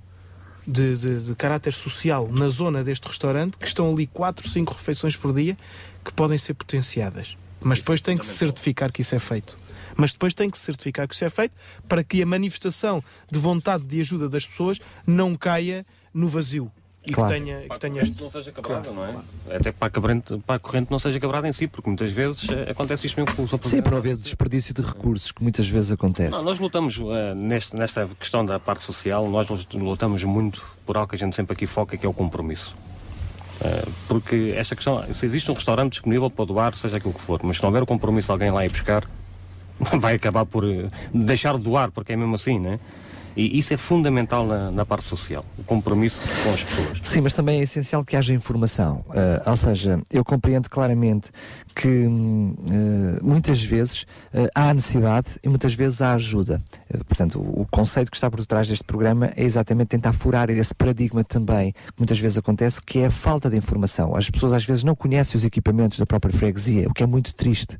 de, 0.65 0.97
de, 0.97 1.19
de 1.21 1.35
caráter 1.35 1.73
social 1.73 2.29
na 2.31 2.47
zona 2.47 2.83
deste 2.83 3.07
restaurante 3.07 3.57
que 3.57 3.67
estão 3.67 3.91
ali 3.91 4.05
quatro, 4.07 4.47
cinco 4.47 4.73
refeições 4.73 5.15
por 5.15 5.33
dia 5.33 5.57
que 6.03 6.13
podem 6.13 6.37
ser 6.37 6.53
potenciadas. 6.53 7.37
Mas 7.59 7.79
depois 7.79 8.01
tem 8.01 8.17
que 8.17 8.25
se 8.25 8.37
certificar 8.37 8.91
que 8.91 9.01
isso 9.01 9.15
é 9.15 9.19
feito. 9.19 9.57
Mas 9.95 10.11
depois 10.11 10.33
tem 10.33 10.49
que 10.49 10.57
se 10.57 10.65
certificar 10.65 11.07
que 11.07 11.13
isso 11.13 11.25
é 11.25 11.29
feito 11.29 11.55
para 11.87 12.03
que 12.03 12.21
a 12.21 12.25
manifestação 12.25 13.03
de 13.31 13.39
vontade 13.39 13.83
de 13.83 13.99
ajuda 13.99 14.29
das 14.29 14.45
pessoas 14.47 14.79
não 15.05 15.35
caia 15.35 15.85
no 16.13 16.27
vazio. 16.27 16.71
E 17.05 17.13
Claro. 17.13 17.33
que 17.33 17.39
tenha, 17.39 17.61
Para 17.61 17.75
que 17.75 17.79
tenha 17.79 18.01
este... 18.03 18.21
não 18.21 18.29
seja 18.29 18.51
quebrada, 18.51 18.91
não 18.91 19.05
é? 19.05 19.55
Até 19.55 19.71
para 19.71 19.87
a, 19.87 19.89
corrente, 19.89 20.37
para 20.45 20.55
a 20.55 20.59
corrente 20.59 20.91
não 20.91 20.99
seja 20.99 21.19
quebrada 21.19 21.47
em 21.47 21.53
si, 21.53 21.65
porque 21.65 21.89
muitas 21.89 22.11
vezes 22.11 22.47
eh, 22.49 22.69
acontece 22.69 23.07
isto 23.07 23.19
mesmo 23.19 23.35
com 23.35 23.43
o 23.43 23.47
seu 23.47 23.59
Sim, 23.63 23.81
para 23.81 23.91
não 23.91 23.97
haver 23.99 24.17
desperdício 24.17 24.73
de 24.73 24.81
recursos 24.81 25.31
que 25.31 25.41
muitas 25.41 25.67
vezes 25.67 25.91
acontece. 25.93 26.31
Não, 26.31 26.43
nós 26.43 26.59
lutamos 26.59 26.99
eh, 26.99 27.33
neste, 27.33 27.75
nesta 27.75 28.07
questão 28.19 28.45
da 28.45 28.59
parte 28.59 28.83
social, 28.83 29.27
nós 29.29 29.47
lutamos 29.73 30.23
muito 30.25 30.61
por 30.85 30.97
algo 30.97 31.09
que 31.09 31.15
a 31.15 31.17
gente 31.17 31.35
sempre 31.35 31.53
aqui 31.53 31.65
foca, 31.65 31.97
que 31.97 32.05
é 32.05 32.09
o 32.09 32.13
compromisso. 32.13 32.75
Eh, 33.61 33.87
porque 34.07 34.53
esta 34.55 34.75
questão, 34.75 35.03
se 35.13 35.25
existe 35.25 35.49
um 35.49 35.53
restaurante 35.53 35.93
disponível 35.93 36.29
para 36.29 36.45
doar, 36.45 36.75
seja 36.75 36.97
aquilo 36.97 37.13
que 37.13 37.21
for, 37.21 37.39
mas 37.43 37.57
se 37.57 37.63
não 37.63 37.69
houver 37.69 37.81
o 37.81 37.85
compromisso 37.85 38.27
de 38.27 38.31
alguém 38.33 38.51
lá 38.51 38.65
ir 38.65 38.69
buscar, 38.69 39.09
vai 39.99 40.15
acabar 40.15 40.45
por 40.45 40.65
eh, 40.65 40.87
deixar 41.13 41.57
de 41.57 41.63
doar, 41.63 41.91
porque 41.91 42.13
é 42.13 42.15
mesmo 42.15 42.35
assim, 42.35 42.59
né? 42.59 42.79
E 43.39 43.57
isso 43.57 43.73
é 43.73 43.77
fundamental 43.77 44.45
na, 44.45 44.69
na 44.69 44.85
parte 44.85 45.07
social, 45.07 45.45
o 45.57 45.63
compromisso 45.63 46.27
com 46.43 46.49
as 46.49 46.61
pessoas. 46.61 46.99
Sim, 47.03 47.21
mas 47.21 47.33
também 47.33 47.61
é 47.61 47.63
essencial 47.63 48.03
que 48.03 48.17
haja 48.17 48.33
informação. 48.33 49.05
Ah, 49.09 49.51
ou 49.51 49.55
seja, 49.55 50.01
eu 50.11 50.25
compreendo 50.25 50.69
claramente 50.69 51.31
que 51.79 51.87
eh, 51.87 53.19
muitas 53.21 53.63
vezes 53.63 54.05
eh, 54.33 54.49
há 54.53 54.73
necessidade 54.73 55.39
e 55.41 55.47
muitas 55.47 55.73
vezes 55.73 56.01
há 56.01 56.13
ajuda. 56.13 56.61
Eh, 56.89 56.97
portanto, 57.07 57.39
o, 57.39 57.61
o 57.61 57.67
conceito 57.71 58.11
que 58.11 58.17
está 58.17 58.29
por 58.29 58.45
trás 58.45 58.67
deste 58.67 58.83
programa 58.83 59.31
é 59.33 59.45
exatamente 59.45 59.87
tentar 59.87 60.11
furar 60.11 60.49
esse 60.49 60.75
paradigma 60.75 61.23
também, 61.23 61.71
que 61.71 61.93
muitas 61.97 62.19
vezes 62.19 62.37
acontece, 62.37 62.81
que 62.81 62.99
é 62.99 63.05
a 63.05 63.11
falta 63.11 63.49
de 63.49 63.55
informação. 63.55 64.13
As 64.13 64.29
pessoas 64.29 64.51
às 64.51 64.65
vezes 64.65 64.83
não 64.83 64.93
conhecem 64.93 65.37
os 65.37 65.45
equipamentos 65.45 65.97
da 65.97 66.05
própria 66.05 66.33
freguesia, 66.33 66.89
o 66.89 66.93
que 66.93 67.01
é 67.01 67.05
muito 67.05 67.33
triste. 67.33 67.77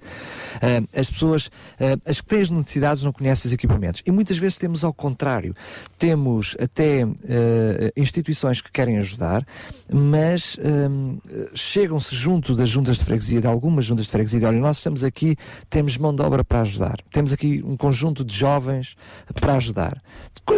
Ah, 0.61 0.81
as 0.97 1.09
pessoas, 1.09 1.51
ah, 1.77 1.99
as 2.09 2.21
que 2.21 2.27
têm 2.27 2.41
as 2.41 2.49
necessidades, 2.49 3.03
não 3.03 3.11
conhecem 3.11 3.47
os 3.47 3.53
equipamentos. 3.53 4.01
E 4.05 4.11
muitas 4.11 4.37
vezes 4.37 4.57
temos 4.57 4.85
ao 4.85 4.93
contrário. 4.93 5.48
Temos 5.97 6.55
até 6.59 7.01
eh, 7.23 7.93
instituições 7.95 8.61
que 8.61 8.71
querem 8.71 8.97
ajudar, 8.97 9.45
mas 9.91 10.57
hum, 10.63 11.19
chegam-se 11.53 12.15
junto 12.15 12.55
das 12.55 12.69
juntas 12.69 12.97
de 12.97 13.05
freguesia, 13.05 13.41
de 13.41 13.47
algumas 13.47 13.85
juntas 13.85 14.05
de 14.05 14.11
freguesia, 14.11 14.39
de, 14.39 14.45
olha, 14.45 14.59
nós 14.59 14.77
estamos 14.77 15.03
aqui, 15.03 15.35
temos 15.69 15.97
mão 15.97 16.15
de 16.15 16.21
obra 16.21 16.43
para 16.43 16.61
ajudar, 16.61 16.97
temos 17.11 17.33
aqui 17.33 17.63
um 17.65 17.75
conjunto 17.75 18.23
de 18.23 18.35
jovens 18.35 18.95
para 19.39 19.55
ajudar, 19.55 20.01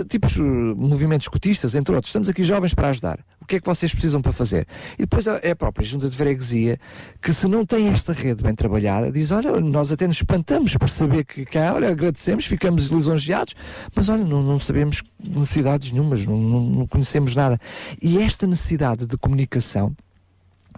tipos 0.07 0.37
eh, 0.37 0.41
movimentos 0.41 1.25
escotistas, 1.25 1.75
entre 1.75 1.93
outros, 1.95 2.09
estamos 2.09 2.29
aqui 2.29 2.43
jovens 2.43 2.73
para 2.73 2.89
ajudar. 2.89 3.19
O 3.41 3.45
que 3.45 3.55
é 3.55 3.59
que 3.59 3.65
vocês 3.65 3.91
precisam 3.91 4.21
para 4.21 4.31
fazer? 4.31 4.67
E 4.97 5.01
depois 5.01 5.25
é 5.27 5.51
a 5.51 5.55
própria 5.55 5.85
junta 5.85 6.07
de 6.07 6.15
freguesia 6.15 6.77
que, 7.21 7.33
se 7.33 7.47
não 7.47 7.65
tem 7.65 7.87
esta 7.87 8.13
rede 8.13 8.43
bem 8.43 8.53
trabalhada, 8.53 9.11
diz: 9.11 9.31
Olha, 9.31 9.59
nós 9.59 9.91
até 9.91 10.07
nos 10.07 10.17
espantamos 10.17 10.77
por 10.77 10.87
saber 10.87 11.25
que 11.25 11.43
cá, 11.43 11.73
olha, 11.73 11.89
agradecemos, 11.89 12.45
ficamos 12.45 12.87
lisonjeados, 12.87 13.55
mas 13.95 14.09
olha, 14.09 14.23
não, 14.23 14.43
não 14.43 14.59
sabemos 14.71 15.03
necessidades 15.19 15.91
nenhumas, 15.91 16.25
não, 16.25 16.37
não, 16.37 16.87
conhecemos 16.87 17.35
nada. 17.35 17.59
E 18.01 18.17
esta 18.19 18.47
necessidade 18.47 19.05
de 19.05 19.17
comunicação. 19.17 19.93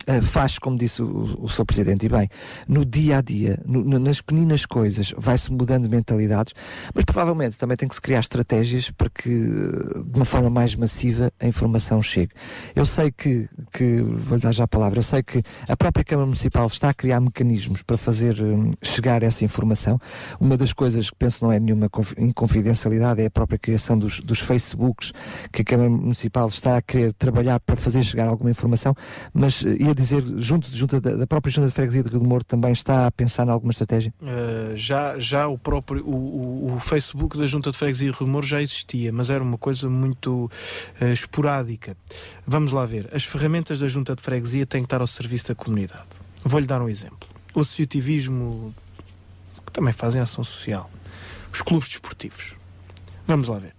Eh, 0.08 0.22
faz, 0.22 0.58
como 0.60 0.78
disse 0.78 1.02
o, 1.02 1.38
o 1.40 1.50
Sr. 1.50 1.66
Presidente, 1.66 2.06
e 2.06 2.10
bem, 2.10 2.30
no 2.68 2.86
dia 2.86 3.18
a 3.18 3.22
dia, 3.22 3.60
nas 3.66 4.22
pequenas 4.22 4.66
coisas, 4.66 5.14
vai-se 5.18 5.52
mudando 5.52 5.90
mentalidades, 5.90 6.54
mas 6.94 7.04
provavelmente 7.06 7.58
também 7.58 7.78
tem 7.78 7.88
que 7.88 7.96
se 7.96 8.02
criar 8.02 8.20
estratégias 8.20 8.90
para 8.92 9.10
que, 9.10 9.30
eh, 9.30 10.04
de 10.04 10.16
uma 10.16 10.26
forma 10.26 10.50
mais 10.50 10.76
massiva, 10.76 11.32
a 11.40 11.48
informação 11.48 12.02
chegue. 12.02 12.32
Eu 12.76 12.86
sei 12.86 13.12
que, 13.12 13.48
que 13.72 14.02
vou-lhe 14.02 14.42
dar 14.42 14.52
já 14.54 14.64
a 14.64 14.68
palavra, 14.68 15.00
eu 15.00 15.04
sei 15.04 15.24
que 15.24 15.42
a 15.68 15.76
própria 15.78 16.04
Câmara 16.04 16.26
Municipal 16.26 16.68
está 16.68 16.90
a 16.90 16.94
criar 16.94 17.20
mecanismos 17.20 17.82
para 17.84 17.98
fazer 17.98 18.42
hum, 18.42 18.72
chegar 18.82 19.24
essa 19.24 19.44
informação. 19.46 20.00
Uma 20.40 20.58
das 20.58 20.74
coisas 20.74 21.10
que 21.10 21.16
penso 21.18 21.44
não 21.46 21.52
é 21.52 21.60
nenhuma 21.60 21.90
confi- 21.90 22.16
inconfidencialidade 22.18 23.22
é 23.22 23.26
a 23.26 23.32
própria 23.32 23.58
criação 23.60 23.98
dos, 23.98 24.20
dos 24.20 24.40
Facebooks 24.40 25.12
que 25.52 25.62
a 25.62 25.66
Câmara 25.66 25.90
Municipal 25.90 26.48
está 26.48 26.78
a 26.78 26.82
querer 26.82 27.14
trabalhar 27.14 27.60
para 27.60 27.76
fazer 27.76 28.04
chegar 28.04 28.28
alguma 28.28 28.50
informação, 28.52 28.96
mas 29.34 29.64
eh, 29.66 29.76
ia 29.94 30.04
dizer, 30.04 30.24
junto, 30.38 30.68
junto 30.76 31.00
da, 31.00 31.16
da 31.16 31.28
própria 31.28 31.52
Junta 31.52 31.68
de 31.68 31.74
Freguesia 31.74 32.04
de 32.04 32.10
Rio 32.10 32.20
do 32.20 32.44
também 32.44 32.72
está 32.72 33.08
a 33.08 33.12
pensar 33.12 33.48
em 33.48 33.50
alguma 33.52 33.72
estratégia? 33.72 34.14
Uh, 34.22 34.76
já, 34.76 35.18
já 35.20 35.48
o 35.48 35.58
próprio 35.58 36.06
o, 36.06 36.74
o- 36.76 36.80
Facebook 36.80 37.38
da 37.38 37.46
Junta 37.46 37.72
de 37.72 37.78
Freguesia 37.78 38.12
de 38.12 38.18
Rumor 38.18 38.44
já 38.44 38.62
existia, 38.62 39.12
mas 39.12 39.30
era 39.30 39.44
uma 39.44 39.58
coisa 39.58 39.90
muito 39.90 40.50
uh, 41.02 41.06
esporádica. 41.14 41.96
Vamos 42.46 42.72
lá 42.72 42.86
ver. 42.86 43.10
As 43.14 43.24
ferramentas 43.24 43.80
da 43.80 43.88
Junta 43.88 44.16
de 44.16 44.22
Freguesia 44.22 44.66
têm 44.66 44.82
que 44.82 44.88
estar 44.88 45.02
ao 45.02 45.08
serviço 45.08 45.50
da 45.50 45.56
comunidade. 45.56 46.08
Vou-lhe 46.44 46.68
dar 46.68 46.82
um 46.82 46.90
exemplo. 46.90 47.28
O 47.54 47.60
associativismo, 47.62 48.74
que 49.66 49.72
também 49.72 49.94
fazem 49.94 50.22
ação 50.22 50.44
social. 50.44 50.90
Os 51.52 51.62
clubes 51.62 51.88
desportivos. 51.88 52.56
Vamos 53.28 53.48
lá 53.48 53.58
ver. 53.60 53.74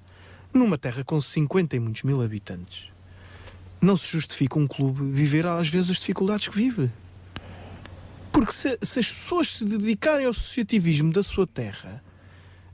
Numa 0.53 0.79
terra 0.79 1.03
com 1.05 1.21
50 1.21 1.75
e 1.77 1.81
muitos 1.81 2.03
mil 2.05 2.23
habitantes, 2.23 2.87
não 3.81 3.97
se 3.97 4.07
justifica 4.07 4.59
um 4.59 4.67
clube 4.67 5.11
viver 5.13 5.47
às 5.47 5.69
vezes 5.69 5.91
as 5.91 5.97
dificuldades 5.99 6.49
que 6.49 6.57
vive. 6.57 6.91
Porque 8.33 8.53
se, 8.53 8.79
se 8.83 8.99
as 8.99 9.13
pessoas 9.13 9.57
se 9.57 9.65
dedicarem 9.65 10.27
ao 10.27 10.31
associativismo 10.31 11.13
da 11.13 11.23
sua 11.23 11.47
terra, 11.47 12.03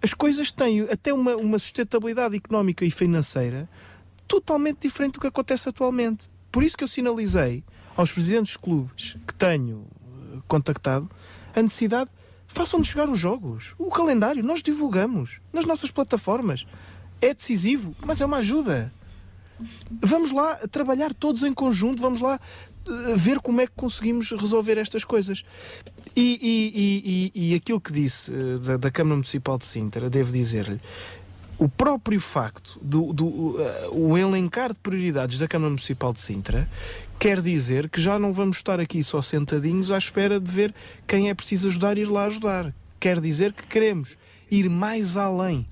as 0.02 0.14
coisas 0.14 0.50
têm 0.50 0.82
até 0.82 1.12
uma, 1.12 1.36
uma 1.36 1.58
sustentabilidade 1.58 2.36
económica 2.36 2.84
e 2.84 2.90
financeira 2.90 3.68
totalmente 4.26 4.82
diferente 4.82 5.14
do 5.14 5.20
que 5.20 5.26
acontece 5.26 5.68
atualmente. 5.68 6.30
Por 6.50 6.62
isso 6.62 6.76
que 6.76 6.84
eu 6.84 6.88
sinalizei 6.88 7.62
aos 7.96 8.12
presidentes 8.12 8.52
de 8.52 8.58
clubes 8.58 9.16
que 9.26 9.34
tenho 9.34 9.86
eh, 10.34 10.38
contactado 10.46 11.10
a 11.54 11.60
necessidade 11.60 12.10
Façam-nos 12.52 12.88
chegar 12.88 13.08
os 13.08 13.18
jogos. 13.18 13.74
O 13.78 13.90
calendário, 13.90 14.42
nós 14.42 14.60
divulgamos 14.60 15.40
nas 15.52 15.64
nossas 15.64 15.90
plataformas. 15.90 16.66
É 17.22 17.32
decisivo, 17.32 17.94
mas 18.04 18.20
é 18.20 18.26
uma 18.26 18.38
ajuda. 18.38 18.92
Vamos 20.02 20.32
lá 20.32 20.56
trabalhar 20.70 21.12
todos 21.14 21.42
em 21.42 21.52
conjunto, 21.52 22.00
vamos 22.02 22.20
lá 22.20 22.38
eh, 22.86 23.14
ver 23.16 23.40
como 23.40 23.60
é 23.60 23.66
que 23.66 23.72
conseguimos 23.76 24.30
resolver 24.32 24.78
estas 24.78 25.04
coisas. 25.04 25.42
E, 26.16 26.38
e- 26.42 27.32
e- 27.34 27.52
e- 27.52 27.54
aquilo 27.54 27.80
que 27.80 27.92
disse 27.92 28.32
eh, 28.32 28.58
da, 28.58 28.76
da 28.76 28.90
Câmara 28.90 29.16
Municipal 29.16 29.58
de 29.58 29.64
Sintra, 29.64 30.10
devo 30.10 30.32
dizer-lhe, 30.32 30.80
o 31.58 31.68
próprio 31.68 32.18
facto 32.20 32.78
do, 32.80 33.12
do 33.12 33.56
o 33.92 34.16
elencar 34.16 34.70
de 34.72 34.78
prioridades 34.78 35.38
da 35.38 35.46
Câmara 35.46 35.68
Municipal 35.68 36.10
de 36.12 36.20
Sintra 36.20 36.66
quer 37.18 37.42
dizer 37.42 37.90
que 37.90 38.00
já 38.00 38.18
não 38.18 38.32
vamos 38.32 38.56
estar 38.56 38.80
aqui 38.80 39.02
só 39.02 39.20
sentadinhos 39.20 39.90
à 39.90 39.98
espera 39.98 40.40
de 40.40 40.50
ver 40.50 40.74
quem 41.06 41.28
é 41.28 41.34
preciso 41.34 41.68
ajudar 41.68 41.98
e 41.98 42.00
ir 42.00 42.06
lá 42.08 42.24
ajudar. 42.24 42.74
Quer 42.98 43.20
dizer 43.20 43.52
que 43.52 43.66
queremos 43.66 44.16
ir 44.50 44.70
mais 44.70 45.18
além. 45.18 45.66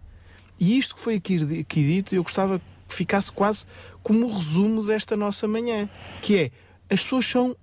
E 0.60 0.76
isto 0.76 0.94
que 0.94 1.00
foi 1.00 1.14
aqui, 1.14 1.36
aqui 1.60 1.86
dito, 1.86 2.14
eu 2.14 2.22
gostava 2.22 2.60
ficasse 2.94 3.30
quase 3.32 3.66
como 4.02 4.26
o 4.26 4.36
resumo 4.36 4.84
desta 4.84 5.16
nossa 5.16 5.46
manhã, 5.46 5.88
que 6.22 6.36
é 6.36 6.50
as 6.90 7.02
pessoas 7.02 7.26
são 7.26 7.56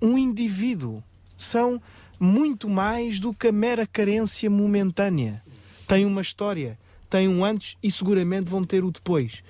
um 0.00 0.16
indivíduo, 0.16 1.02
são 1.36 1.80
muito 2.18 2.68
mais 2.68 3.20
do 3.20 3.34
que 3.34 3.48
a 3.48 3.52
mera 3.52 3.86
carência 3.86 4.48
momentânea. 4.48 5.42
Têm 5.86 6.06
uma 6.06 6.20
história, 6.20 6.78
têm 7.08 7.28
um 7.28 7.44
antes 7.44 7.76
e 7.82 7.90
seguramente 7.90 8.48
vão 8.48 8.64
ter 8.64 8.84
o 8.84 8.90
depois. 8.90 9.42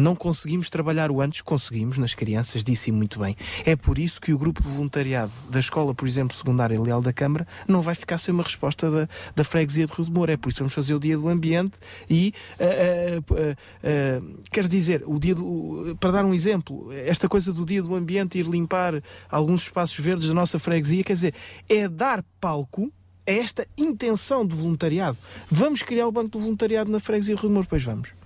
Não 0.00 0.16
conseguimos 0.16 0.70
trabalhar 0.70 1.10
o 1.10 1.20
antes, 1.20 1.42
conseguimos 1.42 1.98
nas 1.98 2.14
crianças, 2.14 2.64
disse 2.64 2.90
muito 2.90 3.20
bem. 3.20 3.36
É 3.66 3.76
por 3.76 3.98
isso 3.98 4.18
que 4.18 4.32
o 4.32 4.38
grupo 4.38 4.62
voluntariado 4.62 5.32
da 5.50 5.60
escola, 5.60 5.94
por 5.94 6.08
exemplo, 6.08 6.34
secundária 6.34 6.80
Leal 6.80 7.02
da 7.02 7.12
Câmara, 7.12 7.46
não 7.68 7.82
vai 7.82 7.94
ficar 7.94 8.16
sem 8.16 8.32
uma 8.32 8.42
resposta 8.42 8.90
da, 8.90 9.08
da 9.36 9.44
freguesia 9.44 9.86
de 9.86 9.92
Rio 9.92 10.04
de 10.04 10.10
Moura. 10.10 10.32
É 10.32 10.36
por 10.38 10.48
isso 10.48 10.56
que 10.56 10.62
vamos 10.62 10.72
fazer 10.72 10.94
o 10.94 10.98
dia 10.98 11.18
do 11.18 11.28
ambiente 11.28 11.74
e, 12.08 12.32
ah, 12.58 12.64
ah, 12.64 13.56
ah, 13.84 14.22
quer 14.50 14.66
dizer, 14.66 15.02
o 15.04 15.18
dia 15.18 15.34
do, 15.34 15.94
para 16.00 16.12
dar 16.12 16.24
um 16.24 16.32
exemplo, 16.32 16.90
esta 16.92 17.28
coisa 17.28 17.52
do 17.52 17.66
dia 17.66 17.82
do 17.82 17.94
ambiente, 17.94 18.38
ir 18.38 18.46
limpar 18.46 19.02
alguns 19.30 19.64
espaços 19.64 19.98
verdes 19.98 20.28
da 20.28 20.34
nossa 20.34 20.58
freguesia, 20.58 21.04
quer 21.04 21.12
dizer, 21.12 21.34
é 21.68 21.86
dar 21.86 22.24
palco 22.40 22.90
a 23.26 23.30
esta 23.30 23.66
intenção 23.76 24.46
de 24.46 24.56
voluntariado. 24.56 25.18
Vamos 25.50 25.82
criar 25.82 26.08
o 26.08 26.12
banco 26.12 26.30
do 26.30 26.40
voluntariado 26.40 26.90
na 26.90 26.98
freguesia 26.98 27.34
de 27.34 27.40
Rio 27.40 27.50
de 27.50 27.54
Moura, 27.54 27.68
pois 27.68 27.84
vamos. 27.84 28.19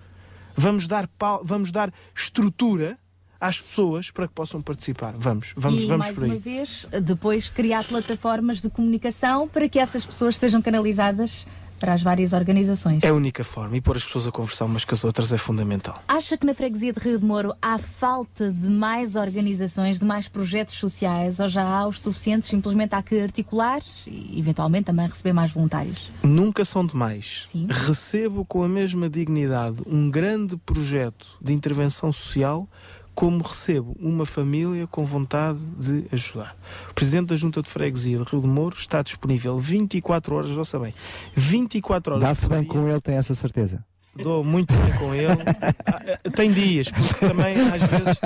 Vamos 0.57 0.87
dar, 0.87 1.09
vamos 1.43 1.71
dar 1.71 1.93
estrutura 2.15 2.99
às 3.41 3.61
pessoas 3.61 4.11
para 4.11 4.27
que 4.27 4.35
possam 4.35 4.63
participar. 4.63 5.15
Vamos, 5.17 5.53
vamos, 5.57 5.83
e 5.83 5.87
vamos 5.87 6.07
mais 6.07 6.15
por 6.15 6.25
aí. 6.25 6.31
uma 6.31 6.39
vez, 6.39 6.89
depois 7.03 7.51
criar 7.51 7.85
plataformas 7.85 8.61
de 8.61 8.71
comunicação 8.71 9.47
para 9.47 9.69
que 9.69 9.79
essas 9.79 10.07
pessoas 10.07 10.37
sejam 10.37 10.63
canalizadas 10.63 11.47
para 11.85 11.93
as 11.93 12.03
várias 12.03 12.33
organizações. 12.33 13.05
É 13.05 13.09
a 13.09 13.13
única 13.13 13.45
forma 13.45 13.77
e 13.77 13.81
pôr 13.81 13.95
as 13.95 14.07
pessoas 14.07 14.27
a 14.27 14.33
conversar 14.33 14.65
umas 14.65 14.87
com 14.87 14.95
as 14.95 15.05
outras 15.05 15.31
é 15.35 15.37
fundamental. 15.37 16.03
Acha 16.09 16.35
que 16.35 16.47
na 16.47 16.55
freguesia 16.55 16.95
de 16.95 16.99
Rio 16.99 17.19
de 17.19 17.25
Moro 17.27 17.55
há 17.61 17.77
falta 17.77 18.51
de 18.51 18.71
mais 18.71 19.17
organizações, 19.17 19.99
de 19.99 20.07
mais 20.07 20.27
projetos 20.27 20.77
sociais, 20.77 21.41
ou 21.41 21.49
já 21.51 21.63
há 21.63 21.87
os 21.87 22.01
suficientes, 22.01 22.49
simplesmente 22.49 22.95
há 22.95 23.03
que 23.03 23.21
articular 23.21 23.83
e 24.07 24.39
eventualmente 24.39 24.87
também 24.87 25.07
receber 25.07 25.35
mais 25.35 25.51
voluntários? 25.51 26.11
Nunca 26.23 26.65
são 26.65 26.87
demais. 26.87 27.47
Recebo 27.69 28.47
com 28.47 28.63
a 28.63 28.69
mesma 28.69 29.11
dignidade 29.11 29.83
um 29.87 30.11
grande 30.11 30.57
projeto 30.57 31.37
de 31.39 31.53
intervenção 31.53 32.11
social 32.11 32.67
como 33.15 33.43
recebo 33.43 33.97
uma 33.99 34.27
família 34.27 34.87
com 34.87 35.05
vontade 35.05 35.61
de 35.79 36.07
ajudar. 36.13 36.57
O 36.91 36.95
Presidente 36.95 37.29
da 37.29 37.37
Junta 37.37 37.63
de 37.63 37.71
Freguesia 37.71 38.19
de 38.19 38.25
Rio 38.25 38.41
de 38.41 38.47
Moro 38.47 38.77
está 38.77 39.03
disponível 39.03 39.59
24 39.59 40.35
horas, 40.35 40.59
ouça 40.59 40.79
bem, 40.79 40.93
24 41.35 42.15
horas 42.15 42.25
Dá-se 42.25 42.49
bem 42.49 42.65
com 42.65 42.89
ele, 42.89 43.01
tem 43.01 43.17
essa 43.17 43.35
certeza. 43.35 43.85
Dou 44.17 44.45
muito 44.45 44.73
bem 44.75 44.93
com 44.99 45.15
ele. 45.15 45.35
Ah, 45.87 46.31
Tem 46.31 46.51
dias, 46.51 46.89
porque 46.91 47.27
também 47.27 47.57
às 47.61 47.83
vezes. 47.83 48.21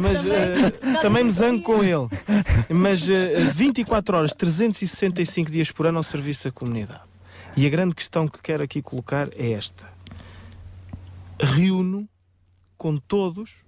Mas 0.00 0.26
eh, 0.26 1.00
também 1.00 1.24
me 1.24 1.30
zango 1.30 1.62
com 1.62 1.82
ele. 1.82 2.08
Mas 2.68 3.08
eh, 3.08 3.50
24 3.52 4.16
horas, 4.16 4.32
365 4.32 5.50
dias 5.50 5.70
por 5.70 5.86
ano 5.86 5.98
ao 5.98 6.02
serviço 6.02 6.44
da 6.44 6.52
comunidade. 6.52 7.02
E 7.56 7.66
a 7.66 7.70
grande 7.70 7.94
questão 7.94 8.26
que 8.26 8.40
quero 8.42 8.62
aqui 8.62 8.82
colocar 8.82 9.28
é 9.36 9.52
esta: 9.52 9.88
reúno 11.40 12.08
com 12.76 12.96
todos, 12.96 13.63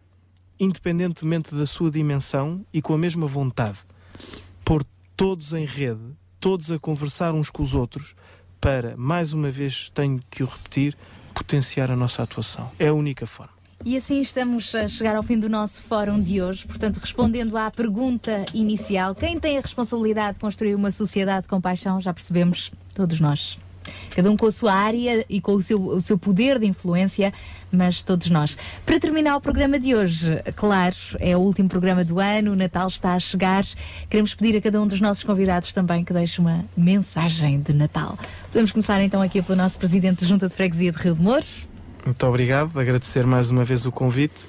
independentemente 0.58 1.54
da 1.54 1.66
sua 1.66 1.90
dimensão 1.90 2.64
e 2.72 2.80
com 2.80 2.94
a 2.94 2.98
mesma 2.98 3.26
vontade, 3.26 3.78
pôr 4.64 4.84
todos 5.16 5.52
em 5.52 5.64
rede, 5.64 6.00
todos 6.40 6.70
a 6.70 6.78
conversar 6.78 7.32
uns 7.34 7.50
com 7.50 7.62
os 7.62 7.74
outros, 7.74 8.14
para, 8.60 8.96
mais 8.96 9.32
uma 9.32 9.50
vez, 9.50 9.90
tenho 9.90 10.20
que 10.30 10.42
o 10.42 10.46
repetir, 10.46 10.96
potenciar 11.34 11.90
a 11.90 11.96
nossa 11.96 12.22
atuação. 12.22 12.70
É 12.78 12.88
a 12.88 12.94
única 12.94 13.26
forma. 13.26 13.54
E 13.84 13.96
assim 13.96 14.20
estamos 14.20 14.74
a 14.74 14.88
chegar 14.88 15.14
ao 15.14 15.22
fim 15.22 15.38
do 15.38 15.48
nosso 15.48 15.82
fórum 15.82 16.20
de 16.20 16.40
hoje. 16.40 16.66
Portanto, 16.66 16.96
respondendo 16.96 17.56
à 17.56 17.70
pergunta 17.70 18.44
inicial, 18.54 19.14
quem 19.14 19.38
tem 19.38 19.58
a 19.58 19.60
responsabilidade 19.60 20.34
de 20.34 20.40
construir 20.40 20.74
uma 20.74 20.90
sociedade 20.90 21.46
com 21.46 21.60
paixão, 21.60 22.00
já 22.00 22.12
percebemos, 22.12 22.72
todos 22.94 23.20
nós. 23.20 23.58
Cada 24.14 24.30
um 24.30 24.36
com 24.36 24.46
a 24.46 24.50
sua 24.50 24.72
área 24.72 25.24
e 25.28 25.40
com 25.40 25.52
o 25.52 25.62
seu, 25.62 25.80
o 25.80 26.00
seu 26.00 26.18
poder 26.18 26.58
de 26.58 26.66
influência, 26.66 27.32
mas 27.70 28.02
todos 28.02 28.30
nós. 28.30 28.56
Para 28.84 28.98
terminar 28.98 29.36
o 29.36 29.40
programa 29.40 29.78
de 29.78 29.94
hoje, 29.94 30.42
claro, 30.54 30.96
é 31.18 31.36
o 31.36 31.40
último 31.40 31.68
programa 31.68 32.04
do 32.04 32.18
ano, 32.18 32.52
o 32.52 32.56
Natal 32.56 32.88
está 32.88 33.14
a 33.14 33.20
chegar. 33.20 33.64
Queremos 34.08 34.34
pedir 34.34 34.56
a 34.56 34.60
cada 34.60 34.80
um 34.80 34.86
dos 34.86 35.00
nossos 35.00 35.22
convidados 35.24 35.72
também 35.72 36.04
que 36.04 36.12
deixe 36.12 36.40
uma 36.40 36.64
mensagem 36.76 37.60
de 37.60 37.72
Natal. 37.72 38.18
Podemos 38.48 38.72
começar 38.72 39.02
então 39.02 39.20
aqui 39.20 39.42
pelo 39.42 39.56
nosso 39.56 39.78
Presidente 39.78 40.20
da 40.20 40.26
Junta 40.26 40.48
de 40.48 40.54
Freguesia 40.54 40.92
de 40.92 40.98
Rio 40.98 41.14
de 41.14 41.20
Mouros. 41.20 41.66
Muito 42.04 42.24
obrigado, 42.24 42.78
agradecer 42.78 43.26
mais 43.26 43.50
uma 43.50 43.64
vez 43.64 43.84
o 43.84 43.90
convite, 43.90 44.46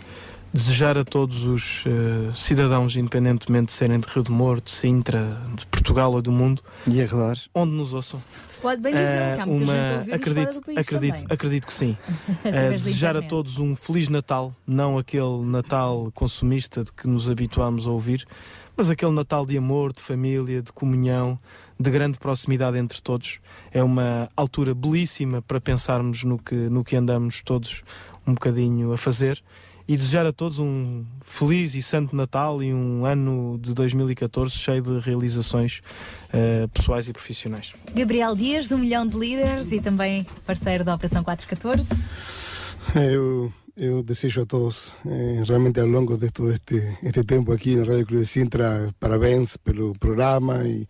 desejar 0.53 0.97
a 0.97 1.03
todos 1.03 1.43
os 1.43 1.83
eh, 1.85 2.31
cidadãos, 2.33 2.95
independentemente 2.95 3.67
de 3.67 3.71
serem 3.73 3.99
de 3.99 4.07
Rio 4.07 4.23
de 4.23 4.31
Moro, 4.31 4.61
de 4.61 4.71
Sintra, 4.71 5.39
de 5.55 5.65
Portugal 5.67 6.11
ou 6.13 6.21
do 6.21 6.31
mundo, 6.31 6.61
e 6.87 7.01
arredores, 7.01 7.49
onde 7.53 7.73
nos 7.73 7.93
ouçam. 7.93 8.21
Pode 8.61 8.81
bem 8.81 8.93
dizer, 8.93 9.05
Eh, 9.05 9.35
que 9.35 9.41
há 9.41 9.45
muita 9.45 9.63
uma- 9.65 9.73
gente 9.75 10.11
a 10.11 10.15
acredito, 10.15 10.43
fora 10.45 10.53
do 10.59 10.65
país 10.65 10.77
acredito, 10.79 11.15
também. 11.15 11.27
acredito 11.29 11.67
que 11.67 11.73
sim. 11.73 11.97
Da 12.43 12.69
desejar 12.69 13.15
a 13.17 13.21
todos 13.21 13.59
um 13.59 13.75
feliz 13.75 14.09
Natal, 14.09 14.55
não 14.65 14.97
aquele 14.97 15.41
Natal 15.43 16.11
consumista 16.15 16.83
de 16.83 16.91
que 16.91 17.07
nos 17.07 17.29
habituámos 17.29 17.85
a 17.85 17.91
ouvir, 17.91 18.25
mas 18.75 18.89
aquele 18.89 19.11
Natal 19.11 19.45
de 19.45 19.57
amor, 19.57 19.93
de 19.93 20.01
família, 20.01 20.61
de 20.61 20.71
comunhão, 20.71 21.37
de 21.79 21.91
grande 21.91 22.17
proximidade 22.17 22.77
entre 22.79 22.99
todos. 23.01 23.39
É 23.71 23.83
uma 23.83 24.27
altura 24.35 24.73
belíssima 24.73 25.41
para 25.41 25.61
pensarmos 25.61 26.23
no 26.23 26.39
que, 26.39 26.55
no 26.55 26.83
que 26.83 26.95
andamos 26.95 27.41
todos 27.43 27.83
um 28.25 28.33
bocadinho 28.33 28.91
a 28.91 28.97
fazer. 28.97 29.41
E 29.87 29.95
desejar 29.95 30.25
a 30.25 30.33
todos 30.33 30.59
um 30.59 31.05
feliz 31.23 31.73
e 31.73 31.81
santo 31.81 32.15
Natal 32.15 32.61
e 32.61 32.73
um 32.73 33.05
ano 33.05 33.57
de 33.61 33.73
2014 33.73 34.51
cheio 34.51 34.81
de 34.81 34.99
realizações 34.99 35.81
eh, 36.33 36.67
pessoais 36.73 37.07
e 37.07 37.13
profissionais. 37.13 37.73
Gabriel 37.95 38.35
Dias, 38.35 38.67
do 38.67 38.77
Milhão 38.77 39.07
de 39.07 39.17
Líderes 39.17 39.71
e 39.71 39.79
também 39.79 40.25
parceiro 40.45 40.83
da 40.83 40.93
Operação 40.93 41.23
414. 41.23 41.87
Eu, 42.95 43.51
eu 43.75 44.01
desejo 44.01 44.41
a 44.41 44.45
todos, 44.45 44.93
eh, 45.05 45.43
realmente 45.45 45.79
ao 45.79 45.87
longo 45.87 46.17
de 46.17 46.31
todo 46.31 46.51
este, 46.51 46.97
este 47.03 47.23
tempo 47.23 47.51
aqui 47.51 47.75
na 47.75 47.83
Rádio 47.83 48.07
Cruz 48.07 48.21
de 48.23 48.27
Sintra, 48.27 48.89
parabéns 48.99 49.55
pelo 49.57 49.93
programa 49.99 50.67
e 50.67 50.87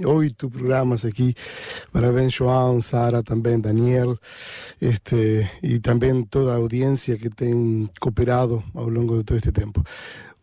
58 0.00 0.50
programas 0.50 1.04
aqui. 1.04 1.34
Parabéns, 1.92 2.32
João, 2.32 2.80
Sara, 2.80 3.22
também 3.22 3.60
Daniel, 3.60 4.18
este, 4.80 5.48
e 5.62 5.78
também 5.78 6.24
toda 6.24 6.52
a 6.52 6.56
audiência 6.56 7.16
que 7.16 7.28
tem 7.28 7.88
cooperado 8.00 8.62
ao 8.74 8.88
longo 8.88 9.18
de 9.18 9.24
todo 9.24 9.36
este 9.36 9.52
tempo. 9.52 9.84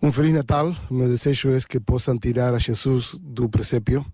Um 0.02 0.12
Feliz 0.12 0.34
Natal. 0.34 0.76
Meu 0.92 1.08
desejo 1.08 1.50
é 1.50 1.60
que 1.60 1.80
possam 1.80 2.18
tirar 2.20 2.54
a 2.54 2.60
Jesus 2.60 3.16
do 3.20 3.50
presépio 3.50 4.06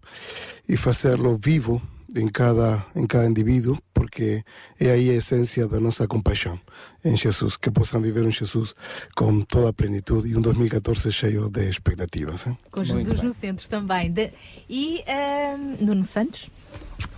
e 0.68 0.78
fazê-lo 0.78 1.38
vivo 1.38 1.82
em 2.16 2.28
cada, 2.28 2.86
em 2.96 3.06
cada 3.08 3.26
indivíduo, 3.26 3.78
porque 3.94 4.44
é 4.80 4.92
aí 4.92 5.10
a 5.10 5.14
essência 5.16 5.68
da 5.68 5.80
nossa 5.80 6.08
compaixão 6.08 6.60
em 7.04 7.16
Jesus, 7.18 7.58
que 7.58 7.70
possam 7.72 8.00
viver 8.02 8.24
um 8.24 8.32
Jesus 8.32 8.74
com 9.16 9.42
toda 9.42 9.70
a 9.70 9.74
plenitude 9.74 10.28
e 10.28 10.38
um 10.38 10.42
2014 10.42 11.12
cheio 11.12 11.50
de 11.50 11.68
expectativas. 11.68 12.48
hein? 12.48 12.58
Com 12.72 12.84
Jesus 12.84 13.22
no 13.22 13.34
centro 13.34 13.68
também. 13.68 14.12
De- 14.12 14.32
E 14.70 15.04
ahm, 15.08 15.76
Nuno 15.84 16.04
Santos. 16.04 16.50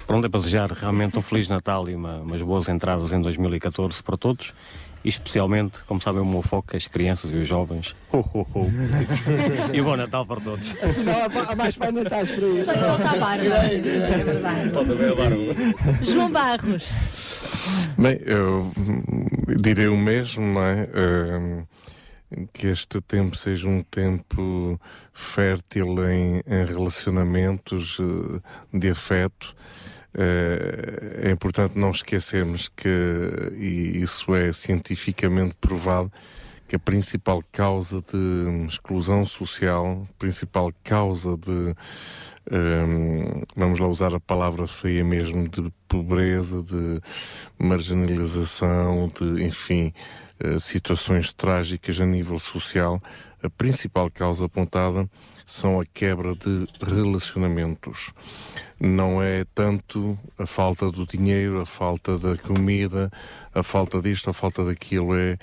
Pronto, 0.07 0.25
é 0.25 0.29
para 0.29 0.39
desejar 0.39 0.71
realmente 0.71 1.17
um 1.17 1.21
Feliz 1.21 1.47
Natal 1.49 1.87
e 1.89 1.95
uma- 1.95 2.19
umas 2.21 2.41
boas 2.41 2.69
entradas 2.69 3.11
em 3.11 3.21
2014 3.21 4.01
para 4.03 4.15
todos. 4.17 4.53
E 5.05 5.09
especialmente, 5.09 5.83
como 5.83 6.01
sabem, 6.01 6.19
o 6.19 6.25
meu 6.25 6.41
foco 6.41 6.69
é 6.73 6.77
as 6.77 6.87
crianças 6.87 7.31
e 7.31 7.35
os 7.35 7.47
jovens. 7.47 7.95
Ho, 8.11 8.17
ho, 8.17 8.47
ho. 8.55 8.71
e 9.71 9.79
bom 9.79 9.95
Natal 9.95 10.25
para 10.25 10.41
todos. 10.41 10.75
Afinal, 10.81 11.29
há 11.47 11.55
mais 11.55 11.77
para 11.77 11.91
natais 11.91 12.31
por 12.31 12.43
aí. 12.43 12.65
Só 12.65 12.71
lhe 12.71 12.79
falta 12.79 13.09
a 13.11 13.17
barba. 13.17 13.55
É 13.55 14.23
verdade. 14.23 14.69
Pode 14.71 14.91
haver 14.91 15.11
a 15.11 15.15
barba. 15.15 15.53
João 16.01 16.31
Barros. 16.31 16.89
Bem, 17.95 18.19
eu 18.25 18.71
direi 19.61 19.87
o 19.89 19.95
mesmo, 19.95 20.43
não 20.43 20.63
é? 20.63 20.89
Hum, 20.95 21.65
que 22.51 22.65
este 22.65 22.99
tempo 22.99 23.37
seja 23.37 23.67
um 23.67 23.83
tempo 23.83 24.81
fértil 25.13 26.03
em, 26.09 26.41
em 26.47 26.65
relacionamentos 26.65 27.99
uh, 27.99 28.41
de 28.73 28.89
afeto. 28.89 29.55
Uh, 30.15 31.27
é 31.27 31.29
importante 31.29 31.77
não 31.77 31.91
esquecermos 31.91 32.69
que, 32.69 32.87
e 33.57 34.01
isso 34.01 34.33
é 34.33 34.53
cientificamente 34.53 35.55
provado, 35.59 36.09
que 36.67 36.75
a 36.77 36.79
principal 36.79 37.43
causa 37.51 38.01
de 38.01 38.65
exclusão 38.65 39.25
social, 39.25 40.07
principal 40.17 40.71
causa 40.83 41.37
de, 41.37 41.51
um, 41.51 41.75
ehm, 42.51 43.41
vamos 43.55 43.79
lá 43.79 43.87
usar 43.87 44.15
a 44.15 44.19
palavra 44.19 44.65
feia 44.65 45.03
mesmo, 45.03 45.47
de 45.47 45.71
pobreza, 45.87 46.63
de 46.63 47.01
marginalização, 47.59 49.09
de, 49.09 49.43
enfim, 49.43 49.93
uh, 50.43 50.59
situações 50.59 51.33
trágicas 51.33 51.99
a 51.99 52.05
nível 52.05 52.39
social, 52.39 53.01
a 53.45 53.49
principal 53.49 54.09
causa 54.09 54.45
apontada 54.45 55.09
são 55.45 55.79
a 55.79 55.85
quebra 55.85 56.35
de 56.35 56.67
relacionamentos. 56.81 58.11
Não 58.79 59.21
é 59.21 59.45
tanto 59.53 60.17
a 60.37 60.45
falta 60.45 60.91
do 60.91 61.05
dinheiro, 61.05 61.61
a 61.61 61.65
falta 61.65 62.17
da 62.17 62.35
comida, 62.35 63.11
a 63.53 63.61
falta 63.61 64.01
disto, 64.01 64.29
a 64.29 64.33
falta 64.33 64.65
daquilo, 64.65 65.15
é, 65.15 65.37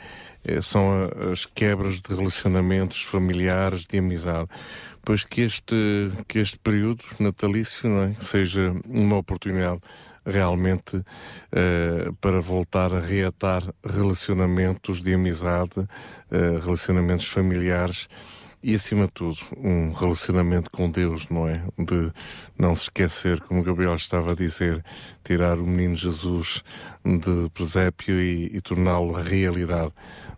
é 0.45 0.61
são 0.61 1.09
as 1.31 1.47
quebras 1.47 2.01
de 2.01 2.15
relacionamentos 2.15 3.03
familiares, 3.03 3.87
de 3.87 3.99
amizade. 3.99 4.49
Pois 5.05 5.25
que 5.25 5.41
este, 5.43 6.11
que 6.29 6.39
este 6.39 6.59
período 6.59 7.05
natalício 7.19 7.89
é? 8.03 8.15
seja 8.21 8.75
uma 8.87 9.17
oportunidade 9.17 9.81
realmente 10.25 10.97
uh, 10.97 12.13
para 12.21 12.41
voltar 12.41 12.95
a 12.95 13.01
reatar 13.01 13.63
relacionamentos 13.85 15.03
de 15.03 15.15
amizade, 15.15 15.81
uh, 15.81 16.59
relacionamentos 16.63 17.27
familiares 17.27 18.09
e, 18.63 18.75
acima 18.75 19.07
de 19.07 19.13
tudo, 19.13 19.39
um 19.57 19.93
relacionamento 19.93 20.71
com 20.71 20.89
Deus, 20.89 21.29
não 21.29 21.49
é? 21.49 21.65
De 21.77 22.13
não 22.57 22.75
se 22.77 22.85
esquecer, 22.85 23.41
como 23.41 23.61
o 23.61 23.65
Gabriel 23.65 23.97
estava 23.97 24.33
a 24.33 24.35
dizer, 24.37 24.85
tirar 25.25 25.59
o 25.59 25.67
menino 25.67 25.97
Jesus 25.97 26.63
de 27.05 27.51
presépio 27.53 28.21
e, 28.21 28.57
e 28.57 28.61
torná-lo 28.61 29.13
realidade 29.13 29.93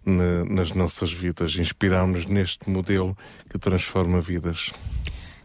na, 0.06 0.42
nas 0.44 0.72
nossas 0.72 1.12
vidas. 1.12 1.54
Inspirarmos 1.56 2.24
neste 2.24 2.70
modelo 2.70 3.14
que 3.50 3.58
transforma 3.58 4.20
vidas. 4.22 4.72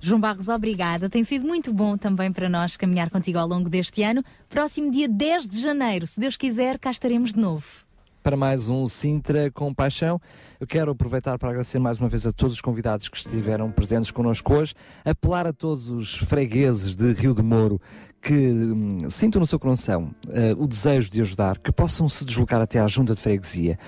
João 0.01 0.19
Barros, 0.19 0.47
obrigada. 0.47 1.09
Tem 1.09 1.23
sido 1.23 1.45
muito 1.45 1.73
bom 1.73 1.97
também 1.97 2.31
para 2.31 2.47
nós 2.47 2.77
caminhar 2.77 3.09
contigo 3.09 3.37
ao 3.37 3.47
longo 3.47 3.69
deste 3.69 4.01
ano. 4.01 4.23
Próximo 4.49 4.89
dia 4.89 5.09
10 5.09 5.49
de 5.49 5.59
janeiro, 5.59 6.07
se 6.07 6.19
Deus 6.19 6.37
quiser, 6.37 6.79
cá 6.79 6.89
estaremos 6.91 7.33
de 7.33 7.39
novo 7.39 7.65
para 8.21 8.35
mais 8.37 8.69
um 8.69 8.85
Sintra 8.85 9.49
com 9.49 9.73
Paixão. 9.73 10.21
Eu 10.59 10.67
quero 10.67 10.91
aproveitar 10.91 11.39
para 11.39 11.49
agradecer 11.49 11.79
mais 11.79 11.97
uma 11.97 12.07
vez 12.07 12.27
a 12.27 12.31
todos 12.31 12.53
os 12.53 12.61
convidados 12.61 13.07
que 13.07 13.17
estiveram 13.17 13.71
presentes 13.71 14.11
connosco 14.11 14.53
hoje, 14.53 14.75
apelar 15.03 15.47
a 15.47 15.53
todos 15.53 15.89
os 15.89 16.17
fregueses 16.17 16.95
de 16.95 17.11
Rio 17.13 17.33
de 17.33 17.41
Moro 17.41 17.81
que 18.21 18.33
hum, 18.33 19.09
sintam 19.09 19.39
no 19.39 19.47
seu 19.47 19.57
coração 19.57 20.11
uh, 20.27 20.61
o 20.61 20.67
desejo 20.67 21.09
de 21.09 21.21
ajudar, 21.21 21.57
que 21.57 21.71
possam 21.71 22.09
se 22.09 22.25
deslocar 22.25 22.61
até 22.61 22.79
à 22.79 22.87
junta 22.87 23.15
de 23.15 23.21
freguesia 23.21 23.79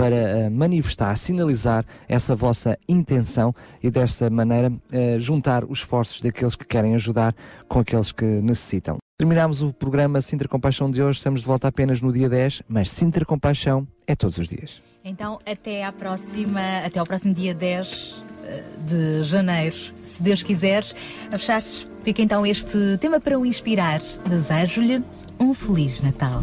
para 0.00 0.16
uh, 0.16 0.50
manifestar, 0.50 1.14
sinalizar 1.14 1.84
essa 2.08 2.34
vossa 2.34 2.78
intenção 2.88 3.54
e 3.82 3.90
desta 3.90 4.30
maneira 4.30 4.70
uh, 4.70 5.20
juntar 5.20 5.62
os 5.62 5.80
esforços 5.80 6.22
daqueles 6.22 6.56
que 6.56 6.64
querem 6.64 6.94
ajudar 6.94 7.34
com 7.68 7.80
aqueles 7.80 8.10
que 8.10 8.24
necessitam. 8.24 8.96
Terminamos 9.18 9.60
o 9.60 9.74
programa 9.74 10.22
Sintra 10.22 10.48
Compaixão 10.48 10.90
de 10.90 11.02
hoje, 11.02 11.18
estamos 11.18 11.42
de 11.42 11.46
volta 11.46 11.68
apenas 11.68 12.00
no 12.00 12.10
dia 12.10 12.30
10, 12.30 12.62
mas 12.66 12.90
Sintra 12.90 13.26
Compaixão 13.26 13.86
é 14.06 14.16
todos 14.16 14.38
os 14.38 14.48
dias. 14.48 14.80
Então, 15.04 15.38
até 15.44 15.84
à 15.84 15.92
próxima, 15.92 16.78
até 16.82 16.98
ao 16.98 17.04
próximo 17.04 17.34
dia 17.34 17.54
10 17.54 18.22
eh, 18.44 18.62
de 18.86 19.22
janeiro, 19.24 19.76
se 20.02 20.22
Deus 20.22 20.42
quiser. 20.42 20.82
A 21.30 21.36
fechar, 21.36 21.60
fica 22.02 22.22
então 22.22 22.46
este 22.46 22.96
tema 22.98 23.20
para 23.20 23.38
o 23.38 23.44
inspirar. 23.44 24.00
Desejo-lhe 24.26 25.04
um 25.38 25.52
Feliz 25.52 26.00
Natal. 26.00 26.42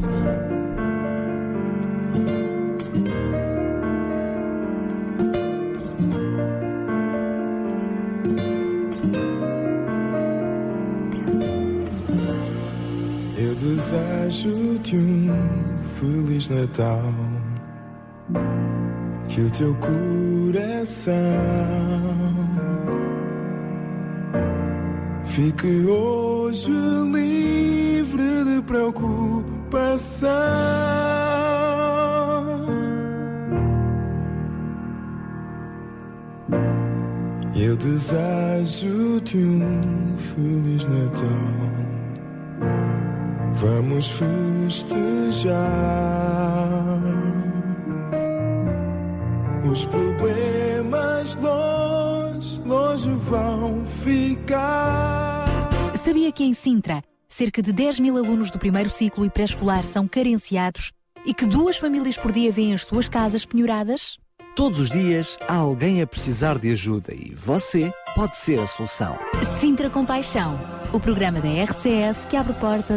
Desejo-te 13.58 14.95
um 14.95 15.30
Feliz 16.00 16.48
Natal. 16.50 17.14
Que 19.27 19.42
o 19.42 19.52
teu 19.52 19.76
coração 19.76 21.14
fique 25.26 25.86
hoje 25.86 26.72
livre 26.72 28.44
de 28.45 28.61
preocupação. 28.61 30.27
Eu 37.56 37.76
desejo-te 37.76 39.38
um 39.38 40.16
Feliz 40.18 40.86
Natal. 40.86 41.86
Vamos 43.60 44.08
festejar. 44.11 45.58
Os 49.69 49.84
problemas 49.86 51.36
longe, 51.36 52.61
longe 52.64 53.10
vão 53.10 53.84
ficar. 54.03 55.48
Sabia 55.98 56.32
que 56.32 56.44
em 56.44 56.53
Sintra, 56.53 57.02
cerca 57.27 57.64
de 57.64 57.74
10 57.74 58.00
mil 58.00 58.16
alunos 58.18 58.52
do 58.52 58.60
primeiro 58.60 58.92
ciclo 58.92 59.26
e 59.26 59.30
pré-escolar 59.30 59.84
são 59.84 60.08
carenciados 60.08 60.92
e 61.26 61.34
que 61.34 61.48
duas 61.48 61.77
famílias 61.77 62.16
por 62.16 62.32
dia 62.32 62.52
vêm 62.52 62.76
as 62.76 62.86
suas 62.86 63.10
casas 63.10 63.44
penhoradas? 63.44 64.18
Todos 64.56 64.80
os 64.80 64.90
dias 64.90 65.38
há 65.48 65.56
alguém 65.56 66.02
a 66.02 66.08
precisar 66.08 66.58
de 66.58 66.72
ajuda 66.72 67.14
e 67.14 67.34
você 67.36 67.92
pode 68.16 68.38
ser 68.38 68.60
a 68.60 68.66
solução. 68.66 69.16
Sintra 69.60 69.88
Compaixão, 69.88 70.60
o 70.92 71.00
programa 71.00 71.40
da 71.40 71.48
RCS 71.48 72.26
que 72.27 72.36
abre 72.36 72.53
portas 72.53 72.95